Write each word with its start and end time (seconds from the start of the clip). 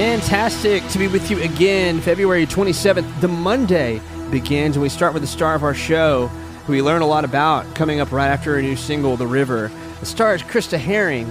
Fantastic 0.00 0.82
to 0.88 0.98
be 0.98 1.08
with 1.08 1.30
you 1.30 1.42
again. 1.42 2.00
February 2.00 2.46
27th, 2.46 3.20
the 3.20 3.28
Monday 3.28 4.00
begins, 4.30 4.76
and 4.76 4.82
we 4.82 4.88
start 4.88 5.12
with 5.12 5.22
the 5.22 5.26
star 5.28 5.54
of 5.54 5.62
our 5.62 5.74
show, 5.74 6.28
who 6.64 6.72
we 6.72 6.80
learn 6.80 7.02
a 7.02 7.06
lot 7.06 7.26
about 7.26 7.74
coming 7.74 8.00
up 8.00 8.10
right 8.10 8.28
after 8.28 8.54
her 8.54 8.62
new 8.62 8.76
single, 8.76 9.18
The 9.18 9.26
River. 9.26 9.70
The 10.00 10.06
star 10.06 10.34
is 10.34 10.42
Krista 10.42 10.78
Herring, 10.78 11.26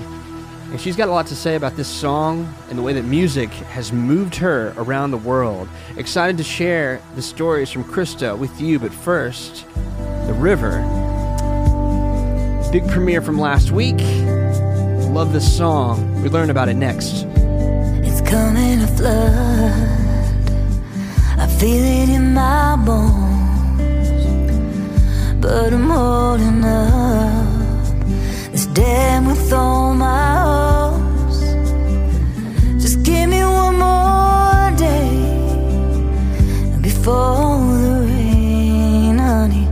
and 0.69 0.79
she's 0.79 0.96
got 0.96 1.08
a 1.08 1.12
lot 1.12 1.26
to 1.28 1.36
say 1.36 1.55
about 1.55 1.78
this 1.78 1.87
song 1.87 2.54
and 2.69 2.78
the 2.78 2.83
way 2.83 2.94
that 2.94 3.05
music 3.05 3.50
has 3.50 3.92
moved 3.92 4.36
her 4.36 4.72
around 4.78 5.10
the 5.10 5.17
world. 5.17 5.67
Excited 5.97 6.38
to 6.38 6.44
share 6.44 7.01
the 7.15 7.24
stories 7.24 7.72
from 7.72 7.83
Krista 7.83 8.38
with 8.38 8.62
you, 8.62 8.78
but 8.78 8.94
first, 8.94 9.65
The 10.28 10.36
River. 10.38 10.78
Big 12.72 12.88
premiere 12.88 13.24
from 13.24 13.40
last 13.40 13.72
week. 13.72 13.99
Love 15.10 15.33
this 15.33 15.58
song. 15.58 16.22
We 16.22 16.30
learn 16.30 16.52
about 16.52 16.70
it 16.70 16.76
next. 16.76 17.26
Coming 18.30 18.84
a 18.84 18.88
flood. 18.88 19.74
I 21.40 21.48
feel 21.58 21.84
it 21.84 22.10
in 22.10 22.32
my 22.36 22.76
bones, 22.76 24.22
but 25.42 25.74
I'm 25.74 25.90
holding 25.90 26.64
up 26.64 27.48
this 28.52 28.68
dam 28.68 29.26
with 29.26 29.52
all 29.52 29.96
my 29.96 30.42
hopes. 30.46 31.40
Just 32.80 33.02
give 33.02 33.30
me 33.30 33.42
one 33.44 33.80
more 33.80 34.78
day 34.78 35.09
before 36.84 37.58
the 37.82 38.06
rain, 38.06 39.18
honey. 39.18 39.68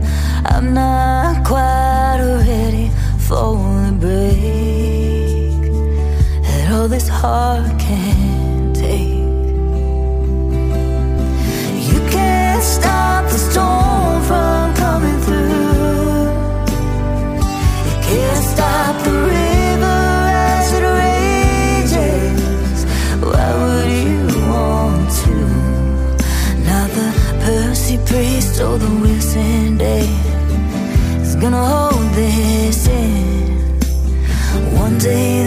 I'm 0.46 0.74
not 0.74 1.44
quite 1.46 2.18
ready 2.44 2.90
for 3.20 3.54
the 3.86 3.92
break 4.00 5.62
that 6.42 6.72
all 6.72 6.88
this 6.88 7.06
heart 7.06 7.77
or 28.60 28.76
the 28.76 28.90
Wilson 29.00 29.78
Dam 29.78 31.22
is 31.22 31.36
gonna 31.36 31.64
hold 31.64 32.12
this 32.14 32.88
in. 32.88 33.78
One 34.76 34.98
day 34.98 35.37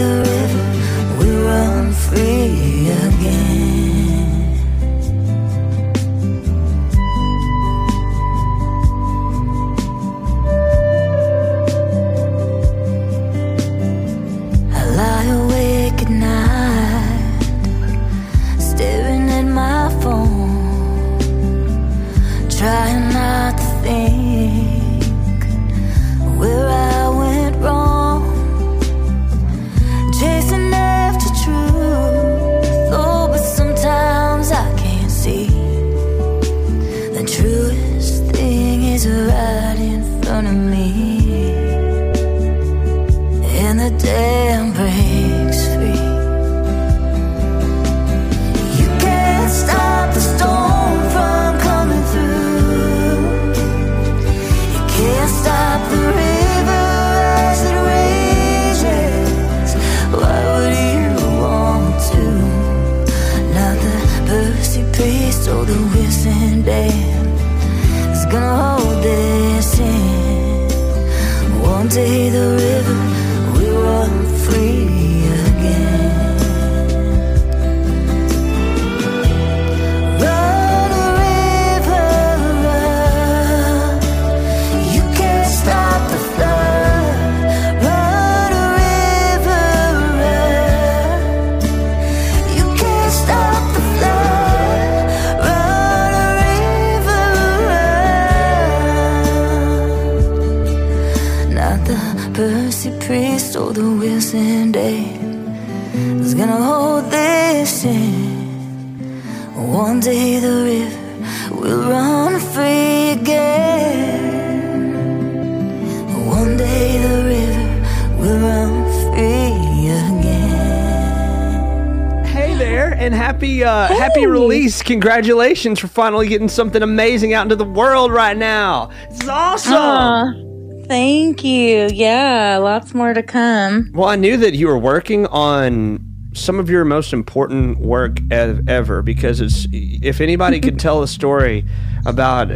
and 123.02 123.14
happy 123.14 123.64
uh, 123.64 123.88
happy 123.88 124.26
release! 124.26 124.82
Congratulations 124.82 125.80
for 125.80 125.88
finally 125.88 126.28
getting 126.28 126.48
something 126.48 126.82
amazing 126.82 127.34
out 127.34 127.42
into 127.42 127.56
the 127.56 127.64
world 127.64 128.12
right 128.12 128.36
now. 128.36 128.90
It's 129.10 129.26
awesome. 129.26 129.74
Aw, 129.74 130.84
thank 130.86 131.42
you. 131.42 131.88
Yeah, 131.92 132.58
lots 132.58 132.94
more 132.94 133.12
to 133.12 133.22
come. 133.22 133.90
Well, 133.92 134.08
I 134.08 134.16
knew 134.16 134.36
that 134.36 134.54
you 134.54 134.68
were 134.68 134.78
working 134.78 135.26
on 135.26 136.11
some 136.32 136.58
of 136.58 136.70
your 136.70 136.84
most 136.84 137.12
important 137.12 137.78
work 137.78 138.18
ev- 138.30 138.68
ever 138.68 139.02
because 139.02 139.40
it's 139.40 139.66
if 139.72 140.20
anybody 140.20 140.60
could 140.60 140.78
tell 140.78 141.02
a 141.02 141.08
story 141.08 141.64
about 142.06 142.48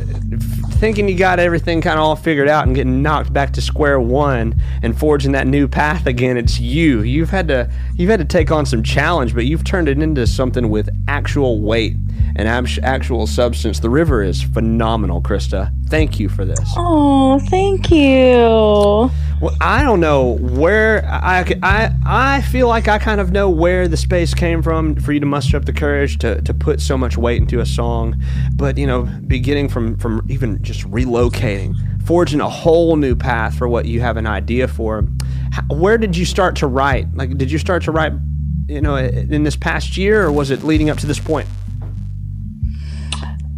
thinking 0.79 1.09
you 1.09 1.17
got 1.17 1.39
everything 1.39 1.81
kind 1.81 1.99
of 1.99 2.05
all 2.05 2.17
figured 2.17 2.49
out 2.49 2.67
and 2.67 2.75
getting 2.75 3.03
knocked 3.03 3.33
back 3.33 3.53
to 3.53 3.61
square 3.61 4.01
one 4.01 4.61
and 4.83 4.99
forging 4.99 5.33
that 5.33 5.47
new 5.47 5.69
path 5.69 6.07
again 6.07 6.37
it's 6.37 6.59
you. 6.59 7.03
You've 7.03 7.31
had 7.31 7.49
to 7.49 7.71
you've 7.95 8.11
had 8.11 8.21
to 8.21 8.25
take 8.25 8.51
on 8.51 8.67
some 8.67 8.83
challenge 8.83 9.35
but 9.35 9.45
you've 9.45 9.65
turned 9.65 9.89
it 9.89 9.99
into 9.99 10.27
something 10.27 10.71
with 10.71 10.89
actual 11.07 11.61
weight 11.61 11.97
and 12.37 12.47
abs- 12.49 12.79
actual 12.83 13.27
substance 13.27 13.81
the 13.81 13.91
river 13.91 14.23
is 14.23 14.43
phenomenal 14.43 15.21
krista 15.23 15.73
thank 15.89 16.21
you 16.21 16.29
for 16.29 16.45
this 16.45 16.59
Oh, 16.77 17.39
thank 17.51 17.91
you. 17.91 19.11
well, 19.41 19.57
I 19.61 19.83
don't 19.83 20.01
know 20.01 20.37
where 20.39 21.05
I, 21.07 21.45
I 21.63 21.91
I 22.07 22.43
feel 22.43 22.69
like 22.69 22.89
I 22.89 22.99
kind 22.99 23.21
of 23.21 23.31
know 23.33 23.51
where 23.51 23.89
the 23.89 23.97
space 23.97 24.33
came 24.34 24.63
from 24.63 24.97
for 24.97 25.13
you 25.13 25.21
to 25.21 25.27
muster 25.27 25.57
up 25.57 25.65
the 25.65 25.72
courage 25.72 26.19
to, 26.19 26.41
to 26.43 26.55
put 26.55 26.81
so 26.81 26.97
much 26.97 27.16
weight 27.16 27.41
into 27.41 27.60
a 27.60 27.66
song, 27.66 28.21
but 28.55 28.78
you 28.78 28.87
know, 28.87 29.03
beginning 29.27 29.69
from 29.69 29.97
from 29.99 30.25
even 30.28 30.63
just 30.63 30.83
relocating, 30.91 31.75
forging 32.07 32.41
a 32.41 32.49
whole 32.49 32.97
new 32.97 33.15
path 33.16 33.57
for 33.57 33.69
what 33.69 33.87
you 33.87 34.01
have 34.01 34.16
an 34.16 34.27
idea 34.27 34.66
for. 34.69 35.05
How, 35.53 35.63
where 35.75 35.99
did 35.99 36.16
you 36.16 36.25
start 36.25 36.57
to 36.57 36.66
write? 36.66 37.07
Like, 37.15 37.37
did 37.37 37.51
you 37.51 37.59
start 37.59 37.83
to 37.84 37.93
write, 37.93 38.13
you 38.69 38.81
know, 38.81 38.97
in 38.97 39.43
this 39.45 39.57
past 39.57 39.97
year, 39.97 40.25
or 40.25 40.33
was 40.33 40.51
it 40.51 40.63
leading 40.65 40.91
up 40.91 40.99
to 40.99 41.07
this 41.07 41.19
point? 41.21 41.47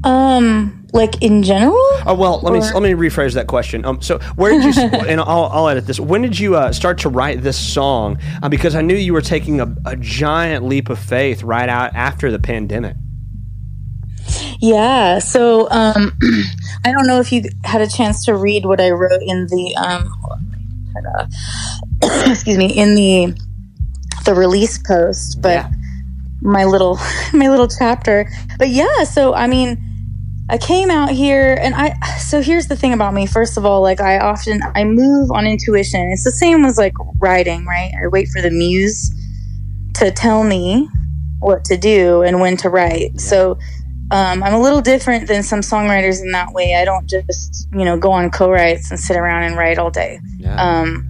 Um, 0.05 0.87
like 0.93 1.23
in 1.23 1.43
general? 1.43 1.77
Oh 2.07 2.15
well, 2.19 2.41
let 2.41 2.53
me 2.53 2.61
let 2.61 2.83
me 2.83 2.91
rephrase 2.93 3.35
that 3.35 3.47
question. 3.47 3.85
Um, 3.85 4.01
so 4.01 4.19
where 4.37 4.53
did 4.53 4.77
you? 4.77 4.83
and 5.09 5.21
I'll, 5.21 5.45
I'll 5.53 5.69
edit 5.69 5.87
this. 5.87 6.01
When 6.01 6.23
did 6.23 6.39
you 6.39 6.57
uh, 6.57 6.73
start 6.73 6.99
to 6.99 7.09
write 7.09 7.43
this 7.43 7.59
song? 7.59 8.19
Uh, 8.43 8.49
because 8.49 8.75
I 8.75 8.81
knew 8.81 8.95
you 8.95 9.13
were 9.13 9.21
taking 9.21 9.61
a, 9.61 9.75
a 9.85 9.97
giant 9.97 10.65
leap 10.65 10.89
of 10.89 10.99
faith 10.99 11.43
right 11.43 11.69
out 11.69 11.95
after 11.95 12.31
the 12.31 12.39
pandemic. 12.39 12.97
Yeah. 14.61 15.19
So, 15.19 15.69
um, 15.71 16.17
I 16.85 16.93
don't 16.93 17.07
know 17.07 17.21
if 17.21 17.33
you 17.33 17.43
had 17.65 17.81
a 17.81 17.89
chance 17.89 18.25
to 18.27 18.35
read 18.35 18.65
what 18.65 18.81
I 18.81 18.91
wrote 18.91 19.23
in 19.23 19.47
the 19.47 19.77
um, 19.77 20.13
excuse 22.31 22.57
me, 22.57 22.67
in 22.67 22.95
the 22.95 23.39
the 24.25 24.35
release 24.35 24.79
post, 24.79 25.41
but 25.41 25.53
Yeah. 25.53 25.71
my 26.41 26.65
little 26.65 26.99
my 27.33 27.49
little 27.49 27.69
chapter. 27.69 28.31
But 28.59 28.69
yeah, 28.69 29.05
so 29.05 29.35
I 29.35 29.47
mean, 29.47 29.85
I 30.51 30.57
came 30.57 30.91
out 30.91 31.11
here 31.11 31.59
and 31.61 31.75
I 31.75 31.95
so 32.19 32.41
here's 32.41 32.69
the 32.69 32.77
thing 32.77 32.93
about 32.93 33.13
me. 33.13 33.27
First 33.27 33.59
of 33.59 33.67
all, 33.67 33.83
like 33.83 34.01
I 34.01 34.19
often 34.19 34.61
I 34.75 34.85
move 34.85 35.31
on 35.31 35.47
intuition. 35.47 36.09
It's 36.13 36.25
the 36.25 36.33
same 36.33 36.65
as 36.65 36.79
like 36.79 36.95
writing, 37.19 37.67
right? 37.67 37.93
I 38.03 38.09
wait 38.09 38.29
for 38.29 38.41
the 38.41 38.51
muse 38.51 39.11
to 39.95 40.11
tell 40.11 40.45
me 40.45 40.89
what 41.41 41.65
to 41.67 41.77
do 41.77 42.23
and 42.23 42.41
when 42.41 42.57
to 42.59 42.71
write. 42.71 43.21
So 43.21 43.59
um, 44.11 44.43
I'm 44.43 44.55
a 44.55 44.61
little 44.61 44.81
different 44.81 45.29
than 45.29 45.43
some 45.43 45.61
songwriters 45.61 46.23
in 46.23 46.33
that 46.33 46.53
way. 46.53 46.77
I 46.77 46.85
don't 46.85 47.07
just, 47.09 47.69
you 47.73 47.85
know, 47.85 47.99
go 47.99 48.11
on 48.11 48.31
co-writes 48.31 48.91
and 48.91 48.99
sit 48.99 49.17
around 49.17 49.43
and 49.43 49.57
write 49.57 49.79
all 49.79 49.91
day. 49.91 50.19
Yeah. 50.39 50.57
Um, 50.57 51.05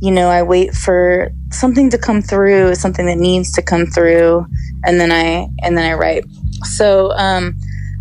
you 0.00 0.12
know, 0.12 0.28
I 0.28 0.42
wait 0.42 0.74
for 0.74 1.30
something 1.50 1.90
to 1.90 1.98
come 1.98 2.22
through, 2.22 2.74
something 2.76 3.06
that 3.06 3.18
needs 3.18 3.50
to 3.52 3.62
come 3.62 3.86
through, 3.86 4.46
and 4.84 5.00
then 5.00 5.10
I 5.10 5.48
and 5.62 5.76
then 5.76 5.90
I 5.90 5.94
write. 5.94 6.24
So, 6.64 7.12
um, 7.12 7.56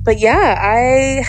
but 0.05 0.19
yeah, 0.19 0.57
I 0.61 1.25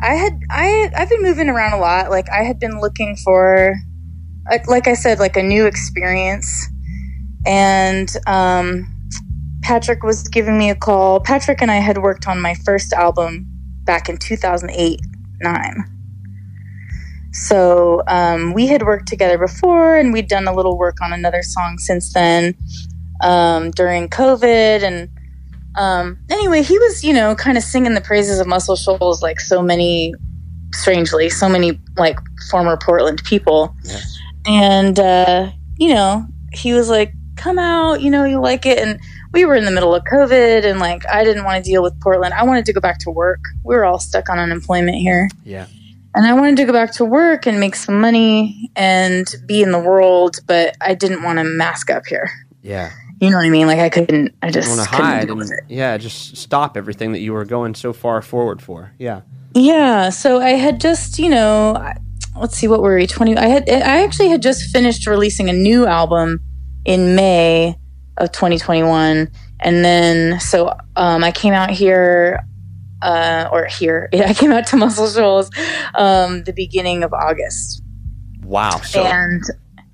I 0.00 0.14
had 0.14 0.40
I 0.48 0.90
I've 0.96 1.10
been 1.10 1.22
moving 1.22 1.48
around 1.48 1.74
a 1.74 1.78
lot. 1.78 2.08
Like 2.08 2.30
I 2.30 2.44
had 2.44 2.58
been 2.58 2.80
looking 2.80 3.16
for, 3.16 3.74
like, 4.66 4.86
I 4.86 4.94
said, 4.94 5.18
like 5.18 5.36
a 5.36 5.42
new 5.42 5.66
experience, 5.66 6.68
and 7.44 8.08
um, 8.26 8.94
Patrick 9.62 10.04
was 10.04 10.26
giving 10.28 10.56
me 10.56 10.70
a 10.70 10.76
call. 10.76 11.20
Patrick 11.20 11.60
and 11.60 11.70
I 11.70 11.76
had 11.76 11.98
worked 11.98 12.28
on 12.28 12.40
my 12.40 12.54
first 12.54 12.92
album 12.92 13.46
back 13.84 14.08
in 14.08 14.16
2008 14.16 15.00
9. 15.40 15.84
So 17.32 18.02
um, 18.08 18.54
we 18.54 18.66
had 18.66 18.82
worked 18.82 19.06
together 19.08 19.38
before 19.38 19.96
and 19.96 20.12
we'd 20.12 20.28
done 20.28 20.48
a 20.48 20.54
little 20.54 20.78
work 20.78 20.96
on 21.02 21.12
another 21.12 21.42
song 21.42 21.78
since 21.78 22.12
then 22.12 22.54
um, 23.22 23.70
during 23.70 24.08
COVID. 24.08 24.82
And 24.82 25.10
um, 25.76 26.18
anyway, 26.30 26.62
he 26.62 26.78
was, 26.78 27.04
you 27.04 27.12
know, 27.12 27.34
kind 27.34 27.56
of 27.56 27.64
singing 27.64 27.94
the 27.94 28.00
praises 28.00 28.40
of 28.40 28.46
Muscle 28.46 28.76
Shoals 28.76 29.22
like 29.22 29.40
so 29.40 29.62
many, 29.62 30.14
strangely, 30.72 31.28
so 31.30 31.48
many 31.48 31.78
like 31.96 32.18
former 32.50 32.76
Portland 32.76 33.22
people. 33.24 33.74
Yeah. 33.84 34.00
And, 34.46 34.98
uh, 35.00 35.50
you 35.76 35.94
know, 35.94 36.26
he 36.52 36.72
was 36.72 36.88
like, 36.88 37.12
come 37.36 37.58
out, 37.58 38.00
you 38.00 38.10
know, 38.10 38.24
you 38.24 38.40
like 38.40 38.66
it. 38.66 38.78
And 38.78 39.00
we 39.32 39.44
were 39.44 39.54
in 39.54 39.64
the 39.64 39.70
middle 39.70 39.94
of 39.94 40.02
COVID 40.04 40.64
and 40.64 40.80
like 40.80 41.06
I 41.08 41.24
didn't 41.24 41.44
want 41.44 41.62
to 41.62 41.70
deal 41.70 41.82
with 41.82 41.98
Portland. 42.00 42.34
I 42.34 42.44
wanted 42.44 42.64
to 42.66 42.72
go 42.72 42.80
back 42.80 42.98
to 43.00 43.10
work. 43.10 43.40
We 43.64 43.74
were 43.76 43.84
all 43.84 43.98
stuck 43.98 44.28
on 44.28 44.38
unemployment 44.38 44.96
here. 44.96 45.28
Yeah. 45.44 45.66
And 46.14 46.26
I 46.26 46.32
wanted 46.32 46.56
to 46.56 46.64
go 46.64 46.72
back 46.72 46.92
to 46.94 47.04
work 47.04 47.46
and 47.46 47.60
make 47.60 47.76
some 47.76 48.00
money 48.00 48.70
and 48.74 49.26
be 49.46 49.62
in 49.62 49.70
the 49.70 49.78
world, 49.78 50.38
but 50.46 50.76
I 50.80 50.94
didn't 50.94 51.22
want 51.22 51.38
to 51.38 51.44
mask 51.44 51.90
up 51.90 52.06
here. 52.06 52.30
Yeah. 52.62 52.90
You 53.20 53.30
know 53.30 53.36
what 53.36 53.46
I 53.46 53.50
mean? 53.50 53.66
Like 53.66 53.80
I 53.80 53.88
couldn't 53.88 54.34
I 54.42 54.50
just 54.50 54.68
want 54.68 54.80
to 54.88 54.96
hide 54.96 55.28
and 55.28 55.52
yeah, 55.68 55.96
just 55.96 56.36
stop 56.36 56.76
everything 56.76 57.12
that 57.12 57.20
you 57.20 57.32
were 57.32 57.44
going 57.44 57.74
so 57.74 57.92
far 57.92 58.22
forward 58.22 58.62
for. 58.62 58.92
Yeah. 58.98 59.22
Yeah, 59.54 60.10
so 60.10 60.40
I 60.40 60.50
had 60.50 60.80
just, 60.80 61.18
you 61.18 61.30
know, 61.30 61.92
let's 62.36 62.56
see 62.56 62.68
what 62.68 62.80
were 62.80 62.94
we 62.94 63.06
20 63.06 63.36
I 63.36 63.46
had 63.46 63.68
I 63.68 64.04
actually 64.04 64.28
had 64.28 64.42
just 64.42 64.70
finished 64.70 65.06
releasing 65.06 65.48
a 65.48 65.52
new 65.52 65.86
album 65.86 66.40
in 66.84 67.16
May 67.16 67.76
of 68.18 68.32
2021. 68.32 69.28
And 69.60 69.84
then, 69.84 70.40
so 70.40 70.72
um, 70.96 71.24
I 71.24 71.32
came 71.32 71.52
out 71.52 71.70
here, 71.70 72.44
uh, 73.02 73.48
or 73.50 73.66
here, 73.66 74.08
I 74.12 74.34
came 74.34 74.52
out 74.52 74.66
to 74.68 74.76
Muscle 74.76 75.08
Shoals 75.08 75.50
um, 75.94 76.44
the 76.44 76.52
beginning 76.52 77.02
of 77.02 77.12
August. 77.12 77.82
Wow. 78.42 78.80
So, 78.80 79.02
and 79.02 79.42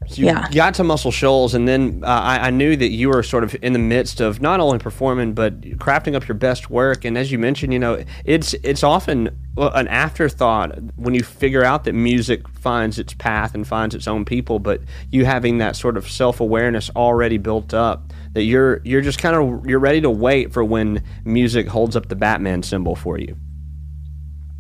so 0.09 0.21
you 0.21 0.27
yeah. 0.27 0.49
got 0.51 0.75
to 0.75 0.85
Muscle 0.85 1.11
Shoals, 1.11 1.55
and 1.55 1.67
then 1.67 2.03
uh, 2.05 2.07
I, 2.07 2.47
I, 2.47 2.51
knew 2.51 2.77
that 2.77 2.89
you 2.89 3.09
were 3.09 3.23
sort 3.23 3.45
of 3.45 3.57
in 3.63 3.73
the 3.73 3.79
midst 3.79 4.21
of 4.21 4.41
not 4.41 4.61
only 4.61 4.79
performing 4.79 5.35
but 5.35 5.61
crafting 5.61 6.15
up 6.15 6.29
your 6.29 6.37
best 6.37 6.71
work. 6.71 7.05
And 7.05 7.17
as 7.17 7.33
you 7.33 7.39
mentioned, 7.39 7.73
you 7.73 7.79
know, 7.79 8.05
it's 8.25 8.55
it's 8.63 8.83
often 8.83 9.37
an 9.57 9.89
afterthought 9.89 10.79
when 10.97 11.15
you 11.15 11.23
figure 11.23 11.65
out 11.65 11.85
that 11.85 11.93
music 11.93 12.49
finds 12.49 12.99
its 12.99 13.15
path 13.15 13.55
and 13.55 13.67
finds 13.67 13.95
its 13.95 14.07
own 14.09 14.25
people. 14.25 14.59
But 14.59 14.81
you 15.11 15.25
having 15.25 15.59
that 15.59 15.77
sort 15.77 15.97
of 15.97 16.09
self 16.09 16.41
awareness 16.41 16.91
already 16.97 17.39
built 17.39 17.75
up, 17.75 18.13
that 18.33 18.43
you're 18.43 18.81
you're 18.85 19.03
just 19.03 19.19
kind 19.19 19.37
of 19.37 19.67
you're 19.67 19.79
ready 19.79 20.01
to 20.01 20.11
wait 20.11 20.53
for 20.53 20.65
when 20.65 21.03
music 21.25 21.69
holds 21.69 21.97
up 21.97 22.09
the 22.09 22.17
Batman 22.17 22.63
symbol 22.63 22.95
for 22.95 23.19
you. 23.19 23.37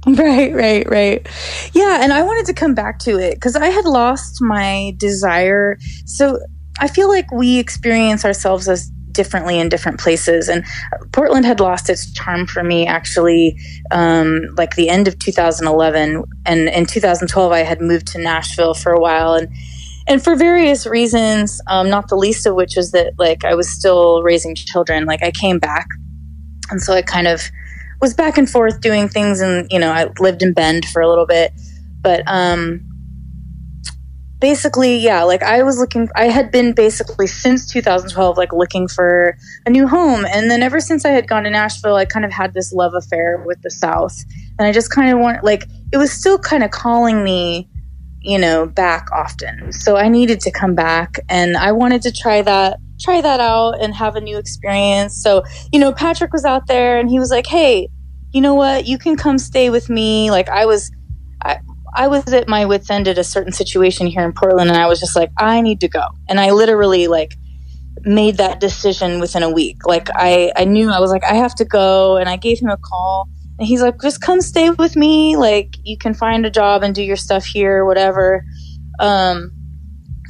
Right, 0.16 0.54
right, 0.54 0.88
right. 0.90 1.26
Yeah, 1.72 2.00
and 2.02 2.12
I 2.12 2.22
wanted 2.22 2.46
to 2.46 2.52
come 2.54 2.74
back 2.74 2.98
to 3.00 3.18
it 3.18 3.34
because 3.34 3.56
I 3.56 3.68
had 3.68 3.86
lost 3.86 4.40
my 4.40 4.94
desire. 4.98 5.78
So 6.04 6.38
I 6.78 6.88
feel 6.88 7.08
like 7.08 7.30
we 7.32 7.58
experience 7.58 8.24
ourselves 8.24 8.68
as 8.68 8.90
differently 9.12 9.58
in 9.58 9.70
different 9.70 9.98
places. 9.98 10.48
And 10.48 10.64
Portland 11.12 11.46
had 11.46 11.60
lost 11.60 11.88
its 11.88 12.12
charm 12.12 12.46
for 12.46 12.62
me 12.62 12.86
actually, 12.86 13.56
um, 13.92 14.42
like 14.58 14.74
the 14.76 14.90
end 14.90 15.08
of 15.08 15.18
2011. 15.18 16.22
And 16.44 16.68
in 16.68 16.84
2012, 16.84 17.52
I 17.52 17.60
had 17.60 17.80
moved 17.80 18.08
to 18.08 18.18
Nashville 18.18 18.74
for 18.74 18.92
a 18.92 19.00
while. 19.00 19.34
And 19.34 19.48
and 20.06 20.22
for 20.22 20.36
various 20.36 20.86
reasons, 20.86 21.62
um, 21.66 21.88
not 21.88 22.08
the 22.08 22.16
least 22.16 22.46
of 22.46 22.54
which 22.54 22.76
is 22.76 22.90
that 22.90 23.14
like 23.18 23.42
I 23.42 23.54
was 23.54 23.70
still 23.70 24.22
raising 24.22 24.54
children. 24.54 25.06
Like 25.06 25.22
I 25.22 25.30
came 25.30 25.58
back, 25.58 25.86
and 26.70 26.82
so 26.82 26.92
I 26.92 27.00
kind 27.00 27.26
of 27.26 27.40
was 28.04 28.12
back 28.12 28.36
and 28.36 28.50
forth 28.50 28.82
doing 28.82 29.08
things, 29.08 29.40
and 29.40 29.66
you 29.72 29.78
know 29.78 29.90
I 29.90 30.10
lived 30.20 30.42
in 30.42 30.52
Bend 30.52 30.84
for 30.84 31.00
a 31.00 31.08
little 31.08 31.24
bit, 31.24 31.52
but 32.02 32.22
um, 32.26 32.84
basically, 34.40 34.98
yeah, 34.98 35.22
like 35.22 35.42
I 35.42 35.62
was 35.62 35.78
looking, 35.78 36.10
I 36.14 36.26
had 36.26 36.50
been 36.50 36.74
basically 36.74 37.26
since 37.26 37.66
2012, 37.72 38.36
like 38.36 38.52
looking 38.52 38.88
for 38.88 39.38
a 39.64 39.70
new 39.70 39.88
home. 39.88 40.26
And 40.26 40.50
then 40.50 40.62
ever 40.62 40.80
since 40.80 41.06
I 41.06 41.12
had 41.12 41.26
gone 41.26 41.44
to 41.44 41.50
Nashville, 41.50 41.96
I 41.96 42.04
kind 42.04 42.26
of 42.26 42.30
had 42.30 42.52
this 42.52 42.70
love 42.70 42.92
affair 42.92 43.42
with 43.46 43.62
the 43.62 43.70
South. 43.70 44.14
And 44.58 44.68
I 44.68 44.72
just 44.72 44.90
kind 44.90 45.10
of 45.10 45.18
want, 45.18 45.44
like, 45.44 45.64
it 45.94 45.96
was 45.96 46.12
still 46.12 46.38
kind 46.38 46.62
of 46.62 46.70
calling 46.70 47.24
me 47.24 47.70
you 48.24 48.38
know, 48.38 48.64
back 48.64 49.12
often. 49.12 49.70
So 49.70 49.96
I 49.96 50.08
needed 50.08 50.40
to 50.40 50.50
come 50.50 50.74
back 50.74 51.20
and 51.28 51.58
I 51.58 51.72
wanted 51.72 52.00
to 52.02 52.12
try 52.12 52.40
that 52.40 52.78
try 52.98 53.20
that 53.20 53.40
out 53.40 53.72
and 53.82 53.94
have 53.94 54.16
a 54.16 54.20
new 54.20 54.38
experience. 54.38 55.20
So, 55.22 55.42
you 55.72 55.78
know, 55.78 55.92
Patrick 55.92 56.32
was 56.32 56.44
out 56.44 56.66
there 56.66 56.98
and 56.98 57.10
he 57.10 57.18
was 57.18 57.30
like, 57.30 57.46
"Hey, 57.46 57.88
you 58.34 58.40
know 58.40 58.54
what? 58.54 58.86
You 58.86 58.98
can 58.98 59.16
come 59.16 59.38
stay 59.38 59.70
with 59.70 59.88
me." 59.88 60.30
Like 60.30 60.48
I 60.48 60.66
was 60.66 60.90
I 61.42 61.58
I 61.94 62.08
was 62.08 62.32
at 62.32 62.48
my 62.48 62.64
wits 62.64 62.90
end 62.90 63.08
at 63.08 63.18
a 63.18 63.24
certain 63.24 63.52
situation 63.52 64.06
here 64.06 64.24
in 64.24 64.32
Portland 64.32 64.68
and 64.70 64.78
I 64.78 64.86
was 64.86 65.00
just 65.00 65.16
like, 65.16 65.30
"I 65.38 65.60
need 65.60 65.80
to 65.80 65.88
go." 65.88 66.04
And 66.28 66.40
I 66.40 66.50
literally 66.50 67.06
like 67.06 67.36
made 68.02 68.36
that 68.36 68.60
decision 68.60 69.20
within 69.20 69.42
a 69.42 69.50
week. 69.50 69.86
Like 69.86 70.08
I 70.14 70.52
I 70.56 70.64
knew 70.64 70.90
I 70.90 71.00
was 71.00 71.10
like, 71.10 71.24
"I 71.24 71.34
have 71.34 71.54
to 71.56 71.64
go." 71.64 72.16
And 72.16 72.28
I 72.28 72.36
gave 72.36 72.60
him 72.60 72.68
a 72.68 72.76
call 72.76 73.28
and 73.58 73.68
he's 73.68 73.82
like, 73.82 74.00
just 74.00 74.20
come 74.20 74.40
stay 74.40 74.70
with 74.70 74.96
me. 74.96 75.36
Like, 75.36 75.76
you 75.84 75.96
can 75.96 76.12
find 76.12 76.44
a 76.44 76.50
job 76.50 76.82
and 76.82 76.94
do 76.94 77.02
your 77.02 77.16
stuff 77.16 77.44
here, 77.44 77.84
whatever. 77.84 78.44
Um, 78.98 79.52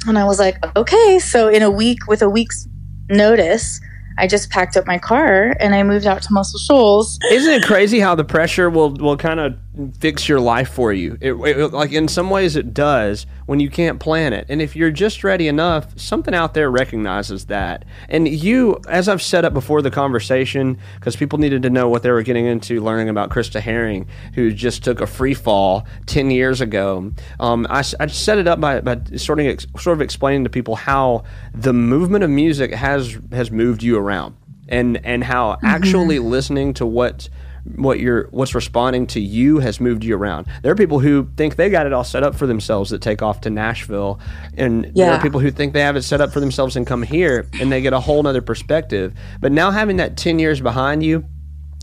and 0.07 0.17
I 0.17 0.25
was 0.25 0.37
like, 0.37 0.63
okay. 0.75 1.19
So, 1.19 1.47
in 1.47 1.63
a 1.63 1.71
week, 1.71 2.07
with 2.07 2.21
a 2.21 2.29
week's 2.29 2.67
notice, 3.09 3.79
I 4.17 4.27
just 4.27 4.49
packed 4.49 4.77
up 4.77 4.85
my 4.87 4.97
car 4.97 5.55
and 5.59 5.75
I 5.75 5.83
moved 5.83 6.05
out 6.05 6.21
to 6.23 6.33
Muscle 6.33 6.59
Shoals. 6.59 7.19
Isn't 7.31 7.53
it 7.53 7.63
crazy 7.63 7.99
how 7.99 8.15
the 8.15 8.23
pressure 8.23 8.69
will 8.69 8.91
will 8.93 9.17
kind 9.17 9.39
of 9.39 9.55
fix 9.99 10.27
your 10.27 10.39
life 10.39 10.69
for 10.69 10.93
you? 10.93 11.17
It, 11.21 11.33
it, 11.33 11.73
like 11.73 11.91
in 11.91 12.07
some 12.07 12.29
ways 12.29 12.55
it 12.55 12.73
does 12.73 13.25
when 13.45 13.59
you 13.59 13.69
can't 13.69 13.99
plan 13.99 14.33
it. 14.33 14.45
And 14.49 14.61
if 14.61 14.75
you're 14.75 14.91
just 14.91 15.23
ready 15.23 15.47
enough, 15.47 15.97
something 15.99 16.33
out 16.33 16.53
there 16.53 16.69
recognizes 16.69 17.45
that. 17.45 17.85
And 18.09 18.27
you, 18.27 18.79
as 18.87 19.07
I've 19.07 19.21
set 19.21 19.45
up 19.45 19.53
before 19.53 19.81
the 19.81 19.91
conversation, 19.91 20.77
because 20.95 21.15
people 21.15 21.39
needed 21.39 21.63
to 21.63 21.69
know 21.69 21.87
what 21.87 22.03
they 22.03 22.11
were 22.11 22.23
getting 22.23 22.45
into 22.45 22.81
learning 22.81 23.09
about 23.09 23.29
Krista 23.29 23.59
Herring, 23.59 24.07
who 24.33 24.51
just 24.51 24.83
took 24.83 25.01
a 25.01 25.07
free 25.07 25.33
fall 25.33 25.85
10 26.07 26.31
years 26.31 26.61
ago. 26.61 27.11
Um, 27.39 27.67
I, 27.69 27.83
I 27.99 28.07
set 28.07 28.37
it 28.37 28.47
up 28.47 28.59
by, 28.59 28.81
by 28.81 28.99
sort 29.17 29.39
of 29.39 29.65
sort 29.79 29.97
of 29.97 30.01
explaining 30.01 30.43
to 30.43 30.49
people 30.49 30.75
how 30.75 31.23
the 31.53 31.73
movement 31.73 32.23
of 32.23 32.29
music 32.29 32.73
has 32.73 33.17
has 33.31 33.51
moved 33.51 33.83
you 33.83 33.97
around 33.97 34.35
and 34.67 35.03
and 35.05 35.23
how 35.23 35.53
mm-hmm. 35.53 35.65
actually 35.65 36.19
listening 36.19 36.73
to 36.75 36.85
what 36.85 37.29
what 37.73 37.99
you're 37.99 38.27
what's 38.27 38.53
responding 38.53 39.07
to 39.07 39.19
you 39.19 39.59
has 39.59 39.79
moved 39.79 40.03
you 40.03 40.15
around. 40.15 40.45
There 40.61 40.71
are 40.71 40.75
people 40.75 40.99
who 40.99 41.29
think 41.35 41.55
they 41.55 41.69
got 41.69 41.85
it 41.85 41.93
all 41.93 42.03
set 42.03 42.23
up 42.23 42.35
for 42.35 42.45
themselves 42.45 42.91
that 42.91 43.01
take 43.01 43.21
off 43.21 43.41
to 43.41 43.49
Nashville, 43.49 44.19
and 44.55 44.91
yeah. 44.93 45.05
there 45.05 45.13
are 45.15 45.21
people 45.21 45.39
who 45.39 45.51
think 45.51 45.73
they 45.73 45.81
have 45.81 45.95
it 45.95 46.03
set 46.03 46.21
up 46.21 46.31
for 46.31 46.39
themselves 46.39 46.75
and 46.75 46.85
come 46.85 47.01
here 47.01 47.47
and 47.59 47.71
they 47.71 47.81
get 47.81 47.93
a 47.93 47.99
whole 47.99 48.25
other 48.25 48.41
perspective. 48.41 49.13
But 49.39 49.51
now 49.51 49.71
having 49.71 49.97
that 49.97 50.15
ten 50.17 50.37
years 50.39 50.61
behind 50.61 51.03
you 51.03 51.25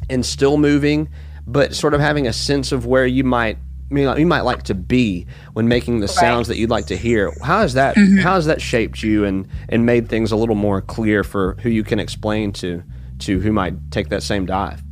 and 0.09 0.25
still 0.25 0.57
moving, 0.57 1.09
but 1.47 1.75
sort 1.75 1.95
of 1.95 2.01
having 2.01 2.27
a 2.27 2.33
sense 2.33 2.73
of 2.73 2.87
where 2.87 3.07
you 3.07 3.25
might 3.25 3.59
I 3.91 3.95
mean, 3.95 4.17
you 4.17 4.27
might 4.27 4.41
like 4.41 4.63
to 4.65 4.75
be 4.75 5.27
when 5.53 5.69
making 5.69 6.01
the 6.01 6.09
sounds 6.09 6.49
right. 6.49 6.55
that 6.55 6.59
you'd 6.59 6.71
like 6.71 6.87
to 6.87 6.97
hear. 6.97 7.31
How 7.43 7.61
has 7.61 7.75
that 7.75 7.95
mm-hmm. 7.95 8.19
how 8.19 8.35
has 8.35 8.47
that 8.47 8.63
shaped 8.63 9.03
you 9.03 9.25
and 9.25 9.47
and 9.69 9.85
made 9.85 10.09
things 10.09 10.33
a 10.33 10.37
little 10.37 10.55
more 10.55 10.81
clear 10.81 11.23
for 11.23 11.57
who 11.61 11.69
you 11.69 11.85
can 11.85 11.99
explain 11.99 12.53
to 12.53 12.83
to 13.21 13.41
who 13.41 13.53
might 13.53 13.91
take 13.91 14.09
that 14.09 14.23
same 14.23 14.47
dive? 14.47 14.83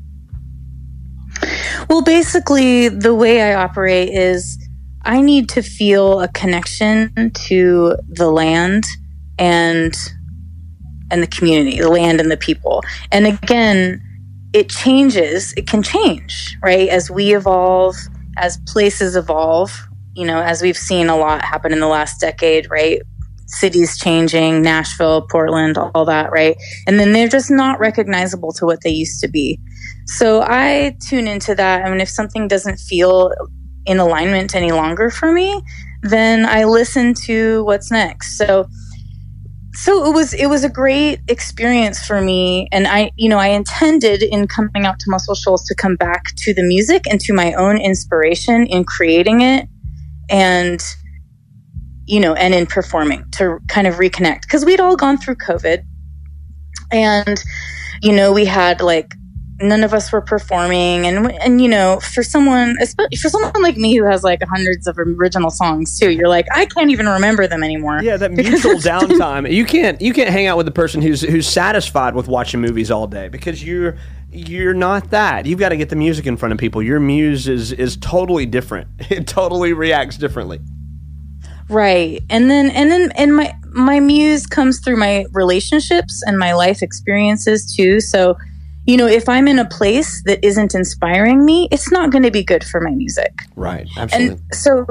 Well, 1.89 2.03
basically, 2.03 2.89
the 2.89 3.15
way 3.15 3.43
I 3.43 3.55
operate 3.55 4.11
is 4.11 4.59
I 5.03 5.21
need 5.21 5.49
to 5.51 5.63
feel 5.63 6.21
a 6.21 6.29
connection 6.29 7.31
to 7.47 7.97
the 8.09 8.31
land 8.31 8.85
and 9.39 9.97
and 11.11 11.23
the 11.23 11.27
community, 11.27 11.81
the 11.81 11.89
land 11.89 12.21
and 12.21 12.31
the 12.31 12.37
people. 12.37 12.83
And 13.11 13.27
again, 13.27 14.01
it 14.53 14.69
changes, 14.69 15.53
it 15.57 15.67
can 15.67 15.83
change, 15.83 16.57
right? 16.63 16.89
As 16.89 17.11
we 17.11 17.35
evolve, 17.35 17.97
as 18.37 18.59
places 18.67 19.17
evolve, 19.17 19.89
you 20.15 20.27
know, 20.27 20.41
as 20.41 20.63
we've 20.63 20.77
seen 20.77 21.09
a 21.09 21.17
lot 21.17 21.43
happen 21.43 21.73
in 21.73 21.81
the 21.81 21.89
last 21.89 22.21
decade, 22.21 22.71
right? 22.71 23.03
Cities 23.51 23.99
changing, 23.99 24.63
Nashville, 24.63 25.27
Portland, 25.31 25.77
all 25.77 26.05
that, 26.05 26.31
right? 26.31 26.57
And 26.87 26.99
then 26.99 27.13
they're 27.13 27.29
just 27.29 27.51
not 27.51 27.81
recognizable 27.81 28.53
to 28.55 28.67
what 28.67 28.83
they 28.83 28.91
used 28.91 29.21
to 29.21 29.29
be. 29.29 29.59
So 30.07 30.43
I 30.43 30.97
tune 31.09 31.29
into 31.29 31.55
that. 31.55 31.85
I 31.85 31.91
mean, 31.91 32.01
if 32.01 32.09
something 32.09 32.49
doesn't 32.49 32.79
feel 32.79 33.33
in 33.87 33.99
alignment 33.99 34.55
any 34.55 34.73
longer 34.73 35.11
for 35.11 35.33
me, 35.33 35.61
then 36.03 36.47
I 36.47 36.65
listen 36.65 37.15
to 37.27 37.65
what's 37.65 37.91
next. 37.91 38.37
So 38.37 38.67
so 39.73 40.05
it 40.05 40.15
was 40.15 40.35
it 40.35 40.47
was 40.47 40.65
a 40.65 40.69
great 40.69 41.21
experience 41.29 42.05
for 42.05 42.21
me 42.21 42.69
and 42.73 42.89
i 42.89 43.11
you 43.17 43.29
know 43.29 43.39
i 43.39 43.47
intended 43.47 44.23
in 44.23 44.47
coming 44.47 44.85
out 44.85 44.99
to 44.99 45.09
muscle 45.09 45.35
shoals 45.35 45.65
to 45.65 45.75
come 45.75 45.97
back 45.97 46.35
to 46.37 46.53
the 46.53 46.63
music 46.63 47.05
and 47.09 47.21
to 47.21 47.33
my 47.33 47.53
own 47.55 47.79
inspiration 47.79 48.67
in 48.67 48.85
creating 48.85 49.43
it 49.43 49.69
and 50.29 50.83
you 52.11 52.21
know 52.21 52.35
and 52.35 52.55
in 52.55 52.67
performing 52.67 53.25
to 53.33 53.59
kind 53.69 53.87
of 53.87 53.95
reconnect. 53.95 54.43
Because 54.43 54.65
we'd 54.65 54.81
all 54.81 54.97
gone 54.97 55.17
through 55.17 55.37
covid 55.37 55.85
and 56.91 57.43
you 58.03 58.13
know 58.13 58.33
we 58.33 58.45
had 58.45 58.81
like 58.81 59.15
none 59.63 59.85
of 59.85 59.93
us 59.93 60.11
were 60.11 60.23
performing 60.23 61.07
and 61.07 61.31
and 61.33 61.61
you 61.61 61.69
know 61.69 62.01
for 62.01 62.23
someone 62.23 62.77
especially 62.81 63.17
for 63.17 63.29
someone 63.29 63.63
like 63.63 63.77
me 63.77 63.95
who 63.95 64.05
has 64.05 64.25
like 64.25 64.43
hundreds 64.43 64.87
of 64.87 64.99
original 64.99 65.51
songs 65.51 65.99
too 65.99 66.11
you're 66.11 66.29
like 66.29 66.47
i 66.53 66.65
can't 66.65 66.91
even 66.91 67.07
remember 67.07 67.47
them 67.47 67.63
anymore. 67.63 68.01
Yeah 68.03 68.17
that 68.17 68.33
mutual 68.33 68.75
downtime. 68.75 69.51
You 69.51 69.65
can't 69.65 70.01
you 70.01 70.13
can't 70.13 70.31
hang 70.31 70.47
out 70.47 70.57
with 70.57 70.67
the 70.67 70.73
person 70.73 71.03
who's 71.03 71.21
who's 71.21 71.47
satisfied 71.47 72.15
with 72.15 72.29
watching 72.29 72.61
movies 72.61 72.91
all 72.91 73.07
day 73.07 73.29
because 73.29 73.63
you're 73.63 73.97
you're 74.33 74.75
not 74.75 75.11
that. 75.11 75.45
You've 75.45 75.59
got 75.59 75.71
to 75.71 75.77
get 75.77 75.89
the 75.89 75.97
music 75.97 76.25
in 76.27 76.37
front 76.37 76.53
of 76.53 76.59
people. 76.59 76.83
Your 76.83 77.01
muse 77.01 77.49
is 77.49 77.73
is 77.73 77.97
totally 77.97 78.47
different. 78.47 78.89
It 79.11 79.27
totally 79.27 79.73
reacts 79.73 80.17
differently 80.17 80.61
right 81.71 82.23
and 82.29 82.51
then 82.51 82.71
and 82.71 82.91
then 82.91 83.13
and 83.13 83.35
my 83.35 83.55
my 83.73 84.01
muse 84.01 84.47
comes 84.47 84.81
through 84.81 84.97
my 84.97 85.25
relationships 85.33 86.23
and 86.27 86.39
my 86.39 86.53
life 86.53 86.83
experiences 86.83 87.75
too 87.75 88.01
so 88.01 88.37
you 88.87 88.97
know, 88.97 89.07
if 89.07 89.29
I'm 89.29 89.47
in 89.47 89.59
a 89.59 89.65
place 89.65 90.23
that 90.25 90.45
isn't 90.45 90.75
inspiring 90.75 91.45
me, 91.45 91.69
it's 91.71 91.93
not 91.93 92.11
going 92.11 92.23
to 92.25 92.31
be 92.31 92.43
good 92.43 92.65
for 92.65 92.81
my 92.81 92.91
music. 92.91 93.43
Right. 93.55 93.87
Absolutely. 93.97 94.29
And 94.31 94.55
so, 94.55 94.87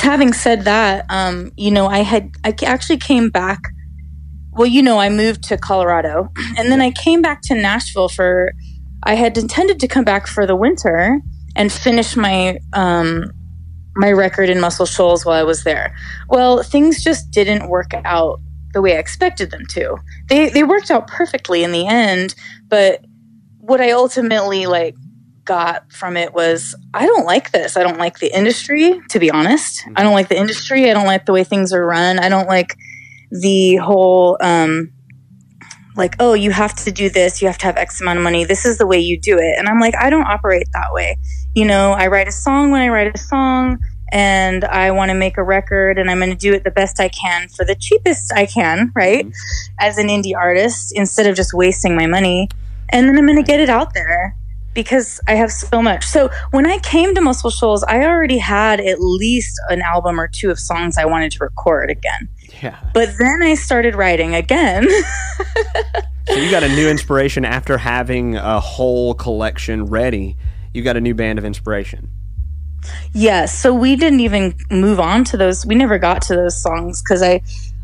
having 0.00 0.32
said 0.32 0.64
that, 0.64 1.06
um, 1.08 1.52
you 1.56 1.70
know, 1.70 1.86
I 1.86 1.98
had, 1.98 2.32
I 2.44 2.54
actually 2.64 2.96
came 2.96 3.30
back. 3.30 3.60
Well, 4.52 4.66
you 4.66 4.82
know, 4.82 4.98
I 4.98 5.08
moved 5.08 5.44
to 5.44 5.56
Colorado 5.56 6.30
and 6.58 6.70
then 6.70 6.80
I 6.80 6.90
came 6.90 7.22
back 7.22 7.42
to 7.42 7.54
Nashville 7.54 8.08
for, 8.08 8.52
I 9.04 9.14
had 9.14 9.36
intended 9.38 9.78
to 9.80 9.88
come 9.88 10.04
back 10.04 10.26
for 10.26 10.46
the 10.46 10.56
winter 10.56 11.20
and 11.54 11.70
finish 11.70 12.16
my, 12.16 12.58
um, 12.72 13.30
my 13.96 14.10
record 14.10 14.48
in 14.48 14.60
Muscle 14.60 14.86
Shoals 14.86 15.24
while 15.24 15.38
I 15.38 15.42
was 15.42 15.64
there. 15.64 15.94
Well, 16.28 16.62
things 16.62 17.02
just 17.02 17.30
didn't 17.30 17.68
work 17.68 17.92
out 18.04 18.40
the 18.72 18.80
way 18.80 18.96
I 18.96 18.98
expected 18.98 19.50
them 19.50 19.66
to. 19.70 19.96
They 20.28 20.48
they 20.48 20.62
worked 20.64 20.90
out 20.90 21.06
perfectly 21.06 21.62
in 21.62 21.72
the 21.72 21.86
end, 21.86 22.34
but 22.68 23.04
what 23.58 23.80
I 23.80 23.92
ultimately 23.92 24.66
like 24.66 24.96
got 25.44 25.92
from 25.92 26.16
it 26.16 26.32
was 26.32 26.74
I 26.94 27.06
don't 27.06 27.26
like 27.26 27.50
this. 27.52 27.76
I 27.76 27.82
don't 27.82 27.98
like 27.98 28.18
the 28.18 28.34
industry, 28.34 29.00
to 29.10 29.18
be 29.18 29.30
honest. 29.30 29.84
I 29.96 30.02
don't 30.02 30.14
like 30.14 30.28
the 30.28 30.38
industry. 30.38 30.90
I 30.90 30.94
don't 30.94 31.06
like 31.06 31.26
the 31.26 31.32
way 31.32 31.44
things 31.44 31.72
are 31.72 31.84
run. 31.84 32.18
I 32.18 32.28
don't 32.28 32.48
like 32.48 32.76
the 33.30 33.76
whole 33.76 34.38
um 34.40 34.92
like, 35.94 36.16
oh, 36.20 36.32
you 36.32 36.50
have 36.50 36.74
to 36.84 36.90
do 36.90 37.10
this, 37.10 37.42
you 37.42 37.48
have 37.48 37.58
to 37.58 37.66
have 37.66 37.76
X 37.76 38.00
amount 38.00 38.18
of 38.18 38.22
money. 38.22 38.44
This 38.44 38.64
is 38.64 38.78
the 38.78 38.86
way 38.86 38.98
you 38.98 39.20
do 39.20 39.36
it. 39.36 39.58
And 39.58 39.68
I'm 39.68 39.78
like, 39.78 39.94
I 39.94 40.10
don't 40.10 40.26
operate 40.26 40.66
that 40.72 40.92
way. 40.92 41.18
You 41.54 41.66
know, 41.66 41.92
I 41.92 42.06
write 42.06 42.28
a 42.28 42.32
song 42.32 42.70
when 42.70 42.80
I 42.80 42.88
write 42.88 43.14
a 43.14 43.18
song 43.18 43.78
and 44.10 44.64
I 44.64 44.90
want 44.90 45.10
to 45.10 45.14
make 45.14 45.38
a 45.38 45.42
record 45.42 45.98
and 45.98 46.10
I'm 46.10 46.18
going 46.18 46.30
to 46.30 46.36
do 46.36 46.52
it 46.52 46.64
the 46.64 46.70
best 46.70 47.00
I 47.00 47.08
can 47.08 47.48
for 47.48 47.64
the 47.64 47.74
cheapest 47.74 48.32
I 48.32 48.46
can, 48.46 48.92
right? 48.94 49.26
Mm-hmm. 49.26 49.74
As 49.80 49.98
an 49.98 50.08
indie 50.08 50.36
artist, 50.36 50.92
instead 50.94 51.26
of 51.26 51.36
just 51.36 51.54
wasting 51.54 51.96
my 51.96 52.06
money. 52.06 52.48
And 52.90 53.08
then 53.08 53.18
I'm 53.18 53.26
going 53.26 53.42
to 53.42 53.42
get 53.42 53.60
it 53.60 53.68
out 53.68 53.94
there 53.94 54.36
because 54.74 55.20
I 55.26 55.34
have 55.34 55.50
so 55.52 55.82
much. 55.82 56.04
So 56.04 56.30
when 56.50 56.66
I 56.66 56.78
came 56.78 57.14
to 57.14 57.20
Muscle 57.20 57.50
Shoals, 57.50 57.82
I 57.84 58.04
already 58.04 58.38
had 58.38 58.80
at 58.80 59.00
least 59.00 59.60
an 59.68 59.82
album 59.82 60.20
or 60.20 60.28
two 60.28 60.50
of 60.50 60.58
songs 60.58 60.96
I 60.96 61.04
wanted 61.04 61.32
to 61.32 61.44
record 61.44 61.90
again. 61.90 62.28
Yeah. 62.62 62.78
But 62.94 63.10
then 63.18 63.42
I 63.42 63.54
started 63.54 63.94
writing 63.94 64.34
again. 64.34 64.88
so 66.28 66.34
you 66.34 66.50
got 66.50 66.62
a 66.62 66.68
new 66.68 66.88
inspiration 66.88 67.44
after 67.44 67.78
having 67.78 68.36
a 68.36 68.60
whole 68.60 69.14
collection 69.14 69.86
ready. 69.86 70.36
You 70.72 70.82
got 70.82 70.96
a 70.96 71.00
new 71.00 71.14
band 71.14 71.38
of 71.38 71.44
inspiration. 71.44 72.10
Yes. 73.12 73.56
So 73.56 73.72
we 73.72 73.96
didn't 73.96 74.20
even 74.20 74.54
move 74.70 74.98
on 74.98 75.24
to 75.24 75.36
those. 75.36 75.64
We 75.64 75.74
never 75.74 75.98
got 75.98 76.22
to 76.22 76.34
those 76.34 76.60
songs 76.60 77.02
because 77.02 77.22
I, 77.22 77.42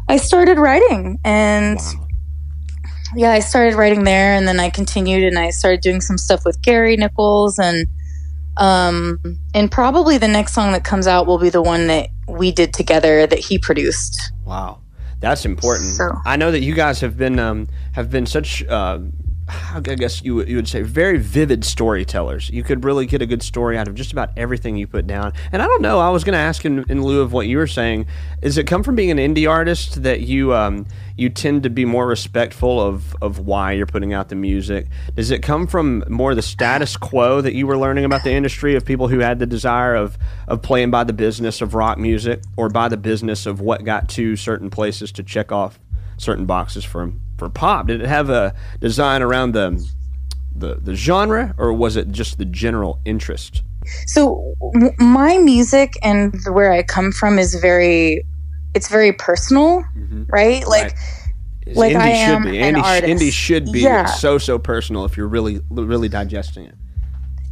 I 0.09 0.17
started 0.17 0.59
writing 0.59 1.19
and 1.25 1.79
wow. 1.79 2.09
yeah, 3.15 3.31
I 3.31 3.41
started 3.41 3.75
writing 3.75 4.05
there 4.05 4.35
and 4.35 4.49
then 4.49 4.59
I 4.59 4.71
continued 4.71 5.25
and 5.25 5.39
I 5.39 5.51
started 5.51 5.81
doing 5.81 6.01
some 6.01 6.19
stuff 6.19 6.45
with 6.45 6.61
Gary 6.63 6.97
Nichols 6.97 7.59
and, 7.59 7.87
um, 8.57 9.21
and 9.55 9.71
probably 9.71 10.19
the 10.19 10.27
next 10.27 10.55
song 10.55 10.73
that 10.73 10.83
comes 10.83 11.07
out 11.07 11.27
will 11.27 11.39
be 11.39 11.51
the 11.51 11.63
one 11.63 11.87
that 11.87 12.09
we 12.27 12.51
did 12.51 12.73
together 12.73 13.27
that 13.27 13.39
he 13.39 13.59
produced. 13.59 14.33
Wow. 14.45 14.81
That's 15.21 15.45
important. 15.45 15.97
So. 15.97 16.13
I 16.25 16.37
know 16.37 16.51
that 16.51 16.61
you 16.61 16.75
guys 16.75 17.01
have 17.01 17.17
been 17.17 17.39
um, 17.39 17.69
have 17.93 18.11
been 18.11 18.27
such 18.27 18.65
uh, 18.67 19.01
I 19.75 19.81
guess 19.81 20.23
you 20.23 20.45
you 20.45 20.57
would 20.57 20.69
say 20.69 20.83
very 20.83 21.19
vivid 21.19 21.65
storytellers. 21.65 22.51
You 22.51 22.63
could 22.63 22.85
really 22.85 23.07
get 23.07 23.23
a 23.23 23.27
good 23.27 23.43
story 23.43 23.79
out 23.79 23.89
of 23.89 23.95
just 23.95 24.13
about 24.13 24.31
everything 24.37 24.77
you 24.77 24.87
put 24.87 25.07
down. 25.07 25.33
And 25.53 25.63
I 25.63 25.67
don't 25.67 25.83
know. 25.83 25.99
I 25.99 26.11
was 26.11 26.25
going 26.25 26.35
to 26.35 26.39
ask 26.39 26.65
in, 26.65 26.85
in 26.89 27.03
lieu 27.03 27.21
of 27.21 27.33
what 27.33 27.47
you 27.47 27.59
were 27.59 27.67
saying, 27.67 28.07
is 28.43 28.59
it 28.59 28.67
come 28.67 28.83
from 28.83 28.95
being 28.95 29.11
an 29.11 29.19
indie 29.19 29.49
artist 29.49 30.03
that 30.03 30.23
you 30.23 30.55
um, 30.55 30.87
you 31.17 31.29
tend 31.29 31.63
to 31.63 31.71
be 31.71 31.85
more 31.85 32.07
respectful 32.07 32.81
of 32.81 33.17
of 33.23 33.41
why 33.41 33.73
you're 33.73 33.87
putting 33.87 34.13
out 34.13 34.29
the 34.29 34.37
music? 34.37 34.87
Does 35.15 35.31
it 35.31 35.43
come 35.43 35.67
from 35.67 36.05
more 36.09 36.35
the 36.35 36.43
status 36.43 36.97
quo 36.97 37.41
that 37.41 37.55
you 37.55 37.67
were 37.67 37.79
learning 37.79 38.05
about 38.05 38.25
the 38.25 38.33
industry 38.33 38.75
of 38.75 38.85
people 38.85 39.09
who 39.09 39.21
had 39.21 39.39
the 39.39 39.47
desire 39.47 39.95
of 39.95 40.19
of 40.47 40.63
playing 40.63 40.91
by 40.91 41.05
the 41.05 41.13
business 41.13 41.61
of 41.61 41.75
rock 41.75 41.99
music 41.99 42.43
or 42.57 42.69
by 42.69 42.89
the 42.89 42.97
business 42.97 43.47
of 43.47 43.61
what 43.61 43.85
got 43.85 44.09
to 44.11 44.37
certain 44.37 44.71
places 44.71 45.13
to 45.13 45.23
check 45.23 45.53
off 45.53 45.79
certain 46.17 46.47
boxes 46.47 46.85
for 46.85 47.13
for 47.39 47.49
pop? 47.49 47.87
Did 47.87 48.03
it 48.03 48.09
have 48.09 48.29
a 48.29 48.55
design 48.81 49.23
around 49.23 49.53
the 49.53 49.89
the, 50.55 50.75
the 50.75 50.95
genre, 50.95 51.55
or 51.57 51.73
was 51.73 51.97
it 51.97 52.11
just 52.11 52.37
the 52.39 52.45
general 52.45 53.01
interest? 53.05 53.63
So 54.09 54.55
my 54.99 55.39
music 55.39 55.95
and 56.03 56.35
where 56.51 56.73
I 56.73 56.83
come 56.83 57.13
from 57.13 57.39
is 57.39 57.55
very 57.55 58.25
it's 58.75 58.89
very 58.89 59.13
personal, 59.13 59.83
mm-hmm. 59.97 60.25
right? 60.29 60.67
Like. 60.67 60.83
Right. 60.83 60.95
Like 61.75 61.93
indie 61.93 62.01
I 62.01 62.09
am 62.09 62.43
should 62.45 62.51
be. 62.51 62.57
Indie, 62.57 62.69
an 62.69 62.77
artist. 62.77 63.23
indie 63.23 63.31
should 63.31 63.73
be 63.73 63.81
yeah. 63.81 64.07
so 64.07 64.39
so 64.39 64.59
personal 64.59 65.05
if 65.05 65.19
you're 65.19 65.29
really 65.29 65.61
really 65.69 66.09
digesting 66.09 66.65
it. 66.65 66.75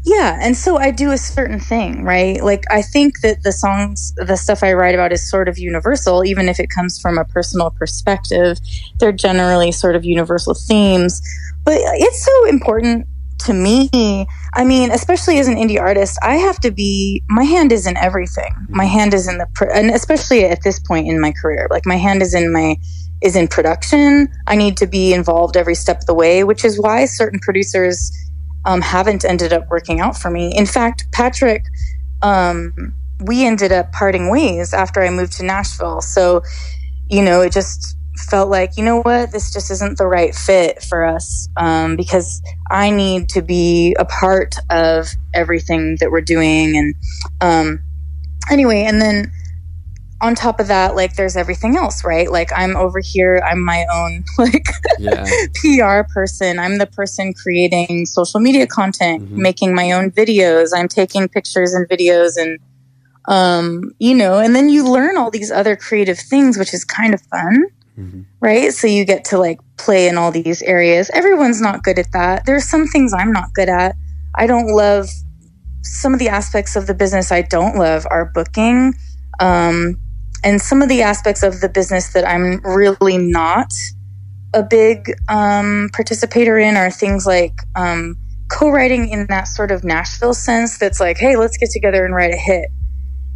Yeah, 0.06 0.38
and 0.40 0.56
so 0.56 0.78
I 0.78 0.92
do 0.92 1.10
a 1.10 1.18
certain 1.18 1.58
thing, 1.58 2.04
right? 2.04 2.42
Like 2.42 2.62
I 2.70 2.80
think 2.80 3.22
that 3.22 3.42
the 3.42 3.50
songs, 3.50 4.14
the 4.16 4.36
stuff 4.36 4.62
I 4.62 4.72
write 4.72 4.94
about 4.94 5.12
is 5.12 5.28
sort 5.28 5.48
of 5.48 5.58
universal, 5.58 6.24
even 6.24 6.48
if 6.48 6.60
it 6.60 6.70
comes 6.70 7.00
from 7.00 7.18
a 7.18 7.24
personal 7.24 7.72
perspective. 7.72 8.58
They're 9.00 9.10
generally 9.10 9.72
sort 9.72 9.96
of 9.96 10.04
universal 10.04 10.54
themes, 10.54 11.20
but 11.64 11.74
it's 11.76 12.24
so 12.24 12.46
important 12.46 13.08
to 13.40 13.52
me. 13.52 14.26
I 14.54 14.64
mean, 14.64 14.92
especially 14.92 15.40
as 15.40 15.48
an 15.48 15.56
indie 15.56 15.80
artist, 15.80 16.20
I 16.22 16.36
have 16.36 16.60
to 16.60 16.70
be. 16.70 17.24
My 17.28 17.42
hand 17.42 17.72
is 17.72 17.84
in 17.84 17.96
everything. 17.96 18.54
My 18.68 18.84
mm-hmm. 18.84 18.92
hand 18.92 19.14
is 19.14 19.26
in 19.26 19.38
the, 19.38 19.48
and 19.74 19.90
especially 19.90 20.44
at 20.44 20.62
this 20.62 20.78
point 20.78 21.08
in 21.08 21.20
my 21.20 21.32
career, 21.32 21.66
like 21.68 21.84
my 21.84 21.96
hand 21.96 22.22
is 22.22 22.32
in 22.32 22.52
my 22.52 22.76
is 23.22 23.34
in 23.34 23.48
production. 23.48 24.28
I 24.46 24.54
need 24.54 24.76
to 24.76 24.86
be 24.86 25.12
involved 25.12 25.56
every 25.56 25.74
step 25.74 25.98
of 25.98 26.06
the 26.06 26.14
way, 26.14 26.44
which 26.44 26.64
is 26.64 26.78
why 26.78 27.06
certain 27.06 27.40
producers 27.40 28.12
um, 28.66 28.82
haven't 28.82 29.24
ended 29.24 29.52
up 29.52 29.68
working 29.70 30.00
out 30.00 30.18
for 30.18 30.30
me. 30.30 30.52
In 30.54 30.66
fact, 30.66 31.06
Patrick, 31.12 31.64
um, 32.20 32.94
we 33.24 33.46
ended 33.46 33.72
up 33.72 33.92
parting 33.92 34.30
ways 34.30 34.74
after 34.74 35.00
I 35.00 35.08
moved 35.08 35.34
to 35.34 35.44
Nashville. 35.44 36.02
So, 36.02 36.42
you 37.08 37.22
know, 37.22 37.40
it 37.40 37.52
just 37.52 37.96
felt 38.28 38.50
like, 38.50 38.76
you 38.76 38.84
know 38.84 39.00
what, 39.02 39.30
this 39.30 39.52
just 39.52 39.70
isn't 39.70 39.98
the 39.98 40.06
right 40.06 40.34
fit 40.34 40.82
for 40.82 41.04
us 41.04 41.48
um, 41.56 41.96
because 41.96 42.42
I 42.70 42.90
need 42.90 43.28
to 43.30 43.42
be 43.42 43.94
a 43.98 44.04
part 44.04 44.56
of 44.68 45.08
everything 45.32 45.96
that 46.00 46.10
we're 46.10 46.20
doing. 46.20 46.76
And 46.76 46.94
um, 47.40 47.80
anyway, 48.50 48.82
and 48.82 49.00
then 49.00 49.32
on 50.20 50.34
top 50.34 50.60
of 50.60 50.68
that, 50.68 50.96
like 50.96 51.16
there's 51.16 51.36
everything 51.36 51.76
else, 51.76 52.04
right? 52.04 52.30
Like 52.30 52.50
I'm 52.56 52.76
over 52.76 53.00
here, 53.00 53.42
I'm 53.46 53.62
my 53.62 53.84
own 53.92 54.24
like 54.38 54.66
yeah. 54.98 55.24
PR 55.54 56.08
person. 56.12 56.58
I'm 56.58 56.78
the 56.78 56.86
person 56.86 57.34
creating 57.34 58.06
social 58.06 58.40
media 58.40 58.66
content, 58.66 59.24
mm-hmm. 59.24 59.42
making 59.42 59.74
my 59.74 59.92
own 59.92 60.10
videos. 60.10 60.70
I'm 60.74 60.88
taking 60.88 61.28
pictures 61.28 61.74
and 61.74 61.86
videos 61.88 62.36
and 62.36 62.58
um, 63.28 63.92
you 63.98 64.14
know, 64.14 64.38
and 64.38 64.54
then 64.54 64.68
you 64.68 64.88
learn 64.88 65.16
all 65.16 65.30
these 65.30 65.50
other 65.50 65.76
creative 65.76 66.18
things, 66.18 66.56
which 66.56 66.72
is 66.72 66.84
kind 66.84 67.12
of 67.12 67.20
fun. 67.22 67.66
Mm-hmm. 67.98 68.22
Right? 68.40 68.72
So 68.72 68.86
you 68.86 69.04
get 69.04 69.24
to 69.26 69.38
like 69.38 69.58
play 69.76 70.08
in 70.08 70.16
all 70.16 70.30
these 70.30 70.62
areas. 70.62 71.10
Everyone's 71.12 71.60
not 71.60 71.82
good 71.82 71.98
at 71.98 72.12
that. 72.12 72.46
There's 72.46 72.68
some 72.68 72.86
things 72.86 73.12
I'm 73.12 73.32
not 73.32 73.52
good 73.54 73.68
at. 73.68 73.96
I 74.34 74.46
don't 74.46 74.68
love 74.68 75.08
some 75.82 76.12
of 76.12 76.18
the 76.18 76.28
aspects 76.28 76.76
of 76.76 76.86
the 76.86 76.94
business 76.94 77.32
I 77.32 77.42
don't 77.42 77.76
love 77.76 78.06
are 78.10 78.26
booking. 78.34 78.94
Um, 79.40 79.98
and 80.44 80.60
some 80.60 80.82
of 80.82 80.88
the 80.88 81.02
aspects 81.02 81.42
of 81.42 81.60
the 81.60 81.68
business 81.68 82.12
that 82.12 82.26
I'm 82.26 82.60
really 82.62 83.18
not 83.18 83.72
a 84.54 84.62
big 84.62 85.12
um, 85.28 85.90
participator 85.92 86.58
in 86.58 86.76
are 86.76 86.90
things 86.90 87.26
like 87.26 87.52
um, 87.74 88.16
co-writing 88.50 89.08
in 89.10 89.26
that 89.26 89.44
sort 89.44 89.70
of 89.70 89.84
Nashville 89.84 90.34
sense. 90.34 90.78
That's 90.78 91.00
like, 91.00 91.18
hey, 91.18 91.36
let's 91.36 91.56
get 91.56 91.70
together 91.70 92.04
and 92.04 92.14
write 92.14 92.32
a 92.32 92.38
hit. 92.38 92.70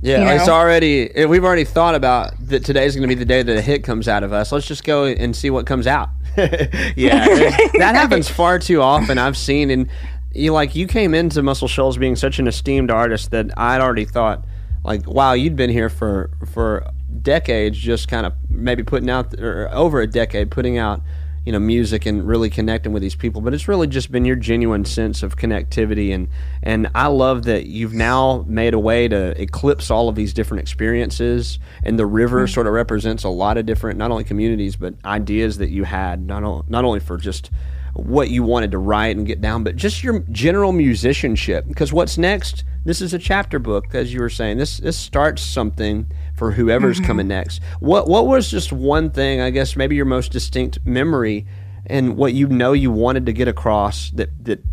Yeah, 0.02 0.20
you 0.20 0.24
know? 0.24 0.34
it's 0.34 0.48
already 0.48 1.10
we've 1.26 1.44
already 1.44 1.64
thought 1.64 1.94
about 1.94 2.32
that. 2.46 2.64
Today's 2.64 2.94
going 2.94 3.02
to 3.02 3.14
be 3.14 3.18
the 3.18 3.26
day 3.26 3.42
that 3.42 3.56
a 3.56 3.60
hit 3.60 3.84
comes 3.84 4.08
out 4.08 4.22
of 4.22 4.32
us. 4.32 4.50
Let's 4.50 4.66
just 4.66 4.84
go 4.84 5.04
and 5.04 5.36
see 5.36 5.50
what 5.50 5.66
comes 5.66 5.86
out. 5.86 6.08
yeah, 6.36 7.26
that 7.74 7.94
happens 7.94 8.28
far 8.28 8.58
too 8.58 8.80
often. 8.80 9.18
I've 9.18 9.36
seen, 9.36 9.70
and 9.70 9.90
you 10.32 10.52
like 10.52 10.74
you 10.74 10.86
came 10.86 11.12
into 11.12 11.42
Muscle 11.42 11.68
Shoals 11.68 11.98
being 11.98 12.16
such 12.16 12.38
an 12.38 12.48
esteemed 12.48 12.90
artist 12.90 13.30
that 13.32 13.50
I'd 13.58 13.82
already 13.82 14.06
thought, 14.06 14.42
like, 14.84 15.06
wow, 15.06 15.32
you'd 15.32 15.56
been 15.56 15.70
here 15.70 15.88
for 15.88 16.30
for 16.52 16.90
decades, 17.22 17.78
just 17.78 18.08
kind 18.08 18.26
of 18.26 18.34
maybe 18.48 18.82
putting 18.82 19.10
out 19.10 19.38
or 19.38 19.68
over 19.72 20.00
a 20.00 20.06
decade, 20.06 20.50
putting 20.50 20.78
out 20.78 21.02
you 21.44 21.52
know 21.52 21.58
music 21.58 22.04
and 22.04 22.26
really 22.26 22.50
connecting 22.50 22.92
with 22.92 23.02
these 23.02 23.14
people. 23.14 23.40
But 23.40 23.54
it's 23.54 23.68
really 23.68 23.86
just 23.86 24.12
been 24.12 24.24
your 24.24 24.36
genuine 24.36 24.84
sense 24.84 25.22
of 25.22 25.36
connectivity. 25.36 26.14
And 26.14 26.28
and 26.62 26.90
I 26.94 27.08
love 27.08 27.44
that 27.44 27.66
you've 27.66 27.94
now 27.94 28.44
made 28.46 28.74
a 28.74 28.78
way 28.78 29.08
to 29.08 29.40
eclipse 29.40 29.90
all 29.90 30.08
of 30.08 30.14
these 30.14 30.32
different 30.32 30.62
experiences. 30.62 31.58
And 31.82 31.98
the 31.98 32.06
river 32.06 32.44
mm-hmm. 32.44 32.52
sort 32.52 32.66
of 32.66 32.72
represents 32.72 33.24
a 33.24 33.28
lot 33.28 33.58
of 33.58 33.66
different 33.66 33.98
not 33.98 34.10
only 34.10 34.24
communities 34.24 34.76
but 34.76 34.94
ideas 35.04 35.58
that 35.58 35.70
you 35.70 35.84
had 35.84 36.26
not 36.26 36.44
o- 36.44 36.64
not 36.68 36.84
only 36.84 37.00
for 37.00 37.16
just 37.16 37.50
what 37.94 38.30
you 38.30 38.42
wanted 38.42 38.70
to 38.70 38.78
write 38.78 39.16
and 39.16 39.26
get 39.26 39.40
down 39.40 39.64
but 39.64 39.76
just 39.76 40.02
your 40.02 40.20
general 40.30 40.72
musicianship 40.72 41.66
because 41.68 41.92
what's 41.92 42.16
next 42.16 42.64
this 42.84 43.02
is 43.02 43.12
a 43.12 43.18
chapter 43.18 43.58
book 43.58 43.94
as 43.94 44.12
you 44.12 44.20
were 44.20 44.30
saying 44.30 44.56
this 44.56 44.78
this 44.78 44.96
starts 44.96 45.42
something 45.42 46.10
for 46.40 46.52
whoever's 46.52 46.96
mm-hmm. 46.96 47.06
coming 47.06 47.28
next. 47.28 47.60
What 47.80 48.08
what 48.08 48.26
was 48.26 48.50
just 48.50 48.72
one 48.72 49.10
thing, 49.10 49.42
I 49.42 49.50
guess 49.50 49.76
maybe 49.76 49.94
your 49.94 50.06
most 50.06 50.32
distinct 50.32 50.78
memory 50.86 51.46
and 51.84 52.16
what 52.16 52.32
you 52.32 52.46
know 52.46 52.72
you 52.72 52.90
wanted 52.90 53.26
to 53.26 53.34
get 53.34 53.46
across 53.46 54.10
that 54.12 54.30
that 54.46 54.64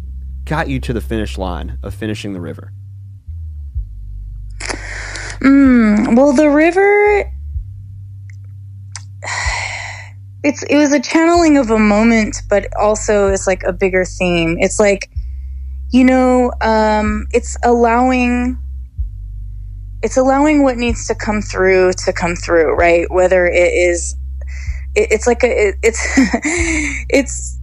got 0.46 0.70
you 0.70 0.80
to 0.80 0.94
the 0.94 1.02
finish 1.02 1.38
line 1.38 1.78
of 1.84 1.94
finishing 1.94 2.32
the 2.32 2.40
river? 2.40 2.72
Mm, 5.42 6.16
well, 6.16 6.32
the 6.32 6.50
river 6.50 7.30
it's 10.48 10.64
it 10.64 10.78
was 10.78 10.94
a 10.94 11.00
channeling 11.00 11.58
of 11.58 11.70
a 11.70 11.80
moment, 11.80 12.38
but 12.50 12.68
also 12.78 13.28
it's 13.28 13.48
like 13.48 13.64
a 13.64 13.74
bigger 13.74 14.06
theme. 14.06 14.58
It's 14.60 14.80
like 14.80 15.10
you 15.92 16.04
know, 16.04 16.52
um, 16.62 17.28
it's 17.32 17.58
allowing 17.64 18.58
it's 20.04 20.18
allowing 20.18 20.64
what 20.64 20.78
needs 20.78 21.08
to 21.08 21.16
come 21.16 21.42
through 21.42 21.92
to 22.06 22.14
come 22.14 22.36
through, 22.36 22.76
right? 22.76 23.10
Whether 23.12 23.48
it 23.48 23.74
is, 23.74 24.16
it, 24.96 25.12
it's 25.12 25.26
like 25.26 25.44
a, 25.44 25.70
it, 25.70 25.76
it's, 25.82 26.00
it's, 27.10 27.60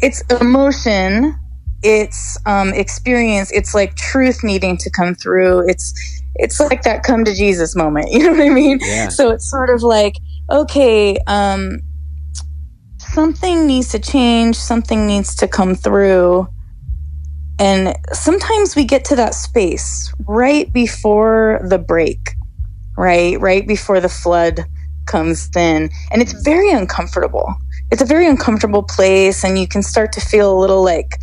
it's 0.00 0.22
emotion, 0.40 1.34
it's 1.82 2.38
um, 2.46 2.74
experience, 2.74 3.50
it's 3.52 3.74
like 3.74 3.96
truth 3.96 4.44
needing 4.44 4.76
to 4.78 4.90
come 4.90 5.14
through. 5.14 5.68
It's, 5.68 5.94
it's 6.34 6.60
like 6.60 6.82
that 6.82 7.02
come 7.04 7.24
to 7.24 7.34
Jesus 7.34 7.74
moment. 7.74 8.08
You 8.12 8.24
know 8.24 8.32
what 8.32 8.40
I 8.40 8.50
mean? 8.50 8.78
Yeah. 8.82 9.08
So 9.08 9.30
it's 9.30 9.50
sort 9.50 9.70
of 9.70 9.82
like, 9.82 10.16
okay, 10.50 11.16
um, 11.26 11.80
something 12.98 13.66
needs 13.66 13.90
to 13.90 13.98
change, 13.98 14.56
something 14.56 15.06
needs 15.06 15.36
to 15.36 15.48
come 15.48 15.74
through 15.74 16.48
and 17.58 17.96
sometimes 18.12 18.74
we 18.74 18.84
get 18.84 19.04
to 19.06 19.16
that 19.16 19.34
space 19.34 20.12
right 20.26 20.72
before 20.72 21.60
the 21.62 21.78
break, 21.78 22.34
right? 22.96 23.40
Right 23.40 23.66
before 23.66 24.00
the 24.00 24.08
flood 24.08 24.64
comes 25.06 25.48
in. 25.54 25.90
And 26.10 26.20
it's 26.20 26.32
very 26.42 26.72
uncomfortable. 26.72 27.54
It's 27.92 28.02
a 28.02 28.06
very 28.06 28.26
uncomfortable 28.26 28.82
place, 28.82 29.44
and 29.44 29.58
you 29.58 29.68
can 29.68 29.82
start 29.82 30.12
to 30.14 30.20
feel 30.20 30.52
a 30.52 30.58
little 30.58 30.82
like, 30.82 31.16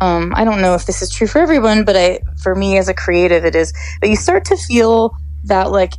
um, 0.00 0.32
I 0.36 0.44
don't 0.44 0.60
know 0.60 0.74
if 0.74 0.86
this 0.86 1.02
is 1.02 1.10
true 1.10 1.26
for 1.26 1.40
everyone, 1.40 1.84
but 1.84 1.96
I, 1.96 2.20
for 2.40 2.54
me 2.54 2.78
as 2.78 2.88
a 2.88 2.94
creative, 2.94 3.44
it 3.44 3.56
is. 3.56 3.72
But 4.00 4.10
you 4.10 4.16
start 4.16 4.44
to 4.46 4.56
feel 4.56 5.16
that 5.44 5.72
like 5.72 5.94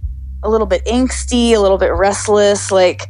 a 0.46 0.50
little 0.50 0.68
bit 0.68 0.86
angsty, 0.86 1.52
a 1.52 1.60
little 1.60 1.78
bit 1.78 1.94
restless, 1.94 2.72
like, 2.72 3.10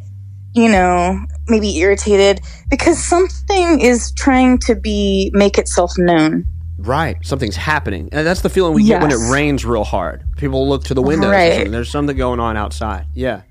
you 0.54 0.70
know, 0.70 1.20
maybe 1.48 1.78
irritated 1.78 2.42
because 2.70 3.04
something 3.04 3.82
is 3.82 4.12
trying 4.14 4.58
to 4.60 4.76
be 4.76 5.30
make 5.34 5.58
itself 5.58 5.92
known 5.98 6.46
Right. 6.78 7.18
Something's 7.26 7.56
happening. 7.56 8.10
And 8.12 8.28
that's 8.28 8.42
the 8.42 8.50
feeling 8.50 8.74
we 8.74 8.84
yes. 8.84 9.02
get 9.02 9.02
when 9.02 9.12
it 9.12 9.32
rains 9.32 9.66
real 9.66 9.84
hard. 9.84 10.24
People 10.38 10.68
look 10.68 10.84
to 10.86 10.94
the 10.94 11.02
windows 11.02 11.32
right. 11.32 11.66
and 11.66 11.74
there's 11.74 11.90
something 11.90 12.16
going 12.16 12.40
on 12.40 12.58
outside. 12.58 13.08
Yeah. 13.14 13.42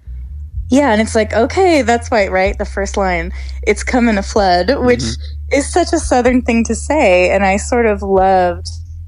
Yeah, 0.71 0.93
and 0.93 1.01
it's 1.01 1.15
like, 1.15 1.33
okay, 1.35 1.83
that's 1.83 2.11
white, 2.11 2.31
right? 2.31 2.57
The 2.57 2.65
first 2.65 2.97
line, 2.97 3.33
it's 3.67 3.85
coming 3.85 4.17
a 4.17 4.23
flood, 4.23 4.73
which 4.79 5.01
mm-hmm. 5.01 5.55
is 5.59 5.71
such 5.71 5.93
a 5.93 5.99
southern 5.99 6.43
thing 6.43 6.65
to 6.65 6.75
say. 6.75 7.31
And 7.31 7.45
I 7.45 7.59
sort 7.59 7.87
of 7.87 8.03
loved 8.03 8.67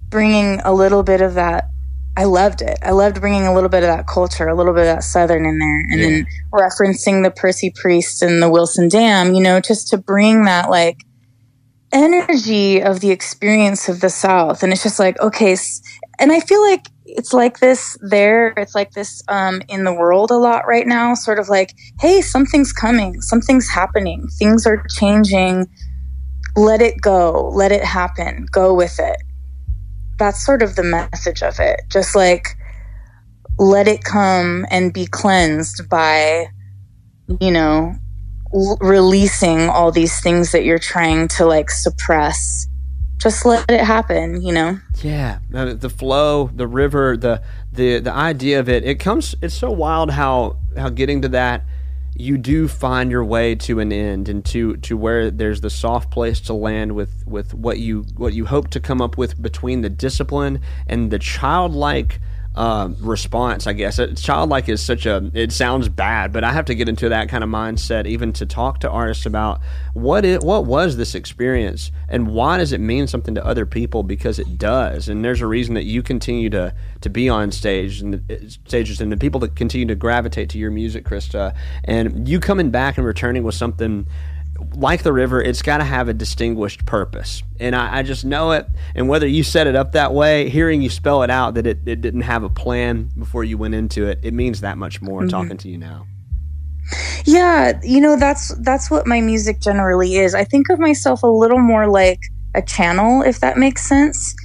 bringing 0.09 0.61
a 0.65 0.73
little 0.75 1.03
bit 1.03 1.21
of 1.23 1.35
that. 1.35 1.69
I 2.17 2.25
loved 2.25 2.63
it. 2.63 2.79
I 2.83 2.93
loved 2.93 3.21
bringing 3.21 3.47
a 3.47 3.55
little 3.55 3.69
bit 3.69 3.83
of 3.83 3.89
that 3.89 4.07
culture, 4.07 4.49
a 4.49 4.55
little 4.55 4.73
bit 4.73 4.81
of 4.81 4.97
that 4.97 5.05
southern 5.05 5.45
in 5.45 5.59
there, 5.59 5.81
and 5.91 6.01
yeah. 6.01 6.07
then 6.07 6.27
referencing 6.53 7.23
the 7.23 7.31
Percy 7.31 7.71
Priest 7.75 8.23
and 8.23 8.43
the 8.43 8.49
Wilson 8.49 8.89
Dam, 8.89 9.35
you 9.35 9.43
know, 9.43 9.61
just 9.61 9.89
to 9.89 9.99
bring 9.99 10.45
that 10.45 10.71
like 10.71 11.03
energy 11.93 12.83
of 12.83 13.01
the 13.01 13.11
experience 13.11 13.89
of 13.89 14.01
the 14.01 14.09
South. 14.09 14.63
And 14.63 14.73
it's 14.73 14.83
just 14.83 14.99
like, 14.99 15.21
okay. 15.21 15.57
And 16.19 16.33
I 16.33 16.41
feel 16.41 16.63
like 16.63 16.87
it's 17.05 17.33
like 17.33 17.59
this 17.61 17.99
there. 18.01 18.49
It's 18.57 18.75
like 18.75 18.93
this 18.93 19.23
um, 19.29 19.63
in 19.69 19.85
the 19.85 19.93
world 19.93 20.31
a 20.31 20.37
lot 20.37 20.67
right 20.67 20.87
now. 20.87 21.15
Sort 21.15 21.39
of 21.39 21.49
like, 21.49 21.75
hey, 22.01 22.23
something's 22.23 22.73
coming, 22.73 23.21
something's 23.21 23.69
happening, 23.69 24.27
things 24.39 24.67
are 24.67 24.85
changing. 24.97 25.67
Let 26.57 26.81
it 26.81 27.03
go, 27.03 27.51
let 27.55 27.73
it 27.73 27.85
happen, 27.85 28.47
go 28.51 28.73
with 28.73 28.99
it. 28.99 29.17
That's 30.19 30.45
sort 30.45 30.63
of 30.63 30.77
the 30.77 30.83
message 30.83 31.43
of 31.43 31.59
it. 31.59 31.81
Just 31.89 32.17
like, 32.17 32.57
let 33.59 33.89
it 33.89 34.05
come 34.05 34.67
and 34.71 34.93
be 34.93 35.07
cleansed 35.07 35.89
by, 35.89 36.47
you 37.41 37.51
know, 37.51 37.95
l- 38.55 38.79
releasing 38.81 39.69
all 39.69 39.91
these 39.91 40.21
things 40.21 40.53
that 40.53 40.65
you're 40.65 40.79
trying 40.79 41.29
to 41.29 41.47
like 41.47 41.71
suppress. 41.71 42.67
Just 43.19 43.47
let 43.47 43.65
it 43.71 43.81
happen 43.81 44.43
you 44.43 44.53
know? 44.53 44.79
Yeah. 45.03 45.39
The 45.51 45.91
flow 45.91 46.51
the 46.55 46.67
river 46.67 47.17
the 47.17 47.43
the 47.73 47.99
the 47.99 48.13
idea 48.13 48.61
of 48.61 48.69
it 48.69 48.85
it 48.85 48.97
comes 48.97 49.35
it's 49.43 49.55
so 49.55 49.71
wild 49.71 50.11
how 50.11 50.59
how 50.77 50.91
getting 50.91 51.23
to 51.23 51.29
that 51.29 51.65
you 52.19 52.39
do 52.39 52.67
find 52.67 53.11
your 53.11 53.25
way 53.25 53.55
to 53.55 53.79
an 53.81 53.93
end 53.93 54.29
and 54.29 54.45
to 54.45 54.77
to 54.79 54.97
where 54.97 55.31
there's 55.31 55.61
the 55.61 55.71
soft 55.71 56.11
place 56.11 56.41
to 56.41 56.55
land 56.55 56.93
with 56.93 57.27
with 57.27 57.53
what 57.53 57.79
you 57.79 58.07
what 58.17 58.33
you 58.33 58.47
hope 58.47 58.69
to 58.69 58.81
come 58.81 59.03
up 59.03 59.19
with 59.19 59.41
between 59.41 59.83
the 59.83 59.91
discipline 59.91 60.61
and 60.87 61.11
the 61.11 61.19
childlike 61.19 62.21
uh, 62.57 62.89
response, 63.01 63.67
I 63.67 63.75
guess. 63.75 64.01
Childlike 64.17 64.71
is 64.71 64.83
such 64.83 65.05
a, 65.05 65.31
it 65.35 65.53
sounds 65.53 65.89
bad, 65.89 66.33
but 66.33 66.43
I 66.43 66.53
have 66.53 66.65
to 66.67 66.75
get 66.75 66.89
into 66.89 67.11
that 67.11 67.29
kind 67.29 67.45
of 67.45 67.51
mindset 67.51 68.07
even 68.07 68.33
to 68.35 68.47
talk 68.47 68.81
to 68.81 68.91
artists 68.91 69.27
about 69.27 69.61
what 69.93 70.25
it, 70.25 70.43
what 70.43 70.65
was 70.65 70.97
this 70.97 71.15
experience 71.15 71.91
and 72.09 72.29
why 72.29 72.57
does 72.57 72.73
it 72.73 72.81
mean 72.81 73.07
something 73.07 73.35
to 73.35 73.45
other 73.45 73.67
people 73.67 74.03
because 74.03 74.39
it 74.39 74.57
does. 74.57 75.09
And 75.09 75.25
there's 75.25 75.43
a 75.43 75.47
reason 75.47 75.75
that 75.75 75.85
you 75.85 76.03
continue 76.03 76.49
to, 76.51 76.75
to 77.03 77.11
be 77.11 77.29
on 77.29 77.53
stage 77.53 78.01
and 78.01 78.15
the, 78.15 78.59
stages 78.67 79.01
and 79.01 79.13
the 79.13 79.19
people 79.19 79.41
that 79.41 79.55
continue 79.55 79.87
to 79.89 79.95
gravitate 79.95 80.49
to 80.51 80.59
your 80.59 80.71
music, 80.71 81.05
Krista, 81.05 81.55
and 81.85 82.27
you 82.27 82.41
coming 82.41 82.71
back 82.71 82.97
and 82.97 83.07
returning 83.07 83.43
with 83.43 83.55
something 83.55 84.07
like 84.75 85.03
the 85.03 85.13
river, 85.13 85.41
it's 85.41 85.63
got 85.63 85.79
to 85.79 85.85
have 85.85 86.09
a 86.09 86.15
distinguished 86.15 86.87
purpose. 86.87 87.43
And 87.59 87.75
I, 87.75 87.99
I, 87.99 88.03
just 88.03 88.25
know 88.25 88.53
it. 88.53 88.67
And 88.95 89.09
whether 89.09 89.27
you 89.27 89.43
set 89.43 89.67
it 89.67 89.75
up 89.75 89.93
that 89.93 90.13
way, 90.13 90.49
hearing 90.49 90.83
you 90.83 90.91
spell 90.91 91.23
it 91.23 91.31
out 91.31 91.55
that 91.55 91.67
it, 91.67 91.81
it 91.87 92.01
didn't 92.01 92.23
have 92.23 92.43
a 92.43 92.49
plan 92.49 93.11
before 93.19 93.45
you 93.45 93.59
went 93.59 93.75
into 93.75 94.07
it, 94.07 94.21
it 94.23 94.35
means 94.35 94.61
that 94.61 94.79
much 94.79 95.01
more 95.01 95.21
mm-hmm. 95.21 95.29
talking 95.29 95.57
to 95.59 95.69
you 95.69 95.79
now. 95.79 96.07
Yeah, 97.25 97.81
you 97.83 98.01
know, 98.01 98.17
that's 98.17 98.55
that's 98.61 98.91
what 98.91 99.07
my 99.07 99.21
music 99.21 99.61
generally 99.61 100.17
is. 100.17 100.35
I 100.35 100.45
think 100.45 100.69
of 100.71 100.79
myself 100.79 101.25
a 101.25 101.27
little 101.27 101.59
more 101.59 101.89
like 101.89 102.21
a 102.55 102.63
channel, 102.63 103.23
if 103.23 103.41
that 103.41 103.59
makes 103.59 103.89
sense 103.89 104.37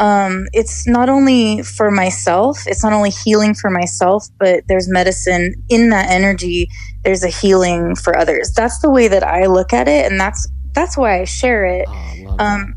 um, 0.00 0.46
it's 0.54 0.88
not 0.88 1.10
only 1.10 1.62
for 1.62 1.90
myself, 1.90 2.66
it's 2.66 2.82
not 2.82 2.94
only 2.94 3.10
healing 3.10 3.54
for 3.54 3.70
myself, 3.70 4.26
but 4.38 4.64
there's 4.66 4.88
medicine 4.88 5.54
in 5.68 5.90
that 5.90 6.10
energy. 6.10 6.70
There's 7.04 7.24
a 7.24 7.28
healing 7.28 7.94
for 7.94 8.16
others. 8.16 8.52
That's 8.52 8.78
the 8.80 8.90
way 8.90 9.08
that 9.08 9.22
I 9.22 9.46
look 9.46 9.72
at 9.72 9.88
it, 9.88 10.10
and 10.10 10.20
that's 10.20 10.48
that's 10.72 10.96
why 10.96 11.20
I 11.20 11.24
share 11.24 11.64
it. 11.64 11.86
Oh, 11.88 12.36
um, 12.38 12.74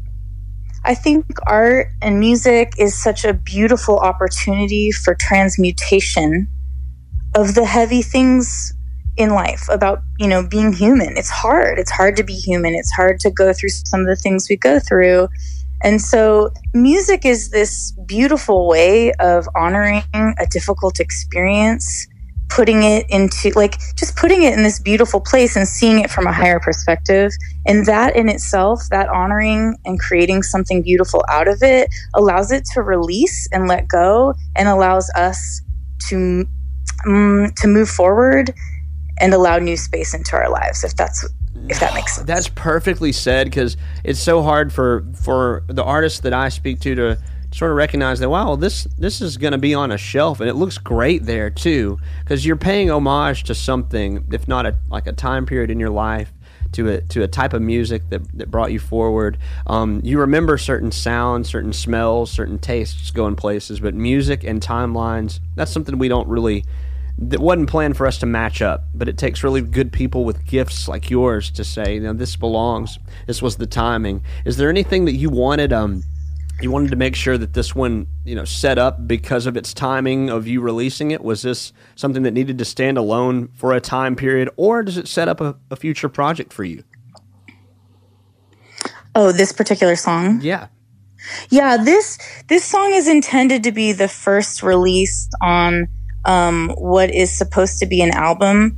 I 0.85 0.95
think 0.95 1.25
art 1.45 1.87
and 2.01 2.19
music 2.19 2.73
is 2.77 3.01
such 3.01 3.23
a 3.23 3.33
beautiful 3.33 3.99
opportunity 3.99 4.91
for 4.91 5.15
transmutation 5.15 6.47
of 7.35 7.55
the 7.55 7.65
heavy 7.65 8.01
things 8.01 8.73
in 9.15 9.29
life 9.29 9.67
about 9.69 10.01
you 10.17 10.27
know 10.27 10.45
being 10.45 10.73
human. 10.73 11.17
It's 11.17 11.29
hard. 11.29 11.79
It's 11.79 11.91
hard 11.91 12.15
to 12.17 12.23
be 12.23 12.33
human. 12.33 12.75
It's 12.75 12.91
hard 12.91 13.19
to 13.21 13.31
go 13.31 13.53
through 13.53 13.69
some 13.69 14.01
of 14.01 14.07
the 14.07 14.15
things 14.15 14.47
we 14.49 14.57
go 14.57 14.79
through. 14.79 15.29
And 15.83 16.01
so 16.01 16.51
music 16.73 17.25
is 17.25 17.49
this 17.49 17.91
beautiful 18.05 18.67
way 18.67 19.11
of 19.13 19.47
honoring 19.53 20.03
a 20.13 20.47
difficult 20.49 21.01
experience 21.01 22.07
putting 22.49 22.83
it 22.83 23.05
into 23.09 23.49
like 23.55 23.79
just 23.95 24.15
putting 24.15 24.43
it 24.43 24.53
in 24.53 24.63
this 24.63 24.79
beautiful 24.79 25.19
place 25.19 25.55
and 25.55 25.67
seeing 25.67 25.99
it 25.99 26.09
from 26.09 26.27
a 26.27 26.33
higher 26.33 26.59
perspective. 26.59 27.31
And 27.65 27.85
that 27.85 28.15
in 28.15 28.29
itself 28.29 28.81
that 28.91 29.09
honoring 29.09 29.77
and 29.85 29.99
creating 29.99 30.43
something 30.43 30.81
beautiful 30.81 31.23
out 31.29 31.47
of 31.47 31.63
it 31.63 31.89
allows 32.13 32.51
it 32.51 32.65
to 32.73 32.81
release 32.81 33.47
and 33.51 33.67
let 33.67 33.87
go 33.87 34.33
and 34.55 34.67
allows 34.67 35.09
us 35.15 35.61
to 36.09 36.45
um, 37.05 37.51
to 37.57 37.67
move 37.67 37.89
forward 37.89 38.53
and 39.19 39.33
allow 39.33 39.57
new 39.57 39.77
space 39.77 40.13
into 40.13 40.35
our 40.35 40.49
lives 40.49 40.83
if 40.83 40.95
that's 40.95 41.27
if 41.69 41.79
that 41.79 41.93
makes 41.93 42.15
sense. 42.15 42.27
That's 42.27 42.49
perfectly 42.49 43.11
said 43.11 43.45
because 43.45 43.77
it's 44.03 44.19
so 44.19 44.41
hard 44.41 44.73
for 44.73 45.05
for 45.15 45.63
the 45.67 45.83
artists 45.83 46.19
that 46.21 46.33
i 46.33 46.49
speak 46.49 46.79
to 46.81 46.95
to 46.95 47.17
sort 47.53 47.71
of 47.71 47.77
recognize 47.77 48.19
that 48.19 48.29
wow 48.29 48.55
this 48.55 48.85
this 48.97 49.21
is 49.21 49.37
going 49.37 49.51
to 49.51 49.57
be 49.57 49.73
on 49.73 49.91
a 49.91 49.97
shelf 49.97 50.39
and 50.39 50.49
it 50.49 50.55
looks 50.55 50.77
great 50.77 51.25
there 51.25 51.49
too 51.49 51.97
because 52.23 52.45
you're 52.45 52.55
paying 52.55 52.89
homage 52.89 53.43
to 53.43 53.53
something 53.53 54.25
if 54.31 54.47
not 54.47 54.65
a 54.65 54.75
like 54.89 55.07
a 55.07 55.13
time 55.13 55.45
period 55.45 55.69
in 55.69 55.79
your 55.79 55.89
life 55.89 56.31
to 56.71 56.89
a 56.89 57.01
to 57.01 57.21
a 57.21 57.27
type 57.27 57.53
of 57.53 57.61
music 57.61 58.01
that, 58.09 58.21
that 58.37 58.49
brought 58.49 58.71
you 58.71 58.79
forward 58.79 59.37
um, 59.67 60.01
you 60.03 60.19
remember 60.19 60.57
certain 60.57 60.91
sounds 60.91 61.49
certain 61.49 61.73
smells 61.73 62.31
certain 62.31 62.57
tastes 62.57 63.11
going 63.11 63.35
places 63.35 63.79
but 63.79 63.93
music 63.93 64.43
and 64.43 64.61
timelines 64.61 65.39
that's 65.55 65.71
something 65.71 65.97
we 65.99 66.07
don't 66.07 66.27
really 66.27 66.63
that 67.17 67.39
wasn't 67.39 67.69
planned 67.69 67.95
for 67.95 68.07
us 68.07 68.17
to 68.17 68.25
match 68.25 68.61
up, 68.61 68.85
but 68.95 69.07
it 69.07 69.19
takes 69.19 69.43
really 69.43 69.61
good 69.61 69.91
people 69.91 70.25
with 70.25 70.45
gifts 70.47 70.87
like 70.87 71.11
yours 71.11 71.51
to 71.51 71.63
say, 71.63 71.93
you 71.93 71.99
know, 71.99 72.13
this 72.13 72.35
belongs. 72.35 72.97
This 73.27 73.39
was 73.39 73.57
the 73.57 73.67
timing. 73.67 74.23
Is 74.45 74.57
there 74.57 74.67
anything 74.69 75.05
that 75.05 75.13
you 75.13 75.29
wanted 75.29 75.71
um 75.71 76.03
you 76.63 76.71
wanted 76.71 76.91
to 76.91 76.95
make 76.95 77.15
sure 77.15 77.37
that 77.37 77.53
this 77.53 77.75
one, 77.75 78.07
you 78.23 78.35
know, 78.35 78.45
set 78.45 78.77
up 78.77 79.07
because 79.07 79.45
of 79.45 79.57
its 79.57 79.73
timing 79.73 80.29
of 80.29 80.47
you 80.47 80.61
releasing 80.61 81.11
it? 81.11 81.23
Was 81.23 81.41
this 81.41 81.73
something 81.95 82.23
that 82.23 82.31
needed 82.31 82.57
to 82.57 82.65
stand 82.65 82.97
alone 82.97 83.49
for 83.53 83.73
a 83.73 83.81
time 83.81 84.15
period, 84.15 84.49
or 84.55 84.83
does 84.83 84.97
it 84.97 85.07
set 85.07 85.27
up 85.27 85.41
a, 85.41 85.55
a 85.69 85.75
future 85.75 86.09
project 86.09 86.53
for 86.53 86.63
you? 86.63 86.83
Oh, 89.15 89.31
this 89.31 89.51
particular 89.51 89.95
song? 89.95 90.39
Yeah. 90.41 90.67
Yeah, 91.49 91.77
this 91.77 92.17
this 92.47 92.65
song 92.65 92.93
is 92.93 93.07
intended 93.07 93.63
to 93.63 93.71
be 93.71 93.93
the 93.93 94.07
first 94.07 94.61
released 94.61 95.31
on 95.41 95.87
um, 96.25 96.69
what 96.77 97.09
is 97.09 97.35
supposed 97.37 97.79
to 97.79 97.85
be 97.85 98.01
an 98.01 98.11
album 98.11 98.77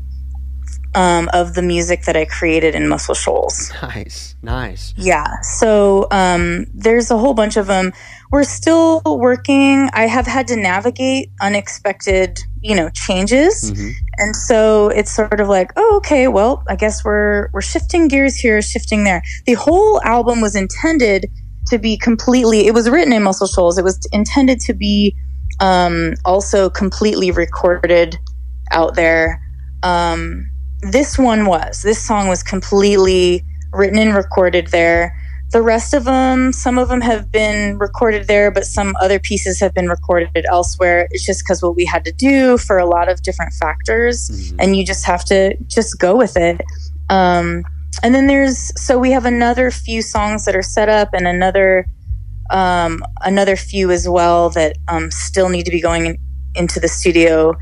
um, 0.96 1.30
of 1.34 1.54
the 1.54 1.62
music 1.62 2.04
that 2.06 2.16
I 2.16 2.26
created 2.26 2.74
in 2.74 2.88
Muscle 2.88 3.14
Shoals. 3.14 3.72
Nice, 3.82 4.36
nice. 4.42 4.94
Yeah. 4.98 5.42
So 5.42 6.08
um, 6.12 6.66
there's 6.74 7.12
a 7.12 7.18
whole 7.18 7.34
bunch 7.34 7.58
of 7.58 7.68
them. 7.68 7.92
We're 8.32 8.44
still 8.44 9.02
working. 9.06 9.90
I 9.94 10.08
have 10.08 10.26
had 10.26 10.48
to 10.48 10.56
navigate 10.56 11.30
unexpected, 11.42 12.40
you 12.62 12.76
know, 12.76 12.90
changes, 12.90 13.72
mm-hmm. 13.72 13.90
and 14.18 14.36
so 14.36 14.88
it's 14.90 15.14
sort 15.14 15.40
of 15.40 15.48
like, 15.48 15.72
oh, 15.76 15.98
okay, 15.98 16.28
well, 16.28 16.64
I 16.68 16.76
guess 16.76 17.04
we're 17.06 17.50
we're 17.54 17.62
shifting 17.62 18.08
gears 18.08 18.36
here, 18.36 18.62
shifting 18.62 19.04
there. 19.04 19.22
The 19.46 19.54
whole 19.54 20.02
album 20.04 20.42
was 20.42 20.56
intended 20.56 21.28
to 21.68 21.78
be 21.78 21.98
completely. 21.98 22.68
It 22.68 22.74
was 22.74 22.90
written 22.90 23.14
in 23.14 23.24
Muscle 23.24 23.48
Shoals. 23.48 23.78
It 23.78 23.84
was 23.84 24.00
intended 24.12 24.60
to 24.62 24.74
be 24.74 25.16
um, 25.60 26.16
also 26.26 26.70
completely 26.70 27.32
recorded 27.32 28.18
out 28.72 28.96
there. 28.96 29.42
Um, 29.84 30.50
this 30.82 31.18
one 31.18 31.46
was. 31.46 31.82
This 31.82 32.02
song 32.02 32.28
was 32.28 32.44
completely 32.44 33.44
written 33.74 34.00
and 34.00 34.16
recorded 34.16 34.68
there. 34.68 35.16
The 35.52 35.62
rest 35.62 35.94
of 35.94 36.06
them, 36.06 36.52
some 36.52 36.78
of 36.78 36.90
them 36.90 37.02
have 37.02 37.32
been 37.32 37.78
recorded 37.78 38.28
there, 38.28 38.52
but 38.52 38.66
some 38.66 38.96
other 39.00 39.20
pieces 39.20 39.60
have 39.60 39.74
been 39.74 39.88
recorded 39.88 40.46
elsewhere. 40.50 41.08
It's 41.12 41.26
just 41.26 41.44
because 41.44 41.62
what 41.62 41.76
we 41.76 41.86
had 41.86 42.04
to 42.06 42.12
do 42.12 42.58
for 42.58 42.78
a 42.78 42.86
lot 42.86 43.10
of 43.10 43.22
different 43.22 43.54
factors, 43.54 44.30
mm-hmm. 44.30 44.60
and 44.60 44.76
you 44.76 44.86
just 44.86 45.06
have 45.06 45.24
to 45.26 45.56
just 45.68 46.00
go 46.00 46.16
with 46.16 46.36
it. 46.36 46.62
Um, 47.10 47.64
and 48.04 48.14
then 48.14 48.28
there's 48.28 48.72
so 48.80 48.98
we 48.98 49.12
have 49.12 49.26
another 49.26 49.72
few 49.72 50.02
songs 50.02 50.46
that 50.46 50.56
are 50.56 50.64
set 50.64 50.90
up, 50.90 51.14
and 51.14 51.28
another 51.28 51.86
um, 52.50 53.02
another 53.22 53.56
few 53.56 53.92
as 53.92 54.10
well 54.10 54.50
that 54.52 54.78
um, 54.88 55.12
still 55.12 55.50
need 55.50 55.66
to 55.66 55.72
be 55.72 55.82
going 55.82 56.08
in, 56.08 56.18
into 56.56 56.80
the 56.80 56.88
studio 56.88 57.56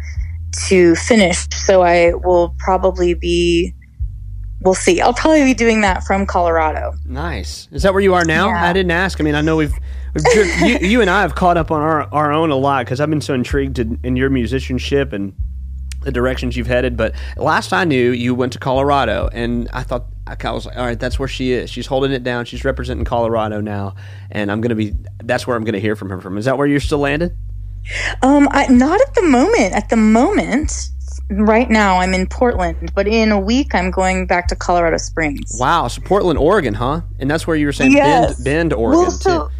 to 0.67 0.95
finish. 0.95 1.47
So 1.65 1.83
I 1.83 2.13
will 2.13 2.55
probably 2.59 3.13
be. 3.13 3.73
We'll 4.61 4.73
see. 4.73 5.01
I'll 5.01 5.13
probably 5.13 5.43
be 5.43 5.53
doing 5.53 5.81
that 5.81 6.05
from 6.05 6.25
Colorado. 6.25 6.93
Nice. 7.05 7.67
Is 7.71 7.83
that 7.83 7.93
where 7.93 8.01
you 8.01 8.13
are 8.13 8.23
now? 8.23 8.47
Yeah. 8.47 8.63
I 8.65 8.71
didn't 8.71 8.91
ask. 8.91 9.19
I 9.19 9.23
mean, 9.23 9.35
I 9.35 9.41
know 9.41 9.57
we've, 9.57 9.73
we've 10.13 10.61
you, 10.61 10.77
you 10.87 11.01
and 11.01 11.09
I 11.09 11.19
have 11.21 11.35
caught 11.35 11.57
up 11.57 11.69
on 11.69 11.81
our, 11.81 12.03
our 12.13 12.31
own 12.31 12.49
a 12.49 12.55
lot 12.55 12.85
because 12.85 13.01
I've 13.01 13.09
been 13.09 13.19
so 13.19 13.33
intrigued 13.33 13.77
in, 13.77 13.99
in 14.03 14.15
your 14.15 14.29
musicianship 14.29 15.11
and 15.11 15.33
the 16.03 16.11
directions 16.11 16.55
you've 16.55 16.67
headed. 16.67 16.95
But 16.95 17.13
last 17.35 17.73
I 17.73 17.83
knew, 17.83 18.11
you 18.11 18.35
went 18.35 18.53
to 18.53 18.59
Colorado, 18.59 19.29
and 19.33 19.69
I 19.73 19.83
thought 19.83 20.05
I 20.27 20.51
was 20.51 20.65
like, 20.65 20.77
all 20.77 20.85
right, 20.85 20.99
that's 20.99 21.19
where 21.19 21.27
she 21.27 21.51
is. 21.51 21.69
She's 21.69 21.87
holding 21.87 22.11
it 22.11 22.23
down. 22.23 22.45
She's 22.45 22.63
representing 22.63 23.05
Colorado 23.05 23.59
now, 23.61 23.95
and 24.31 24.51
I'm 24.51 24.61
gonna 24.61 24.75
be. 24.75 24.93
That's 25.23 25.45
where 25.47 25.57
I'm 25.57 25.63
gonna 25.63 25.79
hear 25.79 25.95
from 25.95 26.09
her 26.09 26.21
from. 26.21 26.37
Is 26.37 26.45
that 26.45 26.57
where 26.57 26.67
you're 26.67 26.79
still 26.79 26.99
landed? 26.99 27.35
Um, 28.21 28.47
I, 28.51 28.67
not 28.67 29.01
at 29.01 29.13
the 29.15 29.23
moment. 29.23 29.73
At 29.73 29.89
the 29.89 29.97
moment, 29.97 30.89
right 31.29 31.69
now, 31.69 31.97
I'm 31.97 32.13
in 32.13 32.27
Portland, 32.27 32.91
but 32.95 33.07
in 33.07 33.31
a 33.31 33.39
week, 33.39 33.75
I'm 33.75 33.91
going 33.91 34.25
back 34.25 34.47
to 34.47 34.55
Colorado 34.55 34.97
Springs. 34.97 35.55
Wow, 35.59 35.87
so 35.87 36.01
Portland, 36.01 36.39
Oregon, 36.39 36.73
huh? 36.73 37.01
And 37.19 37.29
that's 37.29 37.45
where 37.45 37.55
you 37.55 37.65
were 37.65 37.73
saying 37.73 37.91
yes. 37.91 38.35
Bend, 38.35 38.45
Bend, 38.45 38.73
Oregon, 38.73 39.01
well, 39.01 39.11
so, 39.11 39.47
too. 39.47 39.53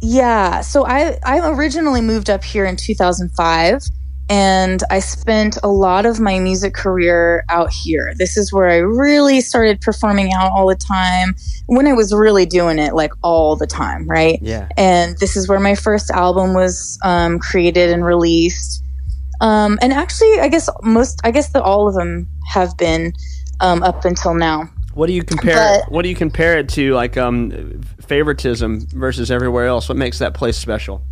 Yeah, 0.00 0.62
so 0.62 0.84
I 0.84 1.18
I 1.24 1.48
originally 1.50 2.00
moved 2.00 2.28
up 2.28 2.42
here 2.42 2.64
in 2.64 2.76
2005 2.76 3.82
and 4.28 4.82
I 4.90 5.00
spent 5.00 5.58
a 5.62 5.68
lot 5.68 6.06
of 6.06 6.20
my 6.20 6.38
music 6.38 6.74
career 6.74 7.44
out 7.48 7.70
here. 7.72 8.14
This 8.16 8.36
is 8.36 8.52
where 8.52 8.68
I 8.68 8.76
really 8.76 9.40
started 9.40 9.80
performing 9.80 10.32
out 10.32 10.52
all 10.52 10.68
the 10.68 10.76
time 10.76 11.34
when 11.66 11.86
I 11.86 11.92
was 11.92 12.14
really 12.14 12.46
doing 12.46 12.78
it 12.78 12.94
like 12.94 13.12
all 13.22 13.56
the 13.56 13.66
time, 13.66 14.08
right? 14.08 14.38
Yeah. 14.40 14.68
And 14.76 15.18
this 15.18 15.36
is 15.36 15.48
where 15.48 15.60
my 15.60 15.74
first 15.74 16.10
album 16.10 16.54
was 16.54 16.98
um, 17.04 17.38
created 17.38 17.90
and 17.90 18.04
released. 18.04 18.82
Um, 19.40 19.78
and 19.82 19.92
actually, 19.92 20.40
I 20.40 20.48
guess 20.48 20.70
most, 20.82 21.20
I 21.24 21.30
guess 21.30 21.50
that 21.50 21.62
all 21.62 21.88
of 21.88 21.94
them 21.94 22.28
have 22.48 22.76
been 22.76 23.12
um, 23.60 23.82
up 23.82 24.04
until 24.04 24.34
now. 24.34 24.70
What 24.94 25.06
do 25.08 25.14
you 25.14 25.24
compare? 25.24 25.80
But, 25.80 25.90
what 25.90 26.02
do 26.02 26.08
you 26.08 26.14
compare 26.14 26.58
it 26.58 26.68
to? 26.70 26.92
Like 26.94 27.16
um, 27.16 27.82
favoritism 28.06 28.86
versus 28.88 29.30
everywhere 29.30 29.66
else. 29.66 29.88
What 29.88 29.98
makes 29.98 30.18
that 30.18 30.34
place 30.34 30.56
special? 30.58 31.02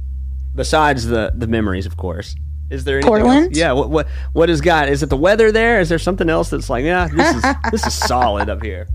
Besides 0.55 1.07
the 1.07 1.33
the 1.35 1.47
memories, 1.47 1.87
of 1.87 1.97
course. 1.97 2.37
Is 2.71 2.85
there 2.85 3.01
Portland? 3.01 3.47
Else? 3.47 3.57
Yeah. 3.57 3.73
What 3.73 3.91
what 3.91 4.09
what 4.33 4.49
has 4.49 4.61
got? 4.61 4.89
Is 4.89 5.03
it 5.03 5.11
the 5.11 5.17
weather 5.17 5.51
there? 5.53 5.81
Is 5.81 5.89
there 5.89 5.99
something 5.99 6.31
else 6.31 6.51
that's 6.51 6.71
like, 6.71 6.85
yeah, 6.85 7.09
this 7.09 7.35
is 7.35 7.43
this 7.71 7.87
is 7.87 7.95
solid 7.95 8.49
up 8.49 8.63
here? 8.63 8.87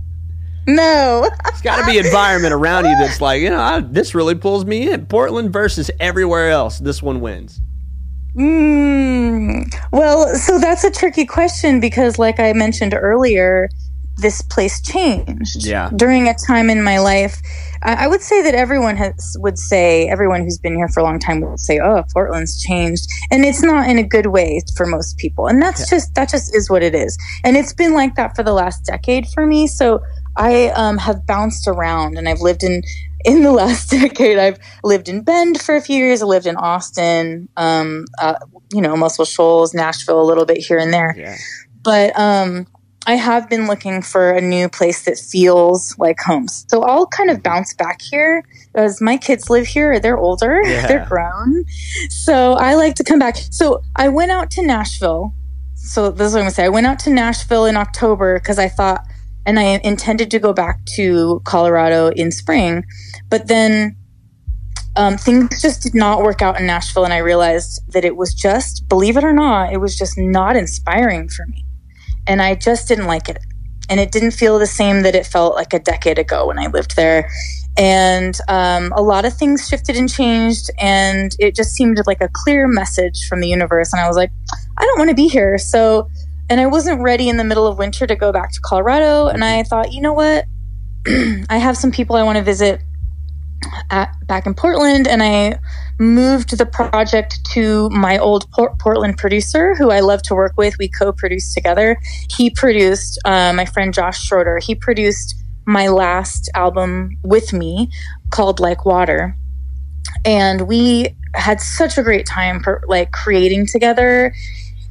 No. 0.68 1.30
it's 1.46 1.62
got 1.62 1.78
to 1.78 1.86
be 1.86 2.00
environment 2.00 2.54
around 2.54 2.86
you 2.86 2.96
that's 2.98 3.22
like, 3.22 3.42
you 3.42 3.50
know, 3.52 3.60
I, 3.60 3.82
this 3.82 4.16
really 4.16 4.36
pulls 4.36 4.66
me 4.66 4.92
in. 4.92 5.06
Portland 5.06 5.54
versus 5.54 5.92
everywhere 6.00 6.50
else. 6.50 6.80
This 6.80 7.04
one 7.04 7.22
wins. 7.22 7.62
Mm, 8.36 9.74
well, 9.92 10.36
so 10.36 10.60
that's 10.60 10.84
a 10.84 10.92
tricky 10.92 11.26
question 11.26 11.80
because, 11.80 12.20
like 12.20 12.40
I 12.40 12.52
mentioned 12.54 12.94
earlier, 12.94 13.70
this 14.18 14.42
place 14.42 14.82
changed. 14.82 15.66
Yeah. 15.66 15.90
During 15.96 16.28
a 16.28 16.34
time 16.34 16.70
in 16.70 16.84
my 16.84 17.00
life, 17.00 17.42
I, 17.84 18.06
I, 18.06 18.08
would 18.08 18.22
say 18.22 18.42
that 18.44 18.56
everyone 18.56 18.96
has 18.96 19.36
would 19.40 19.58
say 19.58 20.08
everyone 20.08 20.42
who's 20.42 20.58
been 20.58 20.76
here 20.76 20.88
for 20.88 21.02
a 21.02 21.04
long 21.04 21.20
time 21.20 21.42
would 21.42 21.60
say, 21.60 21.80
"Oh, 21.80 22.04
Portland's 22.14 22.62
changed," 22.62 23.08
and 23.30 23.44
it's 23.44 23.62
not 23.62 23.90
in 23.90 23.98
a 23.98 24.04
good 24.04 24.28
way 24.28 24.62
for 24.76 24.86
most 24.86 25.18
people. 25.18 25.48
And 25.48 25.62
that's 25.62 25.82
yeah. 25.82 25.98
just 25.98 26.16
that 26.16 26.30
just 26.30 26.56
is 26.56 26.70
what 26.70 26.82
it 26.82 26.96
is. 26.96 27.18
And 27.44 27.58
it's 27.58 27.74
been 27.74 27.94
like 27.94 28.16
that 28.16 28.36
for 28.36 28.44
the 28.44 28.54
last 28.54 28.86
decade 28.86 29.28
for 29.28 29.46
me. 29.46 29.68
So 29.68 30.02
I 30.38 30.70
um, 30.70 30.98
have 30.98 31.26
bounced 31.26 31.68
around, 31.68 32.18
and 32.18 32.30
I've 32.30 32.42
lived 32.42 32.64
in 32.64 32.84
in 33.26 33.44
the 33.44 33.52
last 33.64 33.90
decade. 33.90 34.38
I've 34.38 34.60
lived 34.84 35.10
in 35.10 35.24
Bend 35.24 35.62
for 35.62 35.76
a 35.76 35.82
few 35.82 35.98
years. 35.98 36.22
I 36.22 36.26
lived 36.26 36.46
in 36.46 36.56
Austin, 36.56 37.50
um, 37.58 38.06
uh, 38.20 38.36
you 38.72 38.82
know, 38.82 38.96
Muscle 38.96 39.26
Shoals, 39.26 39.74
Nashville, 39.74 40.22
a 40.22 40.24
little 40.24 40.46
bit 40.46 40.58
here 40.58 40.78
and 40.78 40.94
there. 40.94 41.14
Yeah. 41.18 41.36
But 41.84 42.18
um, 42.18 42.66
I 43.08 43.16
have 43.16 43.50
been 43.50 43.68
looking 43.68 44.02
for 44.02 44.32
a 44.32 44.42
new 44.42 44.68
place 44.68 45.06
that 45.06 45.20
feels 45.20 45.98
like 46.00 46.20
home. 46.20 46.48
So 46.48 46.82
I'll 46.82 47.06
kind 47.06 47.30
of 47.30 47.44
bounce 47.44 47.74
back 47.76 48.02
here 48.02 48.44
as 48.74 49.00
my 49.00 49.16
kids 49.18 49.50
live 49.50 49.68
here. 49.68 50.00
They're 50.00 50.18
older, 50.18 50.62
yeah. 50.66 50.88
they're 50.88 51.06
grown. 51.06 51.66
So 52.10 52.54
I 52.54 52.74
like 52.74 52.96
to 52.96 53.04
come 53.04 53.20
back. 53.20 53.36
So 53.52 53.84
I 53.96 54.10
went 54.10 54.32
out 54.32 54.50
to 54.52 54.66
Nashville. 54.66 55.36
So 55.76 56.10
this 56.10 56.30
is 56.30 56.34
what 56.34 56.40
I'm 56.40 56.44
going 56.44 56.50
to 56.52 56.56
say. 56.56 56.66
I 56.66 56.70
went 56.70 56.88
out 56.88 56.98
to 57.00 57.12
Nashville 57.12 57.66
in 57.66 57.78
October 57.78 58.40
because 58.40 58.58
I 58.58 58.70
thought, 58.70 59.02
and 59.46 59.60
I 59.60 59.80
intended 59.84 60.32
to 60.32 60.40
go 60.40 60.52
back 60.52 60.84
to 60.96 61.42
Colorado 61.46 62.08
in 62.08 62.32
spring. 62.32 62.86
But 63.30 63.48
then 63.48 63.96
um, 64.96 65.18
things 65.18 65.62
just 65.62 65.84
did 65.84 65.94
not 65.94 66.24
work 66.24 66.42
out 66.42 66.60
in 66.60 66.66
Nashville. 66.66 67.04
And 67.04 67.14
I 67.14 67.18
realized 67.18 67.82
that 67.90 68.04
it 68.04 68.16
was 68.16 68.34
just, 68.34 68.90
believe 68.90 69.16
it 69.16 69.24
or 69.24 69.34
not, 69.34 69.72
it 69.72 69.78
was 69.78 69.96
just 69.96 70.18
not 70.18 70.56
inspiring 70.56 71.30
for 71.30 71.46
me 71.46 71.66
and 72.28 72.42
I 72.42 72.56
just 72.56 72.88
didn't 72.88 73.06
like 73.06 73.30
it. 73.30 73.40
And 73.90 74.00
it 74.00 74.12
didn't 74.12 74.32
feel 74.32 74.58
the 74.58 74.68
same 74.68 75.04
that 75.04 75.16
it 75.16 75.26
felt 75.26 75.56
like 75.56 75.74
a 75.74 75.80
decade 75.80 76.18
ago 76.18 76.48
when 76.48 76.58
I 76.58 76.68
lived 76.68 76.96
there. 76.96 77.30
And 77.78 78.38
um, 78.48 78.94
a 78.96 79.02
lot 79.02 79.26
of 79.26 79.34
things 79.34 79.68
shifted 79.68 79.96
and 79.98 80.10
changed, 80.10 80.72
and 80.80 81.36
it 81.40 81.56
just 81.56 81.72
seemed 81.72 82.00
like 82.08 82.22
a 82.22 82.30
clear 82.32 82.68
message 82.68 83.28
from 83.28 83.42
the 83.42 83.48
universe. 83.48 83.92
And 83.92 84.02
I 84.02 84.08
was 84.08 84.16
like, 84.16 84.32
I 84.78 84.84
don't 84.86 84.98
want 84.98 85.10
to 85.10 85.16
be 85.16 85.28
here. 85.28 85.58
So, 85.58 86.10
and 86.50 86.62
I 86.62 86.68
wasn't 86.68 87.02
ready 87.02 87.28
in 87.28 87.38
the 87.38 87.44
middle 87.44 87.68
of 87.68 87.78
winter 87.78 88.08
to 88.08 88.16
go 88.16 88.32
back 88.32 88.54
to 88.54 88.60
Colorado. 88.62 89.28
And 89.28 89.44
I 89.44 89.64
thought, 89.64 89.92
you 89.92 90.02
know 90.02 90.14
what? 90.14 90.46
I 91.08 91.58
have 91.58 91.78
some 91.78 91.92
people 91.92 92.16
I 92.16 92.24
want 92.24 92.38
to 92.38 92.44
visit 92.44 92.82
at, 93.92 94.16
back 94.26 94.46
in 94.46 94.54
Portland, 94.54 95.08
and 95.08 95.22
I 95.22 95.60
moved 96.00 96.58
the 96.58 96.66
project 96.66 97.40
to 97.54 97.90
my 97.90 98.18
old 98.18 98.50
Port- 98.52 98.78
Portland 98.80 99.18
producer, 99.18 99.76
who 99.76 99.92
I 99.92 100.02
love 100.02 100.22
to 100.24 100.36
work 100.36 100.54
with. 100.58 100.78
We 100.78 100.90
co-produced 100.90 101.54
together. 101.54 101.98
He 102.30 102.50
produced 102.50 103.20
uh, 103.26 103.54
my 103.54 103.66
friend 103.66 103.94
Josh 103.94 104.22
Schroeder. 104.22 104.60
He 104.60 104.76
produced 104.76 105.36
my 105.66 105.88
last 105.88 106.50
album 106.54 107.18
with 107.24 107.54
me, 107.54 107.90
called 108.30 108.60
Like 108.60 108.86
Water, 108.86 109.36
and 110.24 110.68
we 110.68 111.16
had 111.34 111.60
such 111.60 111.98
a 111.98 112.04
great 112.04 112.26
time, 112.26 112.62
for, 112.62 112.84
like 112.88 113.12
creating 113.12 113.66
together. 113.66 114.34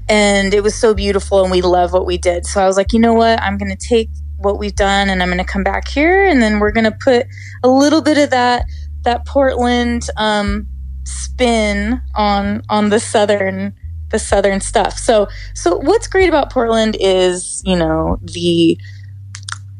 And 0.08 0.52
it 0.52 0.62
was 0.62 0.74
so 0.74 0.94
beautiful, 0.94 1.42
and 1.42 1.50
we 1.50 1.62
love 1.62 1.92
what 1.92 2.06
we 2.06 2.18
did. 2.18 2.44
So 2.44 2.62
I 2.62 2.66
was 2.66 2.76
like, 2.76 2.92
you 2.92 2.98
know 2.98 3.14
what? 3.14 3.40
I'm 3.40 3.56
going 3.56 3.74
to 3.74 3.88
take 3.88 4.10
what 4.38 4.58
we've 4.58 4.74
done 4.74 5.08
and 5.08 5.22
I'm 5.22 5.28
going 5.28 5.38
to 5.38 5.44
come 5.44 5.64
back 5.64 5.88
here 5.88 6.26
and 6.26 6.42
then 6.42 6.58
we're 6.58 6.72
going 6.72 6.84
to 6.84 6.92
put 6.92 7.26
a 7.62 7.68
little 7.68 8.02
bit 8.02 8.18
of 8.18 8.30
that 8.30 8.66
that 9.02 9.26
Portland 9.26 10.08
um, 10.16 10.66
spin 11.04 12.00
on 12.14 12.62
on 12.68 12.90
the 12.90 13.00
southern 13.00 13.74
the 14.10 14.18
southern 14.18 14.60
stuff. 14.60 14.98
So 14.98 15.28
so 15.54 15.76
what's 15.76 16.06
great 16.06 16.28
about 16.28 16.50
Portland 16.52 16.96
is, 17.00 17.62
you 17.64 17.76
know, 17.76 18.18
the 18.22 18.78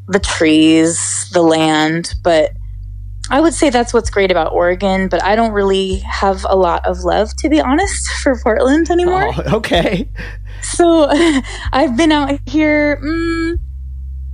the 0.07 0.19
trees, 0.19 1.29
the 1.31 1.41
land, 1.41 2.13
but 2.23 2.51
I 3.31 3.41
would 3.41 3.55
say 3.55 3.71
that's 3.71 3.91
what's 3.91 4.11
great 4.11 4.29
about 4.29 4.53
Oregon, 4.53 5.07
but 5.07 5.23
I 5.23 5.35
don't 5.35 5.51
really 5.51 5.95
have 5.99 6.45
a 6.47 6.55
lot 6.55 6.85
of 6.85 6.99
love 6.99 7.35
to 7.37 7.49
be 7.49 7.59
honest 7.59 8.07
for 8.23 8.37
Portland 8.37 8.91
anymore. 8.91 9.31
Oh, 9.37 9.57
okay. 9.57 10.07
So 10.61 11.07
I've 11.73 11.95
been 11.97 12.11
out 12.11 12.39
here 12.47 12.97
mm, 13.03 13.57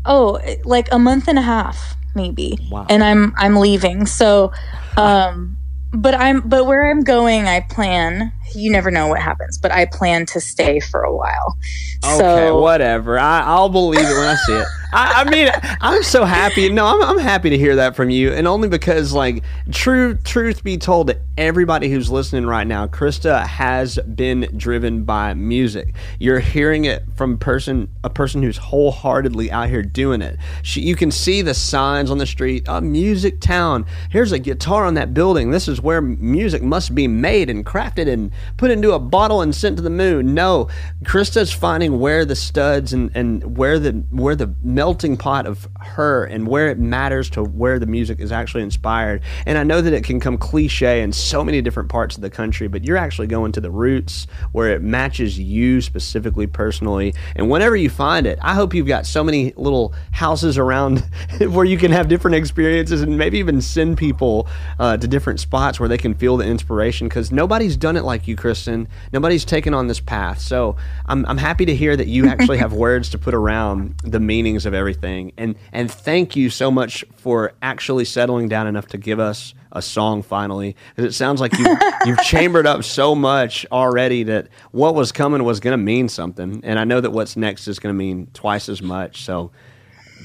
oh 0.06 0.40
like 0.66 0.88
a 0.92 0.98
month 1.00 1.28
and 1.28 1.38
a 1.38 1.42
half 1.44 1.96
maybe 2.16 2.58
Wow. 2.72 2.86
and 2.90 3.04
i'm 3.04 3.34
i'm 3.38 3.56
leaving 3.56 4.06
so 4.06 4.52
um 4.98 5.58
but 5.94 6.14
i'm 6.16 6.42
but 6.42 6.66
where 6.66 6.90
i'm 6.90 7.04
going 7.04 7.46
i 7.48 7.60
plan 7.62 8.32
you 8.56 8.72
never 8.72 8.92
know 8.92 9.08
what 9.08 9.20
happens 9.20 9.58
but 9.58 9.72
i 9.72 9.86
plan 9.86 10.26
to 10.26 10.40
stay 10.40 10.80
for 10.80 11.02
a 11.02 11.16
while 11.16 11.58
Okay, 12.04 12.18
so 12.18 12.60
whatever. 12.60 13.20
I, 13.20 13.42
I'll 13.42 13.70
believe 13.70 14.02
it 14.02 14.14
when 14.14 14.28
I 14.28 14.36
see 14.36 14.54
it. 14.54 14.66
I, 14.94 15.22
I 15.22 15.30
mean, 15.30 15.50
I'm 15.82 16.02
so 16.02 16.26
happy. 16.26 16.68
No, 16.68 16.86
I'm, 16.86 17.02
I'm 17.04 17.20
happy 17.20 17.52
to 17.52 17.58
hear 17.58 17.76
that 17.76 17.96
from 17.96 18.10
you, 18.10 18.34
and 18.34 18.48
only 18.48 18.68
because, 18.68 19.14
like, 19.14 19.44
true 19.72 20.16
truth 20.16 20.64
be 20.64 20.78
told, 20.78 21.08
to 21.08 21.22
everybody 21.38 21.90
who's 21.92 22.10
listening 22.10 22.48
right 22.48 22.66
now, 22.66 22.88
Krista 22.88 23.46
has 23.46 24.00
been 24.16 24.50
driven 24.58 25.04
by 25.04 25.36
music. 25.36 25.94
You're 26.20 26.40
hearing 26.40 26.86
it 26.86 27.04
from 27.16 27.38
person 27.38 27.88
a 28.04 28.10
person 28.10 28.42
who's 28.42 28.58
wholeheartedly 28.58 29.52
out 29.52 29.70
here 29.70 29.84
doing 29.84 30.24
it. 30.24 30.38
She, 30.64 30.82
you 30.82 30.96
can 30.96 31.12
see 31.12 31.44
the 31.44 31.54
signs 31.54 32.10
on 32.10 32.18
the 32.18 32.26
street. 32.26 32.66
A 32.68 32.82
music 32.82 33.42
town. 33.42 33.86
Here's 34.10 34.32
a 34.32 34.40
guitar 34.40 34.86
on 34.86 34.96
that 34.96 35.14
building. 35.14 35.52
This 35.52 35.68
is 35.68 35.80
where 35.80 36.02
music 36.02 36.64
must 36.64 36.96
be 36.96 37.08
made 37.08 37.50
and 37.50 37.64
crafted 37.64 38.12
and 38.12 38.32
put 38.58 38.72
into 38.72 38.94
a 38.94 39.00
bottle 39.00 39.42
and 39.42 39.54
sent 39.54 39.78
to 39.78 39.84
the 39.84 39.90
moon. 39.90 40.34
No, 40.34 40.70
Krista's 41.04 41.52
finding 41.52 42.00
where 42.00 42.26
the 42.26 42.36
studs 42.36 42.94
and, 42.94 43.12
and 43.16 43.58
where 43.58 43.80
the 43.80 43.92
where 44.12 44.36
the 44.36 44.54
melting 44.64 45.18
pot 45.18 45.46
of 45.46 45.68
her 45.80 46.26
and 46.26 46.48
where 46.48 46.70
it 46.70 46.80
matters 46.80 47.30
to 47.32 47.44
where 47.44 47.80
the 47.80 47.86
music 47.86 48.20
is 48.20 48.32
actually 48.32 48.64
inspired. 48.64 49.22
And 49.46 49.58
I 49.58 49.64
know 49.64 49.82
that 49.82 49.94
it 49.94 50.04
can 50.04 50.20
come 50.20 50.38
cliche 50.38 51.02
in 51.02 51.12
so 51.12 51.44
many 51.44 51.62
different 51.62 51.90
parts 51.90 52.16
of 52.16 52.22
the 52.22 52.30
country, 52.30 52.68
but 52.68 52.84
you're 52.84 52.98
actually 52.98 53.28
going 53.28 53.52
to 53.54 53.62
the 53.62 53.72
roots 53.72 54.28
where 54.52 54.70
it 54.70 54.82
matches 54.82 55.40
you 55.40 55.82
specifically 55.82 56.48
personally. 56.48 57.14
And 57.36 57.50
whenever 57.50 57.76
you 57.76 57.90
find 57.90 58.26
it, 58.26 58.40
I 58.42 58.54
hope 58.54 58.74
you've 58.74 58.88
got 58.88 59.06
so 59.06 59.24
many 59.24 59.54
little 59.56 59.94
houses 60.12 60.58
around 60.58 61.00
where 61.50 61.66
you 61.66 61.78
can 61.78 61.92
have 61.92 62.08
different 62.08 62.36
experiences 62.36 63.02
and 63.02 63.18
maybe 63.18 63.40
even 63.40 63.62
send 63.62 63.98
people 63.98 64.48
uh, 64.80 64.98
to 64.98 65.08
different 65.08 65.40
spots 65.40 65.80
where 65.80 65.90
they 65.90 65.98
can 65.98 66.14
feel 66.14 66.38
the 66.38 66.46
inspiration 66.46 67.08
because 67.08 67.32
nobody's 67.32 67.78
done 67.78 67.98
it 67.98 68.04
like 68.04 68.21
you, 68.28 68.36
Kristen. 68.36 68.88
Nobody's 69.14 69.46
taken 69.46 69.74
on 69.74 69.88
this 69.88 70.00
path. 70.00 70.40
So 70.40 70.76
I'm, 71.06 71.26
I'm 71.26 71.38
happy 71.38 71.66
to 71.66 71.76
hear 71.76 71.96
that 71.96 72.08
you 72.08 72.28
actually 72.28 72.58
have 72.58 72.74
words 72.88 73.10
to 73.10 73.18
put 73.18 73.34
around 73.34 73.96
the 74.04 74.20
meanings 74.20 74.66
of 74.66 74.74
everything. 74.74 75.32
And, 75.38 75.56
and 75.72 75.92
thank 75.92 76.36
you 76.36 76.50
so 76.50 76.72
much 76.72 77.04
for 77.18 77.54
actually 77.62 78.06
settling 78.06 78.48
down 78.50 78.68
enough 78.68 78.88
to 78.88 78.98
give 78.98 79.20
us 79.20 79.54
a 79.74 79.82
song 79.82 80.22
finally. 80.22 80.76
'Cause 80.96 81.06
it 81.06 81.14
sounds 81.14 81.40
like 81.40 81.58
you, 81.58 81.78
you've 82.06 82.22
chambered 82.24 82.68
up 82.68 82.84
so 82.84 83.16
much 83.16 83.66
already 83.72 84.24
that 84.24 84.48
what 84.72 84.96
was 84.96 85.12
coming 85.12 85.44
was 85.46 85.60
going 85.60 85.72
to 85.78 85.84
mean 85.84 86.10
something. 86.10 86.60
And 86.64 86.78
I 86.78 86.84
know 86.84 87.00
that 87.00 87.12
what's 87.12 87.38
next 87.38 87.68
is 87.68 87.80
going 87.80 87.94
to 87.94 87.98
mean 87.98 88.28
twice 88.34 88.68
as 88.68 88.82
much. 88.82 89.24
So 89.24 89.52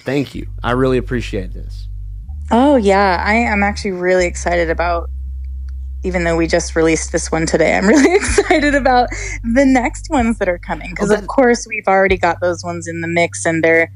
thank 0.04 0.34
you. 0.34 0.48
I 0.64 0.72
really 0.72 0.98
appreciate 0.98 1.52
this. 1.54 1.88
oh 2.52 2.76
yeah 2.76 3.22
i 3.26 3.34
am 3.34 3.64
actually 3.64 3.90
really 3.90 4.24
excited 4.26 4.70
about 4.70 5.10
even 6.06 6.24
though 6.24 6.36
we 6.36 6.46
just 6.46 6.76
released 6.76 7.12
this 7.12 7.30
one 7.30 7.44
today 7.44 7.76
i'm 7.76 7.86
really 7.86 8.14
excited 8.20 8.74
about 8.74 9.08
the 9.42 9.64
next 9.64 10.08
ones 10.10 10.38
that 10.38 10.48
are 10.48 10.58
coming. 10.58 10.90
Because 10.90 11.10
of 11.10 11.26
course 11.26 11.66
we've 11.66 11.86
already 11.86 12.16
got 12.16 12.40
those 12.40 12.64
ones 12.64 12.86
in 12.86 13.00
the 13.00 13.08
mix 13.08 13.44
and 13.46 13.62
they're 13.62 13.90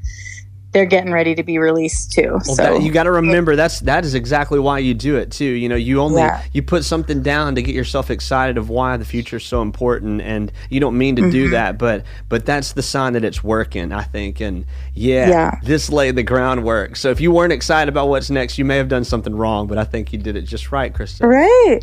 they're 0.72 0.86
getting 0.86 1.12
ready 1.12 1.34
to 1.34 1.42
be 1.42 1.58
released 1.58 2.12
too 2.12 2.30
Well, 2.30 2.40
so 2.40 2.54
that, 2.54 2.82
you 2.82 2.92
got 2.92 3.04
to 3.04 3.10
remember 3.10 3.56
that's 3.56 3.80
that 3.80 4.04
is 4.04 4.14
exactly 4.14 4.58
why 4.58 4.78
you 4.78 4.94
do 4.94 5.16
it 5.16 5.30
too. 5.32 5.44
You 5.44 5.68
know, 5.68 5.76
you 5.76 6.00
only 6.00 6.22
Yeah. 6.22 6.42
you 6.52 6.62
put 6.62 6.84
something 6.84 7.22
down 7.22 7.54
to 7.56 7.62
get 7.62 7.74
yourself 7.74 8.10
excited 8.10 8.56
of 8.56 8.68
why 8.68 8.96
the 8.96 9.04
future 9.04 9.36
is 9.36 9.44
so 9.44 9.62
important, 9.62 10.20
and 10.20 10.52
you 10.68 10.80
don't 10.80 10.96
mean 10.96 11.16
to 11.16 11.30
do 11.30 11.44
mm-hmm. 11.44 11.52
that, 11.52 11.78
but 11.78 12.04
but 12.28 12.46
that's 12.46 12.72
the 12.72 12.82
sign 12.82 13.14
that 13.14 13.24
it's 13.24 13.42
working. 13.42 13.92
I 13.92 14.02
think, 14.02 14.40
and 14.40 14.64
yeah, 14.94 15.28
Yeah. 15.28 15.60
this 15.62 15.90
laid 15.90 16.16
the 16.16 16.22
groundwork. 16.22 16.96
So 16.96 17.10
if 17.10 17.20
you 17.20 17.32
weren't 17.32 17.52
excited 17.52 17.88
about 17.88 18.08
what's 18.08 18.30
next, 18.30 18.58
you 18.58 18.64
may 18.64 18.76
have 18.76 18.88
done 18.88 19.04
something 19.04 19.34
wrong, 19.34 19.66
but 19.66 19.78
I 19.78 19.84
think 19.84 20.12
you 20.12 20.18
did 20.18 20.36
it 20.36 20.42
just 20.42 20.70
right, 20.72 20.92
Krista. 20.92 21.26
Right. 21.26 21.80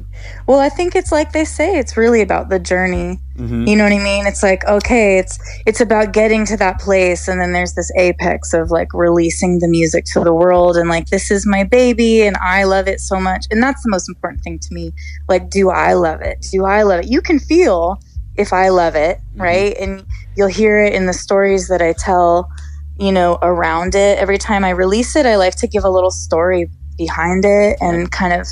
Well, 0.48 0.60
I 0.60 0.70
think 0.70 0.96
it's 0.96 1.12
like 1.12 1.32
they 1.34 1.46
say, 1.46 1.78
it's 1.78 1.98
really 1.98 2.22
about 2.22 2.50
the 2.50 2.60
journey. 2.60 3.20
Mhm. 3.38 3.68
You 3.68 3.76
know 3.76 3.84
what 3.84 3.94
I 3.94 4.00
mean? 4.00 4.26
It's 4.26 4.42
like, 4.42 4.66
okay, 4.66 5.20
it's 5.20 5.38
it's 5.66 5.80
about 5.80 6.12
getting 6.12 6.46
to 6.48 6.58
that 6.58 6.80
place 6.80 7.28
and 7.28 7.40
then 7.40 7.54
there's 7.54 7.74
this 7.74 7.92
apex 7.96 8.54
of 8.54 8.72
like 8.72 8.94
releasing 8.94 9.60
the 9.60 9.68
music 9.68 10.06
to 10.14 10.22
the 10.22 10.34
world 10.34 10.76
and 10.76 10.90
like 10.90 11.08
this 11.10 11.30
is 11.30 11.46
my 11.46 11.64
baby 11.64 12.24
and 12.24 12.36
I 12.38 12.64
love 12.64 12.88
it 12.88 13.00
so 13.00 13.20
much. 13.20 13.46
And 13.52 13.62
that's 13.62 13.84
the 13.84 13.90
most 13.90 14.10
important 14.10 14.42
thing 14.44 14.58
to 14.60 14.74
me. 14.74 14.92
Like 15.30 15.50
do 15.50 15.70
I 15.70 15.94
love 15.94 16.22
it? 16.22 16.48
Do 16.52 16.66
I 16.66 16.82
love 16.82 17.02
it? 17.02 17.08
You 17.10 17.22
can 17.22 17.40
feel 17.40 18.02
if 18.38 18.54
I 18.54 18.70
love 18.70 18.96
it, 18.96 19.20
right? 19.36 19.76
And 19.80 20.06
you'll 20.36 20.48
hear 20.48 20.84
it 20.84 20.94
in 20.94 21.06
the 21.06 21.14
stories 21.14 21.68
that 21.68 21.82
I 21.82 21.94
tell, 21.94 22.50
you 22.98 23.12
know, 23.12 23.38
around 23.42 23.94
it. 23.96 24.18
Every 24.18 24.38
time 24.38 24.66
I 24.66 24.72
release 24.72 25.16
it, 25.16 25.26
I 25.26 25.36
like 25.36 25.56
to 25.58 25.68
give 25.68 25.84
a 25.84 25.90
little 25.90 26.12
story 26.12 26.70
behind 26.98 27.46
it 27.46 27.78
and 27.82 28.12
kind 28.12 28.34
of 28.34 28.48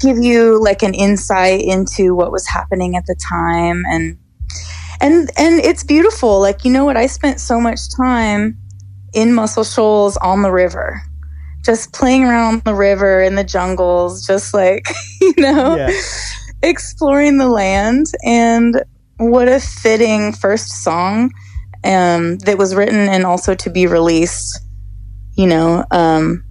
give 0.00 0.18
you 0.18 0.62
like 0.62 0.82
an 0.82 0.94
insight 0.94 1.60
into 1.60 2.14
what 2.14 2.30
was 2.30 2.46
happening 2.46 2.96
at 2.96 3.04
the 3.06 3.16
time 3.16 3.82
and 3.88 4.16
and 5.00 5.30
and 5.36 5.60
it's 5.60 5.84
beautiful. 5.84 6.40
Like 6.40 6.64
you 6.64 6.72
know 6.72 6.84
what? 6.84 6.96
I 6.96 7.06
spent 7.06 7.40
so 7.40 7.60
much 7.60 7.78
time 7.96 8.58
in 9.14 9.32
muscle 9.34 9.64
shoals 9.64 10.16
on 10.18 10.42
the 10.42 10.50
river 10.52 11.02
just 11.64 11.92
playing 11.92 12.24
around 12.24 12.54
on 12.54 12.62
the 12.64 12.74
river 12.74 13.20
in 13.20 13.34
the 13.34 13.42
jungles 13.44 14.24
just 14.26 14.54
like 14.54 14.86
you 15.20 15.34
know 15.38 15.76
Yeah. 15.76 15.90
exploring 16.62 17.38
the 17.38 17.48
land. 17.48 18.06
And 18.24 18.82
what 19.16 19.48
a 19.48 19.58
fitting 19.60 20.32
first 20.32 20.82
song 20.84 21.32
um, 21.84 22.38
that 22.38 22.56
was 22.58 22.74
written 22.74 23.08
and 23.08 23.24
also 23.24 23.54
to 23.54 23.70
be 23.70 23.86
released 23.86 24.60
you 25.36 25.46
know 25.46 25.84
um, 25.90 26.44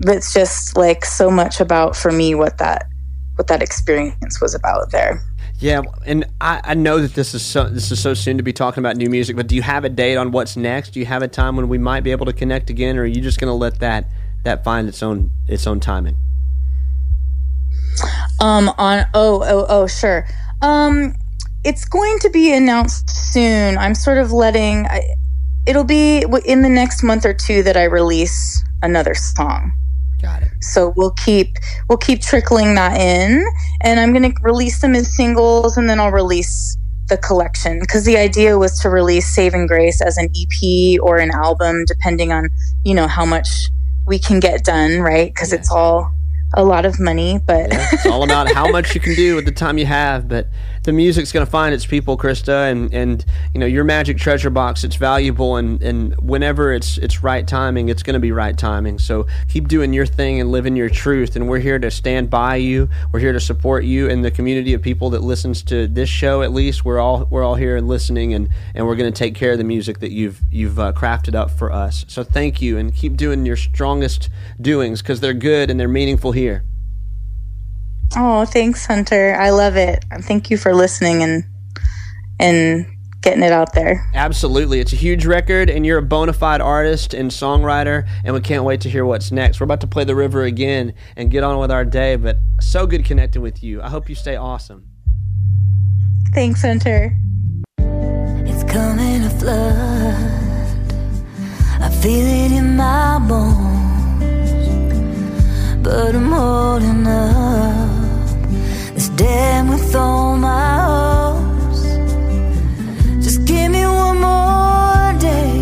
that's 0.00 0.32
just 0.32 0.76
like 0.76 1.04
so 1.04 1.30
much 1.30 1.60
about 1.60 1.96
for 1.96 2.10
me 2.12 2.34
what 2.34 2.58
that 2.58 2.86
what 3.36 3.46
that 3.48 3.62
experience 3.62 4.40
was 4.40 4.54
about 4.54 4.90
there 4.90 5.20
Yeah, 5.62 5.82
and 6.04 6.24
I, 6.40 6.60
I 6.64 6.74
know 6.74 6.98
that 6.98 7.14
this 7.14 7.34
is 7.34 7.42
so 7.42 7.68
this 7.68 7.92
is 7.92 8.02
so 8.02 8.14
soon 8.14 8.36
to 8.36 8.42
be 8.42 8.52
talking 8.52 8.80
about 8.80 8.96
new 8.96 9.08
music, 9.08 9.36
but 9.36 9.46
do 9.46 9.54
you 9.54 9.62
have 9.62 9.84
a 9.84 9.88
date 9.88 10.16
on 10.16 10.32
what's 10.32 10.56
next? 10.56 10.90
Do 10.90 10.98
you 10.98 11.06
have 11.06 11.22
a 11.22 11.28
time 11.28 11.54
when 11.54 11.68
we 11.68 11.78
might 11.78 12.00
be 12.00 12.10
able 12.10 12.26
to 12.26 12.32
connect 12.32 12.68
again, 12.68 12.98
or 12.98 13.02
are 13.02 13.06
you 13.06 13.20
just 13.20 13.38
going 13.38 13.48
to 13.48 13.54
let 13.54 13.78
that 13.78 14.10
that 14.42 14.64
find 14.64 14.88
its 14.88 15.04
own 15.04 15.30
its 15.46 15.68
own 15.68 15.78
timing? 15.78 16.16
Um, 18.40 18.70
on 18.76 19.06
oh 19.14 19.44
oh 19.44 19.66
oh 19.68 19.86
sure. 19.86 20.26
Um, 20.62 21.14
it's 21.62 21.84
going 21.84 22.18
to 22.22 22.30
be 22.30 22.52
announced 22.52 23.08
soon. 23.32 23.78
I'm 23.78 23.94
sort 23.94 24.18
of 24.18 24.32
letting. 24.32 24.88
I, 24.88 25.14
it'll 25.64 25.84
be 25.84 26.24
in 26.44 26.62
the 26.62 26.68
next 26.68 27.04
month 27.04 27.24
or 27.24 27.34
two 27.34 27.62
that 27.62 27.76
I 27.76 27.84
release 27.84 28.64
another 28.82 29.14
song. 29.14 29.74
Got 30.22 30.42
it. 30.42 30.50
So 30.60 30.94
we'll 30.96 31.10
keep 31.10 31.56
we'll 31.88 31.98
keep 31.98 32.22
trickling 32.22 32.76
that 32.76 32.98
in, 32.98 33.44
and 33.82 33.98
I'm 33.98 34.12
going 34.12 34.32
to 34.32 34.42
release 34.42 34.80
them 34.80 34.94
as 34.94 35.14
singles, 35.16 35.76
and 35.76 35.90
then 35.90 35.98
I'll 35.98 36.12
release 36.12 36.76
the 37.08 37.16
collection 37.16 37.80
because 37.80 38.04
the 38.04 38.16
idea 38.16 38.56
was 38.56 38.78
to 38.80 38.88
release 38.88 39.26
Saving 39.26 39.66
Grace 39.66 40.00
as 40.00 40.16
an 40.16 40.30
EP 40.36 41.00
or 41.02 41.18
an 41.18 41.32
album, 41.32 41.84
depending 41.86 42.30
on 42.30 42.48
you 42.84 42.94
know 42.94 43.08
how 43.08 43.26
much 43.26 43.48
we 44.06 44.18
can 44.18 44.38
get 44.38 44.64
done, 44.64 45.00
right? 45.00 45.28
Because 45.34 45.52
yeah. 45.52 45.58
it's 45.58 45.72
all 45.72 46.12
a 46.54 46.64
lot 46.64 46.84
of 46.84 47.00
money, 47.00 47.40
but 47.44 47.72
yeah, 47.72 47.88
it's 47.92 48.06
all 48.06 48.22
about 48.22 48.52
how 48.52 48.70
much 48.70 48.94
you 48.94 49.00
can 49.00 49.14
do 49.14 49.34
with 49.34 49.44
the 49.44 49.52
time 49.52 49.76
you 49.76 49.86
have. 49.86 50.28
But 50.28 50.48
the 50.84 50.92
music's 50.92 51.30
going 51.30 51.46
to 51.46 51.50
find 51.50 51.74
its 51.74 51.86
people, 51.86 52.16
Krista, 52.16 52.70
and 52.70 52.92
and 52.92 53.24
you 53.54 53.60
know 53.60 53.66
your 53.66 53.84
magic 53.84 54.18
treasure 54.18 54.50
box. 54.50 54.82
It's 54.84 54.96
valuable, 54.96 55.56
and 55.56 55.80
and 55.82 56.14
whenever 56.16 56.72
it's 56.72 56.98
it's 56.98 57.22
right 57.22 57.46
timing, 57.46 57.88
it's 57.88 58.02
going 58.02 58.14
to 58.14 58.20
be 58.20 58.32
right 58.32 58.56
timing. 58.56 58.98
So 58.98 59.26
keep 59.48 59.68
doing 59.68 59.92
your 59.92 60.06
thing 60.06 60.40
and 60.40 60.50
living 60.50 60.74
your 60.76 60.88
truth. 60.88 61.36
And 61.36 61.48
we're 61.48 61.60
here 61.60 61.78
to 61.78 61.90
stand 61.90 62.30
by 62.30 62.56
you. 62.56 62.88
We're 63.12 63.20
here 63.20 63.32
to 63.32 63.40
support 63.40 63.84
you 63.84 64.10
and 64.10 64.24
the 64.24 64.30
community 64.30 64.74
of 64.74 64.82
people 64.82 65.10
that 65.10 65.22
listens 65.22 65.62
to 65.64 65.86
this 65.86 66.08
show. 66.08 66.42
At 66.42 66.52
least 66.52 66.84
we're 66.84 66.98
all 66.98 67.26
we're 67.30 67.44
all 67.44 67.54
here 67.54 67.76
and 67.76 67.86
listening, 67.86 68.34
and 68.34 68.48
and 68.74 68.86
we're 68.86 68.96
going 68.96 69.12
to 69.12 69.16
take 69.16 69.34
care 69.34 69.52
of 69.52 69.58
the 69.58 69.64
music 69.64 70.00
that 70.00 70.10
you've 70.10 70.40
you've 70.50 70.78
uh, 70.78 70.92
crafted 70.92 71.34
up 71.34 71.50
for 71.50 71.70
us. 71.70 72.04
So 72.08 72.24
thank 72.24 72.60
you, 72.60 72.76
and 72.76 72.92
keep 72.92 73.16
doing 73.16 73.46
your 73.46 73.56
strongest 73.56 74.30
doings 74.60 75.00
because 75.00 75.20
they're 75.20 75.32
good 75.32 75.70
and 75.70 75.78
they're 75.78 75.88
meaningful 75.88 76.32
here. 76.32 76.64
Oh, 78.16 78.44
thanks, 78.44 78.86
Hunter. 78.86 79.36
I 79.38 79.50
love 79.50 79.76
it. 79.76 80.04
Thank 80.22 80.50
you 80.50 80.56
for 80.56 80.74
listening 80.74 81.22
and 81.22 81.44
and 82.38 82.86
getting 83.22 83.42
it 83.42 83.52
out 83.52 83.72
there. 83.72 84.04
Absolutely. 84.14 84.80
It's 84.80 84.92
a 84.92 84.96
huge 84.96 85.24
record, 85.24 85.70
and 85.70 85.86
you're 85.86 85.98
a 85.98 86.02
bona 86.02 86.32
fide 86.32 86.60
artist 86.60 87.14
and 87.14 87.30
songwriter, 87.30 88.06
and 88.24 88.34
we 88.34 88.40
can't 88.40 88.64
wait 88.64 88.80
to 88.82 88.90
hear 88.90 89.04
what's 89.04 89.30
next. 89.30 89.60
We're 89.60 89.64
about 89.64 89.80
to 89.82 89.86
play 89.86 90.04
the 90.04 90.16
river 90.16 90.42
again 90.42 90.94
and 91.16 91.30
get 91.30 91.44
on 91.44 91.58
with 91.58 91.70
our 91.70 91.84
day, 91.84 92.16
but 92.16 92.38
so 92.60 92.86
good 92.86 93.04
connecting 93.04 93.40
with 93.40 93.62
you. 93.62 93.80
I 93.80 93.88
hope 93.88 94.08
you 94.08 94.14
stay 94.14 94.36
awesome. 94.36 94.88
Thanks, 96.34 96.62
Hunter. 96.62 97.16
It's 97.78 98.64
coming 98.64 99.24
a 99.24 99.30
flood. 99.30 100.42
I 101.80 101.88
feel 101.88 102.26
it 102.26 102.52
in 102.52 102.76
my 102.76 103.18
bones, 103.28 104.22
but 105.82 106.14
I'm 106.14 106.32
holding 106.32 107.06
up 107.06 107.91
dam 109.16 109.68
with 109.68 109.94
all 109.94 110.36
my 110.36 110.80
hopes. 110.90 111.82
Just 113.24 113.44
give 113.44 113.70
me 113.70 113.84
one 113.86 114.20
more 114.20 115.12
day 115.18 115.52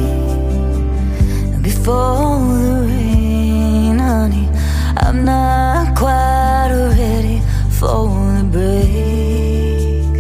before 1.63 2.39
the 2.39 2.87
rain, 2.89 3.99
honey. 3.99 4.49
I'm 4.97 5.25
not 5.25 5.97
quite 5.97 6.71
ready 6.99 7.41
for 7.79 8.09
the 8.39 8.45
break 8.51 10.13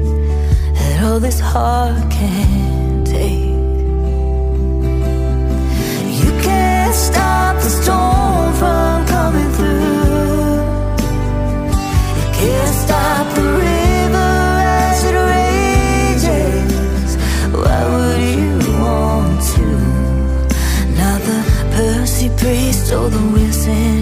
that 0.74 1.02
all 1.04 1.20
this 1.20 1.40
heart 1.40 2.09
or 22.92 23.08
the 23.08 23.30
Day 23.66 23.99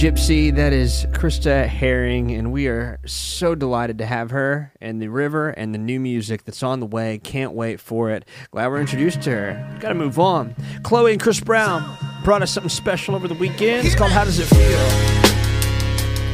gypsy, 0.00 0.54
that 0.54 0.72
is 0.72 1.04
Krista 1.10 1.66
Herring, 1.66 2.30
and 2.32 2.50
we 2.52 2.68
are 2.68 2.98
so 3.04 3.54
delighted 3.54 3.98
to 3.98 4.06
have 4.06 4.30
her 4.30 4.72
and 4.80 4.98
the 5.02 5.08
river 5.08 5.50
and 5.50 5.74
the 5.74 5.78
new 5.78 6.00
music 6.00 6.46
that's 6.46 6.62
on 6.62 6.80
the 6.80 6.86
way. 6.86 7.18
Can't 7.18 7.52
wait 7.52 7.80
for 7.80 8.08
it. 8.08 8.24
Glad 8.50 8.68
we're 8.68 8.80
introduced 8.80 9.20
to 9.20 9.30
her. 9.30 9.76
Gotta 9.78 9.94
move 9.94 10.18
on. 10.18 10.56
Chloe 10.84 11.12
and 11.12 11.20
Chris 11.20 11.38
Brown 11.40 11.98
brought 12.24 12.40
us 12.40 12.50
something 12.50 12.70
special 12.70 13.14
over 13.14 13.28
the 13.28 13.34
weekend. 13.34 13.86
It's 13.86 13.94
called 13.94 14.12
How 14.12 14.24
Does 14.24 14.38
It 14.38 14.46
Feel? 14.46 14.58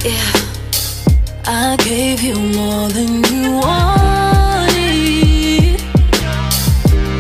Yeah, 0.09 0.33
I 1.45 1.77
gave 1.81 2.23
you 2.23 2.37
more 2.37 2.89
than 2.91 3.25
you 3.25 3.51
wanted. 3.51 4.77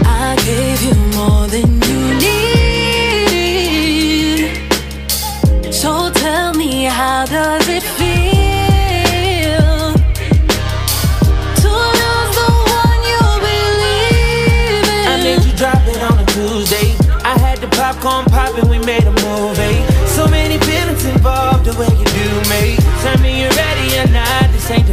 I 0.07 0.37
gave 0.47 0.81
you 0.85 0.95
more 1.19 1.49
than 1.49 1.76
how 7.17 7.25
does 7.25 7.67
it 7.67 7.83
feel 7.97 8.37
to 11.63 11.71
lose 12.01 12.33
the 12.37 12.49
one 12.77 13.01
you 13.09 13.23
believe 13.41 14.85
in? 14.85 15.09
I 15.09 15.17
you 15.25 15.53
drop 15.57 15.81
it 15.89 15.97
on 16.03 16.19
a 16.21 16.27
Tuesday. 16.37 16.93
I 17.25 17.39
had 17.39 17.59
the 17.65 17.69
popcorn 17.69 18.27
popping, 18.27 18.69
we 18.69 18.79
made 18.81 19.05
a 19.05 19.17
movie. 19.25 19.81
So 20.13 20.29
many 20.29 20.59
feelings 20.69 21.07
involved, 21.07 21.65
the 21.65 21.73
way 21.81 21.89
you 21.89 22.05
do 22.05 22.29
me. 22.53 22.77
Tell 23.01 23.17
me 23.25 23.41
you're 23.41 23.57
ready 23.65 23.97
or 23.97 24.09
not, 24.13 24.53
this 24.53 24.71
ain't. 24.71 24.87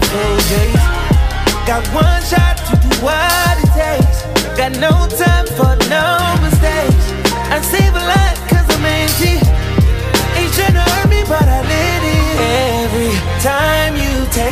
Got 1.67 1.84
one 1.91 2.24
shot 2.24 2.55
to 2.69 2.76
do 2.84 2.89
what 3.03 3.55
it 3.59 3.71
takes. 3.76 4.24
Got 4.55 4.71
no 4.80 4.93
time 5.11 5.47
for 5.57 5.76
no 5.91 6.07
mistakes. 6.39 7.05
I 7.51 7.59
save 7.59 7.93
a 7.93 8.03
lot 8.11 8.34
cause 8.47 8.67
I'm 8.76 8.86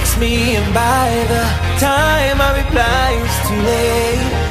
text 0.01 0.19
me, 0.19 0.55
and 0.55 0.73
by 0.73 1.09
the 1.29 1.43
time 1.79 2.41
I 2.41 2.63
reply, 2.63 3.09
it's 3.21 3.47
too 3.47 3.61
late. 3.61 4.50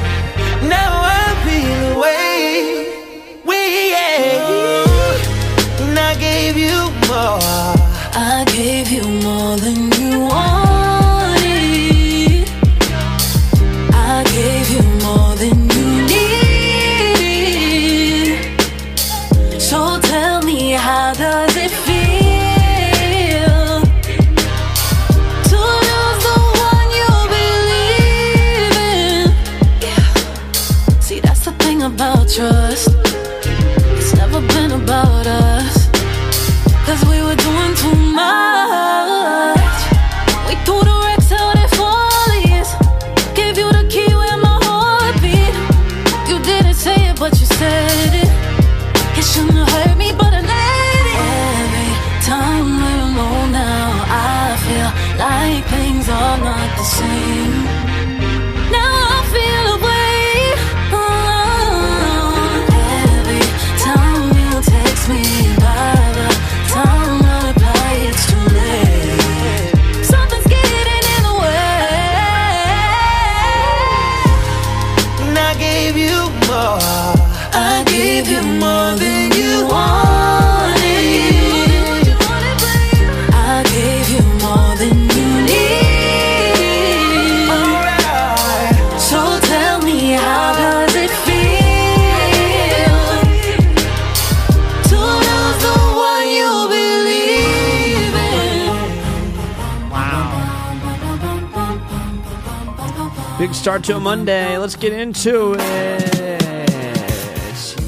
Start 103.61 103.83
to 103.83 103.95
a 103.95 103.99
Monday. 103.99 104.57
Let's 104.57 104.75
get 104.75 104.91
into 104.91 105.55
it. 105.59 106.17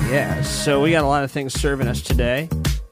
Yeah, 0.07 0.39
so 0.43 0.80
we 0.84 0.91
got 0.91 1.03
a 1.03 1.07
lot 1.07 1.24
of 1.24 1.32
things 1.32 1.59
serving 1.59 1.88
us 1.88 1.99
today. 1.99 2.47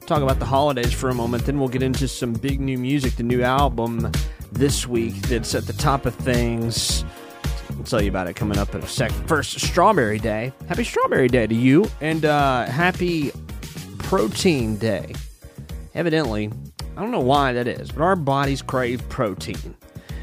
Talk 0.06 0.20
about 0.20 0.40
the 0.40 0.46
holidays 0.46 0.92
for 0.92 1.08
a 1.08 1.14
moment, 1.14 1.46
then 1.46 1.60
we'll 1.60 1.68
get 1.68 1.84
into 1.84 2.08
some 2.08 2.32
big 2.32 2.60
new 2.60 2.76
music, 2.76 3.14
the 3.14 3.22
new 3.22 3.40
album 3.44 4.10
this 4.50 4.84
week 4.88 5.14
that's 5.28 5.54
at 5.54 5.68
the 5.68 5.72
top 5.74 6.06
of 6.06 6.14
things. 6.16 7.04
I'll 7.70 7.84
tell 7.84 8.02
you 8.02 8.08
about 8.08 8.26
it 8.26 8.34
coming 8.34 8.58
up 8.58 8.74
in 8.74 8.82
a 8.82 8.88
sec. 8.88 9.12
First, 9.28 9.60
Strawberry 9.60 10.18
Day. 10.18 10.52
Happy 10.68 10.82
Strawberry 10.82 11.28
Day 11.28 11.46
to 11.46 11.54
you, 11.54 11.88
and 12.00 12.24
uh, 12.24 12.64
happy 12.64 13.30
Protein 13.98 14.76
Day. 14.76 15.14
Evidently, 15.94 16.50
I 16.96 17.00
don't 17.00 17.12
know 17.12 17.20
why 17.20 17.52
that 17.52 17.68
is, 17.68 17.92
but 17.92 18.02
our 18.02 18.16
bodies 18.16 18.60
crave 18.60 19.08
protein. 19.08 19.76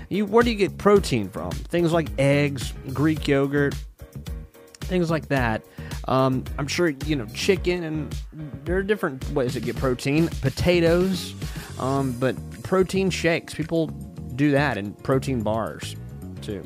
You, 0.09 0.25
where 0.25 0.43
do 0.43 0.49
you 0.49 0.57
get 0.57 0.77
protein 0.77 1.29
from? 1.29 1.51
Things 1.51 1.93
like 1.93 2.09
eggs, 2.17 2.73
Greek 2.93 3.27
yogurt, 3.27 3.75
things 4.81 5.11
like 5.11 5.27
that. 5.27 5.63
Um, 6.07 6.43
I'm 6.57 6.67
sure 6.67 6.89
you 6.89 7.15
know 7.15 7.27
chicken, 7.27 7.83
and 7.83 8.15
there 8.65 8.77
are 8.77 8.83
different 8.83 9.29
ways 9.31 9.53
to 9.53 9.59
get 9.59 9.75
protein. 9.75 10.27
Potatoes, 10.41 11.35
um, 11.79 12.13
but 12.13 12.35
protein 12.63 13.11
shakes. 13.11 13.53
People 13.53 13.87
do 14.35 14.51
that 14.51 14.77
and 14.77 14.97
protein 15.03 15.41
bars 15.43 15.95
too. 16.41 16.63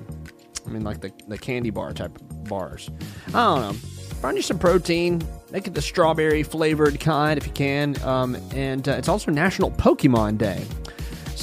I 0.66 0.70
mean, 0.70 0.84
like 0.84 1.02
the 1.02 1.12
the 1.28 1.38
candy 1.38 1.70
bar 1.70 1.92
type 1.92 2.18
bars. 2.48 2.90
I 3.30 3.32
don't 3.32 3.62
know. 3.62 3.74
Find 3.74 4.38
you 4.38 4.44
some 4.44 4.58
protein. 4.60 5.22
Make 5.52 5.68
it 5.68 5.74
the 5.74 5.82
strawberry 5.82 6.44
flavored 6.44 7.00
kind 7.02 7.38
if 7.38 7.46
you 7.46 7.52
can. 7.52 8.02
Um, 8.04 8.36
and 8.56 8.88
uh, 8.88 8.94
it's 8.94 9.10
also 9.10 9.32
National 9.32 9.70
Pokemon 9.72 10.38
Day. 10.38 10.66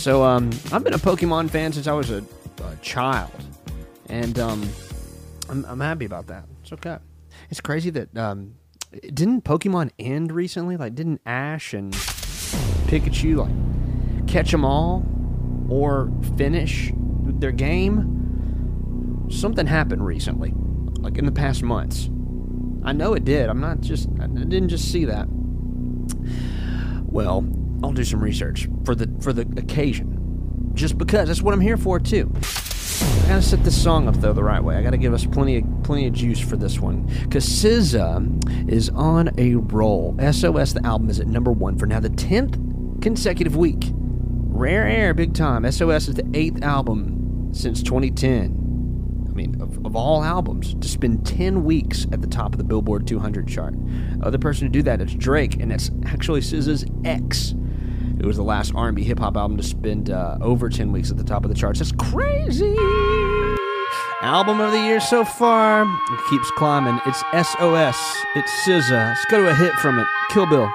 So 0.01 0.23
um, 0.23 0.49
I've 0.73 0.83
been 0.83 0.95
a 0.95 0.99
Pokemon 0.99 1.51
fan 1.51 1.75
since 1.75 1.87
I 1.87 1.93
was 1.93 2.11
a, 2.11 2.25
a 2.65 2.77
child, 2.81 3.31
and 4.09 4.39
um, 4.39 4.67
I'm, 5.51 5.63
I'm 5.67 5.79
happy 5.79 6.07
about 6.07 6.27
that. 6.29 6.47
It's 6.63 6.73
okay. 6.73 6.97
It's 7.51 7.61
crazy 7.61 7.91
that 7.91 8.17
um, 8.17 8.55
didn't 9.13 9.45
Pokemon 9.45 9.91
end 9.99 10.33
recently? 10.33 10.79
Like, 10.79 10.95
didn't 10.95 11.21
Ash 11.27 11.75
and 11.75 11.93
Pikachu 12.89 13.37
like 13.37 14.27
catch 14.27 14.51
them 14.53 14.65
all 14.65 15.05
or 15.69 16.11
finish 16.39 16.91
their 16.95 17.53
game? 17.53 19.27
Something 19.31 19.67
happened 19.67 20.07
recently, 20.07 20.55
like 21.01 21.19
in 21.19 21.27
the 21.27 21.33
past 21.33 21.63
months. 21.63 22.09
I 22.85 22.93
know 22.93 23.13
it 23.13 23.27
did. 23.27 23.51
I'm 23.51 23.61
not 23.61 23.83
just. 23.83 24.09
I 24.19 24.29
didn't 24.29 24.71
just 24.71 24.91
see 24.91 25.05
that. 25.05 25.29
Well, 27.05 27.43
I'll 27.83 27.93
do 27.93 28.05
some 28.05 28.23
research 28.23 28.69
for 28.85 28.95
the 28.95 29.11
for 29.21 29.33
the 29.33 29.43
occasion, 29.59 30.73
just 30.75 30.99
because 30.99 31.29
that's 31.29 31.43
what 31.43 31.55
I'm 31.55 31.61
here 31.61 31.77
for 31.77 31.99
too. 31.99 32.33
I 33.03 33.29
gotta 33.29 33.43
set 33.43 33.65
this 33.65 33.81
song 33.81 34.09
up 34.09 34.17
though 34.17 34.33
the 34.33 34.45
right 34.45 34.63
way. 34.63 34.77
I 34.77 34.83
gotta 34.83 34.99
give 34.99 35.15
us 35.15 35.25
plenty 35.25 35.59
of 35.59 35.65
plenty 35.83 36.07
of 36.07 36.13
juice 36.13 36.41
for 36.41 36.57
this 36.57 36.81
one 36.81 37.03
because 37.23 37.47
SZA 37.47 38.71
is 38.71 38.91
on 38.91 39.31
a 39.39 39.55
roll. 39.55 40.17
SOS 40.19 40.75
the 40.75 40.85
album 40.85 41.09
is 41.09 41.21
at 41.21 41.27
number 41.27 41.53
one 41.53 41.79
for 41.79 41.87
now 41.87 42.01
the 42.01 42.11
tenth 42.11 42.59
consecutive 43.01 43.57
week. 43.57 43.93
Rare 43.93 44.87
air, 44.87 45.15
big 45.15 45.33
time. 45.33 45.71
SOS 45.71 46.09
is 46.09 46.17
the 46.17 46.31
eighth 46.35 46.63
album 46.63 47.51
since 47.53 47.83
2010. 47.83 48.61
I 49.31 49.33
mean, 49.33 49.61
of, 49.63 49.87
of 49.87 49.97
all 49.97 50.23
albums, 50.23 50.75
to 50.75 50.89
spend 50.89 51.25
10 51.25 51.65
weeks 51.65 52.07
at 52.13 52.21
the 52.21 52.27
top 52.27 52.53
of 52.53 52.59
the 52.59 52.65
Billboard 52.65 53.07
200 53.07 53.49
chart. 53.49 53.75
Other 54.23 54.39
person 54.39 54.67
to 54.67 54.71
do 54.71 54.83
that 54.83 55.01
is 55.01 55.15
Drake, 55.15 55.57
and 55.61 55.71
that's 55.71 55.91
actually 56.05 56.41
SZA's 56.41 56.85
X. 57.05 57.55
It 58.21 58.27
was 58.27 58.37
the 58.37 58.43
last 58.43 58.75
R&B 58.75 59.03
hip 59.03 59.19
hop 59.19 59.35
album 59.35 59.57
to 59.57 59.63
spend 59.63 60.11
uh, 60.11 60.37
over 60.43 60.69
10 60.69 60.93
weeks 60.93 61.11
at 61.11 61.17
the 61.17 61.25
top 61.25 61.43
of 61.43 61.49
the 61.49 61.55
charts. 61.55 61.79
That's 61.79 61.93
crazy. 61.93 62.77
Album 64.21 64.61
of 64.61 64.73
the 64.73 64.79
year 64.79 65.01
so 65.01 65.25
far. 65.25 65.85
It 65.85 66.21
keeps 66.29 66.51
climbing. 66.51 67.01
It's 67.07 67.21
SOS. 67.33 67.97
It's 68.37 68.51
SZA. 68.67 69.09
Let's 69.09 69.25
go 69.25 69.43
to 69.43 69.49
a 69.49 69.55
hit 69.55 69.73
from 69.77 69.99
it. 69.99 70.07
Kill 70.29 70.45
Bill. 70.45 70.71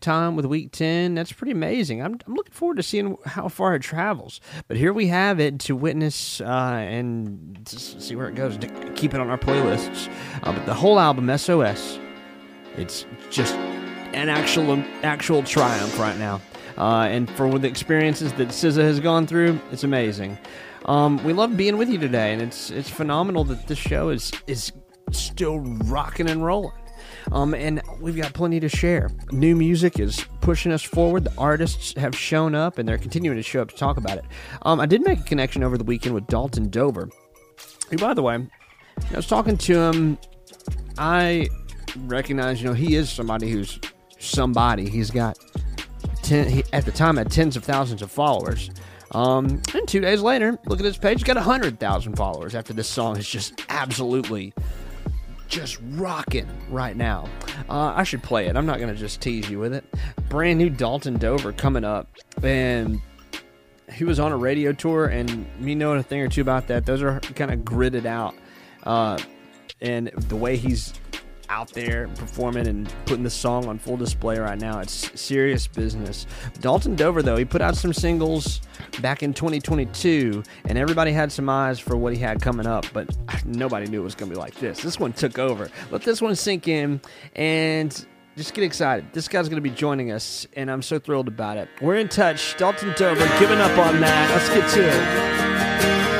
Time 0.00 0.36
with 0.36 0.46
week 0.46 0.72
ten. 0.72 1.14
That's 1.14 1.32
pretty 1.32 1.52
amazing. 1.52 2.02
I'm 2.02 2.18
I'm 2.26 2.34
looking 2.34 2.52
forward 2.52 2.76
to 2.76 2.82
seeing 2.82 3.16
how 3.24 3.48
far 3.48 3.74
it 3.74 3.82
travels. 3.82 4.40
But 4.66 4.76
here 4.76 4.92
we 4.92 5.08
have 5.08 5.40
it 5.40 5.60
to 5.60 5.76
witness 5.76 6.40
uh, 6.40 6.44
and 6.44 7.60
see 7.66 8.16
where 8.16 8.28
it 8.28 8.34
goes. 8.34 8.56
To 8.58 8.68
keep 8.94 9.14
it 9.14 9.20
on 9.20 9.28
our 9.28 9.38
playlists. 9.38 10.10
Uh, 10.42 10.52
but 10.52 10.66
the 10.66 10.74
whole 10.74 10.98
album, 10.98 11.36
SOS, 11.36 11.98
it's 12.76 13.06
just 13.30 13.54
an 14.14 14.28
actual 14.28 14.82
actual 15.02 15.42
triumph 15.42 15.98
right 15.98 16.18
now. 16.18 16.40
Uh, 16.76 17.08
and 17.10 17.28
for 17.30 17.58
the 17.58 17.66
experiences 17.66 18.32
that 18.34 18.48
SZA 18.48 18.82
has 18.82 19.00
gone 19.00 19.26
through, 19.26 19.60
it's 19.72 19.82
amazing. 19.82 20.38
Um, 20.84 21.22
we 21.24 21.32
love 21.32 21.56
being 21.56 21.76
with 21.76 21.88
you 21.90 21.98
today, 21.98 22.32
and 22.32 22.40
it's 22.40 22.70
it's 22.70 22.88
phenomenal 22.88 23.44
that 23.44 23.66
this 23.66 23.78
show 23.78 24.10
is 24.10 24.32
is 24.46 24.72
still 25.10 25.58
rocking 25.58 26.28
and 26.28 26.44
rolling. 26.44 26.72
Um, 27.32 27.54
and 27.54 27.82
we've 28.00 28.16
got 28.16 28.32
plenty 28.32 28.60
to 28.60 28.68
share. 28.68 29.10
New 29.32 29.54
music 29.54 29.98
is 29.98 30.24
pushing 30.40 30.72
us 30.72 30.82
forward. 30.82 31.24
The 31.24 31.34
artists 31.36 31.94
have 31.96 32.16
shown 32.16 32.54
up, 32.54 32.78
and 32.78 32.88
they're 32.88 32.98
continuing 32.98 33.36
to 33.36 33.42
show 33.42 33.62
up 33.62 33.70
to 33.70 33.76
talk 33.76 33.96
about 33.96 34.18
it. 34.18 34.24
Um, 34.62 34.80
I 34.80 34.86
did 34.86 35.02
make 35.02 35.20
a 35.20 35.24
connection 35.24 35.62
over 35.62 35.76
the 35.76 35.84
weekend 35.84 36.14
with 36.14 36.26
Dalton 36.26 36.70
Dover, 36.70 37.08
who, 37.90 37.96
by 37.98 38.14
the 38.14 38.22
way, 38.22 38.46
I 39.12 39.16
was 39.16 39.26
talking 39.26 39.56
to 39.58 39.78
him. 39.78 40.18
I 40.96 41.48
recognize, 42.06 42.60
you 42.60 42.68
know, 42.68 42.74
he 42.74 42.94
is 42.94 43.10
somebody 43.10 43.50
who's 43.50 43.78
somebody. 44.18 44.88
He's 44.88 45.10
got 45.10 45.38
ten, 46.22 46.48
he, 46.48 46.64
at 46.72 46.84
the 46.84 46.92
time 46.92 47.16
had 47.16 47.30
tens 47.30 47.56
of 47.56 47.64
thousands 47.64 48.02
of 48.02 48.10
followers. 48.10 48.70
Um, 49.12 49.62
and 49.74 49.88
two 49.88 50.00
days 50.00 50.20
later, 50.20 50.58
look 50.66 50.80
at 50.80 50.84
his 50.84 50.98
page, 50.98 51.18
he's 51.18 51.24
got 51.24 51.36
hundred 51.36 51.80
thousand 51.80 52.16
followers. 52.16 52.54
After 52.54 52.72
this 52.72 52.88
song 52.88 53.16
is 53.16 53.28
just 53.28 53.62
absolutely 53.68 54.52
just 55.48 55.78
rocking 55.92 56.48
right 56.70 56.96
now. 56.96 57.28
Uh, 57.68 57.92
I 57.96 58.04
should 58.04 58.22
play 58.22 58.46
it. 58.46 58.56
I'm 58.56 58.66
not 58.66 58.78
gonna 58.78 58.94
just 58.94 59.20
tease 59.20 59.48
you 59.50 59.58
with 59.58 59.74
it. 59.74 59.84
Brand 60.28 60.58
new 60.58 60.70
Dalton 60.70 61.18
Dover 61.18 61.52
coming 61.52 61.84
up, 61.84 62.08
and 62.42 63.00
he 63.92 64.04
was 64.04 64.20
on 64.20 64.32
a 64.32 64.36
radio 64.36 64.72
tour, 64.72 65.06
and 65.06 65.46
me 65.60 65.74
knowing 65.74 65.98
a 65.98 66.02
thing 66.02 66.20
or 66.20 66.28
two 66.28 66.42
about 66.42 66.66
that, 66.68 66.86
those 66.86 67.02
are 67.02 67.20
kind 67.20 67.50
of 67.50 67.60
gridded 67.60 68.04
out. 68.06 68.34
Uh, 68.84 69.18
and 69.80 70.08
the 70.08 70.36
way 70.36 70.56
he's 70.56 70.92
out 71.50 71.72
there 71.72 72.08
performing 72.08 72.66
and 72.66 72.92
putting 73.06 73.24
the 73.24 73.30
song 73.30 73.66
on 73.66 73.78
full 73.78 73.96
display 73.96 74.38
right 74.38 74.60
now, 74.60 74.80
it's 74.80 75.10
serious 75.18 75.66
business. 75.66 76.26
Dalton 76.60 76.94
Dover, 76.94 77.22
though, 77.22 77.36
he 77.36 77.44
put 77.44 77.60
out 77.60 77.76
some 77.76 77.92
singles 77.92 78.60
back 79.00 79.22
in 79.22 79.32
2022, 79.32 80.42
and 80.66 80.78
everybody 80.78 81.12
had 81.12 81.32
some 81.32 81.48
eyes 81.48 81.78
for 81.78 81.96
what 81.96 82.12
he 82.12 82.18
had 82.18 82.40
coming 82.42 82.66
up, 82.66 82.86
but 82.92 83.08
nobody 83.44 83.86
knew 83.86 84.00
it 84.00 84.04
was 84.04 84.14
going 84.14 84.30
to 84.30 84.34
be 84.34 84.40
like 84.40 84.54
this. 84.56 84.80
This 84.80 84.98
one 84.98 85.12
took 85.12 85.38
over. 85.38 85.70
Let 85.90 86.02
this 86.02 86.20
one 86.20 86.34
sink 86.34 86.68
in 86.68 87.00
and 87.34 88.06
just 88.36 88.54
get 88.54 88.64
excited. 88.64 89.06
This 89.12 89.26
guy's 89.26 89.48
going 89.48 89.62
to 89.62 89.68
be 89.68 89.74
joining 89.74 90.12
us, 90.12 90.46
and 90.54 90.70
I'm 90.70 90.82
so 90.82 90.98
thrilled 90.98 91.28
about 91.28 91.56
it. 91.56 91.68
We're 91.80 91.96
in 91.96 92.08
touch. 92.08 92.56
Dalton 92.56 92.94
Dover, 92.96 93.26
giving 93.38 93.58
up 93.58 93.76
on 93.78 94.00
that. 94.00 94.30
Let's 94.30 94.48
get 94.50 94.70
to 94.74 96.14
it. 96.14 96.17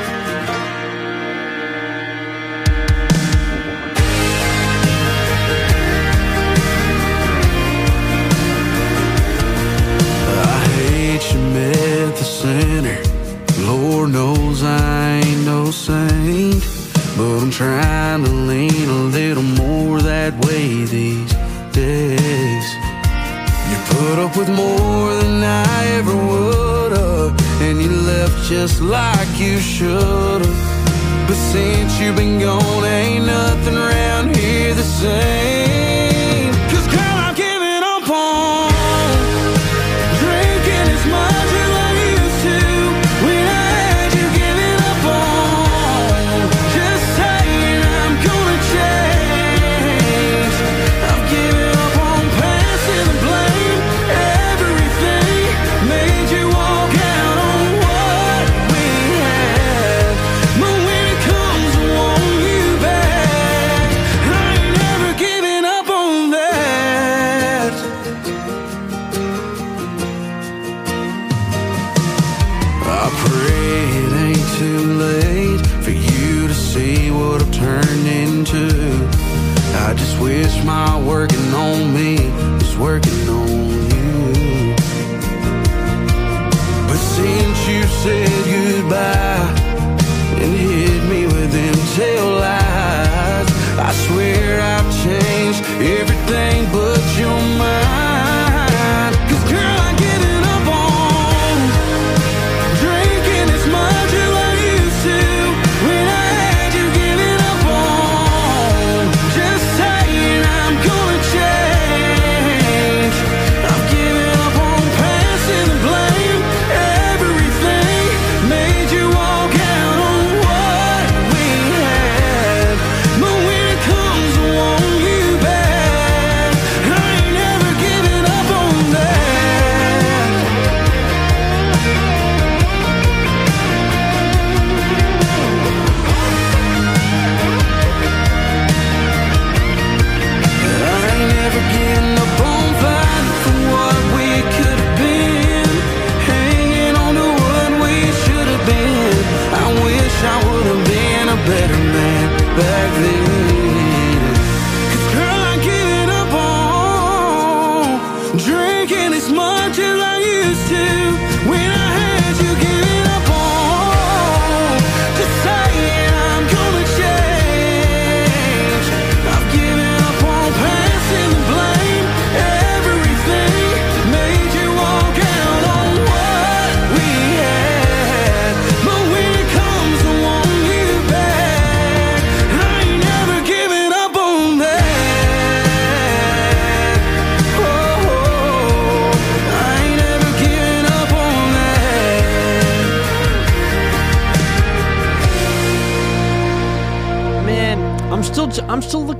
Like 28.81 29.39
you 29.39 29.59
should 29.59 30.45
have. 30.45 31.27
But 31.27 31.35
since 31.35 31.99
you've 31.99 32.15
been 32.15 32.39
gone, 32.39 32.88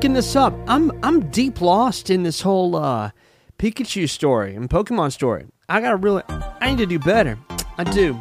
looking 0.10 0.16
this 0.16 0.36
up. 0.36 0.56
I'm 0.68 0.92
I'm 1.04 1.30
deep 1.30 1.62
lost 1.62 2.10
in 2.10 2.24
this 2.24 2.42
whole 2.42 2.76
uh, 2.76 3.12
Pikachu 3.60 4.10
story 4.10 4.56
and 4.56 4.68
Pokemon 4.68 5.12
story. 5.12 5.46
I 5.68 5.82
gotta 5.82 5.98
really 5.98 6.24
I 6.28 6.72
need 6.72 6.80
to 6.80 6.88
do 6.88 6.98
better. 6.98 7.38
I 7.78 7.84
do. 7.84 8.20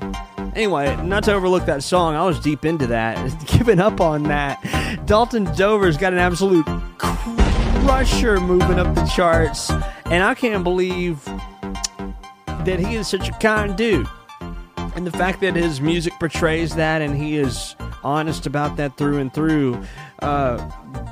Anyway, 0.55 0.95
not 1.03 1.24
to 1.24 1.32
overlook 1.32 1.64
that 1.64 1.82
song, 1.82 2.14
I 2.14 2.26
was 2.26 2.41
deep 2.41 2.66
into 2.66 2.86
that, 2.89 3.16
giving 3.47 3.80
up 3.80 4.03
on 4.03 4.24
that. 4.24 4.61
Dalton 5.07 5.45
Dover's 5.57 5.97
got 5.97 6.12
an 6.12 6.18
absolute 6.18 6.66
crusher 6.99 8.39
moving 8.39 8.78
up 8.78 8.95
the 8.95 9.07
charts, 9.07 9.70
and 9.70 10.22
I 10.22 10.34
can't 10.34 10.64
believe 10.64 11.24
that 12.66 12.78
he 12.78 12.97
is 12.97 13.09
such 13.09 13.30
a 13.30 13.32
kind 13.32 13.74
dude. 13.76 14.07
And 14.95 15.07
the 15.07 15.12
fact 15.12 15.41
that 15.41 15.57
his 15.57 15.80
music 15.80 16.12
portrays 16.20 16.74
that 16.74 17.01
and 17.01 17.16
he 17.16 17.39
is 17.39 17.74
honest 18.09 18.46
about 18.46 18.76
that 18.78 18.96
through 18.96 19.18
and 19.18 19.32
through. 19.32 19.82
Uh, 20.20 20.56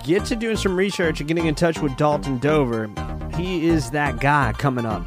get 0.04 0.24
to 0.24 0.36
doing 0.36 0.56
some 0.56 0.76
research 0.76 1.20
and 1.20 1.28
getting 1.28 1.46
in 1.46 1.54
touch 1.54 1.80
with 1.80 1.96
Dalton 1.96 2.38
Dover. 2.38 2.90
He 3.36 3.68
is 3.68 3.90
that 3.90 4.18
guy 4.20 4.52
coming 4.54 4.86
up. 4.86 5.04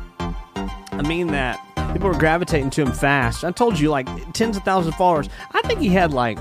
I 0.92 1.02
mean 1.02 1.28
that. 1.28 1.60
People 1.94 2.10
are 2.10 2.20
gravitating 2.20 2.70
to 2.72 2.84
him 2.84 2.92
fast. 2.92 3.44
I 3.44 3.52
told 3.52 3.80
you, 3.80 3.90
like, 3.90 4.08
tens 4.34 4.56
of 4.56 4.64
thousands 4.64 4.94
of 4.94 4.98
followers. 4.98 5.28
I 5.54 5.62
think 5.64 5.80
he 5.80 5.90
had, 5.90 6.14
like, 6.14 6.38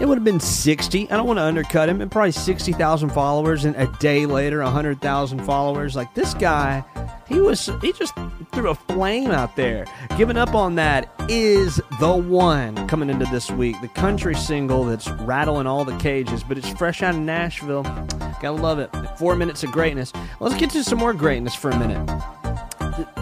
it 0.00 0.06
would 0.06 0.18
have 0.18 0.24
been 0.24 0.40
60. 0.40 1.10
I 1.10 1.16
don't 1.16 1.26
want 1.26 1.38
to 1.38 1.44
undercut 1.44 1.88
him. 1.88 2.00
And 2.00 2.10
probably 2.10 2.32
60,000 2.32 3.10
followers. 3.10 3.64
And 3.64 3.76
a 3.76 3.86
day 3.98 4.26
later, 4.26 4.62
100,000 4.62 5.44
followers. 5.44 5.94
Like, 5.94 6.12
this 6.14 6.34
guy, 6.34 6.84
he 7.28 7.38
was, 7.40 7.70
he 7.80 7.92
just 7.92 8.14
threw 8.52 8.70
a 8.70 8.74
flame 8.74 9.30
out 9.30 9.54
there. 9.56 9.86
Giving 10.16 10.36
up 10.36 10.54
on 10.54 10.74
that 10.76 11.08
is 11.28 11.80
the 12.00 12.12
one 12.12 12.88
coming 12.88 13.08
into 13.08 13.26
this 13.26 13.50
week. 13.50 13.80
The 13.80 13.88
country 13.88 14.34
single 14.34 14.84
that's 14.84 15.08
rattling 15.08 15.66
all 15.66 15.84
the 15.84 15.96
cages, 15.98 16.42
but 16.42 16.58
it's 16.58 16.68
fresh 16.70 17.02
out 17.02 17.14
of 17.14 17.20
Nashville. 17.20 17.82
Gotta 18.40 18.52
love 18.52 18.78
it. 18.78 18.90
Four 19.16 19.36
minutes 19.36 19.62
of 19.62 19.70
greatness. 19.70 20.12
Let's 20.40 20.56
get 20.56 20.70
to 20.70 20.82
some 20.82 20.98
more 20.98 21.14
greatness 21.14 21.54
for 21.54 21.70
a 21.70 21.78
minute. 21.78 22.04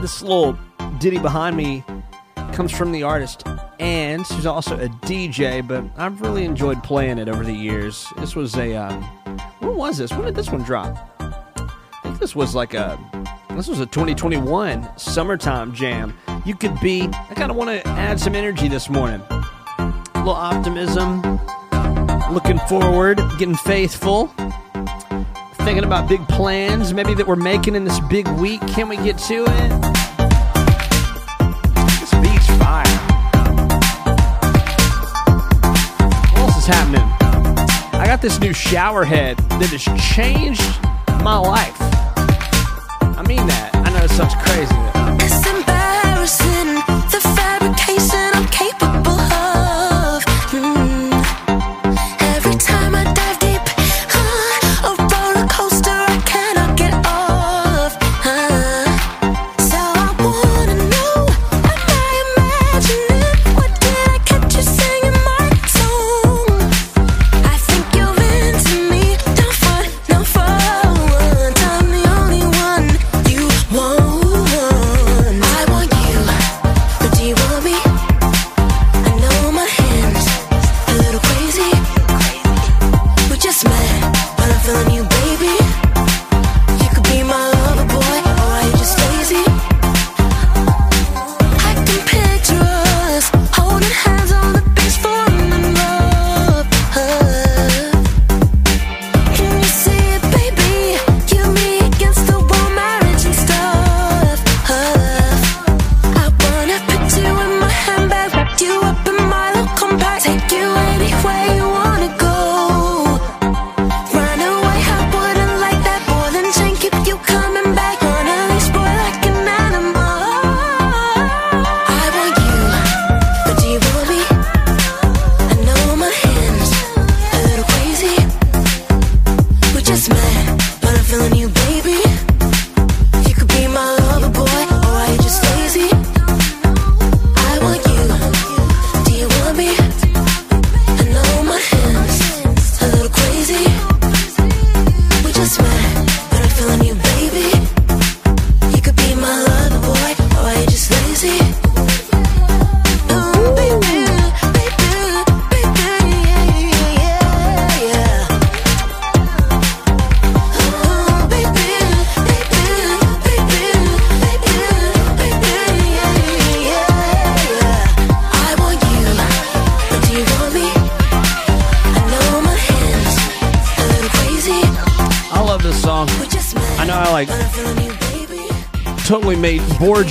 This 0.00 0.22
little 0.22 0.58
ditty 0.98 1.18
behind 1.18 1.56
me 1.56 1.84
comes 2.52 2.72
from 2.72 2.92
the 2.92 3.02
artist 3.02 3.44
and 3.83 4.24
she's 4.24 4.47
also 4.47 4.78
a 4.78 4.89
DJ, 4.89 5.66
but 5.66 5.85
I've 5.97 6.20
really 6.20 6.45
enjoyed 6.45 6.85
playing 6.85 7.18
it 7.18 7.28
over 7.28 7.45
the 7.45 7.53
years. 7.53 8.07
This 8.16 8.37
was 8.37 8.57
a 8.57 8.76
um, 8.76 9.03
when 9.59 9.74
was 9.74 9.99
this? 9.99 10.12
When 10.12 10.22
did 10.22 10.37
this 10.37 10.51
one 10.51 10.62
drop? 10.62 10.97
I 11.18 12.01
think 12.05 12.20
this 12.20 12.37
was 12.37 12.55
like 12.55 12.74
a 12.74 12.97
this 13.51 13.66
was 13.66 13.80
a 13.80 13.87
2021 13.87 14.97
summertime 14.97 15.74
jam. 15.74 16.16
You 16.45 16.55
could 16.55 16.78
be. 16.78 17.03
I 17.03 17.35
kind 17.35 17.51
of 17.51 17.57
want 17.57 17.70
to 17.70 17.87
add 17.89 18.20
some 18.20 18.37
energy 18.37 18.68
this 18.68 18.89
morning. 18.89 19.20
A 19.28 19.95
little 20.14 20.33
optimism, 20.33 21.20
looking 22.33 22.61
forward, 22.68 23.16
getting 23.37 23.57
faithful, 23.57 24.28
thinking 25.64 25.83
about 25.83 26.09
big 26.09 26.26
plans 26.28 26.95
maybe 26.95 27.14
that 27.14 27.26
we're 27.26 27.35
making 27.35 27.74
in 27.74 27.85
this 27.85 27.99
big 28.09 28.28
week. 28.28 28.61
Can 28.68 28.89
we 28.89 28.97
get 28.97 29.18
to 29.18 29.45
it? 29.45 29.91
Happening? 36.72 37.06
I 38.00 38.06
got 38.06 38.20
this 38.22 38.40
new 38.40 38.52
shower 38.52 39.04
head 39.04 39.36
that 39.60 39.68
has 39.70 39.84
changed 40.14 40.62
my 41.22 41.36
life. 41.38 41.76
I 43.18 43.22
mean 43.26 43.46
that. 43.46 43.70
I 43.74 43.90
know 43.90 44.04
it 44.04 44.10
sounds 44.10 44.34
crazy. 44.34 44.74
It's 44.74 45.01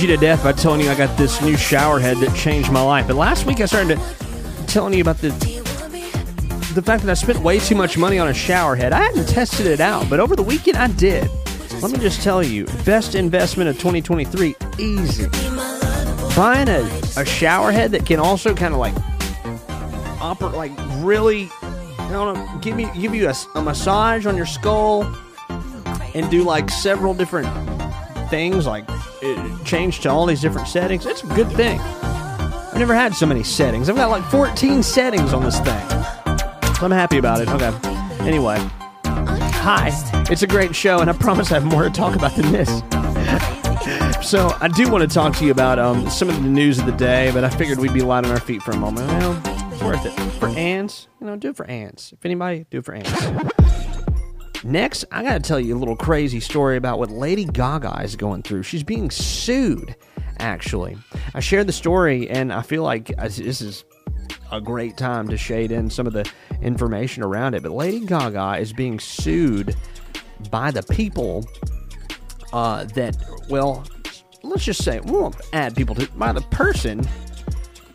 you 0.02 0.08
to 0.08 0.16
death 0.16 0.42
by 0.42 0.52
telling 0.52 0.80
you 0.80 0.90
I 0.90 0.96
got 0.96 1.16
this 1.16 1.40
new 1.40 1.56
shower 1.56 2.00
head 2.00 2.16
that 2.18 2.36
changed 2.36 2.72
my 2.72 2.82
life. 2.82 3.06
But 3.06 3.16
last 3.16 3.46
week 3.46 3.60
I 3.60 3.66
started 3.66 4.00
telling 4.66 4.94
you 4.94 5.00
about 5.00 5.18
the 5.18 5.28
the 6.74 6.82
fact 6.82 7.04
that 7.04 7.10
I 7.10 7.14
spent 7.14 7.38
way 7.40 7.58
too 7.58 7.76
much 7.76 7.96
money 7.96 8.18
on 8.18 8.28
a 8.28 8.34
shower 8.34 8.74
head. 8.74 8.92
I 8.92 9.02
hadn't 9.02 9.28
tested 9.28 9.66
it 9.66 9.80
out, 9.80 10.10
but 10.10 10.18
over 10.18 10.34
the 10.34 10.42
weekend 10.42 10.76
I 10.76 10.88
did. 10.88 11.30
Let 11.80 11.92
me 11.92 11.98
just 11.98 12.22
tell 12.22 12.42
you, 12.42 12.64
best 12.84 13.14
investment 13.14 13.70
of 13.70 13.76
2023, 13.76 14.56
easy. 14.78 15.28
Buying 16.34 16.68
a, 16.68 16.80
a 17.16 17.24
shower 17.24 17.70
head 17.70 17.92
that 17.92 18.04
can 18.04 18.18
also 18.18 18.54
kind 18.54 18.74
of 18.74 18.80
like 18.80 18.94
operate, 20.20 20.54
like 20.54 20.72
really, 21.04 21.48
I 21.62 22.10
don't 22.10 22.34
know, 22.34 22.58
give 22.60 22.74
me 22.74 22.90
give 22.98 23.14
you 23.14 23.28
a, 23.28 23.34
a 23.54 23.62
massage 23.62 24.26
on 24.26 24.36
your 24.36 24.46
skull 24.46 25.04
and 26.14 26.30
do 26.30 26.42
like 26.42 26.70
several 26.70 27.14
different 27.14 27.48
things, 28.30 28.66
like 28.66 28.84
it, 29.20 29.51
change 29.72 30.00
to 30.00 30.10
all 30.10 30.26
these 30.26 30.42
different 30.42 30.68
settings. 30.68 31.06
It's 31.06 31.22
a 31.22 31.26
good 31.28 31.50
thing. 31.52 31.80
I've 31.80 32.76
never 32.76 32.94
had 32.94 33.14
so 33.14 33.24
many 33.24 33.42
settings. 33.42 33.88
I've 33.88 33.96
got 33.96 34.10
like 34.10 34.22
14 34.24 34.82
settings 34.82 35.32
on 35.32 35.42
this 35.42 35.58
thing. 35.60 35.88
So 36.74 36.84
I'm 36.84 36.90
happy 36.90 37.16
about 37.16 37.40
it. 37.40 37.48
Okay. 37.48 37.72
Anyway, 38.20 38.58
hi. 39.06 39.90
It's 40.30 40.42
a 40.42 40.46
great 40.46 40.76
show, 40.76 40.98
and 40.98 41.08
I 41.08 41.14
promise 41.14 41.50
I 41.50 41.54
have 41.54 41.64
more 41.64 41.84
to 41.84 41.90
talk 41.90 42.14
about 42.14 42.36
than 42.36 42.52
this. 42.52 42.68
so 44.20 44.54
I 44.60 44.68
do 44.68 44.90
want 44.90 45.08
to 45.08 45.14
talk 45.14 45.34
to 45.36 45.46
you 45.46 45.52
about 45.52 45.78
um, 45.78 46.10
some 46.10 46.28
of 46.28 46.34
the 46.34 46.50
news 46.50 46.78
of 46.78 46.84
the 46.84 46.92
day, 46.92 47.30
but 47.32 47.42
I 47.42 47.48
figured 47.48 47.78
we'd 47.78 47.94
be 47.94 48.02
light 48.02 48.26
on 48.26 48.30
our 48.30 48.40
feet 48.40 48.62
for 48.62 48.72
a 48.72 48.76
moment. 48.76 49.08
Well, 49.08 49.32
worth 49.88 50.04
it. 50.04 50.12
For 50.32 50.48
ants, 50.48 51.08
you 51.18 51.26
know, 51.26 51.36
do 51.36 51.48
it 51.48 51.56
for 51.56 51.64
ants. 51.64 52.12
If 52.12 52.22
anybody, 52.26 52.66
do 52.68 52.80
it 52.80 52.84
for 52.84 52.92
ants. 52.92 53.88
Next, 54.64 55.04
I 55.10 55.22
got 55.22 55.32
to 55.34 55.40
tell 55.40 55.58
you 55.58 55.76
a 55.76 55.78
little 55.78 55.96
crazy 55.96 56.38
story 56.40 56.76
about 56.76 56.98
what 56.98 57.10
Lady 57.10 57.44
Gaga 57.44 58.00
is 58.02 58.14
going 58.14 58.42
through. 58.42 58.62
She's 58.62 58.84
being 58.84 59.10
sued, 59.10 59.96
actually. 60.38 60.96
I 61.34 61.40
shared 61.40 61.66
the 61.66 61.72
story, 61.72 62.30
and 62.30 62.52
I 62.52 62.62
feel 62.62 62.84
like 62.84 63.06
this 63.16 63.60
is 63.60 63.84
a 64.52 64.60
great 64.60 64.96
time 64.96 65.28
to 65.28 65.36
shade 65.36 65.72
in 65.72 65.90
some 65.90 66.06
of 66.06 66.12
the 66.12 66.30
information 66.60 67.22
around 67.22 67.54
it. 67.54 67.62
But 67.62 67.72
Lady 67.72 68.00
Gaga 68.06 68.58
is 68.60 68.72
being 68.72 69.00
sued 69.00 69.74
by 70.50 70.70
the 70.70 70.82
people 70.82 71.44
uh, 72.52 72.84
that, 72.84 73.16
well, 73.48 73.84
let's 74.42 74.64
just 74.64 74.84
say, 74.84 75.00
we 75.00 75.10
won't 75.10 75.36
add 75.52 75.74
people 75.74 75.94
to, 75.96 76.06
by 76.12 76.32
the 76.32 76.40
person, 76.42 77.04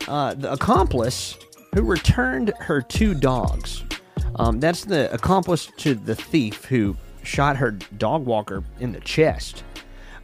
uh, 0.06 0.34
the 0.34 0.52
accomplice 0.52 1.36
who 1.74 1.82
returned 1.82 2.52
her 2.60 2.82
two 2.82 3.14
dogs. 3.14 3.84
Um, 4.38 4.60
that's 4.60 4.84
the 4.84 5.12
accomplice 5.12 5.66
to 5.78 5.94
the 5.94 6.14
thief 6.14 6.64
who 6.66 6.96
shot 7.22 7.56
her 7.56 7.72
dog 7.72 8.24
walker 8.24 8.62
in 8.80 8.92
the 8.92 9.00
chest. 9.00 9.64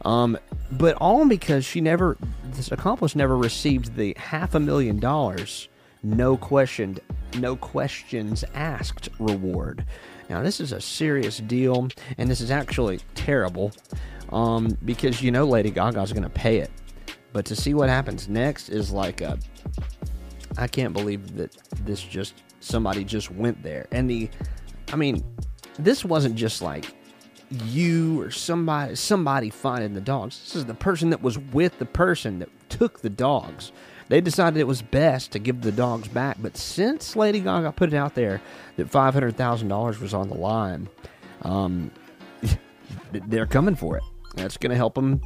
Um, 0.03 0.37
but 0.71 0.95
all 0.97 1.27
because 1.27 1.65
she 1.65 1.81
never, 1.81 2.17
this 2.51 2.71
accomplice 2.71 3.15
never 3.15 3.37
received 3.37 3.95
the 3.95 4.15
half 4.17 4.55
a 4.55 4.59
million 4.59 4.99
dollars, 4.99 5.67
no 6.03 6.37
questioned, 6.37 6.99
no 7.39 7.55
questions 7.55 8.43
asked 8.53 9.09
reward. 9.19 9.85
Now 10.29 10.41
this 10.41 10.59
is 10.59 10.71
a 10.71 10.81
serious 10.81 11.39
deal, 11.39 11.89
and 12.17 12.29
this 12.29 12.41
is 12.41 12.51
actually 12.51 12.99
terrible, 13.15 13.71
um, 14.31 14.77
because 14.85 15.21
you 15.21 15.31
know 15.31 15.45
Lady 15.45 15.71
Gaga's 15.71 16.13
going 16.13 16.23
to 16.23 16.29
pay 16.29 16.57
it. 16.57 16.71
But 17.33 17.45
to 17.45 17.55
see 17.55 17.73
what 17.73 17.89
happens 17.89 18.29
next 18.29 18.69
is 18.69 18.91
like 18.91 19.21
a, 19.21 19.37
I 20.57 20.67
can't 20.67 20.93
believe 20.93 21.35
that 21.35 21.55
this 21.83 22.01
just 22.01 22.35
somebody 22.65 23.03
just 23.03 23.31
went 23.31 23.61
there. 23.63 23.87
And 23.91 24.09
the, 24.09 24.29
I 24.91 24.95
mean, 24.95 25.23
this 25.77 26.03
wasn't 26.03 26.35
just 26.35 26.61
like 26.61 26.93
you 27.49 28.21
or 28.21 28.31
somebody 28.31 28.95
somebody 28.95 29.49
finding 29.49 29.93
the 29.93 30.01
dogs. 30.01 30.39
This 30.41 30.55
is 30.55 30.65
the 30.65 30.73
person 30.73 31.11
that 31.11 31.21
was 31.21 31.37
with 31.37 31.77
the 31.77 31.85
person 31.85 32.39
that 32.39 32.49
took 32.69 33.01
the 33.01 33.09
dogs. 33.09 33.71
They 34.07 34.21
decided 34.21 34.59
it 34.59 34.67
was 34.67 34.81
best 34.81 35.31
to 35.31 35.39
give 35.39 35.61
the 35.61 35.71
dogs 35.71 36.07
back. 36.07 36.37
But 36.39 36.57
since 36.57 37.15
Lady 37.15 37.39
Gaga 37.39 37.71
put 37.71 37.93
it 37.93 37.95
out 37.95 38.15
there 38.15 38.41
that 38.77 38.89
five 38.89 39.13
hundred 39.13 39.37
thousand 39.37 39.67
dollars 39.67 39.99
was 39.99 40.13
on 40.13 40.29
the 40.29 40.35
line, 40.35 40.89
um, 41.43 41.91
they're 43.11 43.47
coming 43.47 43.75
for 43.75 43.97
it. 43.97 44.03
That's 44.35 44.57
going 44.57 44.71
to 44.71 44.75
help 44.75 44.95
them, 44.95 45.21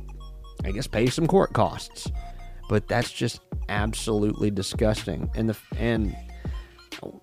I 0.63 0.71
guess, 0.71 0.87
pay 0.87 1.07
some 1.07 1.27
court 1.27 1.53
costs. 1.53 2.11
But 2.69 2.87
that's 2.87 3.11
just 3.11 3.41
absolutely 3.69 4.51
disgusting. 4.51 5.29
And 5.35 5.49
the 5.49 5.57
and 5.77 6.15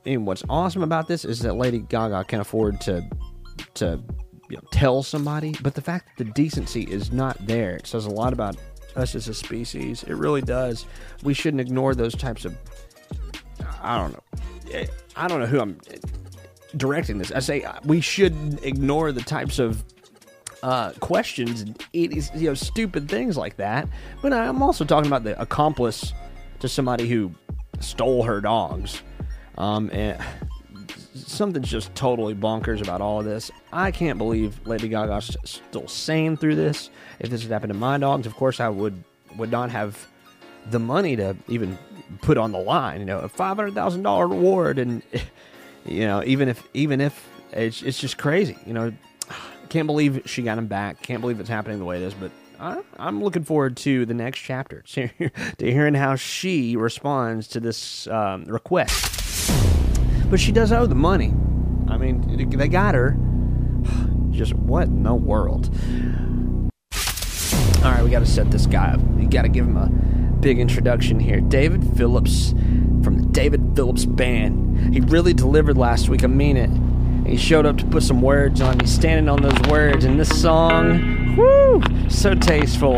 and 0.05 0.27
what's 0.27 0.45
awesome 0.49 0.83
about 0.83 1.09
this 1.09 1.25
is 1.25 1.41
that 1.41 1.55
Lady 1.55 1.81
Gaga 1.81 2.25
can 2.25 2.41
afford 2.41 2.81
to 2.83 3.05
to 3.75 4.01
you 4.49 4.57
know, 4.57 4.63
tell 4.71 5.03
somebody, 5.03 5.55
but 5.63 5.75
the 5.75 5.81
fact 5.81 6.17
that 6.17 6.25
the 6.25 6.31
decency 6.33 6.83
is 6.83 7.13
not 7.13 7.37
there, 7.47 7.77
it 7.77 7.87
says 7.87 8.07
a 8.07 8.11
lot 8.11 8.33
about 8.33 8.57
us 8.95 9.15
as 9.15 9.29
a 9.29 9.35
species. 9.35 10.03
It 10.05 10.15
really 10.15 10.43
does. 10.43 10.87
We 11.23 11.35
shouldn't 11.35 11.61
ignore 11.61 11.95
those 11.95 12.15
types 12.15 12.45
of. 12.45 12.57
I 13.83 13.99
don't 13.99 14.13
know. 14.13 14.85
I 15.17 15.29
don't 15.29 15.41
know 15.41 15.47
who 15.47 15.61
I'm 15.61 15.79
directing 16.77 17.19
this. 17.19 17.33
I 17.33 17.41
say 17.41 17.63
uh, 17.63 17.75
we 17.85 18.01
shouldn't 18.01 18.65
ignore 18.65 19.13
the 19.13 19.23
types 19.23 19.59
of 19.59 19.85
uh, 20.63 20.93
questions 21.01 21.61
and 21.61 21.81
it 21.93 22.13
is 22.17 22.31
you 22.35 22.49
know 22.49 22.55
stupid 22.55 23.09
things 23.09 23.37
like 23.37 23.57
that. 23.57 23.89
But 24.23 24.33
I'm 24.33 24.63
also 24.63 24.85
talking 24.85 25.07
about 25.07 25.25
the 25.25 25.41
accomplice 25.41 26.13
to 26.61 26.69
somebody 26.69 27.09
who 27.09 27.33
stole 27.81 28.23
her 28.25 28.41
dogs. 28.41 29.03
Um, 29.59 29.91
and 29.93 30.23
something's 31.15 31.71
just 31.71 31.95
totally 31.95 32.35
bonkers 32.35 32.83
about 32.83 33.01
all 33.01 33.21
of 33.21 33.25
this. 33.25 33.51
I 33.73 33.91
can't 33.91 34.19
believe 34.19 34.67
Lady 34.67 34.89
Gaga's 34.89 35.37
still 35.45 35.89
sane 35.89 36.37
through 36.37 36.57
this. 36.57 36.91
If 37.19 37.31
this 37.31 37.43
had 37.43 37.51
happened 37.51 37.73
to 37.73 37.79
my 37.79 37.99
dogs, 37.99 38.27
of 38.27 38.35
course 38.35 38.61
I 38.61 38.69
would 38.69 39.03
would 39.37 39.51
not 39.51 39.71
have 39.71 40.07
the 40.71 40.79
money 40.79 41.17
to 41.17 41.37
even 41.49 41.79
put 42.23 42.39
on 42.39 42.53
the 42.53 42.59
line. 42.59 43.01
You 43.01 43.07
know, 43.07 43.21
a 43.21 43.29
five 43.29 43.57
hundred 43.57 43.75
thousand 43.75 44.03
dollar 44.03 44.27
reward, 44.27 44.79
and 44.79 45.03
you 45.85 46.01
know, 46.01 46.23
even 46.25 46.49
if 46.49 46.67
even 46.75 47.01
if 47.01 47.29
it's 47.53 47.83
it's 47.83 47.99
just 47.99 48.19
crazy. 48.19 48.59
You 48.67 48.75
know, 48.75 48.93
can't 49.69 49.87
believe 49.87 50.23
she 50.27 50.43
got 50.43 50.59
him 50.59 50.67
back. 50.67 51.03
Can't 51.03 51.21
believe 51.21 51.41
it's 51.41 51.49
happening 51.49 51.79
the 51.79 51.85
way 51.85 51.97
it 51.97 52.03
is, 52.03 52.15
but. 52.15 52.31
I'm 52.99 53.23
looking 53.23 53.45
forward 53.45 53.77
to 53.79 54.07
the 54.07 54.15
next 54.15 54.39
chapter, 54.39 54.81
to 54.87 55.11
hearing 55.59 55.93
how 55.93 56.17
she 56.17 56.75
responds 56.75 57.49
to 57.49 57.61
this 57.61 58.07
um, 58.07 58.47
request. 58.47 59.26
But 60.31 60.41
she 60.41 60.53
does 60.53 60.73
owe 60.73 60.87
the 60.87 60.95
money. 60.95 61.33
I 61.89 61.97
mean, 61.97 62.49
they 62.51 62.69
got 62.69 62.95
her. 62.95 63.17
Just 64.31 64.55
what 64.55 64.89
in 64.89 65.03
the 65.03 65.15
world? 65.15 65.71
All 67.85 67.93
right, 67.93 68.03
we 68.03 68.11
got 68.11 68.21
to 68.21 68.27
set 68.27 68.51
this 68.51 68.67
guy 68.67 68.93
up. 68.93 69.01
We 69.01 69.27
got 69.27 69.43
to 69.43 69.49
give 69.49 69.65
him 69.65 69.77
a 69.77 69.89
big 70.41 70.59
introduction 70.59 71.21
here. 71.21 71.41
David 71.41 71.97
Phillips 71.97 72.51
from 73.03 73.21
the 73.21 73.27
David 73.31 73.73
Phillips 73.77 74.05
Band. 74.05 74.93
He 74.93 75.01
really 75.01 75.33
delivered 75.33 75.79
last 75.79 76.09
week. 76.09 76.25
I 76.25 76.27
mean 76.27 76.57
it. 76.57 76.71
He 77.29 77.37
showed 77.37 77.67
up 77.67 77.79
to 77.79 77.87
put 77.87 78.03
some 78.03 78.23
words 78.23 78.61
on. 78.61 78.81
He's 78.81 78.93
standing 78.93 79.29
on 79.29 79.43
those 79.43 79.59
words, 79.71 80.05
and 80.05 80.19
this 80.19 80.41
song, 80.41 81.37
whoo, 81.37 81.83
so 82.09 82.35
tasteful. 82.35 82.97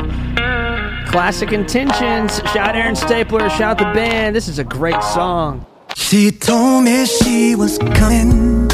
Classic 1.09 1.53
intentions. 1.53 2.39
Shout 2.53 2.77
Aaron 2.77 2.97
Stapler. 2.97 3.49
Shout 3.51 3.79
the 3.79 3.85
band. 3.85 4.37
This 4.37 4.49
is 4.49 4.59
a 4.59 4.65
great 4.65 5.03
song. 5.03 5.65
She 5.99 6.31
told 6.31 6.85
me 6.85 7.05
she 7.05 7.55
was 7.55 7.77
coming. 7.99 8.69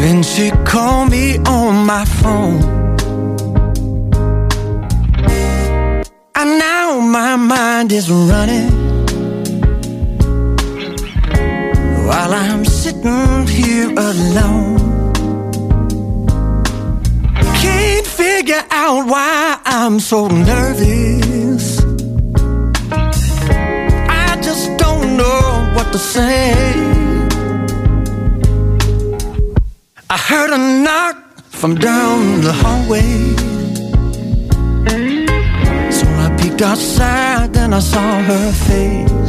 Then 0.00 0.22
she 0.22 0.50
called 0.64 1.10
me 1.10 1.36
on 1.38 1.84
my 1.84 2.04
phone. 2.04 2.62
And 6.34 6.50
now 6.58 7.00
my 7.00 7.36
mind 7.36 7.92
is 7.92 8.10
running. 8.10 8.70
While 12.06 12.32
I'm 12.32 12.64
sitting 12.64 13.46
here 13.48 13.90
alone. 13.90 15.12
Can't 17.60 18.06
figure 18.06 18.64
out 18.70 19.06
why 19.06 19.58
I'm 19.66 20.00
so 20.00 20.28
nervous. 20.28 21.31
To 25.92 25.98
say. 25.98 26.52
I 30.08 30.16
heard 30.16 30.50
a 30.50 30.58
knock 30.84 31.16
from 31.50 31.74
down 31.74 32.40
the 32.40 32.52
hallway. 32.52 33.12
So 35.90 36.06
I 36.24 36.34
peeked 36.40 36.62
outside, 36.62 37.52
then 37.52 37.74
I 37.74 37.80
saw 37.80 38.22
her 38.22 38.52
face. 38.52 39.21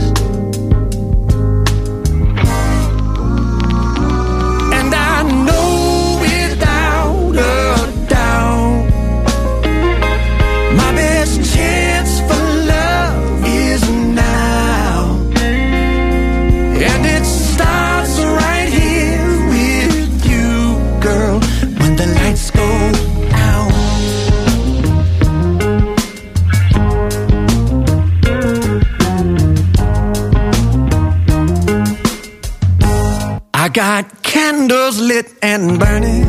Got 33.74 34.21
candles 34.21 34.99
lit 34.99 35.34
and 35.41 35.80
burning, 35.80 36.26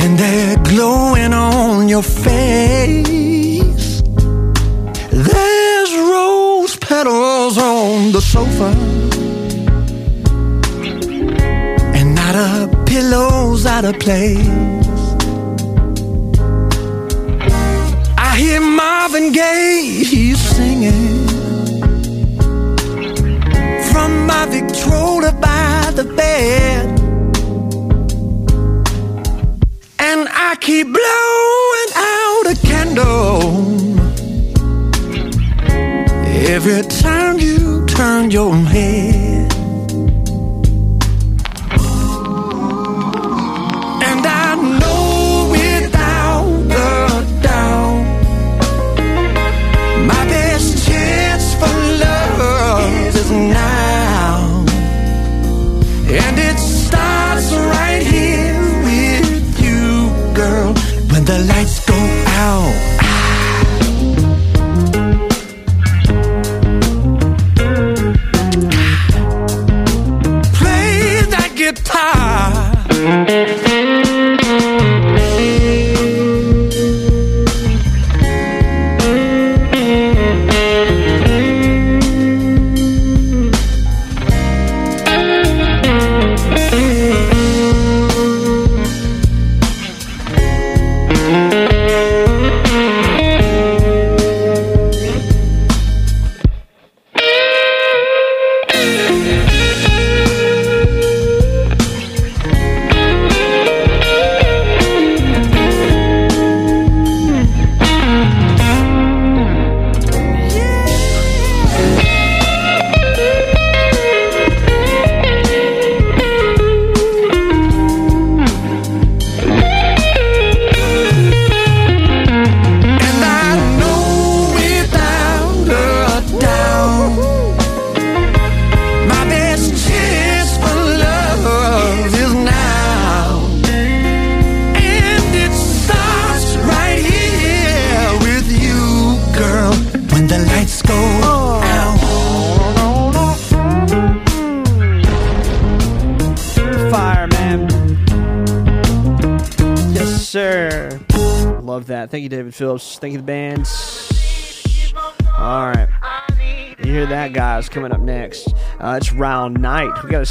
and 0.00 0.18
they're 0.18 0.56
glowing 0.64 1.34
on 1.34 1.88
your 1.88 2.02
face. 2.02 4.00
There's 5.10 5.92
rose 6.12 6.76
petals 6.76 7.58
on 7.58 8.12
the 8.12 8.22
sofa, 8.22 8.70
and 11.94 12.14
not 12.14 12.34
a 12.34 12.84
pillow's 12.86 13.66
out 13.66 13.84
of 13.84 13.98
place. 13.98 14.48
I 18.16 18.36
hear 18.38 18.60
Marvin 18.60 19.32
Gaye, 19.32 20.02
he's 20.04 20.40
singing 20.40 21.07
your 38.30 38.54
head. 38.54 38.87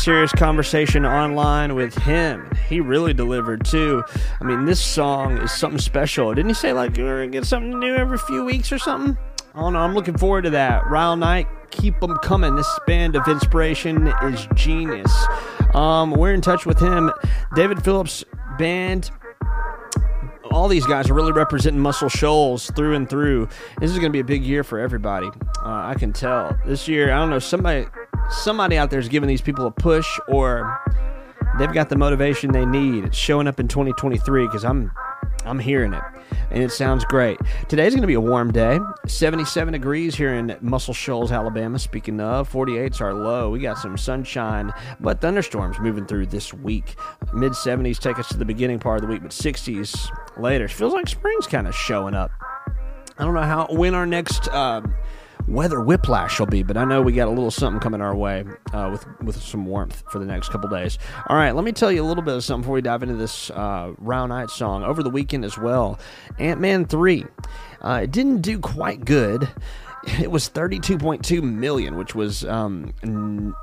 Serious 0.08 0.32
conversation 0.32 1.05
online 1.05 1.76
with 1.76 1.93
him. 1.97 2.49
He 2.70 2.80
really 2.80 3.14
delivered 3.14 3.66
too. 3.66 4.05
I 4.39 4.45
mean, 4.45 4.64
this 4.64 4.80
song 4.80 5.38
is 5.39 5.51
something 5.51 5.82
special. 5.82 6.34
Didn't 6.34 6.47
he 6.47 6.53
say 6.53 6.72
like 6.72 6.95
we're 6.95 7.26
gonna 7.26 7.28
get 7.28 7.43
something 7.43 7.78
new 7.78 7.93
every 7.93 8.18
few 8.18 8.45
weeks 8.45 8.72
or 8.72 8.80
something? 8.80 9.18
I 9.53 9.60
don't 9.60 9.74
know. 9.74 9.80
I'm 9.80 9.93
looking 9.93 10.18
forward 10.18 10.43
to 10.43 10.49
that. 10.51 10.89
Ryle 10.89 11.18
Knight, 11.18 11.49
keep 11.72 11.99
them 11.99 12.16
coming. 12.20 12.55
This 12.55 12.80
band 12.88 13.18
of 13.18 13.28
inspiration 13.28 14.08
is 14.24 14.47
genius. 14.55 15.14
Um, 15.74 16.12
we're 16.12 16.34
in 16.34 16.39
touch 16.39 16.66
with 16.66 16.80
him. 16.80 17.12
David 17.53 17.84
Phillips 17.84 18.24
band 18.58 19.12
all 20.51 20.70
these 20.70 20.86
guys 20.86 21.10
are 21.10 21.14
really 21.14 21.34
representing 21.34 21.82
Muscle 21.82 22.08
Shoals 22.08 22.72
through 22.72 22.95
and 22.95 23.10
through. 23.10 23.49
This 23.82 23.91
is 23.91 23.99
going 23.99 24.10
to 24.10 24.16
be 24.16 24.22
a 24.22 24.24
big 24.24 24.43
year 24.43 24.64
for 24.64 24.80
everybody. 24.80 25.28
Uh, 25.28 25.84
I 25.86 25.95
can 25.99 26.14
tell. 26.14 26.58
This 26.66 26.88
year, 26.88 27.12
I 27.12 27.18
don't 27.18 27.30
know, 27.30 27.39
somebody 27.39 27.86
somebody 28.30 28.78
out 28.78 28.89
there 28.89 28.99
is 28.99 29.09
giving 29.09 29.28
these 29.28 29.41
people 29.41 29.65
a 29.65 29.71
push 29.71 30.19
or 30.28 30.82
they've 31.57 31.73
got 31.73 31.89
the 31.89 31.97
motivation 31.97 32.51
they 32.51 32.65
need. 32.65 33.05
It's 33.05 33.17
showing 33.17 33.47
up 33.47 33.59
in 33.59 33.67
2023 33.67 34.45
because 34.45 34.63
I'm 34.63 34.91
I'm 35.45 35.59
hearing 35.59 35.93
it, 35.93 36.03
and 36.51 36.61
it 36.61 36.71
sounds 36.71 37.05
great. 37.05 37.39
Today's 37.69 37.93
going 37.93 38.01
to 38.01 38.07
be 38.07 38.15
a 38.15 38.21
warm 38.21 38.51
day, 38.51 38.80
77 39.07 39.71
degrees 39.71 40.13
here 40.13 40.34
in 40.34 40.57
Muscle 40.59 40.93
Shoals, 40.93 41.32
Alabama. 41.32 41.80
Speaking 41.80 42.19
of, 42.19 42.51
48's 42.51 42.99
are 42.99 43.13
low. 43.13 43.49
We 43.49 43.59
got 43.59 43.78
some 43.78 43.97
sunshine, 43.97 44.73
but 44.99 45.21
thunderstorms 45.21 45.80
moving 45.80 46.05
through 46.05 46.25
this 46.25 46.53
week. 46.53 46.95
Mid 47.34 47.53
70s 47.53 47.97
take 47.97 48.19
us 48.19 48.28
to 48.30 48.38
the 48.38 48.45
beginning 48.45 48.80
part 48.80 48.97
of 48.97 49.03
the 49.03 49.07
week, 49.07 49.21
but 49.21 49.32
60s 49.32 50.09
later. 50.38 50.67
Feels 50.67 50.93
like 50.93 51.07
spring's 51.07 51.47
kind 51.47 51.67
of 51.67 51.73
showing 51.73 52.13
up. 52.13 52.32
I 53.17 53.23
don't 53.23 53.34
know 53.34 53.41
how 53.41 53.67
when 53.69 53.95
our 53.95 54.05
next 54.05 54.49
uh, 54.49 54.82
weather 55.47 55.79
whiplash 55.81 56.39
will 56.39 56.47
be, 56.47 56.63
but 56.63 56.77
I 56.77 56.83
know 56.85 57.01
we 57.01 57.13
got 57.13 57.27
a 57.27 57.31
little 57.31 57.51
something 57.51 57.79
coming 57.79 58.01
our 58.01 58.15
way 58.15 58.43
uh, 58.73 58.89
with 58.91 59.05
with 59.21 59.41
some 59.41 59.65
warmth 59.65 60.03
for 60.11 60.19
the 60.19 60.25
next 60.25 60.49
couple 60.49 60.69
days. 60.69 60.97
All 61.27 61.35
right, 61.37 61.55
let 61.55 61.63
me 61.63 61.71
tell 61.71 61.91
you 61.91 62.03
a 62.03 62.05
little 62.05 62.23
bit 62.23 62.35
of 62.35 62.43
something 62.43 62.61
before 62.63 62.75
we 62.75 62.81
dive 62.81 63.03
into 63.03 63.15
this 63.15 63.49
uh, 63.51 63.93
Round 63.97 64.29
Night 64.29 64.49
song. 64.49 64.83
Over 64.83 65.03
the 65.03 65.09
weekend 65.09 65.45
as 65.45 65.57
well, 65.57 65.99
Ant 66.39 66.59
Man 66.59 66.85
three. 66.85 67.25
Uh, 67.81 68.01
it 68.03 68.11
didn't 68.11 68.41
do 68.41 68.59
quite 68.59 69.05
good. 69.05 69.47
It 70.21 70.31
was 70.31 70.47
thirty 70.47 70.79
two 70.79 70.97
point 70.97 71.25
two 71.25 71.41
million, 71.41 71.97
which 71.97 72.15
was 72.15 72.45
um, 72.45 72.93
n- 73.03 73.53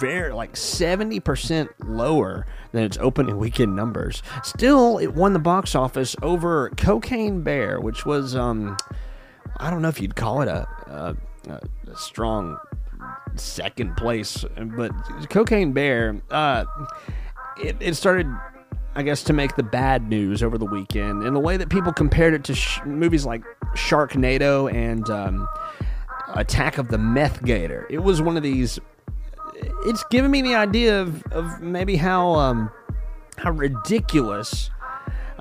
very 0.00 0.32
like 0.32 0.54
70% 0.54 1.68
lower 1.84 2.46
than 2.72 2.82
its 2.82 2.98
opening 3.00 3.38
weekend 3.38 3.76
numbers. 3.76 4.22
Still, 4.42 4.98
it 4.98 5.14
won 5.14 5.34
the 5.34 5.38
box 5.38 5.74
office 5.76 6.16
over 6.22 6.70
Cocaine 6.70 7.42
Bear, 7.42 7.80
which 7.80 8.04
was 8.04 8.34
um 8.34 8.76
I 9.60 9.70
don't 9.70 9.82
know 9.82 9.88
if 9.88 10.00
you'd 10.00 10.16
call 10.16 10.42
it 10.42 10.48
a, 10.48 10.68
a, 10.86 11.16
a 11.90 11.96
strong 11.96 12.58
second 13.36 13.96
place, 13.96 14.44
but 14.76 14.90
Cocaine 15.30 15.72
Bear 15.72 16.20
uh 16.30 16.64
it, 17.56 17.76
it 17.80 17.94
started 17.94 18.26
I 18.94 19.02
guess 19.02 19.22
to 19.24 19.32
make 19.32 19.54
the 19.54 19.62
bad 19.62 20.08
news 20.08 20.42
over 20.42 20.58
the 20.58 20.66
weekend 20.66 21.22
in 21.22 21.34
the 21.34 21.40
way 21.40 21.56
that 21.56 21.68
people 21.68 21.92
compared 21.92 22.34
it 22.34 22.44
to 22.44 22.54
sh- 22.54 22.80
movies 22.84 23.24
like 23.24 23.42
Sharknado 23.74 24.72
and 24.72 25.08
um, 25.08 25.48
Attack 26.34 26.78
of 26.78 26.88
the 26.88 26.98
Meth 26.98 27.44
Gator. 27.44 27.86
It 27.90 27.98
was 27.98 28.20
one 28.20 28.36
of 28.36 28.42
these 28.42 28.80
it's 29.84 30.04
given 30.04 30.30
me 30.30 30.42
the 30.42 30.54
idea 30.54 31.00
of, 31.00 31.22
of 31.32 31.60
maybe 31.60 31.96
how 31.96 32.34
um, 32.34 32.70
how 33.36 33.50
ridiculous 33.52 34.70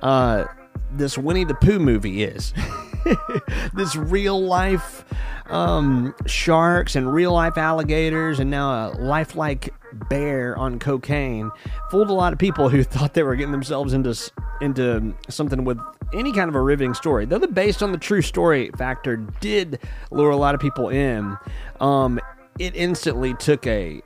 uh, 0.02 0.46
this 0.92 1.18
Winnie 1.18 1.44
the 1.44 1.56
Pooh 1.56 1.80
movie 1.80 2.24
is. 2.24 2.54
this 3.74 3.96
real 3.96 4.42
life 4.42 5.06
um, 5.48 6.14
sharks 6.26 6.96
and 6.96 7.14
real 7.14 7.34
life 7.34 7.58
alligators, 7.58 8.40
and 8.40 8.50
now 8.50 8.90
a 8.90 8.98
lifelike 9.00 9.74
bear 10.10 10.58
on 10.58 10.80
cocaine 10.80 11.50
fooled 11.90 12.10
a 12.10 12.14
lot 12.14 12.34
of 12.34 12.40
people 12.40 12.70
who 12.70 12.84
thought 12.84 13.14
they 13.14 13.24
were 13.24 13.36
getting 13.36 13.52
themselves 13.52 13.94
into 13.94 14.16
into 14.62 15.14
something 15.30 15.64
with 15.64 15.80
any 16.14 16.32
kind 16.32 16.50
of 16.50 16.56
a 16.56 16.62
riveting 16.62 16.94
story. 16.94 17.26
Though 17.26 17.40
the 17.40 17.48
based 17.48 17.84
on 17.84 17.92
the 17.92 17.98
true 17.98 18.22
story 18.22 18.72
factor 18.78 19.18
did 19.18 19.80
lure 20.12 20.32
a 20.32 20.38
lot 20.38 20.56
of 20.56 20.62
people 20.62 20.90
in. 20.90 21.38
Um, 21.80 22.20
it 22.60 22.76
instantly 22.76 23.34
took 23.36 23.68
a 23.68 24.02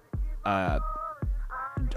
uh, 0.46 0.80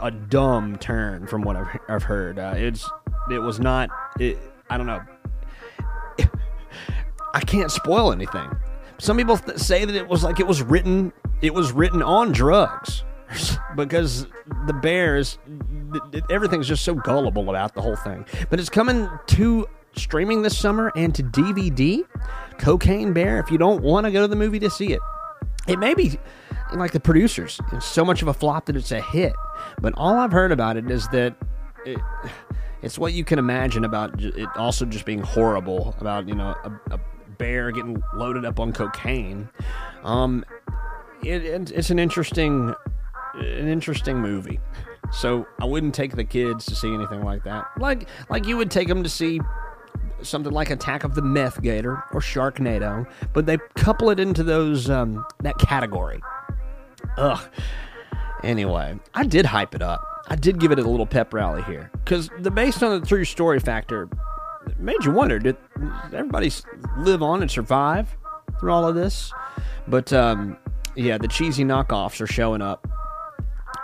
a 0.01 0.11
dumb 0.11 0.76
turn 0.76 1.26
from 1.26 1.42
what 1.42 1.57
I've, 1.57 1.78
I've 1.88 2.03
heard. 2.03 2.38
Uh, 2.38 2.55
it's 2.57 2.88
it 3.30 3.38
was 3.38 3.61
not. 3.61 3.90
It, 4.18 4.38
I 4.70 4.76
don't 4.76 4.86
know. 4.86 5.01
I 7.35 7.41
can't 7.41 7.70
spoil 7.70 8.12
anything. 8.12 8.49
Some 8.99 9.16
people 9.16 9.37
th- 9.37 9.59
say 9.59 9.85
that 9.85 9.95
it 9.95 10.09
was 10.09 10.22
like 10.24 10.41
it 10.41 10.47
was 10.47 10.62
written. 10.62 11.12
It 11.43 11.53
was 11.53 11.72
written 11.72 12.01
on 12.03 12.32
drugs 12.32 13.05
because 13.76 14.26
the 14.66 14.72
Bears. 14.72 15.39
th- 15.93 16.03
th- 16.12 16.24
Everything's 16.30 16.68
just 16.68 16.85
so 16.85 16.95
gullible 16.95 17.51
about 17.51 17.74
the 17.74 17.82
whole 17.82 17.97
thing. 17.97 18.24
But 18.51 18.61
it's 18.61 18.70
coming 18.70 19.09
to 19.26 19.66
streaming 19.97 20.43
this 20.43 20.57
summer 20.57 20.93
and 20.97 21.14
to 21.16 21.22
DVD. 21.22 22.03
Cocaine 22.59 23.12
Bear. 23.12 23.41
If 23.41 23.51
you 23.51 23.59
don't 23.59 23.82
want 23.82 24.07
to 24.07 24.12
go 24.12 24.22
to 24.22 24.28
the 24.28 24.37
movie 24.37 24.61
to 24.61 24.70
see 24.70 24.93
it, 24.93 25.01
it 25.66 25.78
may 25.78 25.95
be 25.95 26.18
like 26.72 26.93
the 26.93 27.01
producers. 27.01 27.61
It's 27.72 27.85
so 27.87 28.05
much 28.05 28.22
of 28.22 28.28
a 28.28 28.35
flop 28.35 28.66
that 28.66 28.76
it's 28.76 28.93
a 28.93 29.01
hit. 29.01 29.32
But 29.80 29.93
all 29.97 30.14
I've 30.14 30.32
heard 30.32 30.53
about 30.53 30.76
it 30.76 30.89
is 30.89 31.09
that 31.09 31.37
it, 31.85 31.99
it's 32.82 32.97
what 32.99 33.12
you 33.12 33.24
can 33.24 33.39
imagine 33.41 33.85
about 33.85 34.20
it 34.22 34.49
also 34.57 34.85
just 34.85 35.05
being 35.05 35.20
horrible 35.20 35.95
about 36.01 36.28
you 36.28 36.35
know 36.35 36.55
a, 36.64 36.95
a 36.95 37.01
bear 37.39 37.70
getting 37.70 38.03
loaded 38.14 38.45
up 38.45 38.61
on 38.61 38.72
cocaine. 38.72 39.49
Um, 40.03 40.45
it, 41.22 41.45
it, 41.45 41.70
it's 41.70 41.91
an 41.91 41.99
interesting 41.99 42.74
an 43.35 43.68
interesting 43.68 44.18
movie. 44.18 44.61
So 45.12 45.47
I 45.61 45.64
wouldn't 45.64 45.95
take 45.95 46.16
the 46.16 46.24
kids 46.24 46.66
to 46.66 46.74
see 46.74 46.93
anything 46.93 47.22
like 47.22 47.45
that. 47.45 47.66
Like 47.78 48.09
like 48.28 48.47
you 48.47 48.57
would 48.57 48.70
take 48.70 48.89
them 48.89 49.03
to 49.03 49.09
see 49.09 49.41
something 50.22 50.53
like 50.53 50.70
Attack 50.70 51.05
of 51.05 51.14
the 51.14 51.22
Meth 51.22 51.61
Gator 51.62 52.03
or 52.12 52.20
Sharknado, 52.20 53.07
but 53.32 53.47
they 53.47 53.59
couple 53.76 54.11
it 54.11 54.18
into 54.18 54.43
those 54.43 54.89
um, 54.89 55.24
that 55.43 55.59
category. 55.59 56.20
Ugh. 57.16 57.41
Anyway, 58.43 58.99
I 59.14 59.24
did 59.24 59.47
hype 59.47 59.74
it 59.74 59.82
up. 59.82 60.03
I 60.28 60.37
did 60.37 60.59
give 60.59 60.72
it 60.72 60.78
a 60.78 60.82
little 60.82 61.07
pep 61.07 61.32
rally 61.35 61.62
here 61.62 61.91
because 61.93 62.30
the 62.41 62.51
based 62.51 62.82
on 62.82 63.01
the 63.01 63.07
true 63.07 63.24
story 63.24 63.61
factor 63.61 64.09
it 64.66 64.78
made 64.78 65.04
you 65.04 65.10
wonder: 65.10 65.38
did 65.38 65.56
everybody 66.12 66.50
live 66.98 67.22
on 67.22 67.42
and 67.42 67.50
survive 67.50 68.16
through 68.58 68.72
all 68.72 68.86
of 68.86 68.94
this? 68.94 69.32
But 69.86 70.12
um, 70.12 70.56
yeah, 70.94 71.18
the 71.18 71.28
cheesy 71.28 71.64
knockoffs 71.64 72.20
are 72.20 72.26
showing 72.26 72.62
up, 72.62 72.86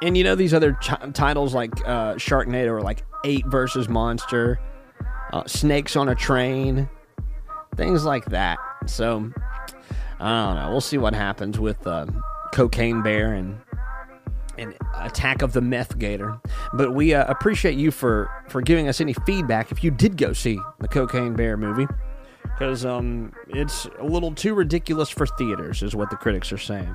and 0.03 0.17
you 0.17 0.25
know 0.25 0.35
these 0.35 0.55
other 0.55 0.73
ch- 0.75 1.13
titles 1.13 1.55
like 1.55 1.73
uh, 1.87 2.15
Sharknado 2.15 2.69
are 2.69 2.83
like 2.83 3.05
Eight 3.25 3.47
versus 3.47 3.89
Monster, 3.89 4.61
uh, 5.33 5.47
Snakes 5.47 5.97
on 5.97 6.09
a 6.09 6.15
Train, 6.15 6.89
things 7.77 8.05
like 8.05 8.25
that. 8.27 8.59
So 8.87 9.31
I 10.19 10.47
don't 10.47 10.57
know. 10.57 10.71
We'll 10.71 10.81
see 10.81 10.99
what 10.99 11.15
happens 11.15 11.59
with 11.59 11.87
uh, 11.87 12.07
Cocaine 12.53 13.03
Bear 13.03 13.35
and 13.35 13.61
and 14.61 14.75
Attack 14.97 15.43
of 15.43 15.53
the 15.53 15.61
Meth 15.61 15.99
Gator. 15.99 16.39
But 16.75 16.95
we 16.95 17.15
uh, 17.15 17.25
appreciate 17.27 17.77
you 17.77 17.91
for 17.91 18.31
for 18.49 18.61
giving 18.61 18.89
us 18.89 19.01
any 19.01 19.13
feedback 19.13 19.73
if 19.73 19.83
you 19.83 19.91
did 19.91 20.17
go 20.17 20.33
see 20.33 20.59
the 20.79 20.89
Cocaine 20.89 21.35
Bear 21.35 21.57
movie. 21.57 21.87
Because 22.43 22.85
um, 22.85 23.33
it's 23.49 23.87
a 23.99 24.05
little 24.05 24.33
too 24.35 24.55
ridiculous 24.55 25.09
for 25.09 25.27
theaters, 25.27 25.83
is 25.83 25.97
what 25.97 26.11
the 26.11 26.17
critics 26.17 26.53
are 26.53 26.59
saying. 26.59 26.95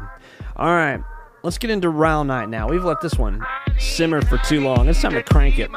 All 0.55 0.69
right, 0.69 1.01
let's 1.43 1.57
get 1.57 1.71
into 1.71 1.87
Raul 1.91 2.25
Night 2.25 2.49
now. 2.49 2.67
We've 2.67 2.83
let 2.83 3.01
this 3.01 3.15
one 3.15 3.43
simmer 3.79 4.21
for 4.21 4.37
too 4.39 4.61
long. 4.61 4.87
It's 4.87 5.01
time 5.01 5.13
to 5.13 5.23
crank 5.23 5.57
it. 5.57 5.71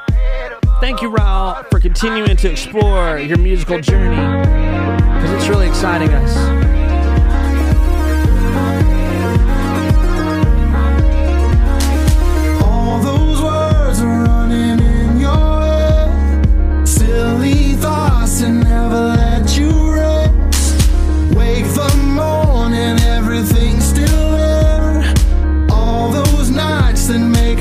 Thank 0.80 1.02
you, 1.02 1.10
Raul, 1.10 1.68
for 1.70 1.80
continuing 1.80 2.36
to 2.36 2.50
explore 2.50 3.18
your 3.18 3.38
musical 3.38 3.80
journey. 3.80 4.16
Because 4.16 5.30
it's 5.32 5.48
really 5.48 5.66
exciting 5.66 6.10
us. 6.10 6.97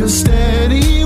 Steady 0.08 0.97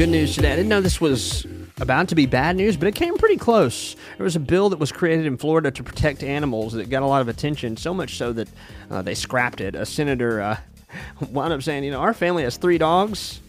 good 0.00 0.08
news 0.08 0.34
today. 0.34 0.50
I 0.50 0.56
didn't 0.56 0.70
know 0.70 0.80
this 0.80 0.98
was 0.98 1.46
about 1.78 2.08
to 2.08 2.14
be 2.14 2.24
bad 2.24 2.56
news, 2.56 2.74
but 2.74 2.88
it 2.88 2.94
came 2.94 3.18
pretty 3.18 3.36
close. 3.36 3.96
There 4.16 4.24
was 4.24 4.34
a 4.34 4.40
bill 4.40 4.70
that 4.70 4.78
was 4.78 4.90
created 4.90 5.26
in 5.26 5.36
Florida 5.36 5.70
to 5.70 5.82
protect 5.82 6.22
animals 6.22 6.72
that 6.72 6.88
got 6.88 7.02
a 7.02 7.06
lot 7.06 7.20
of 7.20 7.28
attention, 7.28 7.76
so 7.76 7.92
much 7.92 8.16
so 8.16 8.32
that 8.32 8.48
uh, 8.90 9.02
they 9.02 9.14
scrapped 9.14 9.60
it. 9.60 9.74
A 9.74 9.84
senator 9.84 10.40
uh, 10.40 10.56
wound 11.30 11.52
up 11.52 11.62
saying, 11.62 11.84
you 11.84 11.90
know, 11.90 12.00
our 12.00 12.14
family 12.14 12.44
has 12.44 12.56
three 12.56 12.78
dogs, 12.78 13.42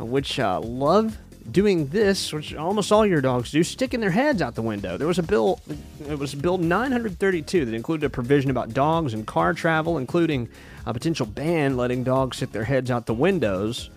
uh, 0.00 0.04
which 0.04 0.40
uh, 0.40 0.58
love 0.58 1.16
doing 1.52 1.86
this, 1.86 2.32
which 2.32 2.56
almost 2.56 2.90
all 2.90 3.06
your 3.06 3.20
dogs 3.20 3.52
do, 3.52 3.62
sticking 3.62 4.00
their 4.00 4.10
heads 4.10 4.42
out 4.42 4.56
the 4.56 4.62
window. 4.62 4.96
There 4.96 5.06
was 5.06 5.20
a 5.20 5.22
bill, 5.22 5.60
it 6.08 6.18
was 6.18 6.34
Bill 6.34 6.58
932 6.58 7.66
that 7.66 7.72
included 7.72 8.04
a 8.04 8.10
provision 8.10 8.50
about 8.50 8.74
dogs 8.74 9.14
and 9.14 9.24
car 9.24 9.54
travel, 9.54 9.98
including 9.98 10.48
a 10.86 10.92
potential 10.92 11.24
ban 11.24 11.76
letting 11.76 12.02
dogs 12.02 12.38
stick 12.38 12.50
their 12.50 12.64
heads 12.64 12.90
out 12.90 13.06
the 13.06 13.14
windows 13.14 13.90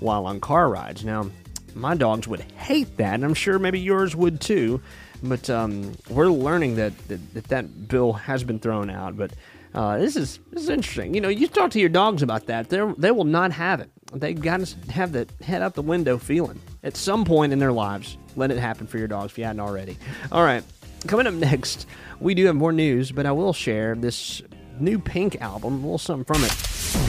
while 0.00 0.26
on 0.26 0.40
car 0.40 0.68
rides. 0.68 1.04
Now, 1.04 1.30
my 1.74 1.94
dogs 1.94 2.28
would 2.28 2.40
hate 2.40 2.96
that, 2.96 3.14
and 3.14 3.24
I'm 3.24 3.34
sure 3.34 3.58
maybe 3.58 3.80
yours 3.80 4.14
would 4.14 4.40
too. 4.40 4.80
But 5.22 5.48
um, 5.48 5.94
we're 6.10 6.28
learning 6.28 6.76
that, 6.76 6.96
that 7.08 7.34
that, 7.34 7.44
that 7.44 7.88
bill 7.88 8.12
has 8.12 8.44
been 8.44 8.58
thrown 8.58 8.90
out. 8.90 9.16
But 9.16 9.32
uh, 9.74 9.98
this 9.98 10.16
is 10.16 10.38
this 10.50 10.62
is 10.64 10.68
interesting. 10.68 11.14
You 11.14 11.20
know, 11.20 11.28
you 11.28 11.48
talk 11.48 11.70
to 11.72 11.80
your 11.80 11.88
dogs 11.88 12.22
about 12.22 12.46
that; 12.46 12.68
they 12.68 12.80
they 12.98 13.10
will 13.10 13.24
not 13.24 13.52
have 13.52 13.80
it. 13.80 13.90
They 14.12 14.34
got 14.34 14.60
to 14.60 14.92
have 14.92 15.12
that 15.12 15.30
head 15.40 15.62
out 15.62 15.74
the 15.74 15.82
window 15.82 16.18
feeling 16.18 16.60
at 16.82 16.96
some 16.96 17.24
point 17.24 17.52
in 17.52 17.58
their 17.58 17.72
lives. 17.72 18.16
Let 18.36 18.50
it 18.50 18.58
happen 18.58 18.86
for 18.86 18.98
your 18.98 19.08
dogs 19.08 19.32
if 19.32 19.38
you 19.38 19.44
hadn't 19.44 19.60
already. 19.60 19.98
All 20.30 20.44
right, 20.44 20.62
coming 21.06 21.26
up 21.26 21.34
next, 21.34 21.86
we 22.20 22.34
do 22.34 22.46
have 22.46 22.54
more 22.54 22.72
news, 22.72 23.10
but 23.10 23.26
I 23.26 23.32
will 23.32 23.52
share 23.52 23.94
this 23.94 24.42
new 24.78 24.98
Pink 24.98 25.40
album, 25.40 25.74
a 25.74 25.76
little 25.76 25.98
something 25.98 26.24
from 26.24 26.44
it. 26.44 26.52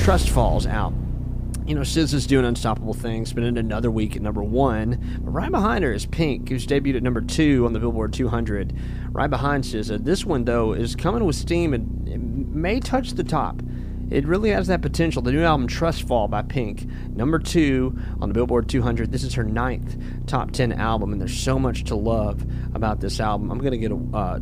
Trust 0.04 0.30
Falls 0.30 0.66
out. 0.66 0.94
You 1.66 1.74
know, 1.74 1.82
SZA's 1.82 2.28
doing 2.28 2.46
unstoppable 2.46 2.94
things, 2.94 3.30
spending 3.30 3.58
another 3.58 3.90
week 3.90 4.16
at 4.16 4.22
number 4.22 4.44
one. 4.44 5.20
But 5.22 5.32
right 5.32 5.52
behind 5.52 5.84
her 5.84 5.92
is 5.92 6.06
Pink, 6.06 6.50
who's 6.50 6.68
debuted 6.68 6.98
at 6.98 7.04
number 7.04 7.22
two 7.22 7.66
on 7.66 7.74
the 7.74 7.80
Billboard 7.80 8.14
200. 8.14 8.78
Right 9.12 9.30
behind 9.30 9.64
SZA. 9.64 10.04
This 10.04 10.26
one, 10.26 10.46
though, 10.46 10.74
is 10.74 10.96
coming 10.96 11.26
with 11.26 11.36
steam 11.36 11.74
and 11.74 12.54
may 12.54 12.80
touch 12.80 13.14
the 13.14 13.24
top. 13.24 13.64
It 14.12 14.28
really 14.28 14.52
has 14.52 14.68
that 14.68 14.84
potential. 14.84 15.24
The 15.24 15.32
new 15.32 15.44
album, 15.44 15.68
Trust 15.68 16.08
Fall 16.08 16.28
by 16.28 16.44
Pink, 16.44 16.86
number 17.10 17.40
two 17.40 17.98
on 18.22 18.30
the 18.30 18.36
Billboard 18.36 18.70
200. 18.70 19.12
This 19.12 19.24
is 19.24 19.34
her 19.34 19.44
ninth 19.44 19.98
top 20.28 20.52
10 20.52 20.74
album, 20.74 21.12
and 21.12 21.20
there's 21.20 21.38
so 21.38 21.58
much 21.58 21.86
to 21.86 21.96
love 21.96 22.46
about 22.76 23.00
this 23.00 23.20
album. 23.20 23.52
I'm 23.52 23.58
going 23.60 23.72
to 23.72 23.78
get 23.78 23.92
a. 23.92 23.98
Uh, 24.16 24.40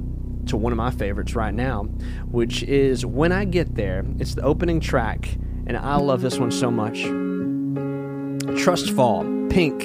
to 0.47 0.57
one 0.57 0.73
of 0.73 0.77
my 0.77 0.91
favorites 0.91 1.35
right 1.35 1.53
now, 1.53 1.83
which 2.29 2.63
is 2.63 3.05
When 3.05 3.31
I 3.31 3.45
Get 3.45 3.75
There. 3.75 4.05
It's 4.19 4.35
the 4.35 4.41
opening 4.41 4.81
track, 4.81 5.37
and 5.65 5.77
I 5.77 5.97
love 5.97 6.21
this 6.21 6.37
one 6.37 6.51
so 6.51 6.69
much. 6.69 7.01
Trust 8.61 8.91
Fall, 8.91 9.23
Pink. 9.49 9.83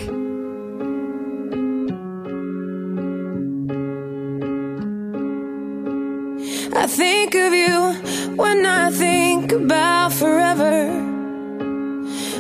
I 6.75 6.87
think 6.87 7.35
of 7.35 7.53
you 7.53 8.37
when 8.37 8.65
I 8.65 8.91
think 8.91 9.53
about 9.53 10.13
forever. 10.13 11.07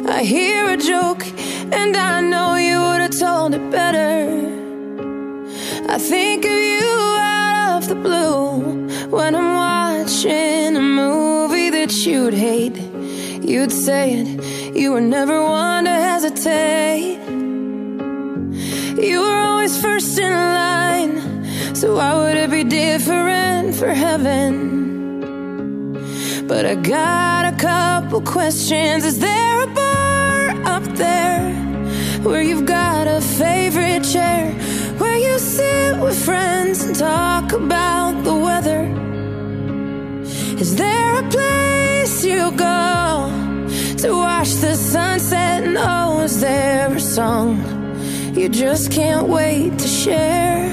I 0.08 0.22
hear 0.22 0.70
a 0.70 0.76
joke 0.76 1.24
and 1.72 1.96
I 1.96 2.20
know 2.20 2.54
you 2.56 2.78
would 2.80 3.00
have 3.00 3.18
told 3.18 3.54
it 3.54 3.70
better. 3.70 4.48
I 5.88 5.98
think 5.98 6.44
of 6.44 6.50
you 6.52 6.88
out 7.18 7.82
of 7.82 7.88
the 7.88 7.94
blue 7.94 9.08
when 9.08 9.34
I'm 9.34 9.54
watching 9.54 10.76
a 10.76 10.80
movie 10.80 11.70
that 11.70 11.92
you'd 12.06 12.34
hate. 12.34 12.87
You'd 13.48 13.72
say 13.72 14.12
it, 14.12 14.76
you 14.76 14.92
were 14.92 15.00
never 15.00 15.42
one 15.42 15.84
to 15.84 15.90
hesitate. 15.90 17.18
You 19.02 19.20
were 19.22 19.40
always 19.40 19.80
first 19.80 20.18
in 20.18 20.30
line, 20.30 21.74
so 21.74 21.96
why 21.96 22.12
would 22.14 22.36
it 22.36 22.50
be 22.50 22.62
different 22.62 23.74
for 23.74 23.88
heaven? 23.88 24.52
But 26.46 26.66
I 26.66 26.74
got 26.74 27.54
a 27.54 27.56
couple 27.56 28.20
questions. 28.20 29.06
Is 29.06 29.18
there 29.18 29.62
a 29.62 29.66
bar 29.68 30.50
up 30.66 30.84
there 30.98 31.50
where 32.22 32.42
you've 32.42 32.66
got 32.66 33.06
a 33.06 33.22
favorite 33.22 34.04
chair? 34.04 34.52
Where 34.98 35.16
you 35.16 35.38
sit 35.38 35.98
with 35.98 36.22
friends 36.22 36.84
and 36.84 36.94
talk 36.94 37.52
about 37.54 38.24
the 38.24 38.34
weather? 38.34 39.07
Is 40.60 40.74
there 40.74 41.18
a 41.20 41.28
place 41.30 42.24
you 42.24 42.50
go 42.50 43.30
to 43.98 44.10
watch 44.10 44.48
the 44.54 44.74
sunset? 44.74 45.62
And 45.62 45.78
oh, 45.78 46.22
is 46.22 46.40
there 46.40 46.92
a 46.92 47.00
song 47.00 47.62
you 48.34 48.48
just 48.48 48.90
can't 48.90 49.28
wait 49.28 49.78
to 49.78 49.86
share? 49.86 50.66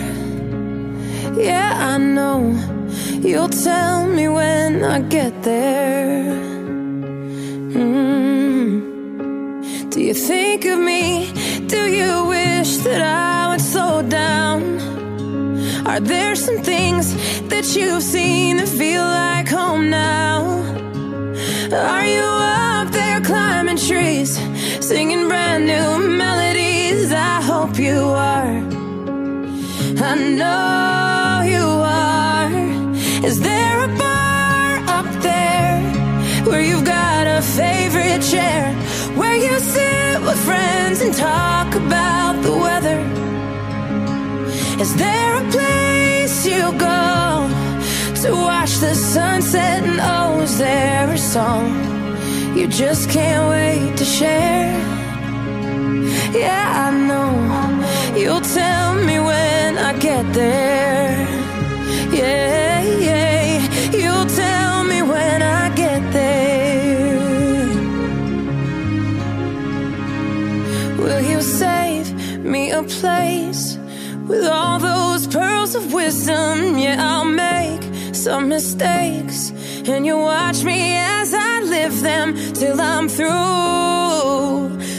Yeah, 1.38 1.94
I 1.94 2.00
know 2.00 2.58
you'll 3.22 3.50
tell 3.50 4.08
me 4.08 4.28
when 4.28 4.84
I 4.84 5.02
get 5.02 5.44
there. 5.44 6.34
Mm. 7.78 8.82
Do 9.92 10.02
you 10.02 10.16
think 10.16 10.66
of 10.66 10.80
me? 10.80 11.32
Do 11.68 11.86
you 11.86 12.26
wish 12.26 12.78
that 12.78 13.02
I 13.04 13.50
would 13.52 13.62
slow 13.62 14.02
down? 14.02 15.05
Are 15.86 16.00
there 16.00 16.36
some 16.36 16.64
things 16.64 17.14
that 17.50 17.76
you've 17.76 18.02
seen 18.02 18.58
that 18.58 18.68
feel 18.68 19.04
like 19.04 19.48
home 19.48 19.92
now? 19.92 20.42
Are 21.72 22.06
you 22.06 22.24
up 22.24 22.92
there 22.92 23.22
climbing 23.22 23.78
trees, 23.78 24.36
singing 24.84 25.28
brand 25.28 25.68
new 25.68 26.18
melodies? 26.18 27.12
I 27.12 27.40
hope 27.40 27.78
you 27.78 28.00
are. 28.02 28.56
I 30.10 30.16
know 30.40 31.44
you 31.54 31.66
are. 32.02 32.52
Is 33.24 33.40
there 33.42 33.84
a 33.84 33.88
bar 33.88 34.78
up 34.98 35.10
there 35.22 35.82
where 36.50 36.62
you've 36.62 36.86
got 36.86 37.28
a 37.28 37.44
favorite 37.44 38.24
chair? 38.24 38.74
Where 39.16 39.36
you 39.36 39.60
sit 39.60 40.20
with 40.22 40.40
friends 40.46 41.02
and 41.02 41.14
talk? 41.14 41.85
Is 44.78 44.94
there 44.98 45.38
a 45.38 45.52
place 45.52 46.46
you 46.46 46.64
go 46.78 47.48
to 48.24 48.32
watch 48.34 48.74
the 48.80 48.94
sunset? 48.94 49.84
And 49.84 50.00
oh, 50.02 50.42
is 50.42 50.58
there 50.58 51.10
a 51.10 51.18
song 51.18 51.72
you 52.58 52.68
just 52.68 53.10
can't 53.10 53.48
wait 53.50 53.96
to 53.98 54.04
share? 54.04 54.74
Yeah, 56.34 56.88
I 56.88 56.92
know 57.08 58.20
you'll 58.20 58.42
tell 58.42 58.96
me 58.96 59.18
when 59.18 59.78
I 59.78 59.98
get 59.98 60.26
there. 60.34 61.26
Yeah, 62.12 62.84
yeah, 62.84 63.92
you'll 63.92 64.26
tell 64.26 64.84
me 64.84 65.02
when 65.02 65.42
I 65.42 65.74
get 65.74 66.02
there. 66.12 67.16
Will 70.98 71.22
you 71.22 71.42
save 71.42 72.14
me 72.44 72.72
a 72.72 72.84
place 72.84 73.75
with 74.28 74.46
all 74.46 74.80
those 74.80 75.28
pearls 75.28 75.76
of 75.76 75.94
wisdom? 75.94 76.78
Yeah, 76.78 76.98
I'll 77.00 77.26
make 77.26 77.84
some 78.14 78.50
mistakes, 78.50 79.52
and 79.88 80.06
you 80.06 80.18
watch 80.18 80.64
me 80.64 80.96
as 80.98 81.34
I 81.34 81.62
live 81.62 82.02
them 82.02 82.36
till 82.54 82.80
I'm 82.82 83.08
through, 83.08 83.30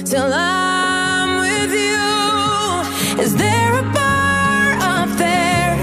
till 0.05 0.33
I'm 0.33 1.41
with 1.41 1.73
you. 1.73 3.23
Is 3.25 3.35
there 3.37 3.79
a 3.79 3.83
bar 3.93 4.73
up 4.95 5.11
there 5.19 5.77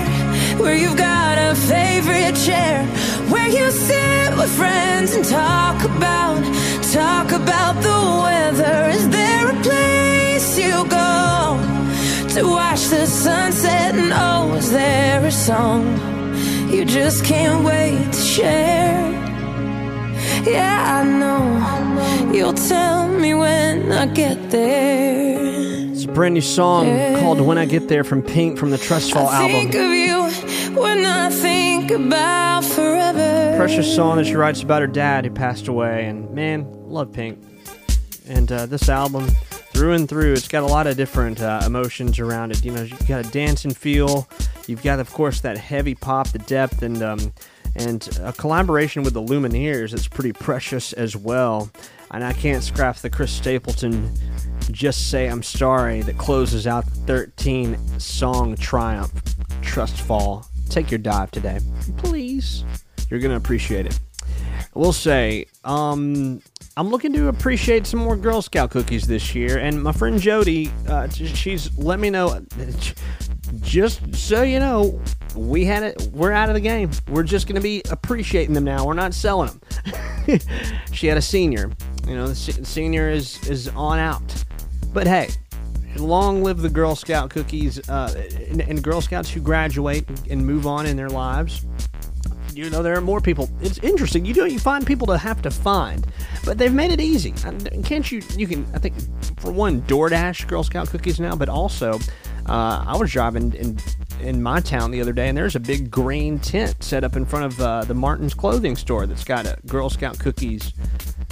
where 0.61 0.75
you've 0.75 0.97
got 0.97 1.37
a 1.37 1.55
favorite 1.55 2.35
chair? 2.35 2.85
Where 3.29 3.47
you 3.47 3.71
sit 3.71 4.37
with 4.37 4.51
friends 4.55 5.13
and 5.15 5.25
talk 5.25 5.83
about, 5.83 6.41
talk 6.93 7.31
about 7.31 7.75
the 7.81 7.99
weather? 8.23 8.89
Is 8.97 9.09
there 9.09 9.49
a 9.49 9.55
place 9.61 10.57
you 10.57 10.85
go 10.87 11.42
to 12.33 12.43
watch 12.43 12.87
the 12.87 13.05
sunset? 13.05 13.93
And 13.95 14.11
oh, 14.11 14.55
is 14.55 14.71
there 14.71 15.23
a 15.23 15.31
song 15.31 15.85
you 16.69 16.83
just 16.83 17.23
can't 17.23 17.63
wait 17.63 18.11
to 18.11 18.19
share? 18.19 19.11
Yeah, 20.43 21.01
I 21.01 21.03
know 21.05 22.33
you'll 22.33 22.53
tell 22.53 23.07
me 23.07 23.35
when 23.35 23.91
I 23.91 24.07
get 24.07 24.49
there. 24.49 25.37
It's 25.91 26.05
a 26.05 26.07
brand 26.07 26.33
new 26.33 26.41
song 26.41 26.87
called 27.19 27.39
When 27.39 27.59
I 27.59 27.65
Get 27.65 27.87
There 27.87 28.03
from 28.03 28.23
Pink 28.23 28.57
from 28.57 28.71
the 28.71 28.79
Trust 28.79 29.13
Fall 29.13 29.27
I 29.27 29.47
think 29.47 29.75
album. 29.75 29.91
of 29.91 29.95
you 29.95 30.81
when 30.81 31.05
I 31.05 31.29
think 31.29 31.91
about 31.91 32.65
forever. 32.65 33.57
Precious 33.57 33.95
song 33.95 34.17
that 34.17 34.25
she 34.25 34.35
writes 34.35 34.63
about 34.63 34.81
her 34.81 34.87
dad 34.87 35.25
who 35.25 35.31
passed 35.31 35.67
away. 35.67 36.07
And 36.07 36.31
man, 36.31 36.65
love 36.89 37.13
Pink. 37.13 37.37
And 38.27 38.51
uh, 38.51 38.65
this 38.65 38.89
album, 38.89 39.29
through 39.73 39.93
and 39.93 40.07
through, 40.07 40.33
it's 40.33 40.47
got 40.47 40.63
a 40.63 40.67
lot 40.67 40.87
of 40.87 40.95
different 40.95 41.41
uh, 41.41 41.61
emotions 41.65 42.19
around 42.19 42.51
it. 42.51 42.63
You 42.63 42.71
know, 42.71 42.83
you've 42.83 43.07
got 43.07 43.25
a 43.25 43.29
dancing 43.29 43.73
feel. 43.73 44.27
You've 44.67 44.83
got, 44.83 44.99
of 44.99 45.11
course, 45.11 45.41
that 45.41 45.57
heavy 45.57 45.95
pop, 45.95 46.29
the 46.29 46.39
depth, 46.39 46.83
and 46.83 47.01
um, 47.01 47.33
and 47.75 48.07
a 48.21 48.31
collaboration 48.33 49.03
with 49.03 49.13
the 49.13 49.21
Lumineers 49.21 49.93
It's 49.93 50.07
pretty 50.07 50.33
precious 50.33 50.93
as 50.93 51.15
well. 51.15 51.71
And 52.11 52.23
I 52.23 52.33
can't 52.33 52.63
scrap 52.63 52.97
the 52.97 53.09
Chris 53.09 53.31
Stapleton 53.31 54.13
Just 54.71 55.09
Say 55.09 55.27
I'm 55.27 55.41
Sorry 55.41 56.01
that 56.01 56.17
closes 56.17 56.67
out 56.67 56.85
the 56.85 56.91
13 56.91 57.99
song 57.99 58.55
triumph. 58.55 59.11
Trust 59.63 59.99
Fall. 60.01 60.45
Take 60.69 60.91
your 60.91 60.99
dive 60.99 61.31
today. 61.31 61.59
Please. 61.97 62.63
You're 63.09 63.19
to 63.19 63.35
appreciate 63.35 63.87
it. 63.87 63.99
We'll 64.75 64.93
say, 64.93 65.47
um, 65.63 66.41
I'm 66.75 66.89
looking 66.89 67.13
to 67.13 67.27
appreciate 67.27 67.85
some 67.85 67.99
more 67.99 68.15
Girl 68.15 68.41
Scout 68.41 68.71
cookies 68.71 69.05
this 69.05 69.35
year, 69.35 69.59
and 69.59 69.83
my 69.83 69.91
friend 69.91 70.19
Jody, 70.19 70.71
uh, 70.87 71.07
she's 71.07 71.75
let 71.77 71.99
me 71.99 72.09
know. 72.09 72.43
Just 73.61 74.15
so 74.15 74.41
you 74.41 74.59
know, 74.59 74.99
we 75.35 75.65
had 75.65 75.83
it. 75.83 76.09
We're 76.11 76.31
out 76.31 76.49
of 76.49 76.55
the 76.55 76.61
game. 76.61 76.89
We're 77.09 77.23
just 77.23 77.45
going 77.45 77.57
to 77.57 77.61
be 77.61 77.83
appreciating 77.91 78.55
them 78.55 78.63
now. 78.63 78.85
We're 78.85 78.95
not 78.95 79.13
selling 79.13 79.51
them. 79.51 80.39
she 80.91 81.05
had 81.05 81.17
a 81.17 81.21
senior. 81.21 81.71
You 82.07 82.15
know, 82.15 82.27
the 82.27 82.35
senior 82.35 83.07
is 83.07 83.47
is 83.47 83.67
on 83.69 83.99
out. 83.99 84.43
But 84.93 85.05
hey, 85.05 85.29
long 85.97 86.43
live 86.43 86.57
the 86.57 86.69
Girl 86.69 86.95
Scout 86.95 87.29
cookies 87.29 87.87
uh, 87.87 88.13
and, 88.49 88.61
and 88.61 88.83
Girl 88.83 88.99
Scouts 88.99 89.29
who 89.29 89.41
graduate 89.41 90.07
and 90.27 90.43
move 90.43 90.65
on 90.65 90.87
in 90.87 90.97
their 90.97 91.09
lives 91.09 91.67
you 92.53 92.69
know 92.69 92.83
there 92.83 92.95
are 92.95 93.01
more 93.01 93.21
people. 93.21 93.49
It's 93.61 93.79
interesting. 93.79 94.25
You 94.25 94.33
do 94.33 94.45
you 94.45 94.59
find 94.59 94.85
people 94.85 95.07
to 95.07 95.17
have 95.17 95.41
to 95.41 95.51
find 95.51 96.05
but 96.45 96.57
they've 96.57 96.73
made 96.73 96.91
it 96.91 96.99
easy. 96.99 97.31
Can't 97.83 98.11
you 98.11 98.21
you 98.35 98.47
can 98.47 98.65
i 98.73 98.79
think 98.79 98.93
for 99.39 99.51
one 99.51 99.81
doordash 99.83 100.47
girl 100.47 100.63
scout 100.63 100.89
cookies 100.89 101.19
now 101.19 101.35
but 101.35 101.49
also 101.49 101.99
uh, 102.47 102.83
i 102.87 102.95
was 102.97 103.11
driving 103.11 103.53
in 103.53 103.77
in 104.21 104.41
my 104.41 104.59
town 104.59 104.91
the 104.91 105.01
other 105.01 105.13
day 105.13 105.27
and 105.27 105.37
there's 105.37 105.55
a 105.55 105.59
big 105.59 105.89
green 105.91 106.39
tent 106.39 106.81
set 106.83 107.03
up 107.03 107.15
in 107.15 107.25
front 107.25 107.45
of 107.45 107.59
uh, 107.61 107.83
the 107.85 107.93
martin's 107.93 108.33
clothing 108.33 108.75
store 108.75 109.05
that's 109.05 109.23
got 109.23 109.45
a 109.45 109.57
girl 109.67 109.89
scout 109.89 110.17
cookies 110.19 110.73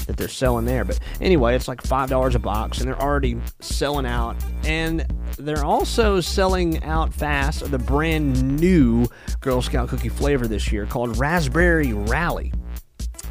that 0.06 0.18
they're 0.18 0.28
selling 0.28 0.66
there. 0.66 0.86
But 0.86 1.00
anyway, 1.20 1.56
it's 1.56 1.68
like 1.68 1.82
$5 1.82 2.36
a 2.36 2.40
box 2.40 2.80
and 2.80 2.88
they're 2.88 3.02
already 3.02 3.38
selling 3.60 4.06
out. 4.06 4.36
And 4.66 5.06
they're 5.38 5.66
also 5.66 6.20
selling 6.22 6.84
out 6.84 7.14
fast 7.14 7.70
the 7.70 7.80
brand 7.80 8.60
new 8.60 9.08
Girl 9.40 9.62
Scout 9.62 9.90
cookie 9.90 10.10
flavor 10.10 10.48
this 10.48 10.72
year 10.72 10.86
called 10.86 11.18
Raspberry 11.18 11.94
Rally. 11.94 12.54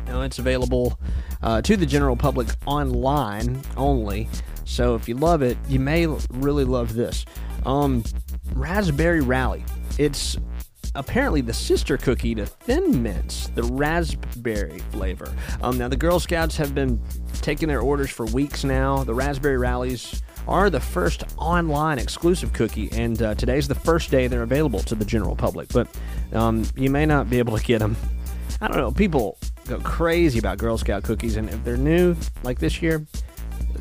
Now, 0.07 0.23
it's 0.23 0.39
available 0.39 0.99
uh, 1.43 1.63
to 1.63 1.77
the 1.77 1.87
general 1.87 2.17
public 2.17 2.49
online 2.67 3.61
only. 3.77 4.29
So 4.65 4.95
if 4.95 5.09
you 5.09 5.15
love 5.15 5.43
it, 5.43 5.57
you 5.69 5.79
may 5.79 6.07
really 6.31 6.65
love 6.65 6.95
this. 6.95 7.25
Um, 7.67 8.03
Raspberry 8.55 9.21
Rally. 9.21 9.65
It's 9.99 10.37
apparently 10.95 11.41
the 11.41 11.53
sister 11.53 11.97
cookie 11.97 12.35
to 12.35 12.47
Thin 12.47 13.03
Mints, 13.03 13.49
the 13.49 13.62
raspberry 13.62 14.79
flavor. 14.91 15.33
Um, 15.62 15.79
now, 15.79 15.89
the 15.89 15.97
Girl 15.97 16.19
Scouts 16.19 16.57
have 16.57 16.75
been 16.75 17.01
taking 17.35 17.69
their 17.69 17.81
orders 17.81 18.11
for 18.11 18.27
weeks 18.27 18.65
now. 18.65 19.05
The 19.05 19.15
Raspberry 19.15 19.59
Rallies 19.59 20.23
are 20.49 20.71
the 20.71 20.81
first 20.81 21.25
online 21.37 21.99
exclusive 21.99 22.53
cookie, 22.53 22.91
and 22.93 23.21
uh, 23.23 23.35
today's 23.35 23.69
the 23.69 23.75
first 23.75 24.11
day 24.11 24.27
they're 24.27 24.43
available 24.43 24.81
to 24.81 24.95
the 24.95 25.05
general 25.05 25.37
public. 25.37 25.69
But 25.69 25.89
um, 26.33 26.65
you 26.75 26.91
may 26.91 27.07
not 27.07 27.31
be 27.31 27.39
able 27.39 27.57
to 27.57 27.62
get 27.62 27.79
them. 27.79 27.97
I 28.61 28.69
don't 28.69 28.77
know. 28.77 28.91
People 28.91 29.39
go 29.67 29.79
crazy 29.81 30.39
about 30.39 30.59
Girl 30.59 30.77
Scout 30.77 31.05
cookies, 31.05 31.37
and 31.37 31.49
if 31.49 31.62
they're 31.65 31.77
new 31.77 32.17
like 32.43 32.59
this 32.59 32.83
year, 32.83 33.07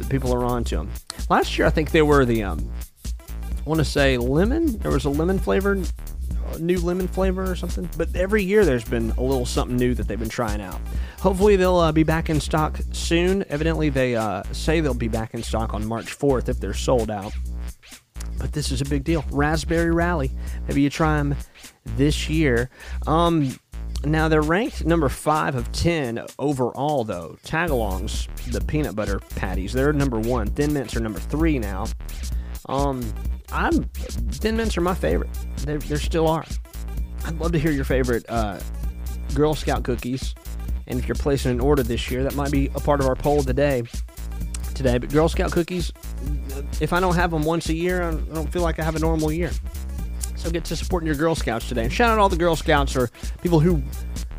people 0.09 0.33
are 0.33 0.45
on 0.45 0.63
to 0.65 0.77
them. 0.77 0.91
Last 1.29 1.57
year, 1.57 1.67
I 1.67 1.71
think 1.71 1.91
they 1.91 2.01
were 2.01 2.25
the 2.25 2.43
um, 2.43 2.71
I 3.15 3.61
want 3.65 3.79
to 3.79 3.85
say 3.85 4.17
lemon. 4.17 4.77
There 4.79 4.91
was 4.91 5.05
a 5.05 5.09
lemon 5.09 5.39
flavored 5.39 5.89
new 6.59 6.79
lemon 6.79 7.07
flavor 7.07 7.49
or 7.49 7.55
something. 7.55 7.89
But 7.97 8.15
every 8.15 8.43
year 8.43 8.65
there's 8.65 8.83
been 8.83 9.11
a 9.11 9.21
little 9.21 9.45
something 9.45 9.77
new 9.77 9.93
that 9.95 10.07
they've 10.07 10.19
been 10.19 10.29
trying 10.29 10.61
out. 10.61 10.79
Hopefully 11.19 11.55
they'll 11.55 11.77
uh, 11.77 11.91
be 11.91 12.03
back 12.03 12.29
in 12.29 12.39
stock 12.39 12.79
soon. 12.91 13.45
Evidently 13.49 13.89
they 13.89 14.15
uh, 14.15 14.43
say 14.51 14.79
they'll 14.79 14.93
be 14.93 15.07
back 15.07 15.33
in 15.33 15.43
stock 15.43 15.73
on 15.73 15.85
March 15.85 16.17
4th 16.17 16.49
if 16.49 16.59
they're 16.59 16.73
sold 16.73 17.11
out. 17.11 17.33
But 18.37 18.53
this 18.53 18.71
is 18.71 18.81
a 18.81 18.85
big 18.85 19.03
deal. 19.03 19.25
Raspberry 19.31 19.91
Rally. 19.91 20.31
Maybe 20.67 20.81
you 20.81 20.89
try 20.89 21.17
them 21.17 21.35
this 21.97 22.29
year. 22.29 22.69
Um, 23.05 23.53
now 24.05 24.29
they're 24.29 24.41
ranked 24.41 24.85
number 24.85 25.09
five 25.09 25.55
of 25.55 25.69
ten 25.73 26.25
overall, 26.37 27.03
though. 27.03 27.37
Tagalongs, 27.43 28.27
the 28.51 28.61
peanut 28.61 28.95
butter 28.95 29.19
patties, 29.35 29.73
they're 29.73 29.91
number 29.91 30.19
one. 30.19 30.47
Thin 30.47 30.73
mints 30.73 30.95
are 30.95 31.01
number 31.01 31.19
three 31.19 31.59
now. 31.59 31.85
Um, 32.67 33.01
I'm 33.51 33.83
Thin 33.83 34.57
Mints 34.57 34.77
are 34.77 34.81
my 34.81 34.93
favorite. 34.93 35.29
They 35.65 35.77
they 35.77 35.95
still 35.95 36.27
are. 36.27 36.45
I'd 37.25 37.39
love 37.39 37.51
to 37.51 37.59
hear 37.59 37.71
your 37.71 37.85
favorite 37.85 38.25
uh, 38.29 38.59
Girl 39.33 39.55
Scout 39.55 39.83
cookies, 39.83 40.35
and 40.87 40.99
if 40.99 41.07
you're 41.07 41.15
placing 41.15 41.51
an 41.51 41.59
order 41.59 41.83
this 41.83 42.09
year, 42.09 42.23
that 42.23 42.35
might 42.35 42.51
be 42.51 42.67
a 42.75 42.79
part 42.79 42.99
of 42.99 43.07
our 43.07 43.15
poll 43.15 43.43
today. 43.43 43.83
Today, 44.75 44.97
but 44.97 45.09
Girl 45.11 45.27
Scout 45.27 45.51
cookies, 45.51 45.91
if 46.79 46.93
I 46.93 46.99
don't 46.99 47.15
have 47.15 47.31
them 47.31 47.43
once 47.43 47.67
a 47.67 47.73
year, 47.73 48.01
I 48.01 48.11
don't 48.11 48.51
feel 48.51 48.61
like 48.61 48.79
I 48.79 48.83
have 48.83 48.95
a 48.95 48.99
normal 48.99 49.31
year. 49.31 49.51
So 50.35 50.49
get 50.49 50.63
to 50.65 50.75
supporting 50.77 51.07
your 51.07 51.17
Girl 51.17 51.35
Scouts 51.35 51.67
today. 51.67 51.83
And 51.83 51.91
shout 51.91 52.09
out 52.09 52.17
all 52.17 52.29
the 52.29 52.37
Girl 52.37 52.55
Scouts 52.55 52.95
or 52.95 53.09
people 53.41 53.59
who 53.59 53.83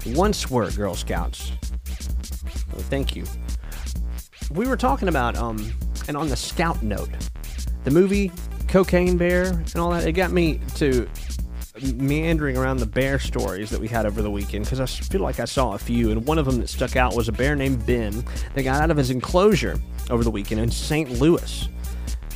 once 0.06 0.50
were 0.50 0.70
Girl 0.70 0.94
Scouts. 0.94 1.52
thank 2.88 3.14
you. 3.14 3.24
We 4.50 4.66
were 4.66 4.78
talking 4.78 5.08
about 5.08 5.36
um, 5.36 5.70
and 6.08 6.16
on 6.16 6.28
the 6.28 6.36
Scout 6.36 6.82
note, 6.82 7.10
the 7.84 7.90
movie 7.90 8.32
Cocaine 8.70 9.16
Bear 9.16 9.48
and 9.48 9.76
all 9.76 9.90
that, 9.90 10.06
it 10.06 10.12
got 10.12 10.30
me 10.30 10.60
to 10.76 11.08
meandering 11.94 12.56
around 12.56 12.76
the 12.76 12.86
bear 12.86 13.18
stories 13.18 13.68
that 13.70 13.80
we 13.80 13.88
had 13.88 14.06
over 14.06 14.22
the 14.22 14.30
weekend 14.30 14.64
because 14.64 14.78
I 14.78 14.86
feel 14.86 15.22
like 15.22 15.40
I 15.40 15.44
saw 15.44 15.72
a 15.74 15.78
few, 15.78 16.12
and 16.12 16.24
one 16.24 16.38
of 16.38 16.46
them 16.46 16.60
that 16.60 16.68
stuck 16.68 16.94
out 16.94 17.16
was 17.16 17.28
a 17.28 17.32
bear 17.32 17.56
named 17.56 17.84
Ben 17.84 18.24
that 18.54 18.62
got 18.62 18.80
out 18.80 18.92
of 18.92 18.96
his 18.96 19.10
enclosure 19.10 19.76
over 20.08 20.22
the 20.22 20.30
weekend 20.30 20.60
in 20.60 20.70
St. 20.70 21.10
Louis. 21.18 21.68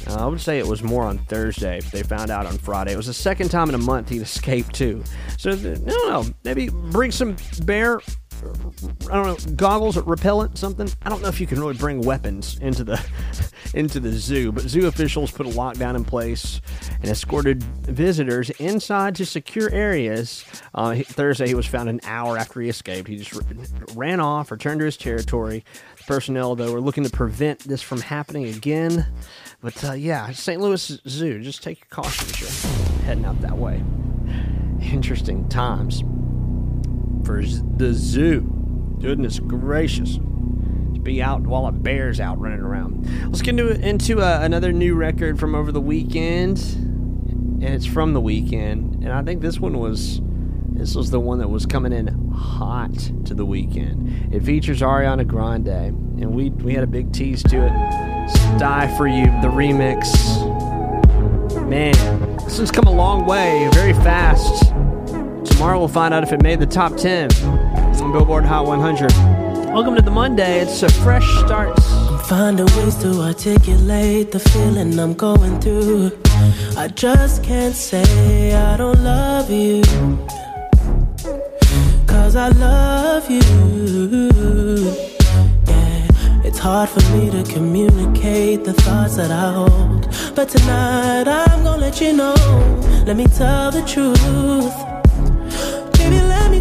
Uh, 0.08 0.16
I 0.16 0.26
would 0.26 0.40
say 0.40 0.58
it 0.58 0.66
was 0.66 0.82
more 0.82 1.04
on 1.04 1.18
Thursday. 1.18 1.80
They 1.92 2.02
found 2.02 2.30
out 2.30 2.46
on 2.46 2.58
Friday. 2.58 2.92
It 2.92 2.96
was 2.96 3.06
the 3.06 3.14
second 3.14 3.50
time 3.50 3.68
in 3.68 3.74
a 3.76 3.78
month 3.78 4.08
he'd 4.08 4.22
escaped 4.22 4.74
too. 4.74 5.04
So 5.38 5.52
I 5.52 5.54
don't. 5.54 6.34
Maybe 6.44 6.68
bring 6.68 7.12
some 7.12 7.36
bear 7.62 8.00
I 9.10 9.14
don't 9.14 9.26
know, 9.26 9.54
goggles, 9.54 9.96
or 9.96 10.02
repellent, 10.02 10.58
something. 10.58 10.88
I 11.02 11.08
don't 11.08 11.22
know 11.22 11.28
if 11.28 11.40
you 11.40 11.46
can 11.46 11.60
really 11.60 11.74
bring 11.74 12.00
weapons 12.00 12.58
into 12.60 12.84
the 12.84 13.04
into 13.74 14.00
the 14.00 14.12
zoo, 14.12 14.52
but 14.52 14.64
zoo 14.64 14.86
officials 14.86 15.30
put 15.30 15.46
a 15.46 15.50
lockdown 15.50 15.96
in 15.96 16.04
place 16.04 16.60
and 17.00 17.10
escorted 17.10 17.62
visitors 17.62 18.50
inside 18.50 19.14
to 19.16 19.26
secure 19.26 19.70
areas. 19.70 20.44
Uh, 20.74 20.96
Thursday, 20.96 21.48
he 21.48 21.54
was 21.54 21.66
found 21.66 21.88
an 21.88 22.00
hour 22.04 22.38
after 22.38 22.60
he 22.60 22.68
escaped. 22.68 23.08
He 23.08 23.16
just 23.16 23.40
ran 23.94 24.20
off, 24.20 24.50
returned 24.50 24.80
to 24.80 24.86
his 24.86 24.96
territory. 24.96 25.64
The 25.96 26.04
personnel, 26.04 26.54
though, 26.56 26.74
are 26.74 26.80
looking 26.80 27.04
to 27.04 27.10
prevent 27.10 27.60
this 27.60 27.82
from 27.82 28.00
happening 28.00 28.46
again. 28.46 29.06
But 29.60 29.82
uh, 29.84 29.92
yeah, 29.92 30.30
St. 30.32 30.60
Louis 30.60 31.00
Zoo, 31.08 31.40
just 31.40 31.62
take 31.62 31.80
your 31.80 31.88
caution 31.90 32.28
as 32.28 32.40
you're 32.40 33.02
heading 33.02 33.24
out 33.24 33.40
that 33.40 33.56
way. 33.56 33.82
Interesting 34.82 35.48
times 35.48 36.02
for 37.24 37.42
the 37.42 37.92
zoo. 37.92 38.42
Goodness 39.00 39.38
gracious. 39.38 40.16
To 40.16 41.00
be 41.00 41.22
out 41.22 41.42
while 41.42 41.66
a 41.66 41.72
bear's 41.72 42.20
out 42.20 42.38
running 42.38 42.60
around. 42.60 43.06
Let's 43.26 43.42
get 43.42 43.58
into, 43.58 43.86
into 43.86 44.20
uh, 44.20 44.40
another 44.42 44.72
new 44.72 44.94
record 44.94 45.38
from 45.38 45.54
over 45.54 45.72
the 45.72 45.80
weekend. 45.80 46.58
And 47.64 47.74
it's 47.74 47.86
from 47.86 48.12
the 48.12 48.20
Weeknd. 48.20 49.04
And 49.04 49.10
I 49.10 49.22
think 49.22 49.40
this 49.40 49.58
one 49.58 49.78
was. 49.78 50.20
This 50.74 50.96
was 50.96 51.10
the 51.10 51.20
one 51.20 51.38
that 51.38 51.48
was 51.48 51.66
coming 51.66 51.92
in 51.92 52.08
hot 52.32 52.92
to 53.26 53.34
the 53.34 53.46
weekend. 53.46 54.34
It 54.34 54.42
features 54.42 54.80
Ariana 54.80 55.24
Grande, 55.24 55.68
and 55.68 56.34
we 56.34 56.50
we 56.50 56.74
had 56.74 56.82
a 56.82 56.86
big 56.88 57.12
tease 57.12 57.42
to 57.44 57.64
it. 57.64 57.70
Die 58.58 58.96
for 58.96 59.06
You, 59.06 59.26
the 59.40 59.48
remix. 59.48 60.10
Man, 61.68 61.94
this 62.38 62.58
one's 62.58 62.72
come 62.72 62.86
a 62.86 62.92
long 62.92 63.24
way, 63.24 63.68
very 63.72 63.92
fast. 63.92 64.72
Tomorrow 65.44 65.78
we'll 65.78 65.88
find 65.88 66.14
out 66.14 66.22
if 66.22 66.32
it 66.32 66.42
made 66.42 66.58
the 66.58 66.66
top 66.66 66.96
10 66.96 67.32
on 68.00 68.12
Billboard 68.12 68.44
Hot 68.44 68.66
100. 68.66 69.12
Welcome 69.72 69.94
to 69.96 70.02
the 70.02 70.10
Monday. 70.10 70.60
It's 70.60 70.82
a 70.82 70.88
fresh 70.88 71.26
start. 71.38 71.78
I'm 71.86 72.18
finding 72.20 72.66
ways 72.76 72.96
to 73.02 73.20
articulate 73.20 74.32
the 74.32 74.38
feeling 74.38 74.98
I'm 74.98 75.14
going 75.14 75.60
through. 75.60 76.12
I 76.76 76.88
just 76.88 77.42
can't 77.42 77.74
say 77.74 78.54
I 78.54 78.76
don't 78.76 79.02
love 79.02 79.50
you. 79.50 79.82
Cause 82.06 82.36
I 82.36 82.48
love 82.48 83.30
you. 83.30 83.42
It's 86.44 86.58
hard 86.58 86.88
for 86.88 87.00
me 87.16 87.30
to 87.30 87.42
communicate 87.52 88.64
the 88.64 88.72
thoughts 88.72 89.16
that 89.16 89.30
I 89.30 89.52
hold. 89.52 90.08
But 90.34 90.48
tonight 90.48 91.28
I'm 91.28 91.64
gonna 91.64 91.80
let 91.80 92.00
you 92.00 92.12
know. 92.12 92.34
Let 93.06 93.16
me 93.16 93.26
tell 93.26 93.70
the 93.70 93.82
truth 93.82 94.93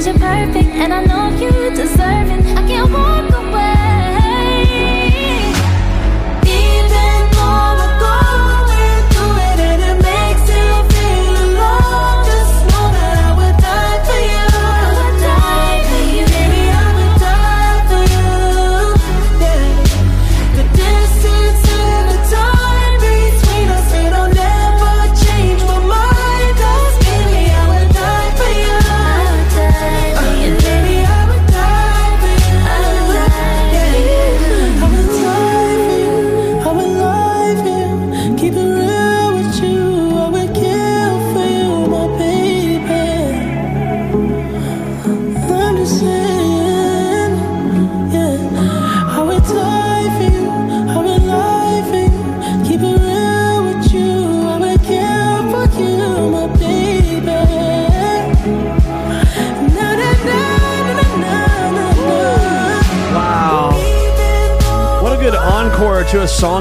Cause 0.00 0.06
you're 0.06 0.18
perfect. 0.18 0.70
And 0.76 0.94
I 0.94 1.04
know 1.04 1.28
you 1.38 1.70
deserve 1.74 2.30
it. 2.30 2.39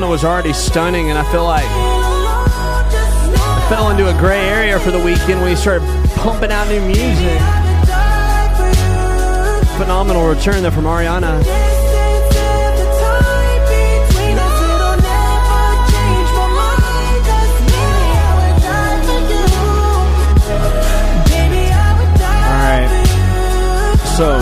Was 0.10 0.26
already 0.26 0.54
stunning, 0.54 1.12
and 1.12 1.20
I 1.20 1.32
feel 1.32 1.44
like 1.44 1.68
I 3.38 3.68
fell 3.70 3.92
into 3.92 4.10
a 4.10 4.14
gray 4.20 4.50
area 4.50 4.80
for 4.80 4.90
the 4.90 4.98
Weeknd 4.98 5.40
when 5.40 5.50
he 5.52 5.56
started 5.56 5.86
pumping 6.16 6.52
out 6.52 6.68
new 6.68 6.82
music. 6.82 7.40
Phenomenal 9.78 10.28
return 10.28 10.64
there 10.64 10.72
from 10.72 10.86
Ariana. 10.86 11.44
All 22.48 22.66
right. 22.66 22.90
So, 24.18 24.40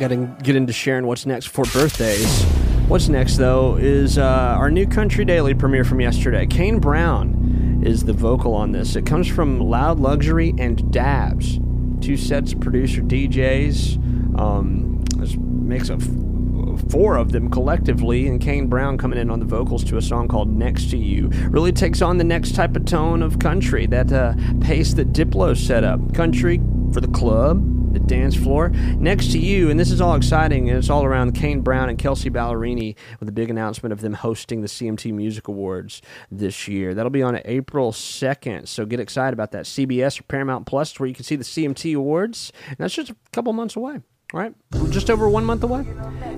got 0.00 0.08
to 0.08 0.16
get 0.42 0.56
into 0.56 0.72
sharing 0.72 1.06
what's 1.06 1.26
next 1.26 1.48
for 1.48 1.64
birthdays. 1.66 2.46
What's 2.88 3.10
next, 3.10 3.36
though, 3.36 3.76
is 3.76 4.16
uh, 4.16 4.24
our 4.24 4.70
new 4.70 4.86
Country 4.86 5.22
Daily 5.26 5.52
premiere 5.52 5.84
from 5.84 6.00
yesterday. 6.00 6.46
Kane 6.46 6.80
Brown 6.80 7.82
is 7.84 8.04
the 8.04 8.14
vocal 8.14 8.54
on 8.54 8.72
this. 8.72 8.96
It 8.96 9.04
comes 9.04 9.28
from 9.28 9.60
Loud 9.60 10.00
Luxury 10.00 10.54
and 10.58 10.78
DVBBS, 10.78 12.02
two 12.02 12.16
sets 12.16 12.54
of 12.54 12.60
producer 12.60 13.02
DJs. 13.02 14.40
Um, 14.40 15.04
this 15.18 15.36
makes 15.36 15.90
a 15.90 15.96
f- 15.96 16.90
four 16.90 17.18
of 17.18 17.30
them 17.30 17.50
collectively, 17.50 18.26
and 18.26 18.40
Kane 18.40 18.68
Brown 18.68 18.96
coming 18.96 19.18
in 19.18 19.30
on 19.30 19.38
the 19.38 19.44
vocals 19.44 19.84
to 19.84 19.98
a 19.98 20.02
song 20.02 20.26
called 20.26 20.48
Next 20.48 20.88
to 20.88 20.96
You. 20.96 21.28
Really 21.50 21.72
takes 21.72 22.00
on 22.00 22.16
the 22.16 22.24
next 22.24 22.54
type 22.54 22.74
of 22.74 22.86
tone 22.86 23.22
of 23.22 23.38
country, 23.38 23.84
that 23.84 24.10
uh, 24.10 24.32
pace 24.62 24.94
that 24.94 25.12
Diplo 25.12 25.54
set 25.54 25.84
up. 25.84 26.14
Country 26.14 26.58
for 26.94 27.02
the 27.02 27.08
club, 27.08 27.62
the 27.92 27.98
dance 28.00 28.36
floor. 28.36 28.68
Next 28.68 29.32
to 29.32 29.38
you, 29.38 29.70
and 29.70 29.78
this 29.78 29.90
is 29.90 30.00
all 30.00 30.14
exciting, 30.14 30.68
and 30.68 30.78
it's 30.78 30.90
all 30.90 31.04
around 31.04 31.32
Kane 31.32 31.60
Brown 31.60 31.88
and 31.88 31.98
Kelsea 31.98 32.30
Ballerini 32.30 32.96
with 33.20 33.28
a 33.28 33.32
big 33.32 33.50
announcement 33.50 33.92
of 33.92 34.00
them 34.00 34.14
hosting 34.14 34.60
the 34.60 34.68
CMT 34.68 35.12
Music 35.12 35.48
Awards 35.48 36.02
this 36.30 36.68
year. 36.68 36.94
That'll 36.94 37.10
be 37.10 37.22
on 37.22 37.40
April 37.44 37.92
2nd, 37.92 38.68
so 38.68 38.84
get 38.84 39.00
excited 39.00 39.32
about 39.32 39.52
that. 39.52 39.64
CBS 39.64 40.20
or 40.20 40.24
Paramount 40.24 40.66
Plus, 40.66 40.98
where 40.98 41.08
you 41.08 41.14
can 41.14 41.24
see 41.24 41.36
the 41.36 41.44
CMT 41.44 41.96
Awards, 41.96 42.52
and 42.68 42.78
that's 42.78 42.94
just 42.94 43.10
a 43.10 43.16
couple 43.32 43.52
months 43.52 43.76
away. 43.76 44.00
Right, 44.34 44.52
just 44.90 45.08
over 45.08 45.26
one 45.26 45.46
month 45.46 45.62
away. 45.62 45.86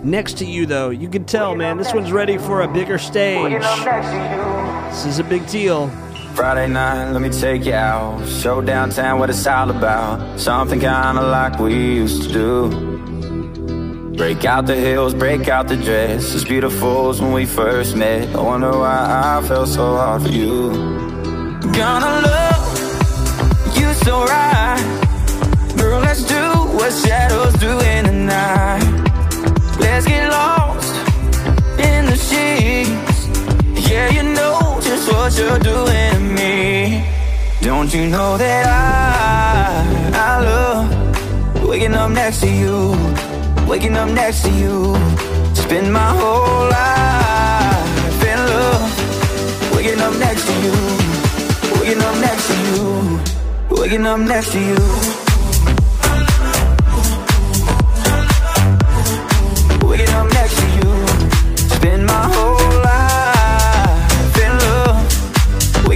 Next 0.04 0.38
to 0.38 0.44
you, 0.44 0.64
though, 0.64 0.90
you 0.90 1.08
can 1.08 1.24
tell, 1.24 1.56
man, 1.56 1.76
this 1.76 1.92
one's 1.92 2.12
ready 2.12 2.38
for 2.38 2.62
a 2.62 2.68
bigger 2.68 2.98
stage. 2.98 3.60
This 4.90 5.06
is 5.06 5.18
a 5.18 5.24
big 5.24 5.44
deal. 5.48 5.90
Friday 6.34 6.68
night, 6.68 7.12
let 7.12 7.20
me 7.20 7.28
take 7.28 7.64
you 7.64 7.74
out. 7.74 8.26
Show 8.26 8.60
downtown 8.62 9.18
what 9.18 9.30
it's 9.30 9.46
all 9.46 9.70
about. 9.70 10.40
Something 10.40 10.80
kinda 10.80 11.22
like 11.22 11.58
we 11.58 11.74
used 11.74 12.22
to 12.22 12.28
do. 12.32 14.16
Break 14.16 14.44
out 14.44 14.66
the 14.66 14.76
heels, 14.76 15.12
break 15.14 15.48
out 15.48 15.68
the 15.68 15.76
dress. 15.76 16.34
As 16.34 16.44
beautiful 16.44 17.10
as 17.10 17.20
when 17.20 17.32
we 17.32 17.46
first 17.46 17.96
met. 17.96 18.34
I 18.34 18.40
wonder 18.40 18.70
why 18.70 19.38
I 19.38 19.46
felt 19.48 19.68
so 19.68 19.96
hard 19.96 20.22
for 20.22 20.28
you. 20.28 20.70
Gonna 21.72 22.20
love 22.28 23.76
you 23.78 23.92
so 24.04 24.24
right. 24.24 24.82
Girl, 25.76 26.00
let's 26.00 26.22
do 26.24 26.44
what 26.76 26.92
shadows 26.92 27.54
do 27.54 27.72
in 27.80 28.04
the 28.06 28.12
night. 28.12 28.84
Let's 29.78 30.06
get 30.06 30.30
lost 30.30 30.94
in 31.78 32.06
the 32.06 32.16
sheets. 32.16 33.09
Yeah, 33.90 34.08
you 34.10 34.22
know 34.22 34.78
just 34.80 35.10
what 35.12 35.36
you're 35.36 35.58
doing 35.58 36.12
to 36.12 36.20
me. 36.20 37.04
Don't 37.60 37.92
you 37.92 38.06
know 38.06 38.36
that 38.38 38.66
I, 38.66 40.10
I 40.14 40.32
love 40.48 41.68
waking 41.68 41.94
up 41.94 42.10
next 42.12 42.40
to 42.40 42.48
you, 42.48 42.94
waking 43.68 43.96
up 43.96 44.08
next 44.10 44.42
to 44.42 44.50
you. 44.50 44.94
Spend 45.54 45.92
my 45.92 46.10
whole 46.20 46.68
life 46.70 48.20
in 48.32 48.38
love, 48.54 49.74
waking 49.74 50.00
up 50.00 50.14
next 50.18 50.46
to 50.46 50.54
you, 50.64 50.76
waking 51.80 52.00
up 52.00 52.16
next 52.26 52.46
to 52.46 52.56
you, 52.68 53.20
waking 53.70 54.06
up 54.06 54.20
next 54.20 54.52
to 54.52 54.60
you. 54.60 55.29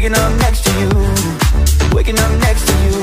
Waking 0.05 0.19
up 0.19 0.39
next 0.39 0.65
to 0.65 0.71
you, 0.81 1.97
waking 1.97 2.19
up 2.19 2.31
next 2.41 2.67
to 2.67 2.75
you. 2.85 2.99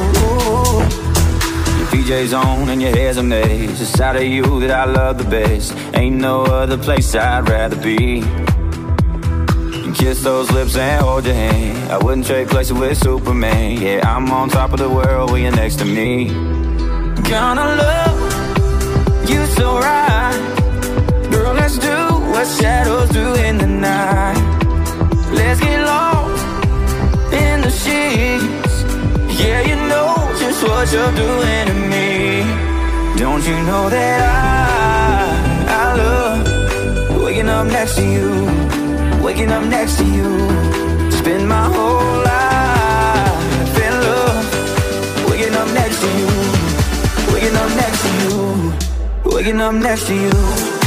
Your 1.79 1.87
PJ's 1.89 2.31
on 2.31 2.69
and 2.69 2.79
your 2.79 2.95
hair's 2.95 3.17
a 3.17 3.23
mess. 3.23 3.79
The 3.79 3.85
side 3.87 4.17
of 4.17 4.23
you 4.23 4.59
that 4.59 4.69
I 4.69 4.85
love 4.85 5.17
the 5.17 5.23
best. 5.23 5.75
Ain't 5.95 6.17
no 6.17 6.43
other 6.43 6.77
place 6.77 7.15
I'd 7.15 7.49
rather 7.49 7.75
be. 7.75 8.21
Kiss 9.95 10.21
those 10.21 10.51
lips 10.51 10.75
and 10.75 11.03
hold 11.03 11.25
your 11.25 11.33
hand. 11.33 11.91
I 11.91 11.97
wouldn't 11.97 12.27
trade 12.27 12.49
places 12.49 12.73
with 12.73 12.95
Superman. 12.99 13.81
Yeah, 13.81 14.07
I'm 14.07 14.29
on 14.31 14.49
top 14.49 14.71
of 14.71 14.77
the 14.77 14.89
world 14.89 15.31
when 15.31 15.41
you're 15.41 15.55
next 15.55 15.79
to 15.79 15.85
me. 15.85 16.27
Gonna 16.27 17.65
love 17.81 19.27
you 19.27 19.43
so 19.57 19.79
right. 19.79 21.29
Girl, 21.31 21.55
let's 21.55 21.79
do 21.79 21.97
what 22.29 22.45
shadows 22.45 23.09
do 23.09 23.33
in 23.47 23.57
the 23.57 23.65
night. 23.65 24.37
Let's 25.33 25.59
get 25.59 25.83
lost 25.83 26.40
sheets. 27.71 28.83
Yeah, 29.41 29.61
you 29.61 29.75
know 29.89 30.11
just 30.39 30.63
what 30.63 30.91
you're 30.91 31.15
doing 31.15 31.65
to 31.69 31.75
me. 31.93 32.43
Don't 33.17 33.43
you 33.45 33.57
know 33.69 33.89
that 33.89 34.19
I, 34.29 35.81
I 35.81 35.95
love 35.95 37.23
waking 37.23 37.49
up 37.49 37.67
next 37.67 37.95
to 37.95 38.03
you, 38.03 38.29
waking 39.23 39.51
up 39.51 39.63
next 39.65 39.97
to 39.97 40.05
you. 40.05 40.29
Spend 41.11 41.47
my 41.47 41.65
whole 41.75 42.23
life 42.31 43.77
in 43.87 43.93
love, 44.07 45.29
waking 45.29 45.55
up 45.55 45.69
next 45.79 45.99
to 46.01 46.09
you, 46.19 46.31
waking 47.33 47.55
up 47.55 47.69
next 47.81 48.01
to 48.03 48.11
you, 48.21 48.73
waking 49.35 49.61
up 49.61 49.73
next 49.73 50.07
to 50.07 50.15
you. 50.15 50.80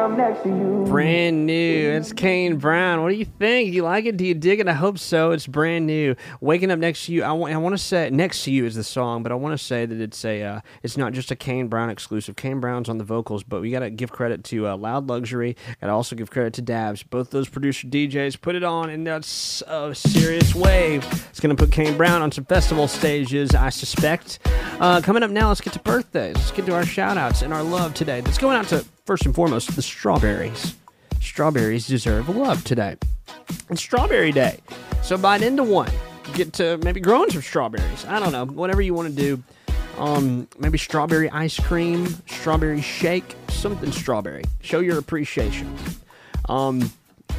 Up 0.00 0.10
next 0.12 0.42
to 0.42 0.48
you. 0.48 0.84
Brand 0.88 1.46
new. 1.46 1.90
It's 1.90 2.12
Kane 2.12 2.56
Brown. 2.56 3.02
What 3.02 3.10
do 3.10 3.16
you 3.16 3.26
think? 3.26 3.72
You 3.72 3.82
like 3.82 4.06
it? 4.06 4.16
Do 4.16 4.26
you 4.26 4.34
dig 4.34 4.58
it? 4.58 4.66
I 4.66 4.72
hope 4.72 4.98
so. 4.98 5.32
It's 5.32 5.46
brand 5.46 5.86
new. 5.86 6.16
Waking 6.40 6.70
up 6.70 6.78
next 6.78 7.06
to 7.06 7.12
you. 7.12 7.22
I 7.22 7.32
want. 7.32 7.54
I 7.54 7.58
want 7.58 7.74
to 7.74 7.78
say 7.78 8.10
next 8.10 8.44
to 8.44 8.50
you 8.50 8.64
is 8.64 8.74
the 8.74 8.84
song, 8.84 9.22
but 9.22 9.30
I 9.30 9.34
want 9.34 9.56
to 9.56 9.64
say 9.64 9.86
that 9.86 10.00
it's 10.00 10.24
a. 10.24 10.42
Uh, 10.42 10.60
it's 10.82 10.96
not 10.96 11.12
just 11.12 11.30
a 11.30 11.36
Kane 11.36 11.68
Brown 11.68 11.90
exclusive. 11.90 12.36
Kane 12.36 12.60
Brown's 12.60 12.88
on 12.88 12.98
the 12.98 13.04
vocals, 13.04 13.42
but 13.42 13.60
we 13.60 13.70
got 13.70 13.80
to 13.80 13.90
give 13.90 14.10
credit 14.10 14.42
to 14.44 14.68
uh, 14.68 14.76
Loud 14.76 15.08
Luxury. 15.08 15.56
Got 15.80 15.88
to 15.88 15.92
also 15.92 16.16
give 16.16 16.30
credit 16.30 16.54
to 16.54 16.62
DVBBS. 16.62 17.04
Both 17.10 17.30
those 17.30 17.48
producer 17.48 17.86
DJs 17.86 18.40
put 18.40 18.54
it 18.54 18.64
on 18.64 18.90
in 18.90 19.06
a 19.06 19.22
serious 19.22 20.54
wave. 20.54 21.04
It's 21.30 21.40
gonna 21.40 21.54
put 21.54 21.72
Kane 21.72 21.96
Brown 21.96 22.22
on 22.22 22.32
some 22.32 22.44
festival 22.44 22.88
stages, 22.88 23.54
I 23.54 23.70
suspect. 23.70 24.38
Uh, 24.80 25.00
coming 25.02 25.22
up 25.22 25.30
now, 25.30 25.48
let's 25.48 25.60
get 25.60 25.72
to 25.74 25.78
birthdays. 25.80 26.36
Let's 26.36 26.50
get 26.52 26.66
to 26.66 26.74
our 26.74 26.86
shout 26.86 27.18
outs 27.18 27.42
and 27.42 27.52
our 27.52 27.62
love 27.62 27.94
today. 27.94 28.20
Let's 28.22 28.38
go 28.38 28.50
out 28.50 28.66
to 28.68 28.84
first 29.10 29.26
and 29.26 29.34
foremost 29.34 29.74
the 29.74 29.82
strawberries. 29.82 30.76
Strawberries 31.20 31.88
deserve 31.88 32.28
love 32.28 32.62
today. 32.62 32.94
It's 33.68 33.80
Strawberry 33.80 34.30
Day, 34.30 34.60
so 35.02 35.18
bite 35.18 35.42
into 35.42 35.64
one. 35.64 35.90
Get 36.34 36.52
to 36.52 36.78
maybe 36.84 37.00
growing 37.00 37.28
some 37.28 37.42
strawberries. 37.42 38.04
I 38.06 38.20
don't 38.20 38.30
know, 38.30 38.46
whatever 38.46 38.80
you 38.80 38.94
want 38.94 39.08
to 39.08 39.14
do. 39.16 39.42
Um, 39.98 40.46
maybe 40.60 40.78
strawberry 40.78 41.28
ice 41.28 41.58
cream, 41.58 42.06
strawberry 42.28 42.80
shake, 42.80 43.34
something 43.48 43.90
strawberry. 43.90 44.44
Show 44.60 44.78
your 44.78 45.00
appreciation. 45.00 45.76
Um, 46.48 46.92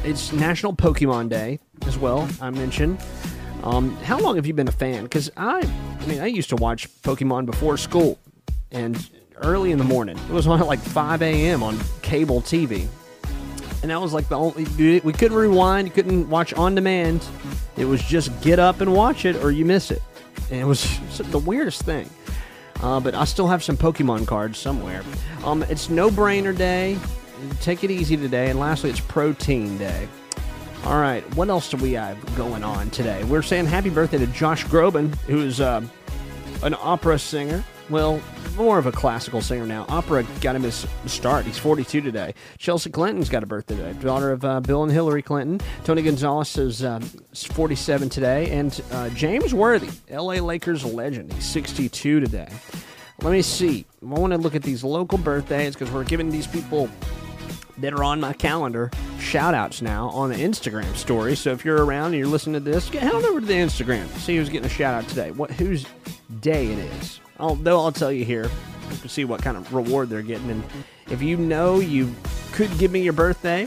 it's 0.04 0.30
National 0.30 0.74
Pokemon 0.74 1.30
Day 1.30 1.58
as 1.86 1.96
well. 1.96 2.28
I 2.42 2.50
mentioned. 2.50 3.02
Um, 3.62 3.96
how 4.02 4.18
long 4.18 4.36
have 4.36 4.44
you 4.44 4.52
been 4.52 4.68
a 4.68 4.72
fan? 4.72 5.04
Because 5.04 5.30
I, 5.38 5.66
I 6.00 6.06
mean, 6.06 6.20
I 6.20 6.26
used 6.26 6.50
to 6.50 6.56
watch 6.56 6.86
Pokemon 7.00 7.46
before 7.46 7.78
school, 7.78 8.18
and 8.70 9.08
early 9.42 9.72
in 9.72 9.78
the 9.78 9.84
morning. 9.84 10.18
It 10.18 10.30
was 10.30 10.46
on 10.46 10.60
at 10.60 10.66
like 10.66 10.80
5 10.80 11.22
a.m. 11.22 11.62
on 11.62 11.78
cable 12.02 12.40
TV. 12.40 12.88
And 13.82 13.90
that 13.90 14.00
was 14.00 14.12
like 14.12 14.28
the 14.28 14.36
only. 14.36 14.64
We 15.00 15.12
couldn't 15.12 15.36
rewind, 15.36 15.88
you 15.88 15.92
couldn't 15.92 16.28
watch 16.30 16.54
on 16.54 16.74
demand. 16.74 17.26
It 17.76 17.84
was 17.84 18.02
just 18.02 18.38
get 18.42 18.58
up 18.58 18.80
and 18.80 18.92
watch 18.92 19.24
it 19.24 19.36
or 19.36 19.50
you 19.50 19.64
miss 19.64 19.90
it. 19.90 20.02
And 20.50 20.60
it 20.60 20.64
was 20.64 21.00
the 21.18 21.38
weirdest 21.38 21.82
thing. 21.82 22.08
Uh, 22.80 23.00
but 23.00 23.14
I 23.14 23.24
still 23.24 23.48
have 23.48 23.62
some 23.62 23.76
Pokemon 23.76 24.26
cards 24.26 24.58
somewhere. 24.58 25.02
Um, 25.44 25.62
it's 25.64 25.88
no 25.88 26.10
brainer 26.10 26.56
day. 26.56 26.98
Take 27.60 27.84
it 27.84 27.90
easy 27.90 28.16
today. 28.16 28.50
And 28.50 28.58
lastly, 28.58 28.90
it's 28.90 29.00
protein 29.00 29.78
day. 29.78 30.08
All 30.84 31.00
right, 31.00 31.22
what 31.36 31.48
else 31.48 31.70
do 31.70 31.76
we 31.76 31.92
have 31.92 32.18
going 32.36 32.64
on 32.64 32.90
today? 32.90 33.22
We're 33.22 33.42
saying 33.42 33.66
happy 33.66 33.88
birthday 33.88 34.18
to 34.18 34.26
Josh 34.26 34.64
Groban, 34.66 35.14
who 35.26 35.40
is 35.40 35.60
uh, 35.60 35.80
an 36.64 36.74
opera 36.80 37.20
singer 37.20 37.64
well, 37.92 38.20
more 38.56 38.78
of 38.78 38.86
a 38.86 38.92
classical 38.92 39.40
singer 39.40 39.66
now. 39.66 39.86
Opera 39.88 40.24
got 40.40 40.56
him 40.56 40.62
his 40.62 40.86
start. 41.06 41.44
He's 41.44 41.58
42 41.58 42.00
today. 42.00 42.34
Chelsea 42.58 42.90
Clinton's 42.90 43.28
got 43.28 43.42
a 43.42 43.46
birthday 43.46 43.76
today. 43.76 43.92
Daughter 44.00 44.32
of 44.32 44.44
uh, 44.44 44.60
Bill 44.60 44.82
and 44.82 44.90
Hillary 44.90 45.22
Clinton. 45.22 45.60
Tony 45.84 46.02
Gonzalez 46.02 46.56
is 46.56 46.82
uh, 46.82 47.00
47 47.34 48.08
today. 48.08 48.50
And 48.50 48.82
uh, 48.90 49.10
James 49.10 49.54
Worthy, 49.54 49.90
LA 50.10 50.34
Lakers 50.34 50.84
legend. 50.84 51.32
He's 51.32 51.44
62 51.44 52.20
today. 52.20 52.48
Let 53.22 53.30
me 53.30 53.42
see. 53.42 53.86
I 54.02 54.06
want 54.06 54.32
to 54.32 54.38
look 54.38 54.54
at 54.54 54.62
these 54.62 54.82
local 54.82 55.18
birthdays 55.18 55.74
because 55.74 55.90
we're 55.92 56.04
giving 56.04 56.30
these 56.30 56.46
people 56.46 56.88
that 57.78 57.92
are 57.92 58.04
on 58.04 58.20
my 58.20 58.32
calendar 58.32 58.90
shout 59.18 59.54
outs 59.54 59.80
now 59.80 60.08
on 60.08 60.30
the 60.30 60.36
Instagram 60.36 60.94
story. 60.96 61.36
So 61.36 61.52
if 61.52 61.64
you're 61.64 61.84
around 61.84 62.06
and 62.06 62.16
you're 62.16 62.26
listening 62.26 62.62
to 62.62 62.70
this, 62.70 62.90
get 62.90 63.02
head 63.02 63.14
on 63.14 63.24
over 63.24 63.40
to 63.40 63.46
the 63.46 63.54
Instagram. 63.54 64.06
See 64.18 64.36
who's 64.36 64.48
getting 64.48 64.66
a 64.66 64.70
shout 64.70 64.94
out 64.94 65.08
today. 65.08 65.30
What 65.30 65.50
whose 65.50 65.86
day 66.40 66.66
it 66.66 66.78
is. 66.78 67.21
I'll 67.42 67.92
tell 67.92 68.12
you 68.12 68.24
here, 68.24 68.44
you 68.90 68.96
can 68.98 69.08
see 69.08 69.24
what 69.24 69.42
kind 69.42 69.56
of 69.56 69.72
reward 69.74 70.08
they're 70.08 70.22
getting. 70.22 70.50
And 70.50 70.64
if 71.08 71.22
you 71.22 71.36
know 71.36 71.80
you 71.80 72.12
could 72.52 72.76
give 72.78 72.92
me 72.92 73.02
your 73.02 73.12
birthday, 73.12 73.66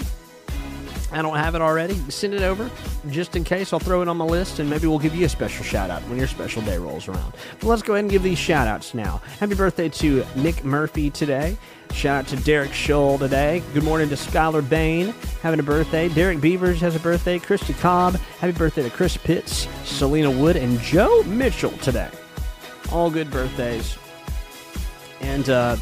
I 1.12 1.22
don't 1.22 1.38
have 1.38 1.56
it 1.56 1.62
already, 1.62 1.94
send 2.10 2.34
it 2.34 2.42
over 2.42 2.70
just 3.10 3.36
in 3.36 3.44
case. 3.44 3.72
I'll 3.72 3.80
throw 3.80 4.02
it 4.02 4.08
on 4.08 4.18
my 4.18 4.26
list 4.26 4.60
and 4.60 4.70
maybe 4.70 4.88
we'll 4.88 5.00
give 5.00 5.16
you 5.16 5.26
a 5.26 5.30
special 5.30 5.64
shout 5.64 5.90
out 5.90 6.02
when 6.04 6.18
your 6.18 6.28
special 6.28 6.62
day 6.64 6.78
rolls 6.78 7.08
around. 7.08 7.34
But 7.60 7.68
let's 7.68 7.82
go 7.82 7.94
ahead 7.94 8.06
and 8.06 8.12
give 8.12 8.24
these 8.24 8.40
shout 8.40 8.68
outs 8.68 8.94
now. 8.94 9.22
Happy 9.40 9.56
birthday 9.56 9.90
to 9.90 10.26
Nick 10.36 10.64
Murphy 10.66 11.10
today. 11.10 11.58
Shout 11.92 12.26
out 12.26 12.28
to 12.28 12.44
Derek 12.44 12.72
Scholl 12.72 13.20
today. 13.20 13.62
Good 13.74 13.84
morning 13.84 14.10
to 14.10 14.16
Skylar 14.16 14.68
Bain 14.68 15.14
having 15.42 15.60
a 15.60 15.64
birthday. 15.64 16.10
Derek 16.10 16.42
Beavers 16.42 16.82
has 16.82 16.96
a 16.96 17.00
birthday. 17.00 17.40
Christy 17.40 17.74
Cobb. 17.74 18.16
Happy 18.40 18.52
birthday 18.52 18.84
to 18.84 18.90
Chris 18.90 19.16
Pitts, 19.16 19.68
Selena 19.86 20.30
Wood, 20.30 20.58
and 20.58 20.80
Joe 20.82 21.24
Mitchell 21.24 21.72
today 21.78 22.10
all 22.96 23.12
good 23.12 23.30
birthdays. 23.30 23.98
And 25.20 25.50
uh, 25.50 25.76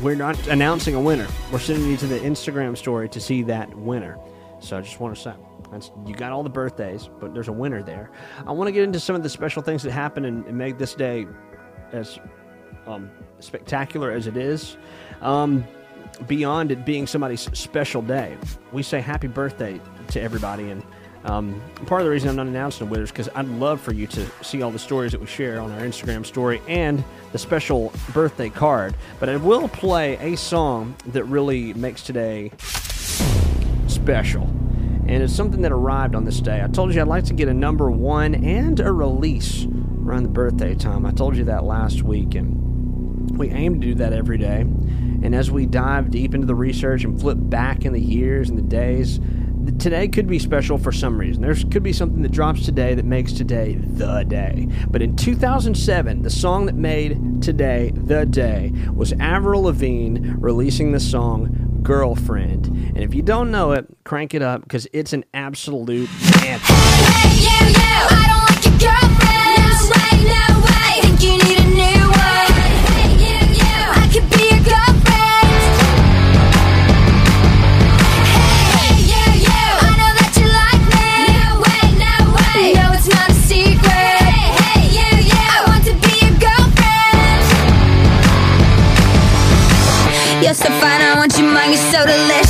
we're 0.00 0.14
not 0.14 0.46
announcing 0.48 0.94
a 0.94 1.00
winner. 1.00 1.28
We're 1.52 1.58
sending 1.58 1.90
you 1.90 1.98
to 1.98 2.06
the 2.06 2.18
Instagram 2.20 2.74
story 2.74 3.06
to 3.10 3.20
see 3.20 3.42
that 3.42 3.72
winner. 3.76 4.18
So 4.60 4.78
I 4.78 4.80
just 4.80 4.98
want 4.98 5.14
to 5.14 5.20
say, 5.20 5.34
that's, 5.70 5.90
you 6.06 6.14
got 6.14 6.32
all 6.32 6.42
the 6.42 6.48
birthdays, 6.48 7.10
but 7.20 7.34
there's 7.34 7.48
a 7.48 7.52
winner 7.52 7.82
there. 7.82 8.10
I 8.46 8.52
want 8.52 8.66
to 8.68 8.72
get 8.72 8.82
into 8.82 8.98
some 8.98 9.14
of 9.14 9.22
the 9.22 9.28
special 9.28 9.60
things 9.60 9.82
that 9.82 9.90
happen 9.90 10.24
and, 10.24 10.46
and 10.46 10.56
make 10.56 10.78
this 10.78 10.94
day 10.94 11.26
as 11.92 12.18
um, 12.86 13.10
spectacular 13.40 14.10
as 14.10 14.26
it 14.26 14.38
is. 14.38 14.78
Um, 15.20 15.66
beyond 16.26 16.72
it 16.72 16.86
being 16.86 17.06
somebody's 17.06 17.42
special 17.58 18.00
day, 18.00 18.38
we 18.72 18.82
say 18.82 19.02
happy 19.02 19.28
birthday 19.28 19.78
to 20.08 20.22
everybody 20.22 20.70
and 20.70 20.82
um, 21.26 21.60
part 21.86 22.00
of 22.00 22.06
the 22.06 22.10
reason 22.10 22.28
I'm 22.28 22.36
not 22.36 22.46
announcing 22.46 22.86
the 22.86 22.90
winners 22.90 23.10
because 23.10 23.28
I'd 23.34 23.48
love 23.48 23.80
for 23.80 23.92
you 23.92 24.06
to 24.06 24.26
see 24.42 24.62
all 24.62 24.70
the 24.70 24.78
stories 24.78 25.12
that 25.12 25.20
we 25.20 25.26
share 25.26 25.60
on 25.60 25.72
our 25.72 25.80
Instagram 25.80 26.24
story 26.24 26.62
and 26.68 27.02
the 27.32 27.38
special 27.38 27.92
birthday 28.12 28.48
card. 28.48 28.94
But 29.18 29.28
I 29.28 29.36
will 29.36 29.68
play 29.68 30.16
a 30.18 30.36
song 30.36 30.94
that 31.06 31.24
really 31.24 31.74
makes 31.74 32.02
today 32.02 32.52
special. 33.88 34.44
And 35.08 35.22
it's 35.22 35.34
something 35.34 35.62
that 35.62 35.72
arrived 35.72 36.14
on 36.14 36.24
this 36.24 36.40
day. 36.40 36.62
I 36.62 36.68
told 36.68 36.94
you 36.94 37.00
I'd 37.00 37.08
like 37.08 37.24
to 37.24 37.34
get 37.34 37.48
a 37.48 37.54
number 37.54 37.90
one 37.90 38.34
and 38.34 38.78
a 38.78 38.92
release 38.92 39.64
around 40.04 40.22
the 40.22 40.28
birthday 40.28 40.74
time. 40.74 41.04
I 41.04 41.10
told 41.10 41.36
you 41.36 41.44
that 41.44 41.64
last 41.64 42.02
week, 42.02 42.36
and 42.36 43.36
we 43.36 43.50
aim 43.50 43.80
to 43.80 43.86
do 43.86 43.94
that 43.96 44.12
every 44.12 44.38
day. 44.38 44.60
And 44.60 45.34
as 45.34 45.50
we 45.50 45.66
dive 45.66 46.10
deep 46.10 46.34
into 46.34 46.46
the 46.46 46.54
research 46.54 47.02
and 47.02 47.20
flip 47.20 47.38
back 47.40 47.84
in 47.84 47.92
the 47.92 48.00
years 48.00 48.48
and 48.48 48.56
the 48.56 48.62
days, 48.62 49.18
today 49.78 50.08
could 50.08 50.26
be 50.26 50.38
special 50.38 50.78
for 50.78 50.92
some 50.92 51.18
reason. 51.18 51.42
There 51.42 51.54
could 51.54 51.82
be 51.82 51.92
something 51.92 52.22
that 52.22 52.32
drops 52.32 52.64
today 52.64 52.94
that 52.94 53.04
makes 53.04 53.32
today 53.32 53.74
the 53.74 54.24
day. 54.24 54.68
But 54.88 55.02
in 55.02 55.16
2007, 55.16 56.22
the 56.22 56.30
song 56.30 56.66
that 56.66 56.74
made 56.74 57.42
today 57.42 57.92
the 57.94 58.26
day 58.26 58.72
was 58.94 59.12
Avril 59.14 59.62
Lavigne 59.62 60.34
releasing 60.38 60.92
the 60.92 61.00
song 61.00 61.80
Girlfriend. 61.82 62.66
And 62.66 62.98
if 62.98 63.14
you 63.14 63.22
don't 63.22 63.50
know 63.50 63.72
it, 63.72 63.86
crank 64.04 64.34
it 64.34 64.42
up 64.42 64.62
because 64.62 64.88
it's 64.92 65.12
an 65.12 65.24
absolute 65.34 66.08
anthem. 66.42 66.76
Hey, 66.76 67.76
You're 90.46 90.54
so 90.54 90.68
fine, 90.78 91.00
I 91.00 91.16
want 91.16 91.36
you 91.36 91.42
mine, 91.42 91.72
you're 91.72 91.90
so 91.90 92.06
delicious. 92.06 92.45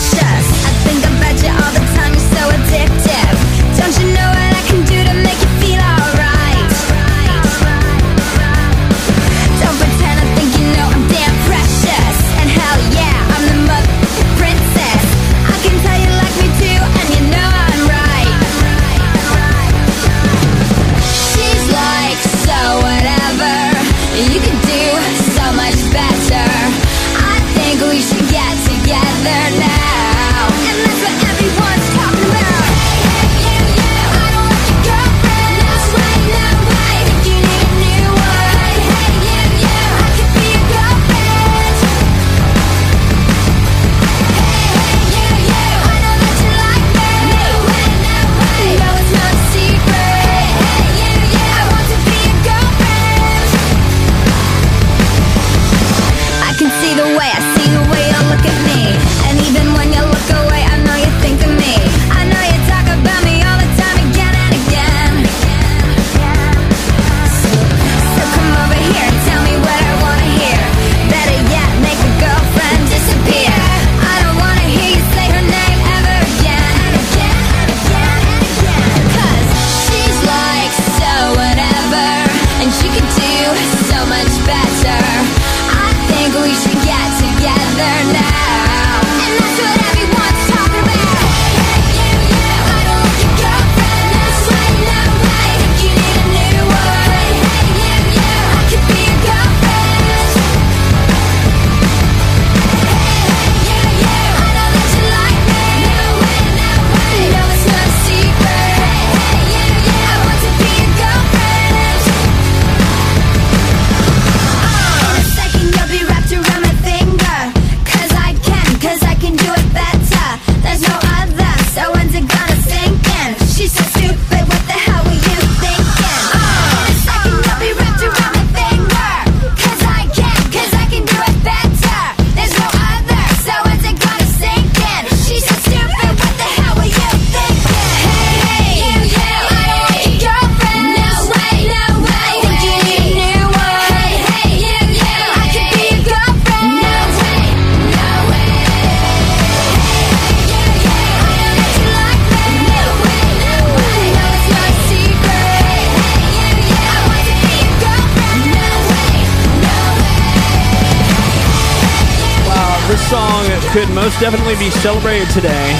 definitely 164.21 164.57
be 164.57 164.71
celebrated 164.71 165.29
today, 165.31 165.77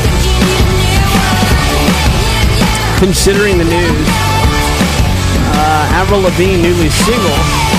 considering 2.99 3.57
the 3.57 3.65
news. 3.65 4.09
Uh, 5.59 5.89
Avril 5.93 6.21
Lavigne, 6.21 6.61
newly 6.61 6.91
single. 6.91 7.76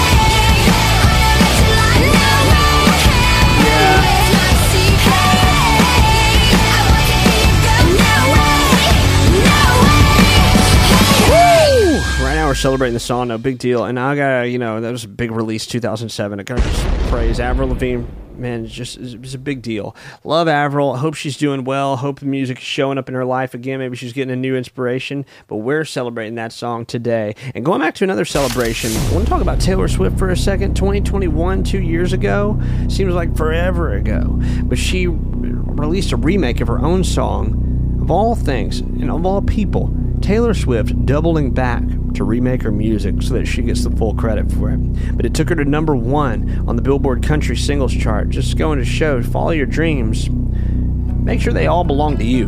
celebrating 12.57 12.93
the 12.93 12.99
song, 12.99 13.27
no 13.27 13.37
big 13.37 13.59
deal. 13.59 13.85
And 13.85 13.99
I 13.99 14.15
got 14.15 14.41
you 14.43 14.57
know 14.57 14.81
that 14.81 14.91
was 14.91 15.03
a 15.03 15.07
big 15.07 15.31
release, 15.31 15.65
2007. 15.67 16.39
I 16.39 16.43
got 16.43 16.57
to 16.57 16.63
just 16.63 17.09
praise 17.09 17.39
Avril 17.39 17.69
Lavigne. 17.69 18.05
Man, 18.35 18.65
it's 18.65 18.73
just 18.73 18.97
it's 18.97 19.33
a 19.33 19.39
big 19.39 19.63
deal. 19.63 19.95
Love 20.23 20.47
Avril. 20.47 20.97
Hope 20.97 21.15
she's 21.15 21.37
doing 21.37 21.63
well. 21.63 21.97
Hope 21.97 22.19
the 22.19 22.27
music 22.27 22.59
is 22.59 22.63
showing 22.63 22.99
up 22.99 23.09
in 23.09 23.15
her 23.15 23.25
life 23.25 23.55
again. 23.55 23.79
Maybe 23.79 23.95
she's 23.95 24.13
getting 24.13 24.31
a 24.31 24.35
new 24.35 24.55
inspiration. 24.55 25.25
But 25.47 25.57
we're 25.57 25.85
celebrating 25.85 26.35
that 26.35 26.53
song 26.53 26.85
today. 26.85 27.35
And 27.55 27.65
going 27.65 27.81
back 27.81 27.95
to 27.95 28.03
another 28.03 28.25
celebration, 28.25 28.91
I 28.91 29.13
want 29.13 29.25
to 29.25 29.29
talk 29.29 29.41
about 29.41 29.59
Taylor 29.59 29.87
Swift 29.87 30.19
for 30.19 30.29
a 30.29 30.37
second. 30.37 30.75
2021, 30.75 31.63
two 31.63 31.81
years 31.81 32.13
ago, 32.13 32.61
seems 32.89 33.13
like 33.13 33.35
forever 33.35 33.93
ago. 33.93 34.39
But 34.63 34.77
she 34.77 35.07
released 35.07 36.11
a 36.11 36.17
remake 36.17 36.61
of 36.61 36.67
her 36.67 36.79
own 36.79 37.03
song 37.03 37.76
of 38.07 38.11
all 38.11 38.35
things 38.35 38.79
and 38.79 39.11
of 39.11 39.25
all 39.25 39.41
people, 39.41 39.93
Taylor 40.21 40.53
Swift 40.53 41.05
doubling 41.05 41.51
back 41.51 41.83
to 42.13 42.23
remake 42.23 42.61
her 42.61 42.71
music 42.71 43.21
so 43.21 43.33
that 43.33 43.45
she 43.47 43.61
gets 43.61 43.83
the 43.83 43.89
full 43.89 44.15
credit 44.15 44.49
for 44.49 44.69
it. 44.69 44.77
But 45.17 45.25
it 45.25 45.33
took 45.33 45.49
her 45.49 45.55
to 45.55 45.65
number 45.65 45.93
one 45.93 46.63
on 46.69 46.77
the 46.77 46.81
Billboard 46.81 47.21
Country 47.21 47.57
Singles 47.57 47.93
Chart, 47.93 48.29
just 48.29 48.57
going 48.57 48.79
to 48.79 48.85
show 48.85 49.21
follow 49.21 49.49
your 49.49 49.65
dreams. 49.65 50.29
Make 50.29 51.41
sure 51.41 51.51
they 51.51 51.67
all 51.67 51.83
belong 51.83 52.15
to 52.19 52.23
you, 52.23 52.47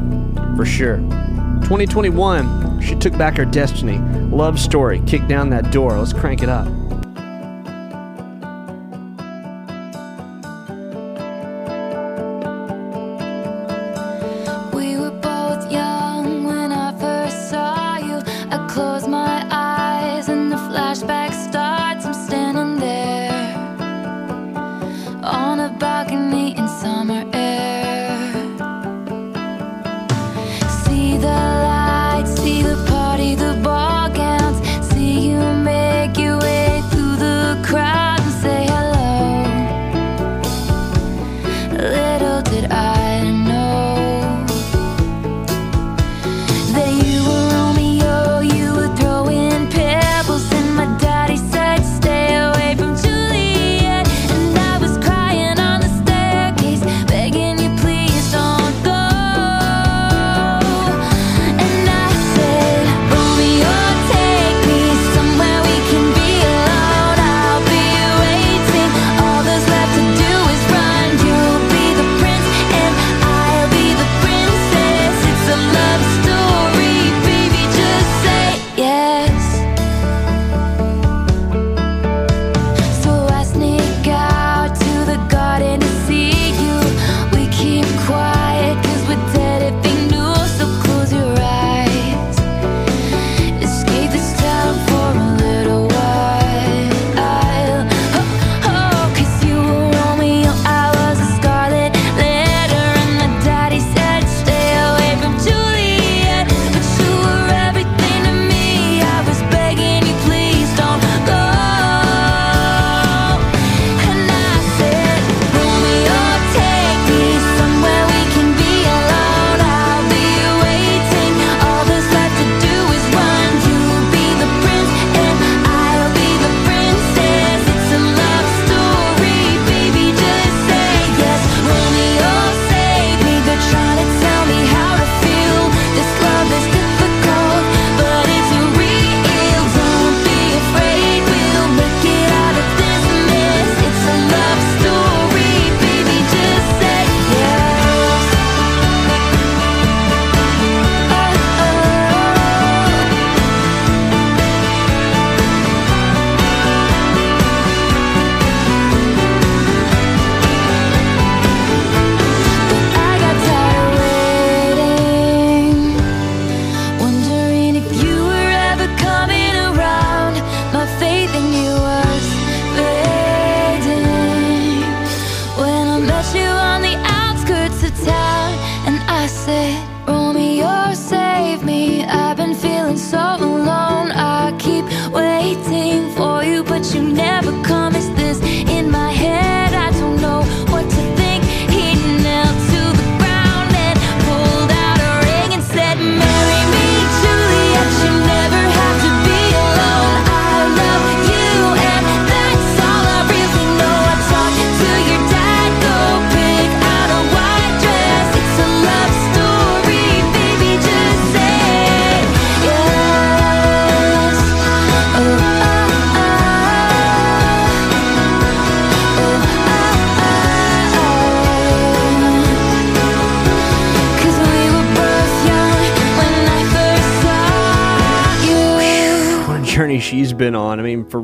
for 0.56 0.66
sure. 0.66 0.96
2021, 1.64 2.80
she 2.80 2.96
took 2.96 3.18
back 3.18 3.36
her 3.36 3.44
destiny. 3.44 3.98
Love 4.34 4.58
story, 4.58 5.02
kick 5.08 5.28
down 5.28 5.50
that 5.50 5.72
door. 5.72 5.92
Let's 5.98 6.14
crank 6.14 6.42
it 6.42 6.48
up. 6.48 6.70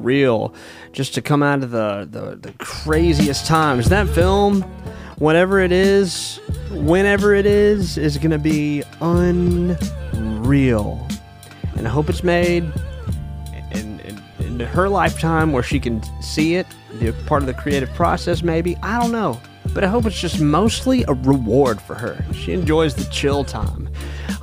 Real, 0.05 0.53
just 0.93 1.15
to 1.15 1.21
come 1.21 1.43
out 1.43 1.63
of 1.63 1.71
the, 1.71 2.07
the, 2.09 2.35
the 2.35 2.53
craziest 2.59 3.47
times. 3.47 3.89
That 3.89 4.07
film, 4.07 4.61
whatever 5.17 5.59
it 5.59 5.71
is, 5.71 6.37
whenever 6.71 7.33
it 7.33 7.45
is, 7.45 7.97
is 7.97 8.17
going 8.17 8.31
to 8.31 8.37
be 8.37 8.83
unreal. 9.01 11.05
And 11.75 11.87
I 11.87 11.89
hope 11.89 12.09
it's 12.09 12.23
made 12.23 12.71
in, 13.71 13.99
in, 13.99 14.21
in 14.39 14.59
her 14.59 14.87
lifetime 14.87 15.51
where 15.51 15.63
she 15.63 15.79
can 15.79 16.01
see 16.21 16.55
it, 16.55 16.67
be 16.99 17.11
part 17.25 17.41
of 17.41 17.47
the 17.47 17.53
creative 17.53 17.89
process, 17.95 18.43
maybe. 18.43 18.77
I 18.83 19.01
don't 19.01 19.11
know. 19.11 19.41
But 19.73 19.83
I 19.83 19.87
hope 19.87 20.05
it's 20.05 20.21
just 20.21 20.39
mostly 20.39 21.03
a 21.07 21.13
reward 21.13 21.81
for 21.81 21.95
her. 21.95 22.23
She 22.33 22.53
enjoys 22.53 22.95
the 22.95 23.09
chill 23.11 23.43
time. 23.43 23.84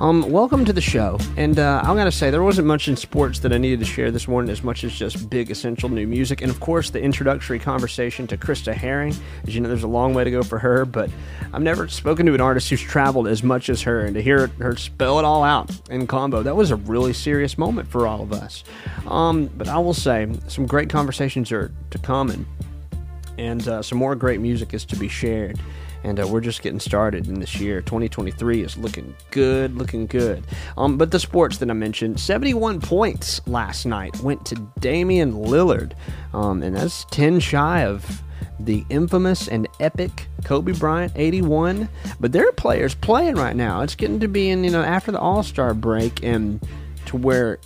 Um, 0.03 0.29
welcome 0.29 0.65
to 0.65 0.73
the 0.73 0.81
show. 0.81 1.17
And 1.37 1.57
uh, 1.57 1.81
I 1.81 1.95
gotta 1.95 2.11
say, 2.11 2.29
there 2.29 2.43
wasn't 2.43 2.67
much 2.67 2.89
in 2.89 2.97
sports 2.97 3.39
that 3.39 3.53
I 3.53 3.57
needed 3.57 3.79
to 3.79 3.85
share 3.85 4.11
this 4.11 4.27
morning, 4.27 4.51
as 4.51 4.61
much 4.61 4.83
as 4.83 4.91
just 4.91 5.29
big, 5.29 5.49
essential 5.49 5.87
new 5.87 6.05
music. 6.05 6.41
And 6.41 6.51
of 6.51 6.59
course, 6.59 6.89
the 6.89 7.01
introductory 7.01 7.57
conversation 7.57 8.27
to 8.27 8.35
Krista 8.35 8.73
Herring. 8.73 9.15
As 9.47 9.55
you 9.55 9.61
know, 9.61 9.69
there's 9.69 9.83
a 9.83 9.87
long 9.87 10.13
way 10.13 10.25
to 10.25 10.29
go 10.29 10.43
for 10.43 10.59
her, 10.59 10.83
but 10.83 11.09
I've 11.53 11.61
never 11.61 11.87
spoken 11.87 12.25
to 12.25 12.33
an 12.33 12.41
artist 12.41 12.69
who's 12.69 12.81
traveled 12.81 13.29
as 13.29 13.43
much 13.43 13.69
as 13.69 13.81
her. 13.83 14.01
And 14.01 14.13
to 14.15 14.21
hear 14.21 14.47
her 14.59 14.75
spell 14.75 15.19
it 15.19 15.25
all 15.25 15.41
out 15.41 15.71
in 15.89 16.05
combo, 16.05 16.43
that 16.43 16.57
was 16.57 16.71
a 16.71 16.75
really 16.75 17.13
serious 17.13 17.57
moment 17.57 17.87
for 17.87 18.05
all 18.05 18.21
of 18.21 18.33
us. 18.33 18.65
Um, 19.07 19.49
but 19.55 19.69
I 19.69 19.77
will 19.77 19.93
say, 19.93 20.27
some 20.49 20.65
great 20.65 20.89
conversations 20.89 21.49
are 21.53 21.71
to 21.91 21.97
come, 21.97 22.29
and 22.29 22.45
and 23.37 23.65
uh, 23.69 23.81
some 23.81 23.99
more 23.99 24.15
great 24.15 24.41
music 24.41 24.73
is 24.73 24.83
to 24.83 24.97
be 24.97 25.07
shared. 25.07 25.57
And 26.03 26.19
uh, 26.19 26.27
we're 26.27 26.41
just 26.41 26.61
getting 26.61 26.79
started 26.79 27.27
in 27.27 27.39
this 27.39 27.59
year. 27.59 27.81
2023 27.81 28.61
is 28.61 28.77
looking 28.77 29.15
good, 29.31 29.75
looking 29.75 30.05
good. 30.05 30.43
Um, 30.77 30.97
but 30.97 31.11
the 31.11 31.19
sports 31.19 31.57
that 31.59 31.69
I 31.69 31.73
mentioned, 31.73 32.19
71 32.19 32.81
points 32.81 33.41
last 33.47 33.85
night 33.85 34.19
went 34.19 34.45
to 34.47 34.55
Damian 34.79 35.33
Lillard, 35.33 35.93
um, 36.33 36.61
and 36.61 36.75
that's 36.75 37.05
10 37.11 37.39
shy 37.39 37.85
of 37.85 38.21
the 38.59 38.85
infamous 38.89 39.47
and 39.47 39.67
epic 39.79 40.27
Kobe 40.43 40.73
Bryant 40.73 41.11
81. 41.15 41.89
But 42.19 42.31
there 42.31 42.47
are 42.47 42.51
players 42.51 42.95
playing 42.95 43.35
right 43.35 43.55
now. 43.55 43.81
It's 43.81 43.95
getting 43.95 44.19
to 44.19 44.27
be 44.27 44.49
in 44.49 44.63
you 44.63 44.71
know 44.71 44.83
after 44.83 45.11
the 45.11 45.19
All 45.19 45.43
Star 45.43 45.73
break 45.73 46.23
and 46.23 46.65
to 47.05 47.17
where 47.17 47.59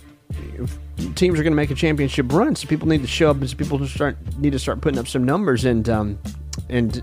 teams 1.14 1.38
are 1.38 1.42
going 1.42 1.52
to 1.52 1.56
make 1.56 1.70
a 1.70 1.74
championship 1.74 2.32
run, 2.32 2.54
so 2.56 2.66
people 2.68 2.88
need 2.88 3.02
to 3.02 3.08
show 3.08 3.30
up, 3.30 3.36
and 3.36 3.48
so 3.48 3.56
people 3.56 3.84
start 3.86 4.16
need 4.38 4.52
to 4.52 4.58
start 4.58 4.80
putting 4.80 4.98
up 4.98 5.08
some 5.08 5.24
numbers. 5.24 5.64
And 5.64 5.88
um, 5.88 6.18
and 6.68 7.02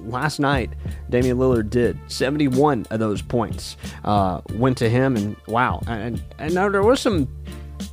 last 0.00 0.40
night, 0.40 0.70
Damian 1.08 1.38
Lillard 1.38 1.70
did 1.70 1.98
71 2.08 2.86
of 2.90 3.00
those 3.00 3.22
points 3.22 3.76
uh, 4.04 4.40
went 4.54 4.78
to 4.78 4.88
him, 4.88 5.16
and 5.16 5.36
wow, 5.46 5.82
and 5.86 6.22
and 6.38 6.54
now 6.54 6.68
there 6.68 6.82
was 6.82 7.00
some. 7.00 7.28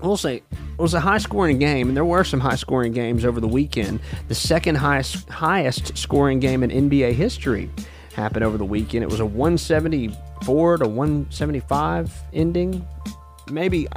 We'll 0.01 0.17
say 0.17 0.37
it 0.37 0.81
was 0.81 0.93
a 0.93 0.99
high 0.99 1.17
scoring 1.17 1.59
game, 1.59 1.87
and 1.87 1.97
there 1.97 2.05
were 2.05 2.23
some 2.23 2.39
high 2.39 2.55
scoring 2.55 2.91
games 2.91 3.25
over 3.25 3.39
the 3.39 3.47
weekend. 3.47 3.99
The 4.27 4.35
second 4.35 4.75
highest 4.75 5.27
highest 5.29 5.97
scoring 5.97 6.39
game 6.39 6.63
in 6.63 6.89
NBA 6.89 7.13
history 7.13 7.69
happened 8.13 8.43
over 8.43 8.57
the 8.57 8.65
weekend. 8.65 9.03
It 9.03 9.09
was 9.09 9.19
a 9.19 9.25
174 9.25 10.77
to 10.77 10.87
175 10.87 12.13
ending. 12.33 12.85
Maybe 13.49 13.87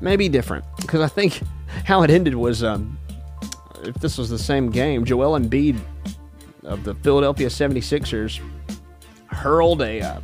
maybe 0.00 0.28
different 0.28 0.64
because 0.80 1.00
I 1.00 1.08
think 1.08 1.40
how 1.84 2.02
it 2.02 2.10
ended 2.10 2.34
was 2.34 2.62
um, 2.62 2.98
if 3.82 3.94
this 3.96 4.18
was 4.18 4.30
the 4.30 4.38
same 4.38 4.70
game, 4.70 5.04
Joel 5.04 5.38
Embiid 5.38 5.78
of 6.66 6.84
the 6.84 6.94
Philadelphia 6.96 7.48
76ers 7.48 8.40
hurled 9.28 9.82
a, 9.82 10.00
uh, 10.00 10.20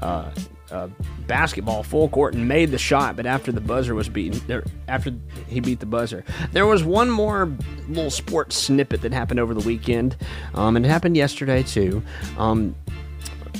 uh, 0.00 0.30
uh, 0.70 0.88
basketball 1.26 1.82
full 1.82 2.08
court 2.08 2.34
and 2.34 2.46
made 2.46 2.70
the 2.70 2.78
shot, 2.78 3.16
but 3.16 3.26
after 3.26 3.50
the 3.50 3.60
buzzer 3.60 3.94
was 3.94 4.08
beaten, 4.08 4.62
after 4.88 5.12
he 5.48 5.60
beat 5.60 5.80
the 5.80 5.86
buzzer, 5.86 6.24
there 6.52 6.66
was 6.66 6.84
one 6.84 7.10
more 7.10 7.52
little 7.88 8.10
sports 8.10 8.56
snippet 8.56 9.02
that 9.02 9.12
happened 9.12 9.40
over 9.40 9.54
the 9.54 9.66
weekend, 9.66 10.16
um, 10.54 10.76
and 10.76 10.86
it 10.86 10.88
happened 10.88 11.16
yesterday 11.16 11.62
too. 11.62 12.02
Um, 12.38 12.74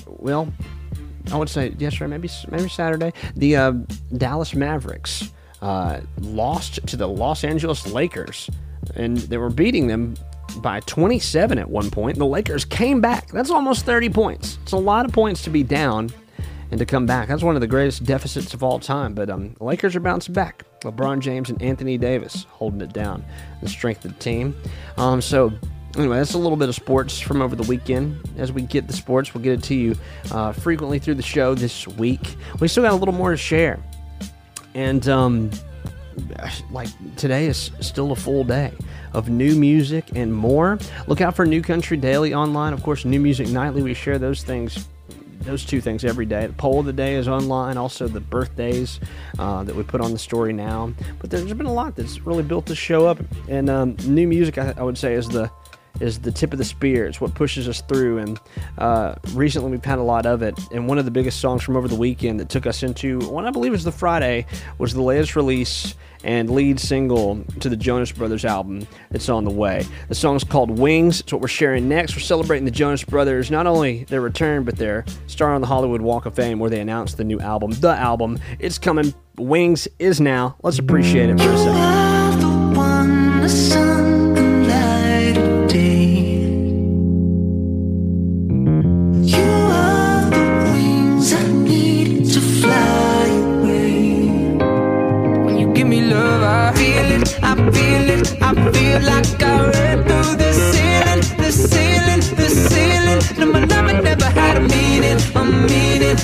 well, 0.06 0.52
I 1.32 1.36
would 1.36 1.48
say 1.48 1.74
yesterday, 1.78 2.10
maybe 2.10 2.30
maybe 2.48 2.68
Saturday. 2.68 3.12
The 3.36 3.56
uh, 3.56 3.72
Dallas 4.16 4.54
Mavericks 4.54 5.32
uh, 5.62 6.00
lost 6.20 6.86
to 6.86 6.96
the 6.96 7.08
Los 7.08 7.44
Angeles 7.44 7.86
Lakers, 7.86 8.48
and 8.94 9.16
they 9.16 9.36
were 9.36 9.50
beating 9.50 9.86
them 9.86 10.14
by 10.56 10.80
27 10.80 11.58
at 11.58 11.68
one 11.68 11.90
point. 11.90 12.18
The 12.18 12.26
Lakers 12.26 12.64
came 12.64 13.00
back. 13.00 13.28
That's 13.28 13.50
almost 13.50 13.84
30 13.84 14.10
points. 14.10 14.58
It's 14.62 14.72
a 14.72 14.76
lot 14.76 15.04
of 15.04 15.12
points 15.12 15.42
to 15.42 15.50
be 15.50 15.62
down 15.62 16.10
and 16.70 16.78
to 16.78 16.86
come 16.86 17.06
back. 17.06 17.28
That's 17.28 17.42
one 17.42 17.54
of 17.54 17.60
the 17.60 17.66
greatest 17.66 18.04
deficits 18.04 18.54
of 18.54 18.62
all 18.62 18.78
time. 18.78 19.14
But 19.14 19.30
um, 19.30 19.54
the 19.54 19.64
Lakers 19.64 19.96
are 19.96 20.00
bouncing 20.00 20.34
back. 20.34 20.64
LeBron 20.82 21.20
James 21.20 21.50
and 21.50 21.60
Anthony 21.60 21.98
Davis 21.98 22.46
holding 22.50 22.80
it 22.80 22.92
down. 22.92 23.24
The 23.62 23.68
strength 23.68 24.04
of 24.04 24.14
the 24.14 24.20
team. 24.20 24.56
Um, 24.96 25.20
so 25.20 25.52
anyway, 25.96 26.18
that's 26.18 26.34
a 26.34 26.38
little 26.38 26.56
bit 26.56 26.68
of 26.68 26.74
sports 26.74 27.20
from 27.20 27.42
over 27.42 27.56
the 27.56 27.64
weekend. 27.64 28.20
As 28.36 28.52
we 28.52 28.62
get 28.62 28.86
the 28.86 28.92
sports, 28.92 29.34
we'll 29.34 29.42
get 29.42 29.54
it 29.54 29.62
to 29.64 29.74
you 29.74 29.96
uh, 30.30 30.52
frequently 30.52 30.98
through 30.98 31.16
the 31.16 31.22
show 31.22 31.54
this 31.54 31.86
week. 31.86 32.36
We 32.60 32.68
still 32.68 32.84
got 32.84 32.92
a 32.92 32.96
little 32.96 33.14
more 33.14 33.30
to 33.30 33.36
share. 33.36 33.82
And, 34.74 35.08
um, 35.08 35.50
like, 36.70 36.88
today 37.16 37.46
is 37.46 37.70
still 37.80 38.12
a 38.12 38.16
full 38.16 38.44
day 38.44 38.72
of 39.12 39.28
new 39.28 39.54
music 39.54 40.10
and 40.14 40.32
more. 40.32 40.78
Look 41.06 41.20
out 41.20 41.36
for 41.36 41.46
New 41.46 41.62
Country 41.62 41.96
Daily 41.96 42.34
online. 42.34 42.72
Of 42.72 42.82
course, 42.82 43.04
New 43.04 43.20
Music 43.20 43.48
Nightly. 43.48 43.82
We 43.82 43.94
share 43.94 44.18
those 44.18 44.42
things 44.42 44.86
those 45.40 45.64
two 45.64 45.80
things 45.80 46.04
every 46.04 46.26
day. 46.26 46.46
The 46.46 46.52
poll 46.52 46.80
of 46.80 46.86
the 46.86 46.92
day 46.92 47.14
is 47.14 47.28
online, 47.28 47.76
also 47.76 48.08
the 48.08 48.20
birthdays 48.20 49.00
uh, 49.38 49.64
that 49.64 49.74
we 49.74 49.82
put 49.82 50.00
on 50.00 50.12
the 50.12 50.18
story 50.18 50.52
now. 50.52 50.92
But 51.18 51.30
there's 51.30 51.52
been 51.54 51.66
a 51.66 51.72
lot 51.72 51.96
that's 51.96 52.20
really 52.20 52.42
built 52.42 52.66
this 52.66 52.78
show 52.78 53.06
up, 53.06 53.18
and 53.48 53.70
um, 53.70 53.96
new 54.04 54.26
music 54.26 54.58
I, 54.58 54.74
I, 54.76 54.82
would 54.82 54.98
say 54.98 55.14
is 55.14 55.28
the 55.28 55.50
is 56.00 56.18
the 56.18 56.32
tip 56.32 56.52
of 56.52 56.58
the 56.58 56.64
spear. 56.64 57.06
It's 57.06 57.20
what 57.20 57.34
pushes 57.34 57.68
us 57.68 57.82
through. 57.82 58.18
And 58.18 58.40
uh, 58.78 59.14
recently 59.32 59.70
we've 59.70 59.84
had 59.84 59.98
a 59.98 60.02
lot 60.02 60.26
of 60.26 60.42
it. 60.42 60.58
And 60.72 60.88
one 60.88 60.98
of 60.98 61.04
the 61.04 61.10
biggest 61.10 61.40
songs 61.40 61.62
from 61.62 61.76
over 61.76 61.88
the 61.88 61.94
weekend 61.94 62.40
that 62.40 62.48
took 62.48 62.66
us 62.66 62.82
into 62.82 63.20
what 63.20 63.44
I 63.44 63.50
believe 63.50 63.74
is 63.74 63.84
the 63.84 63.92
Friday 63.92 64.46
was 64.78 64.94
the 64.94 65.02
latest 65.02 65.36
release 65.36 65.94
and 66.22 66.50
lead 66.50 66.78
single 66.78 67.42
to 67.60 67.68
the 67.68 67.76
Jonas 67.76 68.12
Brothers 68.12 68.44
album 68.44 68.86
that's 69.10 69.28
on 69.28 69.44
the 69.44 69.50
way. 69.50 69.86
The 70.08 70.14
song's 70.14 70.44
called 70.44 70.78
Wings. 70.78 71.20
It's 71.20 71.32
what 71.32 71.40
we're 71.40 71.48
sharing 71.48 71.88
next. 71.88 72.14
We're 72.14 72.20
celebrating 72.20 72.64
the 72.64 72.70
Jonas 72.70 73.04
Brothers, 73.04 73.50
not 73.50 73.66
only 73.66 74.04
their 74.04 74.20
return, 74.20 74.64
but 74.64 74.76
their 74.76 75.04
star 75.26 75.54
on 75.54 75.60
the 75.60 75.66
Hollywood 75.66 76.02
Walk 76.02 76.26
of 76.26 76.34
Fame 76.34 76.58
where 76.58 76.70
they 76.70 76.80
announced 76.80 77.16
the 77.16 77.24
new 77.24 77.40
album. 77.40 77.70
The 77.72 77.94
album. 77.94 78.38
It's 78.58 78.78
coming. 78.78 79.14
Wings 79.38 79.88
is 79.98 80.20
now. 80.20 80.56
Let's 80.62 80.78
appreciate 80.78 81.30
it 81.30 81.40
for 81.40 81.50
a 81.50 81.56
second. 83.48 84.19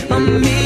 Meaning, 0.04 0.65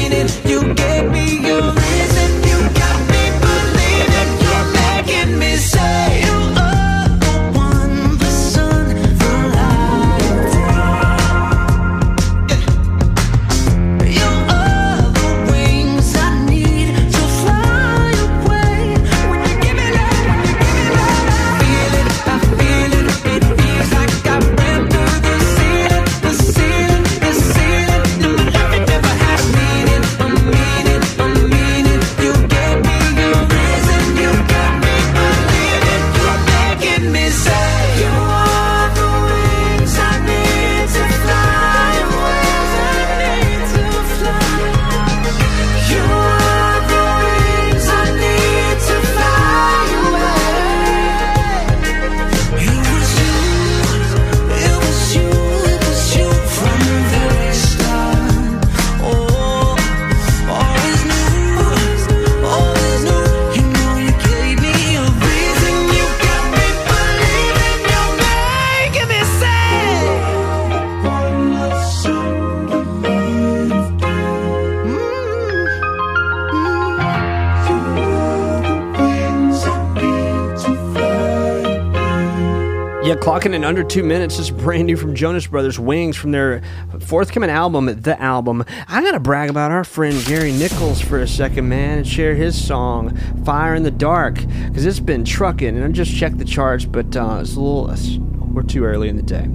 clocking 83.21 83.53
in 83.53 83.63
under 83.63 83.83
two 83.83 84.01
minutes. 84.01 84.37
This 84.37 84.49
is 84.49 84.51
brand 84.51 84.87
new 84.87 84.97
from 84.97 85.13
Jonas 85.13 85.45
Brothers, 85.45 85.77
Wings, 85.77 86.17
from 86.17 86.31
their 86.31 86.63
forthcoming 87.01 87.51
album, 87.51 87.85
The 88.01 88.19
Album. 88.19 88.65
I 88.87 89.03
gotta 89.03 89.19
brag 89.19 89.51
about 89.51 89.69
our 89.69 89.83
friend 89.83 90.25
Gary 90.25 90.51
Nichols 90.51 90.99
for 90.99 91.19
a 91.19 91.27
second, 91.27 91.69
man, 91.69 91.99
and 91.99 92.07
share 92.07 92.33
his 92.33 92.59
song, 92.59 93.15
Fire 93.45 93.75
in 93.75 93.83
the 93.83 93.91
Dark, 93.91 94.43
because 94.65 94.87
it's 94.87 94.99
been 94.99 95.23
trucking. 95.23 95.67
And 95.77 95.85
I 95.85 95.89
just 95.89 96.11
checked 96.15 96.39
the 96.39 96.45
charts, 96.45 96.85
but 96.85 97.15
uh, 97.15 97.37
it's 97.41 97.55
a 97.55 97.59
little, 97.59 97.91
it's, 97.91 98.17
we're 98.17 98.63
too 98.63 98.83
early 98.85 99.07
in 99.07 99.17
the 99.17 99.21
day. 99.21 99.47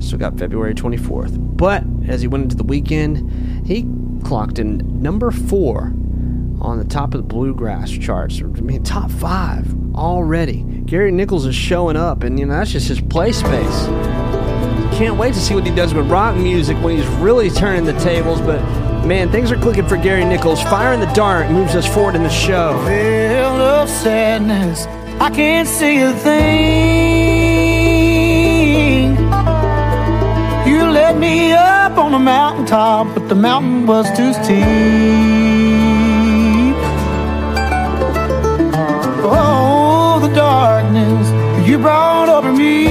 Still 0.00 0.18
got 0.18 0.36
February 0.36 0.74
24th. 0.74 1.56
But 1.56 1.84
as 2.08 2.22
he 2.22 2.26
went 2.26 2.42
into 2.42 2.56
the 2.56 2.64
weekend, 2.64 3.66
he 3.68 3.86
clocked 4.24 4.58
in 4.58 5.00
number 5.00 5.30
four 5.30 5.92
on 6.60 6.78
the 6.78 6.84
top 6.84 7.14
of 7.14 7.20
the 7.20 7.26
bluegrass 7.28 7.92
charts. 7.92 8.40
I 8.40 8.46
mean, 8.46 8.82
top 8.82 9.12
five 9.12 9.72
already. 9.94 10.75
Gary 10.86 11.10
Nichols 11.10 11.44
is 11.46 11.54
showing 11.54 11.96
up, 11.96 12.22
and 12.22 12.38
you 12.38 12.46
know 12.46 12.54
that's 12.54 12.70
just 12.70 12.86
his 12.86 13.00
play 13.00 13.32
space. 13.32 13.86
Can't 14.96 15.16
wait 15.18 15.34
to 15.34 15.40
see 15.40 15.52
what 15.52 15.66
he 15.66 15.74
does 15.74 15.92
with 15.92 16.08
rock 16.08 16.36
music 16.36 16.76
when 16.76 16.96
he's 16.96 17.06
really 17.18 17.50
turning 17.50 17.84
the 17.84 17.92
tables. 17.98 18.40
But 18.40 18.62
man, 19.04 19.32
things 19.32 19.50
are 19.50 19.56
clicking 19.56 19.88
for 19.88 19.96
Gary 19.96 20.24
Nichols. 20.24 20.62
Fire 20.62 20.92
in 20.92 21.00
the 21.00 21.06
Dark 21.06 21.50
moves 21.50 21.74
us 21.74 21.92
forward 21.92 22.14
in 22.14 22.22
the 22.22 22.30
show. 22.30 22.80
Veil 22.84 23.60
of 23.60 23.88
sadness, 23.88 24.86
I 25.20 25.28
can't 25.30 25.66
see 25.66 26.02
a 26.02 26.12
thing. 26.12 27.16
You 30.68 30.88
led 30.88 31.18
me 31.18 31.52
up 31.52 31.98
on 31.98 32.14
a 32.14 32.18
mountaintop, 32.20 33.12
but 33.12 33.28
the 33.28 33.34
mountain 33.34 33.86
was 33.86 34.06
too 34.16 34.32
steep. 34.34 35.55
You 41.76 41.82
brought 41.82 42.28
over 42.28 42.52
me. 42.52 42.86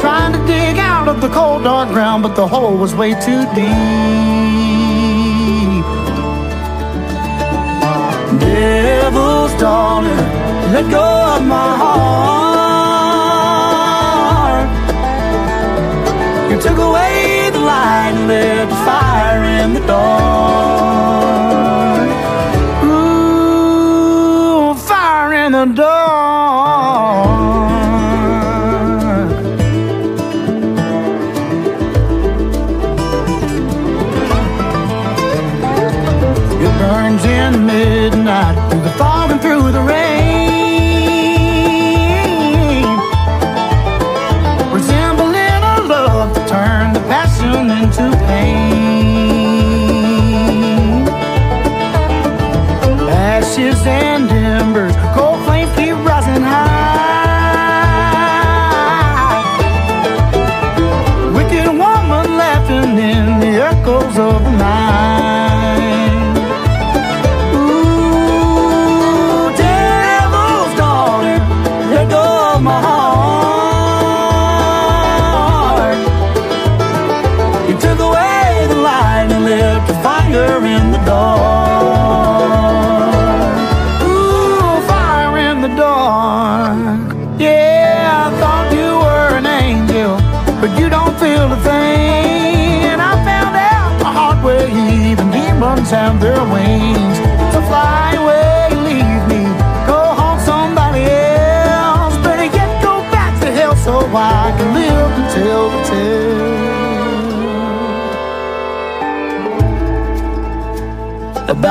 Trying 0.00 0.32
to 0.32 0.38
dig 0.46 0.78
out 0.78 1.08
of 1.08 1.20
the 1.20 1.28
cold, 1.28 1.64
dark 1.64 1.88
ground, 1.88 2.22
but 2.22 2.36
the 2.36 2.46
hole 2.46 2.76
was 2.76 2.94
way 2.94 3.14
too 3.26 3.42
deep. 3.54 3.66
Devil's 8.40 9.54
daughter, 9.60 10.18
let 10.74 10.88
go 10.90 11.06
of 11.34 11.42
my 11.56 11.70
heart. 11.82 11.98
You 16.50 16.60
took 16.60 16.78
away 16.78 17.50
the 17.52 17.60
light 17.60 18.12
and 18.14 18.28
lit 18.28 18.68
the 18.68 18.76
fire 18.86 19.44
in 19.62 19.74
the 19.74 19.80
dark. 19.86 20.97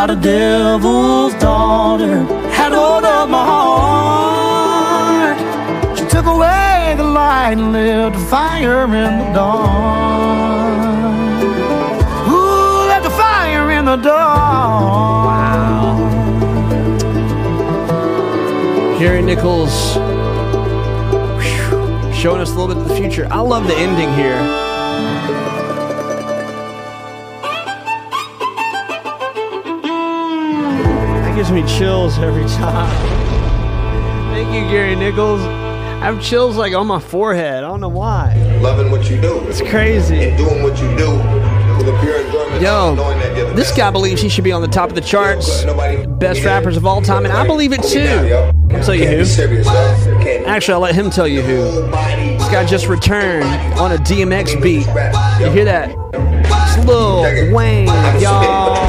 About 0.08 0.20
a 0.20 0.22
devil's 0.22 1.34
daughter 1.34 2.24
had 2.50 2.72
hold 2.72 3.04
of 3.04 3.30
my 3.30 3.44
heart. 3.44 5.38
She 6.00 6.06
took 6.06 6.26
away 6.26 6.94
the 6.96 7.04
light 7.04 7.58
and 7.58 7.74
lit 7.74 8.14
the 8.14 8.20
fire 8.20 8.86
in 8.86 9.20
the 9.20 9.34
dark. 9.34 9.68
Ooh, 12.30 12.88
let 12.88 13.04
the 13.04 13.10
fire 13.10 13.72
in 13.72 13.84
the 13.84 13.98
dark. 13.98 15.28
Gary 19.00 19.22
Nichols 19.22 19.98
whew, 21.36 22.14
showing 22.14 22.40
us 22.40 22.52
a 22.54 22.58
little 22.58 22.68
bit 22.74 22.78
of 22.78 22.88
the 22.88 22.96
future. 22.96 23.28
I 23.30 23.42
love 23.42 23.68
the 23.68 23.76
ending 23.76 24.14
here. 24.14 24.77
Gives 31.38 31.52
me 31.52 31.62
chills 31.78 32.18
every 32.18 32.46
time. 32.46 32.90
Thank 34.34 34.48
you, 34.56 34.68
Gary 34.72 34.96
Nichols. 34.96 35.40
I 35.42 36.06
have 36.06 36.20
chills 36.20 36.58
like 36.58 36.74
on 36.74 36.88
my 36.88 37.00
forehead. 37.00 37.64
I 37.64 37.68
don't 37.68 37.80
know 37.80 37.90
why. 37.90 38.34
Loving 38.60 38.90
what 38.90 39.08
you 39.08 39.22
do. 39.22 39.42
It's 39.48 39.62
crazy. 39.62 40.30
And 40.30 40.36
doing 40.36 40.64
what 40.64 40.82
you 40.82 40.88
do 40.98 41.12
with 41.78 41.90
a 41.90 42.00
pure 42.02 42.26
enjoyment. 42.26 42.60
Yo, 42.60 42.96
knowing 42.96 43.20
that 43.20 43.38
you're 43.38 43.50
the 43.50 43.54
this 43.54 43.72
guy 43.72 43.92
believes 43.92 44.20
he 44.20 44.30
should 44.30 44.46
be 44.46 44.52
on 44.52 44.64
the 44.64 44.68
top 44.68 44.90
of 44.90 44.96
the 44.96 45.02
charts. 45.02 45.64
Best 46.18 46.44
rappers 46.44 46.76
of 46.76 46.88
all 46.88 47.04
time, 47.04 47.24
and 47.24 47.32
I 47.32 47.46
believe 47.46 47.72
it 47.72 47.84
too. 47.84 48.52
I'll 48.76 48.84
tell 48.84 48.96
you 48.96 49.06
who. 49.08 49.18
be 49.20 49.26
serious, 49.26 49.68
yo. 49.68 49.74
Can't 50.24 50.24
be- 50.24 50.46
Actually, 50.48 50.74
I'll 50.74 50.80
let 50.80 50.96
him 50.96 51.12
tell 51.12 51.28
you 51.28 51.44
who. 51.44 51.82
This 51.84 52.50
guy 52.50 52.66
just 52.66 52.88
returned 52.88 53.46
on 53.80 53.92
a 53.92 53.98
DMX 53.98 54.60
beat. 54.60 54.88
You 55.40 55.52
hear 55.52 55.66
that? 55.66 55.94
It's 56.50 56.86
Lil 56.88 57.54
Wayne, 57.54 57.90
I've 57.90 58.14
been 58.14 58.22
spitting 58.22 58.22
for 58.22 58.24
y'all. 58.24 58.87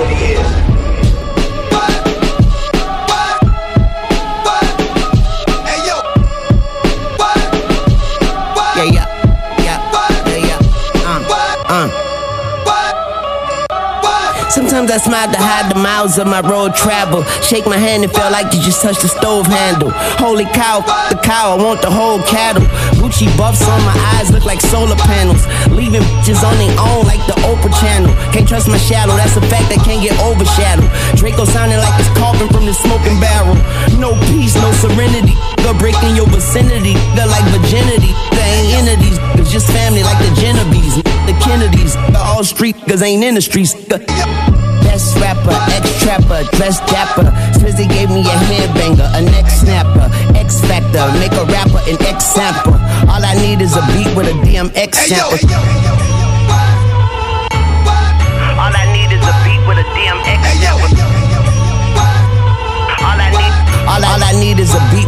Sometimes 14.78 15.02
I 15.02 15.10
smile 15.10 15.26
to 15.34 15.42
hide 15.42 15.66
the 15.74 15.80
miles 15.82 16.22
of 16.22 16.30
my 16.30 16.38
road 16.38 16.70
travel. 16.70 17.26
Shake 17.42 17.66
my 17.66 17.74
hand 17.74 18.06
and 18.06 18.14
feel 18.14 18.30
like 18.30 18.54
you 18.54 18.62
just 18.62 18.78
touched 18.78 19.02
the 19.02 19.10
stove 19.10 19.50
handle. 19.50 19.90
Holy 20.22 20.46
cow, 20.54 20.86
the 21.10 21.18
cow, 21.18 21.50
I 21.50 21.58
want 21.58 21.82
the 21.82 21.90
whole 21.90 22.22
cattle. 22.22 22.62
Gucci 22.94 23.26
buffs 23.34 23.66
on 23.66 23.82
my 23.82 23.98
eyes 24.14 24.30
look 24.30 24.46
like 24.46 24.62
solar 24.62 24.94
panels. 25.02 25.42
Leaving 25.74 26.06
bitches 26.22 26.46
on 26.46 26.54
their 26.62 26.70
own 26.78 27.02
like 27.10 27.18
the 27.26 27.34
Oprah 27.42 27.74
channel. 27.82 28.14
Can't 28.30 28.46
trust 28.46 28.70
my 28.70 28.78
shadow, 28.78 29.18
that's 29.18 29.34
a 29.34 29.42
fact 29.50 29.66
that 29.74 29.82
can't 29.82 29.98
get 29.98 30.14
overshadowed. 30.22 30.86
Draco 31.18 31.42
sounding 31.42 31.82
like 31.82 31.98
it's 31.98 32.14
coughing 32.14 32.46
from 32.46 32.62
the 32.62 32.70
smoking 32.70 33.18
barrel. 33.18 33.58
No 33.98 34.14
peace, 34.30 34.54
no 34.62 34.70
serenity. 34.78 35.34
Go 35.66 35.74
break 35.74 35.98
in 36.06 36.14
your 36.14 36.30
vicinity. 36.30 36.94
They're 37.18 37.26
like 37.26 37.42
virginity. 37.50 38.14
They 38.30 38.46
ain't 38.62 38.86
entities. 38.86 39.18
It's 39.42 39.50
just 39.50 39.66
family 39.74 40.06
like 40.06 40.22
the 40.22 40.30
Genovese, 40.38 41.02
the 41.26 41.34
Kennedys. 41.42 41.98
The 42.14 42.22
all 42.22 42.46
street, 42.46 42.78
cause 42.86 43.02
ain't 43.02 43.26
in 43.26 43.34
the 43.34 43.42
streets. 43.42 43.74
The 46.08 46.14
Best 46.14 46.24
ex-trapper, 46.24 46.56
dress 46.56 46.80
dapper. 46.88 47.28
Swizzy 47.58 47.86
gave 47.86 48.08
me 48.08 48.22
a 48.22 48.32
headbanger, 48.48 49.04
a 49.12 49.20
neck 49.20 49.50
snapper, 49.50 50.08
X 50.34 50.58
Factor, 50.62 51.04
make 51.20 51.32
a 51.32 51.44
rapper 51.44 51.84
an 51.84 52.00
X 52.00 52.24
sample. 52.24 52.72
All 53.12 53.20
I 53.20 53.34
need 53.36 53.60
is 53.60 53.76
a 53.76 53.82
beat 53.92 54.16
with 54.16 54.26
a 54.26 54.32
DMX 54.40 54.94
sample. 54.94 55.36
All 58.56 58.72
I 58.72 58.88
need 58.96 59.12
is 59.12 59.20
a 59.20 59.34
beat 59.44 59.60
with 59.68 59.76
a 59.76 59.86
DMX 59.92 60.40
sample. 60.56 60.96
All 63.04 63.20
I 63.20 63.28
need, 63.28 63.52
all 63.84 64.00
I, 64.00 64.08
all 64.08 64.24
I 64.24 64.32
need 64.40 64.58
is 64.58 64.72
a 64.72 64.80
beat 64.90 64.98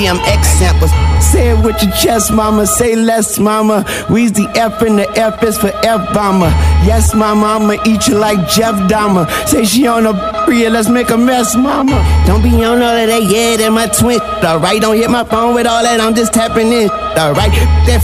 DMX 0.00 0.44
samples. 0.44 0.90
Say 1.22 1.50
it 1.50 1.64
with 1.64 1.82
your 1.82 1.92
chest, 1.92 2.32
mama. 2.32 2.66
Say 2.66 2.96
less, 2.96 3.38
mama. 3.38 3.84
We's 4.08 4.32
the 4.32 4.48
F 4.54 4.80
and 4.82 4.98
the 4.98 5.08
F 5.18 5.42
is 5.42 5.58
for 5.58 5.70
F 5.84 6.14
bomber. 6.14 6.50
Yes, 6.82 7.14
my 7.14 7.34
mama, 7.34 7.76
eat 7.84 8.06
you 8.08 8.16
like 8.16 8.48
Jeff 8.48 8.74
Dahmer. 8.90 9.28
Say 9.46 9.64
she 9.64 9.86
on 9.86 10.06
a 10.06 10.44
real, 10.48 10.72
let's 10.72 10.88
make 10.88 11.10
a 11.10 11.16
mess, 11.16 11.54
mama. 11.54 12.02
Don't 12.26 12.42
be 12.42 12.48
on 12.64 12.82
all 12.82 12.96
of 12.96 13.06
that, 13.06 13.22
yeah, 13.22 13.56
that 13.58 13.70
my 13.70 13.86
twin. 13.86 14.18
Alright, 14.20 14.80
don't 14.80 14.96
hit 14.96 15.10
my 15.10 15.24
phone 15.24 15.54
with 15.54 15.66
all 15.66 15.82
that, 15.82 16.00
I'm 16.00 16.14
just 16.14 16.32
tapping 16.32 16.72
in. 16.72 16.90
Alright, 16.90 17.52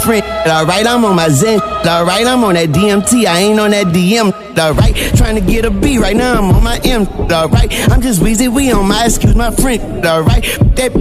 friend. 0.01 0.23
Alright, 0.47 0.87
I'm 0.87 1.05
on 1.05 1.17
my 1.17 1.29
Zen. 1.31 1.61
Alright, 1.61 2.27
I'm 2.27 2.45
on 2.45 2.55
that 2.55 2.69
DMT, 2.69 3.25
I 3.27 3.41
ain't 3.41 3.59
on 3.59 3.71
that 3.71 3.87
DM. 3.87 4.33
Alright, 4.59 4.95
trying 5.17 5.37
to 5.37 5.41
get 5.41 5.65
a 5.65 5.71
B 5.71 5.99
right 5.99 6.17
now, 6.17 6.39
I'm 6.39 6.55
on 6.55 6.63
my 6.63 6.79
M. 6.85 7.07
Alright, 7.07 7.73
I'm 7.91 8.03
just 8.03 8.21
Weezy, 8.21 8.49
we 8.49 8.73
on 8.73 8.87
my 8.89 9.07
excuse 9.07 9.35
my 9.35 9.51
friend. 9.51 10.05
Alright, 10.05 10.45
that 10.77 10.93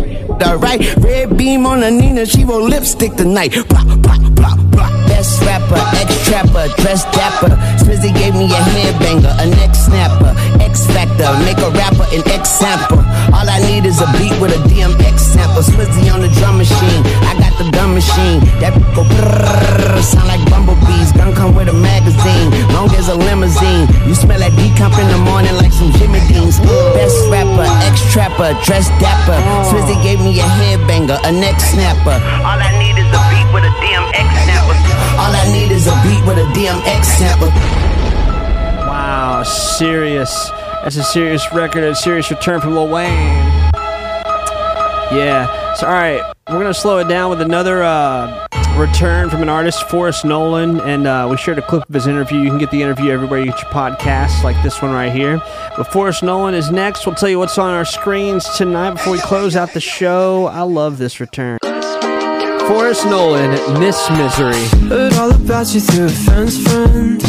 alright. 0.47 0.95
Red 0.97 1.37
beam 1.37 1.65
on 1.65 1.81
the 1.81 1.91
Nina, 1.91 2.25
she 2.25 2.45
roll 2.45 2.63
lipstick 2.63 3.15
tonight. 3.15 3.53
Trapper, 6.25 6.65
dress 6.81 7.05
dapper. 7.13 7.53
Swizzy 7.77 8.09
gave 8.09 8.33
me 8.33 8.49
a 8.49 8.61
headbanger, 8.73 9.31
a 9.37 9.45
neck 9.45 9.75
snapper. 9.77 10.33
X 10.59 10.85
Factor, 10.89 11.29
make 11.45 11.57
a 11.61 11.69
rapper 11.69 12.05
an 12.09 12.25
X 12.33 12.49
sample. 12.49 12.99
All 13.31 13.45
I 13.45 13.61
need 13.69 13.85
is 13.85 14.01
a 14.01 14.09
beat 14.17 14.33
with 14.41 14.51
a 14.51 14.59
DMX 14.67 15.19
sample. 15.21 15.61
Swizzy 15.61 16.09
on 16.11 16.21
the 16.21 16.29
drum 16.41 16.57
machine, 16.57 17.01
I 17.29 17.37
got 17.37 17.53
the 17.61 17.69
gun 17.69 17.93
machine. 17.93 18.41
That 18.59 18.73
go 18.97 19.05
brrrr, 19.05 20.01
sound 20.01 20.27
like 20.27 20.41
bumblebees. 20.49 21.13
Gun 21.13 21.33
come 21.35 21.53
with 21.53 21.69
a 21.69 21.77
magazine, 21.77 22.49
long 22.73 22.89
as 22.97 23.07
a 23.07 23.15
limousine. 23.15 23.85
You 24.09 24.15
smell 24.15 24.39
that 24.39 24.51
decomp 24.57 24.97
in 24.97 25.07
the 25.13 25.21
morning 25.29 25.53
like 25.61 25.71
some 25.71 25.93
Jimmy 25.93 26.19
Deans. 26.25 26.57
Best 26.97 27.21
rapper, 27.29 27.69
ex 27.85 28.01
trapper, 28.09 28.57
dress 28.65 28.89
dapper. 28.97 29.37
Swizzy 29.69 29.95
gave 30.01 30.19
me 30.19 30.39
a 30.41 30.47
headbanger, 30.57 31.21
a 31.21 31.31
neck 31.31 31.61
snapper. 31.61 32.17
All 32.41 32.57
I 32.57 32.73
need 32.81 32.97
is 32.97 33.09
a 33.13 33.21
beat 33.29 33.47
with 33.53 33.63
a 33.63 33.73
DMX. 33.77 34.44
All 35.17 35.31
I 35.33 35.49
need 35.51 35.71
is 35.71 35.87
a 35.87 35.95
beat 36.03 36.25
with 36.27 36.37
a 36.37 36.47
DMX 36.53 37.05
sample. 37.05 37.47
Wow, 38.87 39.43
serious. 39.43 40.49
That's 40.83 40.97
a 40.97 41.03
serious 41.03 41.51
record, 41.53 41.83
a 41.83 41.95
serious 41.95 42.29
return 42.29 42.59
from 42.61 42.75
Lil 42.75 42.89
Wayne. 42.89 43.11
Yeah. 45.11 45.73
So, 45.75 45.87
all 45.87 45.93
right, 45.93 46.21
we're 46.49 46.59
gonna 46.59 46.73
slow 46.73 46.99
it 46.99 47.07
down 47.07 47.29
with 47.29 47.41
another 47.41 47.81
uh, 47.81 48.47
return 48.77 49.29
from 49.29 49.41
an 49.41 49.49
artist, 49.49 49.89
Forrest 49.89 50.25
Nolan, 50.25 50.81
and 50.81 51.07
uh, 51.07 51.27
we 51.29 51.37
shared 51.37 51.59
a 51.59 51.61
clip 51.61 51.87
of 51.87 51.93
his 51.93 52.07
interview. 52.07 52.39
You 52.39 52.49
can 52.49 52.57
get 52.57 52.71
the 52.71 52.81
interview 52.81 53.11
everywhere 53.11 53.39
you 53.39 53.47
get 53.47 53.61
your 53.61 53.71
podcasts, 53.71 54.43
like 54.43 54.61
this 54.63 54.81
one 54.81 54.91
right 54.91 55.11
here. 55.11 55.41
But 55.77 55.85
Forrest 55.85 56.23
Nolan 56.23 56.53
is 56.53 56.71
next. 56.71 57.05
We'll 57.05 57.15
tell 57.15 57.29
you 57.29 57.39
what's 57.39 57.57
on 57.57 57.71
our 57.71 57.85
screens 57.85 58.47
tonight 58.57 58.91
before 58.91 59.13
we 59.13 59.19
close 59.19 59.55
out 59.55 59.73
the 59.73 59.81
show. 59.81 60.47
I 60.47 60.61
love 60.61 60.97
this 60.97 61.19
return. 61.19 61.57
Forrest 62.67 63.05
Nolan, 63.05 63.51
Miss 63.79 64.09
Misery. 64.11 64.89
Heard 64.89 65.13
all 65.13 65.31
about 65.31 65.73
you 65.73 65.79
through 65.81 66.05
a 66.05 66.09
friend's 66.09 66.57
friend. 66.61 67.21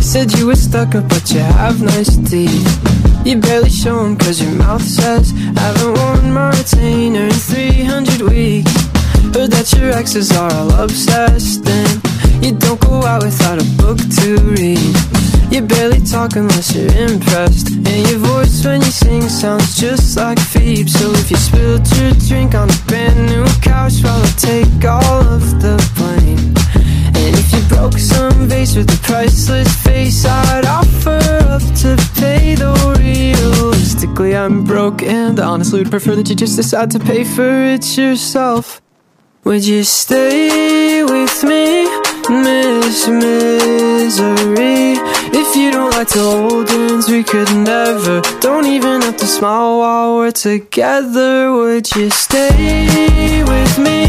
Said 0.00 0.32
you 0.38 0.46
were 0.46 0.56
stuck 0.56 0.94
up, 0.94 1.08
but 1.08 1.30
you 1.32 1.40
have 1.40 1.82
nice 1.82 2.16
teeth. 2.16 2.66
You 3.24 3.36
barely 3.36 3.70
show 3.70 4.04
'em 4.04 4.16
cause 4.16 4.40
your 4.40 4.52
mouth 4.52 4.82
says, 4.82 5.32
Haven't 5.56 5.98
worn 5.98 6.32
my 6.32 6.50
retainer 6.50 7.24
in 7.24 7.30
300 7.32 8.22
weeks. 8.22 8.72
Heard 9.34 9.50
that 9.50 9.72
your 9.76 9.90
exes 9.92 10.30
are 10.32 10.52
all 10.52 10.70
obsessed, 10.84 11.68
and 11.68 12.02
you 12.42 12.52
don't 12.52 12.80
go 12.80 13.02
out 13.04 13.22
without 13.22 13.60
a 13.60 13.66
book 13.76 13.98
to 14.20 14.36
read. 14.56 14.94
You 15.50 15.62
barely 15.62 16.00
talk 16.00 16.36
unless 16.36 16.74
you're 16.74 16.92
impressed. 16.92 17.70
And 17.70 18.08
your 18.08 18.18
voice 18.18 18.64
when 18.64 18.80
you 18.82 18.90
sing 18.90 19.22
sounds 19.28 19.76
just 19.76 20.16
like 20.16 20.38
Phoebe. 20.38 20.88
So 20.88 21.10
if 21.12 21.30
you 21.30 21.36
spilled 21.36 21.88
your 21.96 22.12
drink 22.28 22.54
on 22.54 22.68
a 22.68 22.78
brand 22.86 23.26
new 23.26 23.44
couch, 23.62 24.02
well, 24.04 24.20
I'll 24.20 24.36
take 24.36 24.84
all 24.84 25.26
of 25.26 25.60
the 25.62 25.76
blame. 25.96 26.54
And 27.16 27.34
if 27.36 27.52
you 27.52 27.62
broke 27.68 27.98
some 27.98 28.46
vase 28.46 28.76
with 28.76 28.92
a 28.92 29.00
priceless 29.02 29.74
face, 29.82 30.24
I'd 30.26 30.66
offer 30.66 31.18
up 31.48 31.62
to 31.82 31.96
pay. 32.20 32.54
Though 32.54 32.94
realistically, 32.98 34.36
I'm 34.36 34.64
broke, 34.64 35.02
and 35.02 35.40
honestly, 35.40 35.80
would 35.80 35.90
prefer 35.90 36.14
that 36.16 36.28
you 36.28 36.36
just 36.36 36.56
decide 36.56 36.90
to 36.92 36.98
pay 36.98 37.24
for 37.24 37.64
it 37.64 37.96
yourself. 37.96 38.82
Would 39.44 39.64
you 39.64 39.82
stay 39.82 41.02
with 41.04 41.42
me, 41.42 41.86
Miss 42.30 43.08
Misery? 43.08 44.96
If 45.32 45.56
you 45.56 45.70
don't 45.70 45.92
like 45.92 46.08
to 46.08 46.20
hold 46.20 46.68
hands, 46.68 47.08
we 47.08 47.24
could 47.24 47.50
never. 47.54 48.20
Don't 48.40 48.66
even 48.66 49.00
have 49.00 49.16
to 49.16 49.26
smile 49.26 49.78
while 49.78 50.16
we're 50.16 50.30
together. 50.30 51.50
Would 51.52 51.90
you 51.96 52.10
stay 52.10 53.42
with 53.42 53.78
me, 53.78 54.04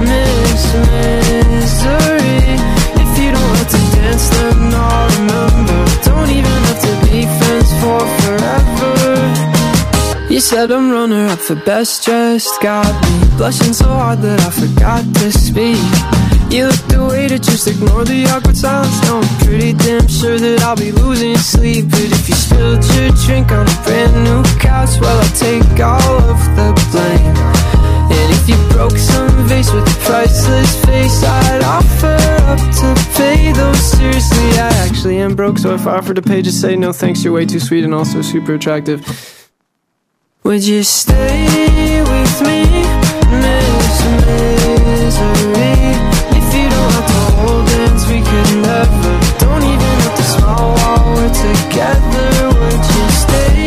Miss 0.00 0.64
Misery? 0.88 2.56
If 3.04 3.18
you 3.20 3.32
don't 3.36 3.50
like 3.56 3.68
to 3.68 3.82
dance, 3.96 4.28
then 4.30 4.72
I'll 4.72 5.08
remember. 5.18 5.78
Don't 6.04 6.30
even 6.30 6.58
have 6.68 6.80
to 6.80 6.92
be 7.04 7.26
friends 7.36 7.70
for 7.82 8.00
forever. 8.22 8.92
You 10.32 10.40
said 10.40 10.72
I'm 10.72 10.90
runner 10.90 11.26
up 11.26 11.38
for 11.38 11.56
best 11.56 12.06
dressed 12.06 12.62
Got 12.62 12.94
me 13.04 13.36
blushing 13.36 13.74
so 13.74 13.88
hard 13.88 14.20
that 14.20 14.40
I 14.40 14.50
forgot 14.50 15.04
to 15.16 15.30
speak 15.30 16.31
You 16.52 16.66
look 16.66 16.84
the 16.92 17.02
way 17.08 17.28
to 17.28 17.38
just 17.38 17.66
ignore 17.66 18.04
the 18.04 18.28
awkward 18.28 18.58
silence. 18.58 19.00
Now 19.08 19.24
I'm 19.24 19.38
pretty 19.40 19.72
damn 19.72 20.06
sure 20.06 20.36
that 20.36 20.60
I'll 20.60 20.76
be 20.76 20.92
losing 20.92 21.34
sleep. 21.38 21.88
But 21.88 22.12
if 22.12 22.28
you 22.28 22.34
spilled 22.34 22.84
your 22.92 23.08
drink 23.24 23.48
on 23.48 23.64
a 23.64 23.78
brand 23.88 24.12
new 24.20 24.44
couch 24.60 25.00
Well, 25.00 25.16
I'll 25.16 25.32
take 25.32 25.64
all 25.80 26.20
of 26.28 26.36
the 26.52 26.76
blame. 26.92 27.32
And 28.12 28.28
if 28.36 28.44
you 28.44 28.60
broke 28.68 29.00
some 29.00 29.32
vase 29.48 29.72
with 29.72 29.88
a 29.88 29.96
priceless 30.04 30.76
face 30.84 31.24
I'd 31.24 31.64
offer 31.64 32.20
up 32.52 32.60
to 32.60 32.88
pay 33.16 33.52
Though 33.56 33.72
seriously, 33.72 34.60
I 34.60 34.68
actually 34.84 35.24
am 35.24 35.34
broke 35.34 35.56
So 35.56 35.72
if 35.72 35.86
I 35.86 35.96
offer 35.96 36.12
to 36.12 36.20
pay, 36.20 36.42
just 36.42 36.60
say 36.60 36.76
no 36.76 36.92
thanks. 36.92 37.24
You're 37.24 37.32
way 37.32 37.46
too 37.46 37.60
sweet 37.60 37.82
and 37.82 37.94
also 37.94 38.20
super 38.20 38.52
attractive. 38.60 39.00
Would 40.44 40.64
you 40.64 40.82
stay 40.82 42.02
with 42.04 42.36
me, 42.44 42.68
Miss 43.40 44.04
Misery? 44.20 45.61
Together. 51.42 52.28
Would 52.60 52.84
you 52.94 53.10
stay 53.10 53.61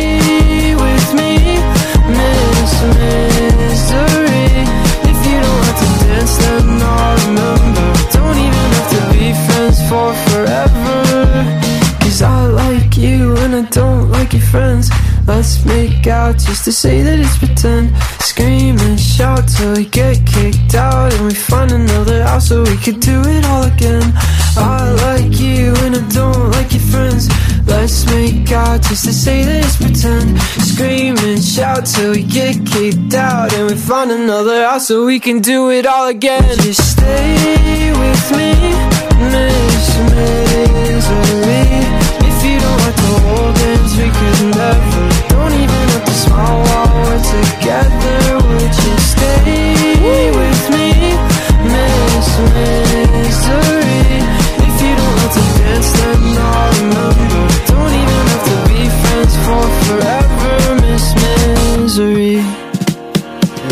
Let's 15.26 15.64
make 15.64 16.06
out 16.06 16.38
just 16.38 16.64
to 16.66 16.72
say 16.72 17.02
that 17.02 17.18
it's 17.18 17.36
pretend. 17.36 17.96
Scream 18.22 18.78
and 18.78 18.98
shout 18.98 19.48
till 19.48 19.74
we 19.74 19.86
get 19.86 20.24
kicked 20.24 20.76
out. 20.76 21.12
And 21.14 21.26
we 21.26 21.34
find 21.34 21.72
another 21.72 22.22
house 22.22 22.46
so 22.48 22.62
we 22.62 22.76
could 22.76 23.00
do 23.00 23.20
it 23.26 23.44
all 23.44 23.64
again. 23.64 24.04
I 24.56 24.92
like 25.02 25.40
you 25.40 25.74
and 25.82 25.96
I 25.96 26.08
don't 26.10 26.52
like 26.52 26.70
your 26.72 26.82
friends. 26.82 27.28
Let's 27.66 28.06
make 28.06 28.52
out 28.52 28.82
just 28.82 29.04
to 29.06 29.12
say 29.12 29.42
that 29.42 29.64
it's 29.64 29.76
pretend. 29.76 30.40
Scream 30.62 31.16
and 31.18 31.42
shout 31.42 31.86
till 31.86 32.12
we 32.12 32.22
get 32.22 32.64
kicked 32.64 33.14
out. 33.14 33.52
And 33.52 33.68
we 33.68 33.74
find 33.76 34.12
another 34.12 34.64
house 34.64 34.86
so 34.86 35.04
we 35.04 35.18
can 35.18 35.40
do 35.40 35.70
it 35.70 35.86
all 35.86 36.06
again. 36.06 36.56
Just 36.60 36.92
stay 36.92 37.90
with 37.90 38.30
me, 38.30 38.54
Miss 39.32 39.98
Misery. 40.14 42.25
You 42.46 42.60
don't 42.60 42.80
like 42.80 42.96
we 43.98 44.08
could 44.12 44.40
never. 44.54 45.04
Don't 45.28 45.52
even 45.52 45.82
have 45.90 46.04
to 46.04 46.12
smile 46.12 46.60
while 46.68 46.90
we're 46.94 47.18
together. 47.18 48.38
Would 48.46 48.74
you 48.84 48.94
stay 48.98 50.30
with 50.30 50.62
me, 50.70 50.88
Miss 51.66 52.28
Misery? 52.54 54.20
If 54.62 54.76
you 54.84 54.92
don't 54.94 55.16
like 55.16 55.32
to 55.32 55.42
dance, 55.58 55.90
then 55.98 56.20
I'll 56.38 56.70
remember. 56.82 57.42
Don't 57.66 57.94
even 58.00 58.22
have 58.30 58.44
to 58.50 58.56
be 58.70 58.82
friends 59.02 59.34
for 59.44 59.64
forever, 59.86 60.54
Miss 60.82 61.06
Misery. 61.16 62.36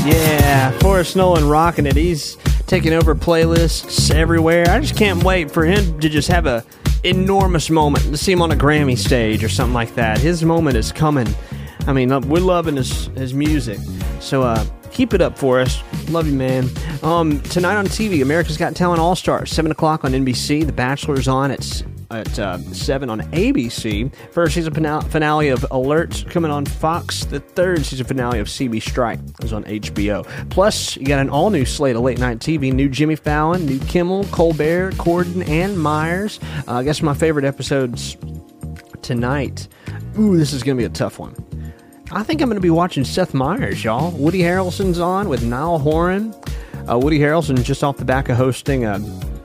Yeah, 0.04 0.72
Forrest 0.80 1.14
Nolan 1.16 1.46
rocking 1.48 1.86
it. 1.86 1.96
He's 1.96 2.36
taking 2.66 2.92
over 2.92 3.14
playlists 3.14 4.12
everywhere. 4.12 4.68
I 4.68 4.80
just 4.80 4.96
can't 4.96 5.22
wait 5.22 5.50
for 5.50 5.64
him 5.64 6.00
to 6.00 6.08
just 6.08 6.28
have 6.28 6.46
a 6.46 6.64
enormous 7.04 7.70
moment 7.70 8.04
to 8.04 8.16
see 8.16 8.32
him 8.32 8.42
on 8.42 8.50
a 8.50 8.56
Grammy 8.56 8.96
stage 8.96 9.44
or 9.44 9.48
something 9.48 9.74
like 9.74 9.94
that. 9.94 10.18
His 10.18 10.44
moment 10.44 10.76
is 10.76 10.92
coming. 10.92 11.28
I 11.86 11.92
mean, 11.92 12.08
we're 12.28 12.40
loving 12.40 12.76
his 12.76 13.06
his 13.08 13.34
music. 13.34 13.78
So 14.20 14.42
uh, 14.42 14.64
keep 14.90 15.12
it 15.14 15.20
up 15.20 15.38
for 15.38 15.60
us. 15.60 15.82
Love 16.08 16.26
you, 16.26 16.34
man. 16.34 16.68
Um, 17.02 17.40
tonight 17.42 17.76
on 17.76 17.86
TV, 17.86 18.22
America's 18.22 18.56
Got 18.56 18.74
Talent 18.74 19.00
All 19.00 19.16
Stars, 19.16 19.50
seven 19.50 19.70
o'clock 19.70 20.04
on 20.04 20.12
NBC. 20.12 20.64
The 20.66 20.72
Bachelor's 20.72 21.28
on 21.28 21.50
at 21.50 21.62
at 22.10 22.38
uh, 22.38 22.58
7 22.58 23.10
on 23.10 23.20
ABC. 23.32 24.14
First 24.32 24.54
season 24.54 24.72
finale 24.74 25.48
of 25.48 25.66
Alert 25.70 26.24
coming 26.28 26.50
on 26.50 26.66
Fox. 26.66 27.24
The 27.24 27.40
third 27.40 27.84
season 27.84 28.06
finale 28.06 28.38
of 28.38 28.46
CB 28.46 28.82
Strike 28.82 29.20
is 29.42 29.52
on 29.52 29.64
HBO. 29.64 30.26
Plus, 30.50 30.96
you 30.96 31.06
got 31.06 31.20
an 31.20 31.30
all 31.30 31.50
new 31.50 31.64
slate 31.64 31.96
of 31.96 32.02
late 32.02 32.18
night 32.18 32.38
TV. 32.38 32.72
New 32.72 32.88
Jimmy 32.88 33.16
Fallon, 33.16 33.66
new 33.66 33.78
Kimmel, 33.80 34.24
Colbert, 34.26 34.92
Corden, 34.92 35.46
and 35.48 35.78
Meyers. 35.78 36.40
Uh, 36.68 36.74
I 36.74 36.84
guess 36.84 37.02
my 37.02 37.14
favorite 37.14 37.44
episodes 37.44 38.16
tonight. 39.02 39.68
Ooh, 40.18 40.36
this 40.36 40.52
is 40.52 40.62
going 40.62 40.76
to 40.76 40.80
be 40.80 40.86
a 40.86 40.90
tough 40.90 41.18
one. 41.18 41.34
I 42.12 42.22
think 42.22 42.40
I'm 42.40 42.48
going 42.48 42.56
to 42.56 42.60
be 42.60 42.70
watching 42.70 43.04
Seth 43.04 43.34
Meyers, 43.34 43.82
y'all. 43.82 44.10
Woody 44.12 44.40
Harrelson's 44.40 45.00
on 45.00 45.28
with 45.28 45.42
Niall 45.42 45.78
Horan. 45.78 46.34
Uh, 46.88 46.98
Woody 46.98 47.18
Harrelson 47.18 47.62
just 47.64 47.82
off 47.82 47.96
the 47.96 48.04
back 48.04 48.28
of 48.28 48.36
hosting 48.36 48.84
uh, 48.84 48.98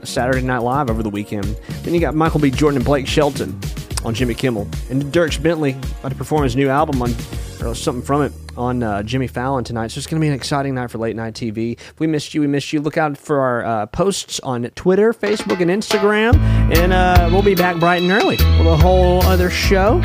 Saturday 0.06 0.42
Night 0.42 0.58
Live 0.58 0.90
over 0.90 1.02
the 1.02 1.10
weekend. 1.10 1.44
Then 1.82 1.94
you 1.94 2.00
got 2.00 2.14
Michael 2.14 2.40
B. 2.40 2.50
Jordan 2.50 2.78
and 2.78 2.84
Blake 2.84 3.06
Shelton 3.06 3.58
on 4.04 4.14
Jimmy 4.14 4.34
Kimmel, 4.34 4.68
and 4.88 5.02
Dierks 5.04 5.40
Bentley 5.40 5.72
about 6.00 6.10
to 6.10 6.14
perform 6.14 6.44
his 6.44 6.56
new 6.56 6.68
album 6.68 7.02
on 7.02 7.14
or 7.62 7.74
something 7.74 8.02
from 8.02 8.22
it 8.22 8.32
on 8.56 8.82
uh, 8.82 9.02
Jimmy 9.02 9.26
Fallon 9.26 9.64
tonight. 9.64 9.88
So 9.88 9.98
it's 9.98 10.06
going 10.06 10.20
to 10.20 10.24
be 10.24 10.28
an 10.28 10.34
exciting 10.34 10.74
night 10.74 10.90
for 10.90 10.98
late 10.98 11.14
night 11.16 11.34
TV. 11.34 11.72
If 11.78 12.00
we 12.00 12.06
missed 12.06 12.34
you, 12.34 12.40
we 12.40 12.46
missed 12.46 12.72
you. 12.72 12.80
Look 12.80 12.96
out 12.96 13.18
for 13.18 13.40
our 13.40 13.64
uh, 13.64 13.86
posts 13.86 14.40
on 14.40 14.62
Twitter, 14.74 15.12
Facebook, 15.12 15.60
and 15.60 15.70
Instagram, 15.70 16.36
and 16.74 16.92
uh, 16.92 17.28
we'll 17.30 17.42
be 17.42 17.54
back 17.54 17.78
bright 17.78 18.02
and 18.02 18.10
early 18.10 18.36
with 18.36 18.66
a 18.66 18.76
whole 18.76 19.22
other 19.24 19.50
show 19.50 20.00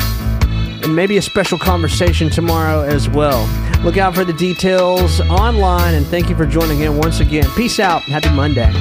and 0.82 0.94
maybe 0.94 1.16
a 1.16 1.22
special 1.22 1.58
conversation 1.58 2.30
tomorrow 2.30 2.82
as 2.82 3.08
well. 3.08 3.48
Look 3.82 3.96
out 3.96 4.14
for 4.14 4.24
the 4.24 4.32
details 4.32 5.20
online, 5.22 5.94
and 5.94 6.06
thank 6.06 6.28
you 6.28 6.36
for 6.36 6.46
joining 6.46 6.80
in 6.80 6.96
once 6.96 7.20
again. 7.20 7.48
Peace 7.56 7.78
out. 7.78 8.02
Happy 8.02 8.30
Monday. 8.30 8.72